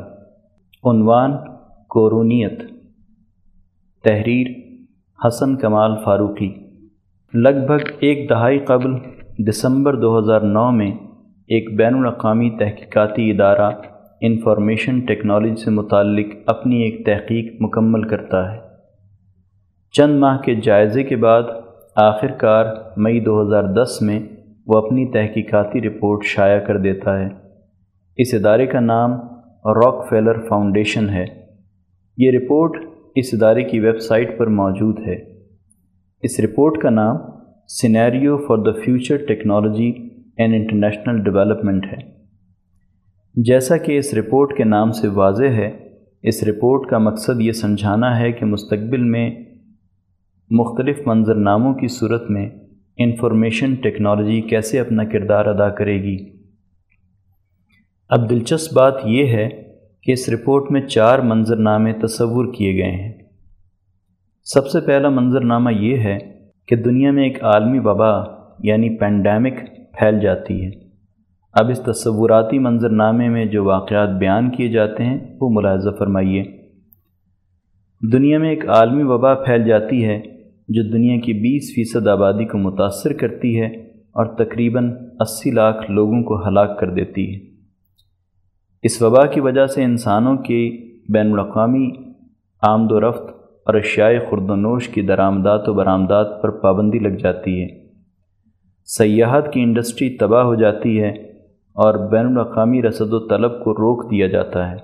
عنوان، 0.83 1.31
کورونیت۔ 1.89 2.59
تحریر، 4.03 4.47
حسن 5.27 5.55
کمال 5.55 5.91
فاروقی۔ 6.05 6.53
لگ 7.33 7.65
بھگ 7.67 7.91
ایک 7.99 8.29
دہائی 8.29 8.59
قبل 8.59 8.91
دسمبر 9.49 9.95
دو 9.95 10.19
ہزار 10.19 10.41
نو 10.41 10.71
میں 10.71 10.91
ایک 11.47 11.77
بین 11.77 11.95
الاقوامی 11.95 12.49
تحقیقاتی 12.49 13.31
ادارہ 13.31 13.71
انفارمیشن 14.21 14.99
ٹیکنالوجی 14.99 15.55
سے 15.55 15.71
متعلق 15.71 16.25
اپنی 16.45 16.75
ایک 16.75 17.05
تحقیق 17.05 17.61
مکمل 17.61 18.07
کرتا 18.07 18.53
ہے۔ 18.53 18.59
چند 19.91 20.19
ماہ 20.19 20.37
کے 20.37 20.55
جائزے 20.55 21.03
کے 21.03 21.15
بعد 21.15 21.43
آخر 21.95 22.27
کار 22.27 22.65
مئی 22.97 23.19
دو 23.19 23.41
ہزار 23.41 23.63
دس 23.63 24.01
میں 24.01 24.19
وہ 24.67 24.77
اپنی 24.77 25.11
تحقیقاتی 25.11 25.81
رپورٹ 25.81 26.23
شائع 26.23 26.59
کر 26.59 26.77
دیتا 26.77 27.19
ہے۔ 27.19 27.27
اس 28.17 28.33
ادارے 28.33 28.67
کا 28.67 28.79
نام 28.79 29.11
راک 29.65 30.09
فیلر 30.09 30.39
فاؤنڈیشن 30.49 31.09
ہے۔ 31.09 31.25
یہ 32.17 32.31
رپورٹ 32.31 32.77
اس 33.15 33.25
ادارے 33.33 33.63
کی 33.63 33.79
ویب 33.79 33.99
سائٹ 33.99 34.37
پر 34.37 34.47
موجود 34.47 34.99
ہے۔ 34.99 35.15
اس 36.21 36.39
رپورٹ 36.39 36.81
کا 36.81 36.89
نام 36.89 37.17
scenario 37.67 38.37
for 38.37 38.57
the 38.57 38.71
future 38.85 39.17
technology 39.27 39.93
and 40.37 40.53
international 40.53 41.23
development 41.23 41.85
ہے۔ 41.85 41.97
جیسا 43.35 43.77
کہ 43.77 43.97
اس 43.97 44.13
رپورٹ 44.13 44.57
کے 44.57 44.63
نام 44.63 44.91
سے 44.91 45.07
واضح 45.07 45.45
ہے، 45.45 45.71
اس 46.23 46.43
رپورٹ 46.43 46.89
کا 46.89 46.97
مقصد 46.97 47.41
یہ 47.41 47.51
سمجھانا 47.51 48.19
ہے 48.19 48.31
کہ 48.31 48.45
مستقبل 48.45 49.03
میں 49.03 49.52
مختلف 50.57 50.99
منظر 51.05 51.35
ناموں 51.35 51.73
کی 51.73 51.87
صورت 51.87 52.29
میں 52.29 52.49
انفارمیشن 52.97 53.75
ٹیکنالوجی 53.75 54.41
کیسے 54.41 54.79
اپنا 54.79 55.03
کردار 55.03 55.45
ادا 55.45 55.69
کرے 55.69 56.03
گی۔ 56.03 56.17
اب 58.09 58.29
دلچسپ 58.29 58.73
بات 58.73 58.93
یہ 59.05 59.25
ہے 59.27 59.49
کہ 60.03 60.11
اس 60.11 60.29
رپورٹ 60.29 60.71
میں 60.71 60.81
چار 60.81 61.19
منظر 61.19 61.55
نامے 61.55 61.93
تصور 61.93 62.53
کیے 62.53 62.83
گئے 62.83 62.91
ہیں۔ 62.91 63.13
سب 64.43 64.67
سے 64.67 64.81
پہلا 64.81 65.09
منظر 65.09 65.41
نامہ 65.41 65.73
یہ 65.73 65.97
ہے 65.97 66.17
کہ 66.67 66.75
دنیا 66.75 67.11
میں 67.11 67.23
ایک 67.23 67.43
عالمی 67.43 67.79
وبا 67.79 68.23
یعنی 68.59 68.97
پینڈیمک 68.97 69.53
پھیل 69.99 70.19
جاتی 70.19 70.65
ہے۔ 70.65 70.71
اب 71.53 71.69
اس 71.69 71.79
تصوراتی 71.79 72.59
منظر 72.59 72.89
نامے 72.89 73.29
میں 73.29 73.45
جو 73.45 73.65
واقعات 73.65 74.09
بیان 74.09 74.51
کیے 74.51 74.67
جاتے 74.67 75.05
ہیں، 75.05 75.17
وہ 75.41 75.49
ملاحظہ 75.51 75.89
فرمائیے۔ 75.99 76.43
دنیا 78.13 78.37
میں 78.37 78.49
ایک 78.49 78.69
عالمی 78.69 79.03
وبا 79.03 79.33
پھیل 79.33 79.63
جاتی 79.63 80.05
ہے 80.05 80.32
جو 80.67 80.83
دنیا 80.83 81.19
کی 81.19 81.33
بیس 81.33 81.73
فیصد 81.75 82.07
آبادی 82.07 82.45
کو 82.45 82.57
متاثر 82.57 83.13
کرتی 83.13 83.61
ہے 83.61 83.67
اور 83.89 84.25
تقریباً 84.25 84.95
اسی 85.19 85.51
لاکھ 85.51 85.91
لوگوں 85.91 86.23
کو 86.23 86.47
ہلاک 86.47 86.79
کر 86.79 86.89
دیتی 86.89 87.35
ہے۔ 87.35 87.39
اس 88.83 89.01
وبا 89.01 89.25
کی 89.25 89.39
وجہ 89.39 89.65
سے 89.65 89.83
انسانوں 89.83 90.37
کی 90.37 90.93
بین 91.13 91.31
الاقوامی 91.31 91.91
آمد 92.61 92.91
و 92.91 93.09
رفت 93.09 93.21
اور 93.65 93.73
اشیائے 93.73 94.19
خرد 94.19 94.49
و 94.49 94.55
نوش 94.55 94.87
کی 94.87 95.01
درآمدات 95.01 95.69
و 95.69 95.73
برآمدات 95.73 96.41
پر 96.41 96.49
پابندی 96.49 96.99
لگ 96.99 97.17
جاتی 97.17 97.63
ہے۔ 97.63 97.67
سیاحت 98.85 99.53
کی 99.53 99.61
انڈسٹری 99.61 100.09
تباہ 100.09 100.43
ہو 100.43 100.55
جاتی 100.55 101.01
ہے 101.01 101.09
اور 101.73 102.11
بین 102.11 102.25
الاقوامی 102.25 102.81
رسد 102.81 103.13
و 103.13 103.27
طلب 103.27 103.63
کو 103.63 103.73
روک 103.73 104.11
دیا 104.11 104.27
جاتا 104.27 104.71
ہے۔ 104.71 104.75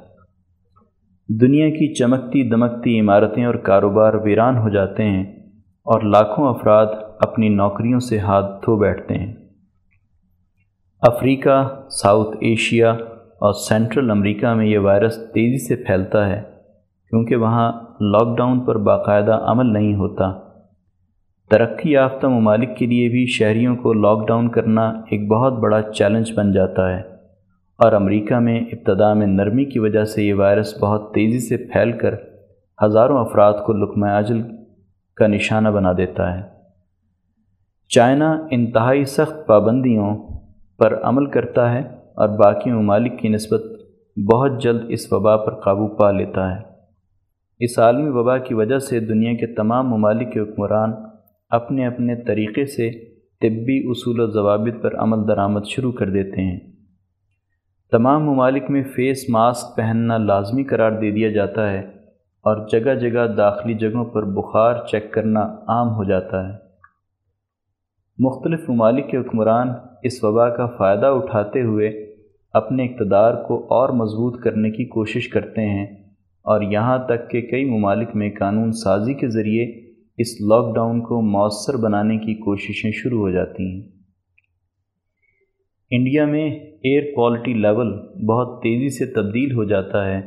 دنیا 1.30 1.70
کی 1.70 1.94
چمکتی 1.94 2.50
دمکتی 2.50 3.00
عمارتیں 3.00 3.46
اور 3.46 3.56
کاروبار 3.56 4.14
ویران 4.14 4.58
ہو 4.58 4.70
جاتے 4.70 5.04
ہیں۔ 5.04 5.39
اور 5.80 6.02
لاکھوں 6.02 6.50
افراد 6.50 6.88
اپنی 7.20 7.50
نوکریوں 7.50 8.00
سے 8.00 8.20
ہاتھ 8.20 8.66
دھو 8.66 8.78
بیٹھتے 8.78 9.14
ہیں۔ 9.14 9.34
افریقہ، 11.02 11.82
ساؤتھ 11.90 12.38
ایشیا 12.42 12.92
اور 13.16 13.54
سینٹرل 13.54 14.12
امریکہ 14.12 14.54
میں 14.54 14.66
یہ 14.66 14.80
وائرس 14.80 15.16
تیزی 15.16 15.68
سے 15.68 15.84
پھیلتا 15.84 16.30
ہے 16.30 16.42
کیونکہ 17.10 17.36
وہاں 17.36 17.72
لاک 18.02 18.38
ڈاؤن 18.38 18.60
پر 18.60 18.78
باقاعدہ 18.78 19.40
عمل 19.46 19.74
نہیں 19.74 19.96
ہوتا۔ 19.96 20.40
ترقی 21.50 21.92
یافتہ 21.92 22.28
ممالک 22.28 22.78
کے 22.78 22.86
لیے 22.86 23.10
بھی 23.10 23.26
شہریوں 23.26 23.76
کو 23.76 23.94
لاک 23.94 24.28
ڈاؤن 24.28 24.50
کرنا 24.50 24.90
ایک 24.90 25.28
بہت 25.28 25.54
بڑا 25.54 25.82
چیلنج 25.82 26.32
بن 26.36 26.52
جاتا 26.52 26.90
ہے۔ 26.90 27.02
اور 27.78 27.94
امریکہ 27.94 28.36
میں 28.36 28.60
ابتدا 28.60 29.14
میں 29.14 29.28
نرمی 29.28 29.66
کی 29.66 29.80
وجہ 29.80 30.04
سے 30.04 30.24
یہ 30.24 30.34
وائرس 30.34 30.84
بہت 30.84 31.14
تیزی 31.14 31.40
سے 31.40 31.58
پھیل 31.58 31.92
کر 31.92 32.16
ہزاروں 32.86 33.18
افراد 33.18 33.54
کو 33.66 33.74
لقمہ 33.74 34.06
اجل 34.06 34.42
کا 35.20 35.28
نشانہ 35.28 35.70
بنا 35.70 35.94
دیتا 35.98 36.38
ہے۔ 36.38 36.42
چائنا 37.88 38.48
انتہائی 38.52 39.06
سخت 39.06 39.48
پابندیوں 39.48 40.40
پر 40.78 41.00
عمل 41.04 41.26
کرتا 41.26 41.74
ہے 41.74 41.80
اور 42.16 42.28
باقی 42.28 42.72
ممالک 42.72 43.20
کی 43.20 43.28
نسبت 43.28 43.62
بہت 44.34 44.62
جلد 44.62 44.82
اس 44.90 45.14
وبا 45.14 45.38
پر 45.38 45.56
قابو 45.56 45.88
پا 45.88 46.12
لیتا 46.12 46.56
ہے۔ 46.56 46.70
اس 47.60 47.80
عالمی 47.80 48.10
وبا 48.10 48.38
کی 48.38 48.54
وجہ 48.54 48.80
سے 48.80 49.00
دنیا 49.00 49.34
کے 49.34 49.56
تمام 49.56 49.90
ممالک 49.90 50.34
کے 50.34 50.40
حکمران 50.40 50.92
اپنے 51.50 51.88
اپنے 51.88 52.16
طریقے 52.16 52.66
سے 52.66 52.92
طبی 53.42 53.90
اصول 53.90 54.20
و 54.20 54.28
ضوابط 54.28 54.84
پر 54.84 54.96
عمل 54.98 55.28
درآمد 55.28 55.66
شروع 55.66 55.92
کر 55.92 56.10
دیتے 56.10 56.42
ہیں۔ 56.42 56.60
تمام 57.92 58.26
ممالک 58.26 58.64
میں 58.70 58.84
فیس 58.84 59.30
ماسک 59.30 59.78
پہننا 59.78 60.18
لازمی 60.18 60.64
قرار 60.64 60.92
دے 60.92 61.12
دیا 61.12 61.32
جاتا 61.32 61.72
ہے۔ 61.72 61.99
اور 62.42 62.68
جگہ 62.68 62.96
جگہ 62.96 63.28
داخلی 63.28 63.74
جگہوں 63.74 64.06
پر 64.06 64.24
بخار 64.24 64.86
چیک 64.88 65.14
کرنا 65.14 65.42
عام 65.68 65.88
ہو 65.88 66.04
جاتا 66.04 66.48
ہے۔ 66.48 66.54
مختلف 68.18 68.70
ممالک 68.70 69.10
کے 69.10 69.18
حکمران 69.18 69.68
اس 70.04 70.24
وبا 70.24 70.50
کا 70.50 70.66
فائدہ 70.66 71.06
اٹھاتے 71.06 71.62
ہوئے 71.62 72.16
اپنے 72.54 72.86
اقتدار 72.86 73.34
کو 73.34 73.64
اور 73.64 73.90
مضبوط 73.90 74.44
کرنے 74.44 74.72
کی 74.72 74.86
کوشش 74.86 75.28
کرتے 75.28 75.66
ہیں 75.66 75.86
اور 76.42 76.62
یہاں 76.62 76.98
تک 77.06 77.30
کہ 77.30 77.42
کئی 77.42 77.66
ممالک 77.66 78.10
میں 78.14 78.32
قانون 78.40 78.72
سازی 78.72 79.14
کے 79.14 79.28
ذریعے 79.28 79.90
اس 80.18 80.42
لاک 80.42 80.76
ڈاؤن 80.76 81.02
کو 81.02 81.22
مؤثر 81.22 81.78
بنانے 81.78 82.18
کی 82.18 82.34
کوششیں 82.34 82.92
شروع 82.94 83.20
ہو 83.20 83.30
جاتی 83.30 83.74
ہیں۔ 83.74 83.88
انڈیا 85.92 86.26
میں 86.26 86.50
ایئر 86.60 87.16
کوالٹی 87.16 87.54
لیول 87.54 88.00
بہت 88.26 88.62
تیزی 88.62 88.90
سے 88.90 89.14
تبدیل 89.14 89.56
ہو 89.56 89.64
جاتا 89.64 90.06
ہے۔ 90.06 90.22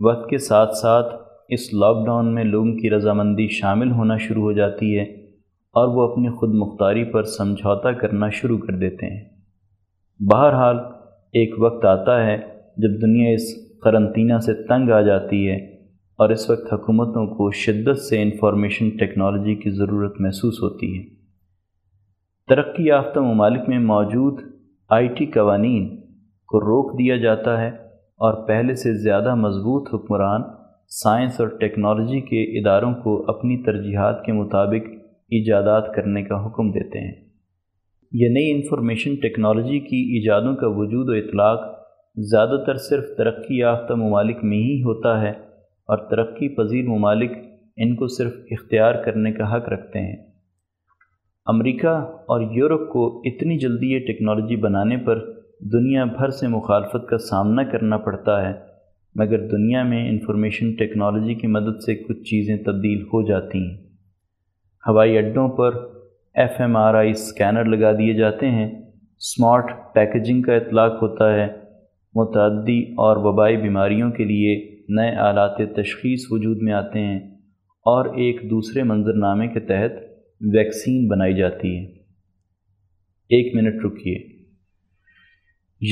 وقت 0.00 0.30
کے 0.30 0.38
ساتھ 0.38 0.76
ساتھ 0.76 1.23
اس 1.48 1.74
لاک 1.74 2.06
ڈاؤن 2.06 2.34
میں 2.34 2.44
لوگوں 2.44 2.74
کی 2.74 2.90
رضامندی 2.90 3.48
شامل 3.48 3.90
ہونا 3.90 4.16
شروع 4.16 4.42
ہو 4.42 4.52
جاتی 4.52 4.98
ہے 4.98 5.02
اور 5.72 5.88
وہ 5.88 6.12
اپنی 6.12 6.28
خود 6.28 6.54
مختاری 6.54 7.04
پر 7.04 7.22
سمجھوتا 7.22 7.92
کرنا 7.92 8.28
شروع 8.28 8.58
کر 8.58 8.72
دیتے 8.72 9.06
ہیں۔ 9.06 9.24
بہرحال، 10.30 10.76
ایک 11.32 11.54
وقت 11.58 11.84
آتا 11.84 12.26
ہے 12.26 12.36
جب 12.76 13.02
دنیا 13.02 13.30
اس 13.30 13.42
قرنطینہ 13.82 14.38
سے 14.38 14.54
تنگ 14.54 14.90
آ 14.90 15.00
جاتی 15.00 15.50
ہے 15.50 15.56
اور 16.18 16.30
اس 16.30 16.50
وقت 16.50 16.72
حکومتوں 16.72 17.26
کو 17.26 17.50
شدت 17.50 17.98
سے 17.98 18.22
انفارمیشن 18.22 18.88
ٹیکنالوجی 18.88 19.54
کی 19.54 19.70
ضرورت 19.70 20.20
محسوس 20.20 20.54
ہوتی 20.62 20.98
ہے۔ 20.98 21.04
ترقی 22.48 22.84
یافتہ 22.86 23.20
ممالک 23.20 23.68
میں 23.68 23.78
موجود 23.78 24.40
آئی 24.90 25.08
ٹی 25.08 25.26
قوانین 25.26 25.96
کو 26.46 26.60
روک 26.60 26.98
دیا 26.98 27.16
جاتا 27.16 27.60
ہے 27.60 27.68
اور 28.16 28.46
پہلے 28.46 28.74
سے 28.74 29.02
زیادہ 29.02 29.34
مضبوط 29.34 29.94
حکمران 29.94 30.42
سائنس 30.88 31.40
اور 31.40 31.48
ٹیکنالوجی 31.48 32.20
کے 32.20 32.58
اداروں 32.58 32.94
کو 32.94 33.30
اپنی 33.30 33.62
ترجیحات 33.62 34.24
کے 34.24 34.32
مطابق 34.32 34.88
ایجادات 35.30 35.94
کرنے 35.94 36.22
کا 36.22 36.46
حکم 36.46 36.70
دیتے 36.70 36.98
ہیں۔ 36.98 37.24
یہ 38.12 38.28
نئی 38.28 38.50
انفارمیشن 38.50 39.14
ٹیکنالوجی 39.14 39.78
کی 39.80 39.96
ایجادوں 39.96 40.56
کا 40.56 40.66
وجود 40.66 41.08
و 41.08 41.12
اطلاق 41.12 41.60
زیادہ 42.16 42.64
تر 42.66 42.74
صرف 42.74 43.04
ترقی 43.18 43.58
یافتہ 43.58 43.92
ممالک 43.92 44.36
میں 44.42 44.58
ہی 44.58 44.82
ہوتا 44.82 45.20
ہے 45.22 45.30
اور 45.88 45.98
ترقی 46.10 46.48
پذیر 46.48 46.84
ممالک 46.86 47.30
ان 47.76 47.96
کو 47.96 48.06
صرف 48.06 48.32
اختیار 48.50 48.94
کرنے 48.94 49.32
کا 49.32 49.56
حق 49.56 49.68
رکھتے 49.68 49.98
ہیں۔ 49.98 50.16
امریکہ 51.46 51.88
اور 52.26 52.40
یورپ 52.52 52.92
کو 52.92 53.18
اتنی 53.24 53.58
جلدی 53.58 53.92
یہ 53.92 53.98
ٹیکنالوجی 53.98 54.56
بنانے 54.56 54.96
پر 54.96 55.18
دنیا 55.72 56.04
بھر 56.04 56.28
سے 56.28 56.48
مخالفت 56.48 57.08
کا 57.08 57.18
سامنا 57.18 57.62
کرنا 57.62 57.96
پڑتا 57.96 58.48
ہے 58.48 58.73
مگر 59.14 59.48
دنیا 59.48 59.82
میں 59.82 60.08
انفارمیشن 60.08 60.72
ٹیکنالوجی 60.72 61.34
کی 61.34 61.46
مدد 61.46 61.82
سے 61.86 61.94
کچھ 61.94 62.18
چیزیں 62.18 62.56
تبدیل 62.56 63.02
ہو 63.02 63.28
جاتی 63.28 63.58
ہیں۔ 63.58 63.76
ہوائی 64.88 65.18
اڈوں 65.18 65.48
پر 65.48 65.74
F 66.34 66.50
M 66.58 66.76
R 66.76 66.94
I 66.94 67.10
scanner 67.10 67.64
لگا 67.64 67.92
دیے 67.92 68.14
جاتے 68.14 68.50
ہیں۔ 68.50 68.82
اسمارٹ 69.16 69.64
پیکیجنگ 69.94 70.42
کا 70.42 70.54
اطلاق 70.54 70.92
ہوتا 70.92 71.34
ہے۔ 71.34 71.46
متعدی 72.14 72.82
اور 72.82 73.16
وبائی 73.16 73.56
بیماریوں 73.56 74.10
کے 74.10 74.24
لیے 74.24 74.76
نئے 74.88 75.10
آلات 75.10 75.56
تشخیص 75.56 76.26
وجود 76.30 76.58
میں 76.62 76.72
آتے 76.72 77.00
ہیں 77.00 77.18
اور 77.64 78.06
ایک 78.06 78.50
دوسرے 78.50 78.82
منظر 78.82 79.12
نامے 79.12 79.48
کے 79.48 79.60
تحت 79.60 79.92
ویکسین 80.40 81.08
بنائی 81.08 81.34
جاتی 81.34 81.78
ہے۔ 81.78 81.84
ایک 83.28 83.54
منٹ 83.54 83.84
رکیے۔ 83.84 84.33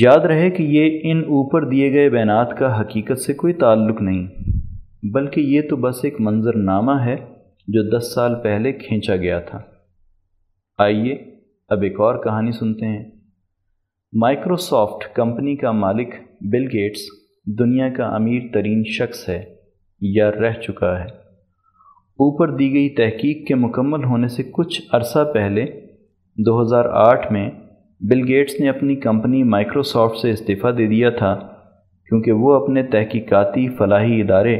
یاد 0.01 0.19
رہے 0.19 0.49
کہ 0.49 0.63
یہ 0.63 0.99
ان 1.03 1.19
اوپر 1.19 1.69
دیے 1.69 1.93
گئے 1.93 2.09
بینات 2.09 2.57
کا 2.57 2.81
حقیقت 2.81 3.19
سے 3.19 3.33
کوئی 3.33 3.53
تعلق 3.53 4.01
نہیں، 4.01 4.27
بلکہ 5.13 5.41
یہ 5.41 5.61
تو 5.69 5.75
بس 5.75 5.95
ایک 6.03 6.15
منظر 6.19 6.55
نامہ 6.55 6.91
ہے 7.05 7.15
جو 7.67 7.97
دس 7.97 8.13
سال 8.13 8.35
پہلے 8.43 8.73
کھینچا 8.73 9.15
گیا 9.15 9.39
تھا۔ 9.39 9.61
آئیے 10.77 11.13
اب 11.69 11.81
ایک 11.81 11.99
اور 11.99 12.23
کہانی 12.23 12.51
سنتے 12.51 12.85
ہیں۔ 12.85 13.11
مائکروسافٹ 14.13 15.15
کمپنی 15.15 15.55
کا 15.55 15.71
مالک 15.71 16.07
بل 16.41 16.63
گیٹس 16.63 16.99
دنیا 17.59 17.89
کا 17.89 18.05
امیر 18.05 18.41
ترین 18.53 18.83
شخص 18.83 19.29
ہے 19.29 19.43
یا 20.01 20.31
رہ 20.31 20.53
چکا 20.53 20.99
ہے۔ 20.99 21.05
اوپر 22.13 22.55
دی 22.55 22.73
گئی 22.73 22.89
تحقیق 22.89 23.47
کے 23.47 23.55
مکمل 23.55 24.03
ہونے 24.03 24.27
سے 24.27 24.43
کچھ 24.51 24.81
عرصہ 24.91 25.31
پہلے، 25.33 25.65
دو 26.37 26.61
ہزار 26.61 26.85
آٹھ 26.85 27.31
میں 27.31 27.49
بل 28.09 28.27
گیٹس 28.27 28.59
نے 28.59 28.69
اپنی 28.69 28.95
کمپنی 28.95 29.43
مائکروسافٹ 29.43 30.15
سے 30.17 30.29
استعفیٰ 30.29 30.77
دے 30.77 30.87
دیا 30.87 31.09
تھا 31.09 31.35
کیونکہ 32.09 32.31
وہ 32.31 32.53
اپنے 32.53 32.83
تحقیقاتی 32.83 33.69
فلاحی 33.69 34.21
ادارے 34.21 34.59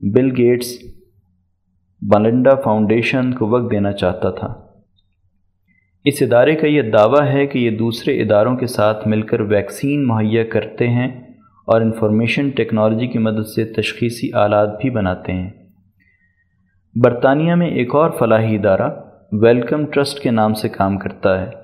بل 0.00 0.30
گیٹس 0.36 0.78
بلنڈا 2.02 2.54
فاؤنڈیشن 2.54 3.34
کو 3.34 3.48
وقت 3.48 3.70
دینا 3.70 3.92
چاہتا 3.92 4.30
تھا۔ 4.30 4.54
اس 6.04 6.22
ادارے 6.22 6.54
کا 6.54 6.66
یہ 6.66 6.82
دعویٰ 6.82 7.32
ہے 7.32 7.46
کہ 7.46 7.58
یہ 7.58 7.70
دوسرے 7.70 8.20
اداروں 8.20 8.56
کے 8.56 8.66
ساتھ 8.66 9.08
مل 9.08 9.22
کر 9.22 9.40
ویکسین 9.40 10.06
مہیا 10.06 10.44
کرتے 10.44 10.88
ہیں 10.88 11.08
اور 11.66 11.80
انفارمیشن 11.80 12.48
ٹیکنالوجی 12.48 13.06
کی 13.06 13.18
مدد 13.18 13.46
سے 13.46 13.64
تشخیصی 13.64 14.32
آلات 14.32 14.82
بھی 14.82 14.90
بناتے 14.90 15.32
ہیں۔ 15.32 15.50
برطانیہ 16.94 17.54
میں 17.54 17.68
ایک 17.68 17.94
اور 17.94 18.10
فلاحی 18.18 18.56
ادارہ 18.56 18.90
ویلکم 19.32 19.86
ٹرسٹ 19.86 20.22
کے 20.22 20.30
نام 20.30 20.54
سے 20.54 20.68
کام 20.68 20.98
کرتا 20.98 21.40
ہے۔ 21.40 21.63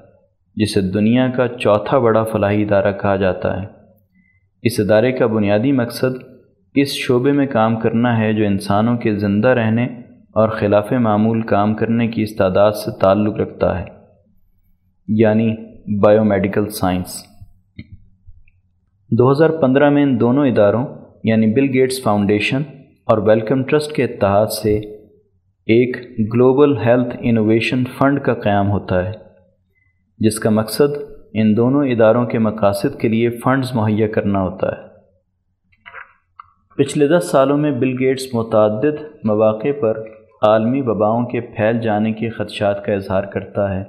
جسے 0.54 0.80
دنیا 0.80 1.28
کا 1.28 1.48
چوتھا 1.48 1.98
بڑا 1.98 2.24
فلاحی 2.24 2.62
ادارہ 2.62 2.92
کہا 2.92 3.16
جاتا 3.16 3.62
ہے۔ 3.62 3.66
اس 4.62 4.80
ادارے 4.80 5.12
کا 5.12 5.26
بنیادی 5.26 5.72
مقصد 5.72 6.22
اس 6.74 6.88
شعبے 6.88 7.32
میں 7.32 7.46
کام 7.46 7.76
کرنا 7.76 8.18
ہے 8.18 8.32
جو 8.32 8.44
انسانوں 8.44 8.96
کے 8.96 9.14
زندہ 9.14 9.48
رہنے 9.48 9.84
اور 10.34 10.48
خلاف 10.48 10.92
معمول 10.92 11.42
کام 11.42 11.74
کرنے 11.74 12.08
کی 12.08 12.22
استعداد 12.22 12.72
سے 12.72 13.00
تعلق 13.00 13.36
رکھتا 13.36 13.80
ہے 13.80 13.84
یعنی 15.08 15.54
بائیو 15.98 16.24
میڈیکل 16.24 16.68
سائنس 16.68 17.26
دو 19.10 19.32
ہزار 19.32 19.50
پندرہ 19.50 19.90
میں 19.90 20.02
ان 20.02 20.20
دونوں 20.20 20.46
اداروں 20.46 20.86
یعنی 21.24 21.46
بل 21.46 21.64
گیٹس 21.72 22.02
فاؤنڈیشن 22.02 22.62
اور 23.04 23.18
ویلکم 23.18 23.62
ٹرسٹ 23.62 23.92
کے 23.92 24.04
اتحاد 24.04 24.46
سے، 24.46 24.78
ایک 25.66 25.96
گلوبل 26.34 26.78
ہیلتھ 26.78 27.16
انوویشن 27.20 27.84
فنڈ 27.98 28.20
کا 28.20 28.34
قیام 28.34 28.70
ہوتا 28.70 29.08
ہے۔ 29.08 29.29
جس 30.20 30.38
کا 30.38 30.50
مقصد 30.50 30.96
ان 31.32 31.56
دونوں 31.56 31.84
اداروں 31.84 32.26
کے 32.26 32.38
مقاصد 32.38 33.00
کے 33.00 33.08
لیے 33.08 33.30
فنڈز 33.30 33.74
مہیا 33.74 34.08
کرنا 34.08 34.42
ہوتا 34.42 34.66
ہے۔ 34.66 34.88
پچھلے 36.76 37.08
دس 37.08 37.30
سالوں 37.30 37.58
میں 37.58 37.70
بل 37.70 37.98
گیٹس 37.98 38.34
متعدد 38.34 39.02
مواقع 39.24 39.80
پر 39.80 40.00
عالمی 40.42 40.80
وباؤں 40.80 41.26
کے 41.26 41.40
پھیل 41.40 41.80
جانے 41.80 42.12
کے 42.12 42.30
خدشات 42.30 42.84
کا 42.84 42.92
اظہار 42.92 43.24
کرتا 43.24 43.74
ہے 43.74 43.82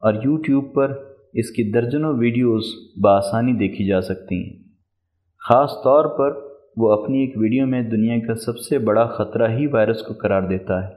اور 0.00 0.14
یوٹیوب 0.14 0.74
پر 0.74 0.90
اس 1.32 1.50
کی 1.50 1.72
درجنوں 1.72 2.14
ویڈیوز 2.18 2.64
بآسانی 3.02 3.52
دیکھی 3.52 3.86
جا 3.86 4.00
سکتی 4.00 4.44
ہیں۔ 4.44 4.62
خاص 5.48 5.70
طور 5.84 6.04
پر 6.04 6.40
وہ 6.76 6.92
اپنی 6.92 7.18
ایک 7.20 7.32
ویڈیو 7.36 7.66
میں 7.66 7.82
دنیا 7.82 8.16
کا 8.26 8.34
سب 8.34 8.58
سے 8.58 8.78
بڑا 8.78 9.06
خطرہ 9.06 9.48
ہی 9.48 9.66
وائرس 9.66 10.02
کو 10.02 10.14
قرار 10.14 10.42
دیتا 10.42 10.84
ہے۔ 10.84 10.92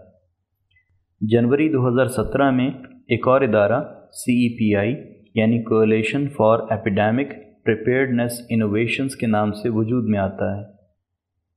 جنوری 1.22 1.70
دو 1.70 1.88
ہزار 1.88 2.06
سترہ 2.06 2.52
میں 2.52 2.70
ایک 3.08 3.28
اور 3.28 3.42
ادارہ 3.42 3.84
سی 4.16 4.32
ای 4.32 4.58
پی 4.58 4.76
آئی 4.76 4.96
یعنی 5.36 5.64
coalition 5.64 6.28
for 6.28 6.60
epidemic 6.70 7.28
preparedness 7.66 8.42
innovations 8.50 9.16
کے 9.16 9.28
نام 9.28 9.52
سے 9.52 9.70
وجود 9.70 10.10
میں 10.10 10.20
آتا 10.20 10.58
ہے۔ 10.58 10.62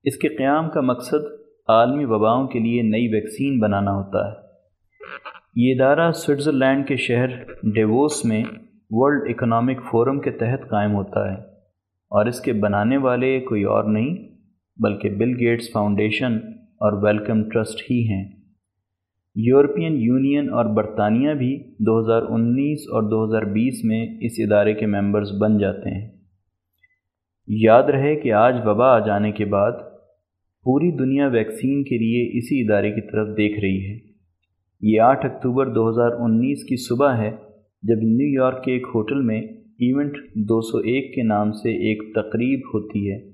اس 0.04 0.16
کے 0.16 0.28
قیام 0.28 0.70
کا 0.70 0.80
مقصد 0.80 1.26
عالمی 1.68 2.04
وباؤں 2.04 2.46
کے 2.46 2.58
لیے 2.58 2.82
نئی 2.82 3.08
ویکسین 3.08 3.58
بنانا 3.58 3.90
ہوتا 3.90 4.28
ہے۔ 4.28 4.32
یہ 5.56 5.74
ادارہ 5.74 6.12
سوئٹزرلینڈ 6.12 6.88
کے 6.88 6.96
شہر 6.96 7.26
ڈیووس 7.74 8.24
میں 8.24 8.44
ورلڈ 8.90 9.30
اکنامک 9.30 9.78
فورم 9.90 10.20
کے 10.20 10.30
تحت 10.30 10.68
قائم 10.68 10.94
ہوتا 10.94 11.30
ہے۔ 11.30 11.36
اور 12.10 12.26
اس 12.26 12.40
کے 12.40 12.52
بنانے 12.52 12.96
والے 12.96 13.40
کوئی 13.40 13.64
اور 13.64 13.84
نہیں، 13.84 14.16
بلکہ 14.76 15.08
بل 15.10 15.40
گیٹس 15.40 15.72
فاؤنڈیشن 15.72 16.32
اور 16.56 17.02
ویلکم 17.02 17.50
ٹرسٹ 17.50 17.90
ہی 17.90 18.08
ہیں۔ 18.08 18.37
یورپین 19.40 19.96
یونین 19.96 20.50
اور 20.50 20.64
برطانیہ 20.64 21.34
بھی 21.34 21.58
دو 21.58 22.00
ہزار 22.00 22.22
انیس 22.22 22.80
اور 22.80 23.02
دو 23.02 23.24
ہزار 23.24 23.42
بیس 23.42 23.84
میں 23.84 24.06
اس 24.20 24.32
ادارے 24.38 24.74
کے 24.74 24.86
ممبرز 24.86 25.28
بن 25.40 25.58
جاتے 25.58 25.90
ہیں۔ 25.90 26.10
یاد 27.48 27.82
رہے 27.82 28.16
کہ 28.16 28.32
آج 28.32 28.54
وبا 28.64 28.86
آ 28.86 28.98
جانے 28.98 29.32
کے 29.32 29.44
بعد 29.44 29.72
پوری 30.64 30.90
دنیا 30.90 31.26
ویکسین 31.26 31.84
کے 31.84 31.98
لیے 31.98 32.38
اسی 32.38 32.60
ادارے 32.60 32.90
کی 32.90 33.00
طرف 33.00 33.28
دیکھ 33.36 33.60
رہی 33.60 33.90
ہے۔ 33.90 33.98
یہ 34.82 35.00
آٹھ 35.00 35.26
اکتوبر 35.26 35.66
دو 35.66 35.90
ہزار 35.90 36.10
انیس 36.10 36.64
کی 36.64 36.76
صبح 36.76 37.16
ہے 37.16 37.30
جب 37.82 37.96
نیو 37.96 38.42
یارک 38.42 38.64
کے 38.64 38.72
ایک 38.72 38.86
ہوٹل 38.94 39.20
میں 39.20 39.40
ایونٹ 39.78 40.12
دو 40.34 40.60
سو 40.60 40.78
ایک 40.78 41.14
کے 41.14 41.22
نام 41.22 41.52
سے 41.52 41.70
ایک 41.70 42.14
تقریب 42.14 42.60
ہوتی 42.74 43.12
ہے، 43.12 43.30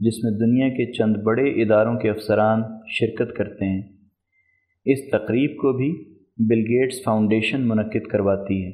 جس 0.00 0.24
میں 0.24 0.30
دنیا 0.30 0.68
کے 0.68 0.92
چند 0.92 1.16
بڑے 1.16 1.62
اداروں 1.62 1.98
کے 1.98 2.10
افسران 2.10 2.62
شرکت 2.88 3.36
کرتے 3.36 3.64
ہیں۔ 3.64 3.99
اس 4.84 4.98
تقریب 5.10 5.50
کو 5.50 5.72
بھی 5.72 6.14
بل 6.38 6.58
گیٹس 6.58 7.02
فاؤنڈیشن 7.04 7.68
منعقد 7.68 8.06
کرواتی 8.06 8.66
ہے 8.66 8.70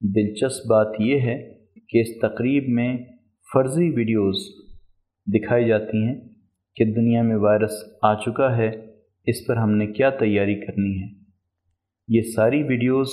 دلچسپ 0.00 0.66
بات 0.70 0.86
یہ 0.98 1.20
ہے 1.20 1.54
کہ 1.88 2.00
اس 2.00 2.20
تقریب 2.20 2.64
میں 2.68 2.98
فرضی 3.54 3.90
ویڈیوز 3.90 4.36
دکھائی 5.26 5.68
جاتی 5.68 6.02
ہیں 6.02 6.14
کہ 6.76 6.84
دنیا 6.84 7.22
میں 7.22 7.36
وائرس 7.36 7.72
آ 8.02 8.14
چکا 8.14 8.56
ہے، 8.56 8.70
اس 9.26 9.46
پر 9.46 9.56
ہم 9.56 9.70
نے 9.70 9.86
کیا 9.86 10.10
تیاری 10.10 10.54
کرنی 10.54 11.02
ہے۔ 11.02 11.08
یہ 12.08 12.20
ساری 12.22 12.62
ویڈیوز 12.62 13.08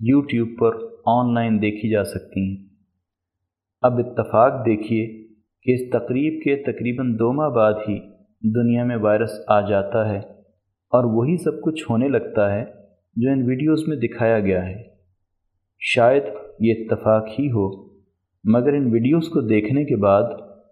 یوٹیوب 0.00 0.48
پر 0.58 0.72
آن 1.06 1.34
لائن 1.34 1.62
دیکھی 1.62 1.90
جا 1.90 2.04
سکتی 2.04 2.40
ہیں۔ 2.40 2.56
اب 3.82 3.98
اتفاق 3.98 4.66
دیکھیے 4.66 5.26
کہ 5.62 5.70
اس 5.70 5.90
تقریب 5.90 6.42
کے 6.44 6.56
تقریباً 6.56 7.14
دو 7.14 7.32
ماہ 7.32 7.48
بعد 7.48 7.72
ہی 7.72 7.98
دنیا 8.54 8.84
میں 8.84 8.96
وائرس 8.96 9.30
آ 9.48 9.68
جاتا 9.68 10.08
ہے۔ 10.08 10.37
اور 10.90 11.04
وہی 11.04 11.36
سب 11.36 11.62
کچھ 11.62 11.84
ہونے 11.90 12.08
لگتا 12.08 12.54
ہے 12.54 12.64
جو 13.16 13.30
ان 13.30 13.42
ویڈیوز 13.46 13.88
میں 13.88 13.96
دکھایا 13.96 14.40
گیا 14.40 14.66
ہے۔ 14.66 14.82
شاید 15.80 16.22
یہ 16.60 16.74
اتفاق 16.78 17.28
ہی 17.38 17.48
ہو، 17.48 17.88
مگر 18.44 18.72
ان 18.72 18.92
ویڈیوز 18.92 19.28
کو 19.28 19.40
دیکھنے 19.40 19.84
کے 19.84 19.96
بعد 19.96 20.22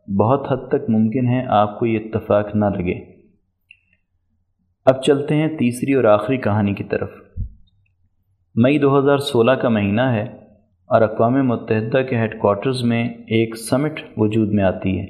بہت 0.09 0.53
حد 0.53 0.69
تک 0.69 0.91
ممکن 0.91 1.29
ہے 1.29 1.45
آپ 1.47 1.79
کو 1.79 1.87
یہ 1.87 1.99
اتفاق 1.99 2.55
نہ 2.55 2.65
لگے۔ 2.65 2.95
اب 4.85 5.03
چلتے 5.03 5.35
ہیں 5.35 5.49
تیسری 5.59 5.93
اور 5.93 6.05
آخری 6.05 6.37
کہانی 6.37 6.75
کی 6.75 6.85
طرف۔ 6.85 7.11
مئی 8.55 8.79
دو 8.79 8.99
ہزار 8.99 9.19
سولہ 9.19 9.53
کا 9.53 9.69
مہینہ 9.69 10.01
ہے 10.01 10.23
اور 10.87 11.03
اقوام 11.03 11.49
متحدہ 11.49 12.03
کے 12.11 12.17
ہیڈ 12.17 12.41
کوارٹرز 12.41 12.83
میں 12.83 13.09
ایک 13.09 13.57
سمٹ 13.57 14.01
وجود 14.17 14.49
میں 14.53 14.65
آتی 14.65 15.01
ہے، 15.01 15.07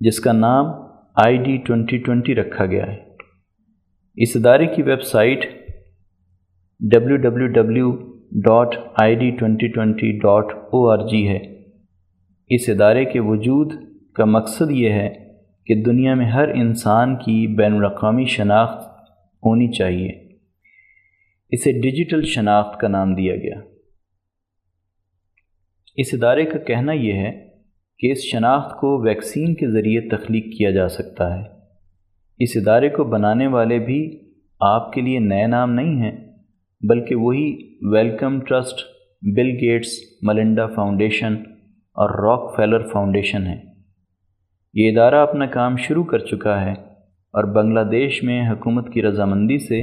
جس 0.00 0.20
کا 0.20 0.32
نام 0.32 0.66
آئی 1.14 1.36
ڈی 1.36 1.56
ٹونٹی 1.56 1.98
ٹونٹی 1.98 2.34
رکھا 2.34 2.66
گیا 2.66 2.86
ہے۔ 2.86 3.13
اس 4.16 4.28
ادارے 4.34 4.66
کی 4.66 4.82
web 4.82 5.02
site 5.02 5.44
W 6.80 7.16
W 7.16 7.46
W 7.46 7.90
dot 8.30 8.74
I 9.02 9.14
D 9.14 9.30
twenty 9.30 9.68
twenty 9.68 10.18
dot 10.18 10.44
O 10.54 10.90
R 10.90 10.98
G 10.98 11.28
ہے۔ 11.28 11.38
اس 12.48 12.68
ادارے 12.68 13.04
کے 13.04 13.20
وجود 13.20 13.72
کا 14.14 14.24
مقصد 14.24 14.70
یہ 14.70 14.90
ہے 14.90 15.10
کہ 15.66 15.82
دنیا 15.82 16.14
میں 16.14 16.30
ہر 16.30 16.48
انسان 16.48 17.16
کی 17.16 17.56
بین 17.56 17.74
الاقوامی 17.74 18.24
شناخت 18.24 18.88
ہونی 19.46 19.72
چاہیے۔ 19.72 20.12
اسے 21.50 21.72
ڈیجیٹل 21.72 22.22
شناخت 22.22 22.80
کا 22.80 22.88
نام 22.88 23.14
دیا 23.14 23.36
گیا۔ 23.36 23.60
اس 25.96 26.06
ادارے 26.12 26.44
کا 26.44 26.58
کہنا 26.58 26.92
یہ 26.92 27.12
ہے 27.12 27.48
کہ 27.98 28.12
اس 28.12 28.18
شناخت 28.18 28.76
کو 28.76 29.02
ویکسین 29.02 29.54
کے 29.54 29.72
ذریعے 29.72 30.00
تخلیق 30.08 30.58
کیا 30.58 30.70
جا 30.70 30.88
سکتا 30.88 31.38
ہے۔ 31.38 31.53
اس 32.38 32.56
ادارے 32.56 32.88
کو 32.88 33.04
بنانے 33.04 33.46
والے 33.46 33.78
بھی 33.78 34.20
آپ 34.60 34.92
کے 34.92 35.00
لیے 35.00 35.18
نئے 35.18 35.46
نام 35.46 35.72
نہیں 35.72 36.02
ہیں، 36.02 36.12
بلکہ 36.88 37.14
وہی 37.14 37.74
Wellcome 37.92 38.40
Trust, 38.40 38.80
Bill 39.22 39.50
Gates, 39.50 39.88
Melinda 40.22 40.66
Foundation 40.66 41.34
اور 41.96 42.10
راک 42.10 42.56
فیلر 42.56 42.86
فاؤنڈیشن 42.92 43.46
ہے 43.46 43.60
یہ 44.74 44.90
ادارہ 44.90 45.14
اپنا 45.14 45.46
کام 45.46 45.76
شروع 45.76 46.04
کر 46.04 46.18
چکا 46.18 46.60
ہے 46.60 46.72
اور 47.34 47.44
بنگلہ 47.44 47.80
دیش 47.80 48.22
میں 48.22 48.50
حکومت 48.50 48.92
کی 48.92 49.02
رضامندی 49.02 49.58
سے 49.58 49.80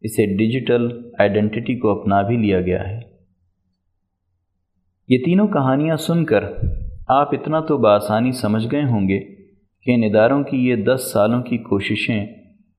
اسے 0.00 0.26
ڈیجیٹل 0.26 0.88
آئیڈینٹی 1.18 1.78
کو 1.78 2.00
اپنا 2.00 2.22
بھی 2.22 2.36
لیا 2.36 2.60
گیا 2.60 2.88
ہے۔ 2.88 3.00
یہ 5.08 5.18
تینوں 5.24 5.48
کہانیاں 5.48 5.96
سن 5.96 6.24
کر 6.24 6.44
آپ 7.08 7.34
اتنا 7.34 7.60
تو 7.60 7.78
بآسانی 7.78 8.32
سمجھ 8.32 8.66
گئے 8.72 8.82
ہوں 8.82 9.08
گے۔ 9.08 9.31
کہ 9.84 9.90
ان 9.90 10.04
اداروں 10.04 10.44
کی 10.44 10.68
یہ 10.68 10.76
دس 10.76 11.10
سالوں 11.12 11.42
کی 11.42 11.58
کوششیں 11.58 12.26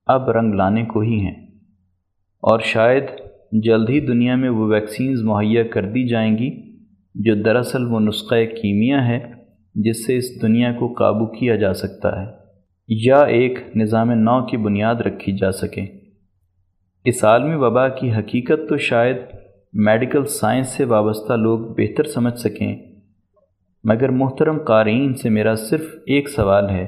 اب 0.05 0.29
رنگ 0.29 0.53
لانے 0.53 0.85
کو 0.85 0.99
ہی 0.99 1.19
ہیں۔ 1.19 1.43
اور 2.41 2.59
شاید 2.59 3.03
جلد 3.51 3.89
ہی 3.89 3.99
دنیا 3.99 4.35
میں 4.35 4.49
وہ 4.49 4.65
ویکسینز 4.65 5.21
مہیا 5.21 5.63
کر 5.63 5.85
دی 5.85 6.07
جائیں 6.07 6.37
گی 6.37 6.73
جو 7.15 7.35
دراصل 7.35 7.85
وہ 7.85 7.99
نسخہ 7.99 8.35
کیمیا 8.61 9.07
ہے 9.07 9.19
جس 9.75 10.05
سے 10.05 10.17
اس 10.17 10.41
دنیا 10.41 10.73
کو 10.73 10.93
قابو 10.93 11.25
کیا 11.25 11.55
جا 11.55 11.73
سکتا 11.73 12.21
ہے، 12.21 12.27
یا 12.87 13.21
ایک 13.21 13.59
نظام 13.75 14.11
نو 14.11 14.45
کی 14.45 14.57
بنیاد 14.57 14.95
رکھی 14.95 15.37
جا 15.37 15.51
سکے۔ 15.51 15.85
اس 17.05 17.23
عالمی 17.23 17.55
وبا 17.55 17.89
کی 17.89 18.11
حقیقت 18.11 18.69
تو 18.69 18.77
شاید 18.77 19.17
میڈیکل 19.73 20.25
سائنس 20.25 20.67
سے 20.67 20.85
وابستہ 20.85 21.33
لوگ 21.33 21.59
بہتر 21.59 22.03
سمجھ 22.03 22.39
سکیں۔ 22.39 22.92
مگر 23.83 24.09
محترم 24.09 24.57
قارئین 24.57 25.13
سے 25.13 25.29
میرا 25.29 25.55
صرف 25.55 25.85
ایک 26.05 26.29
سوال 26.29 26.69
ہے 26.69 26.87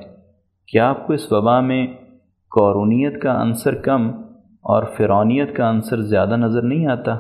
کہ 0.67 0.77
آپ 0.80 1.07
کو 1.07 1.13
اس 1.13 1.31
وبا 1.31 1.59
میں 1.59 1.88
قورونیت 2.51 3.22
کا 3.22 3.41
عنصر 3.41 3.76
کم 3.76 4.07
اور 4.65 4.84
فرونیت 4.97 5.55
کا 5.55 5.69
عنصر 5.69 6.01
زیادہ 6.01 6.35
نظر 6.35 6.61
نہیں 6.61 6.88
آتا؟ 6.88 7.17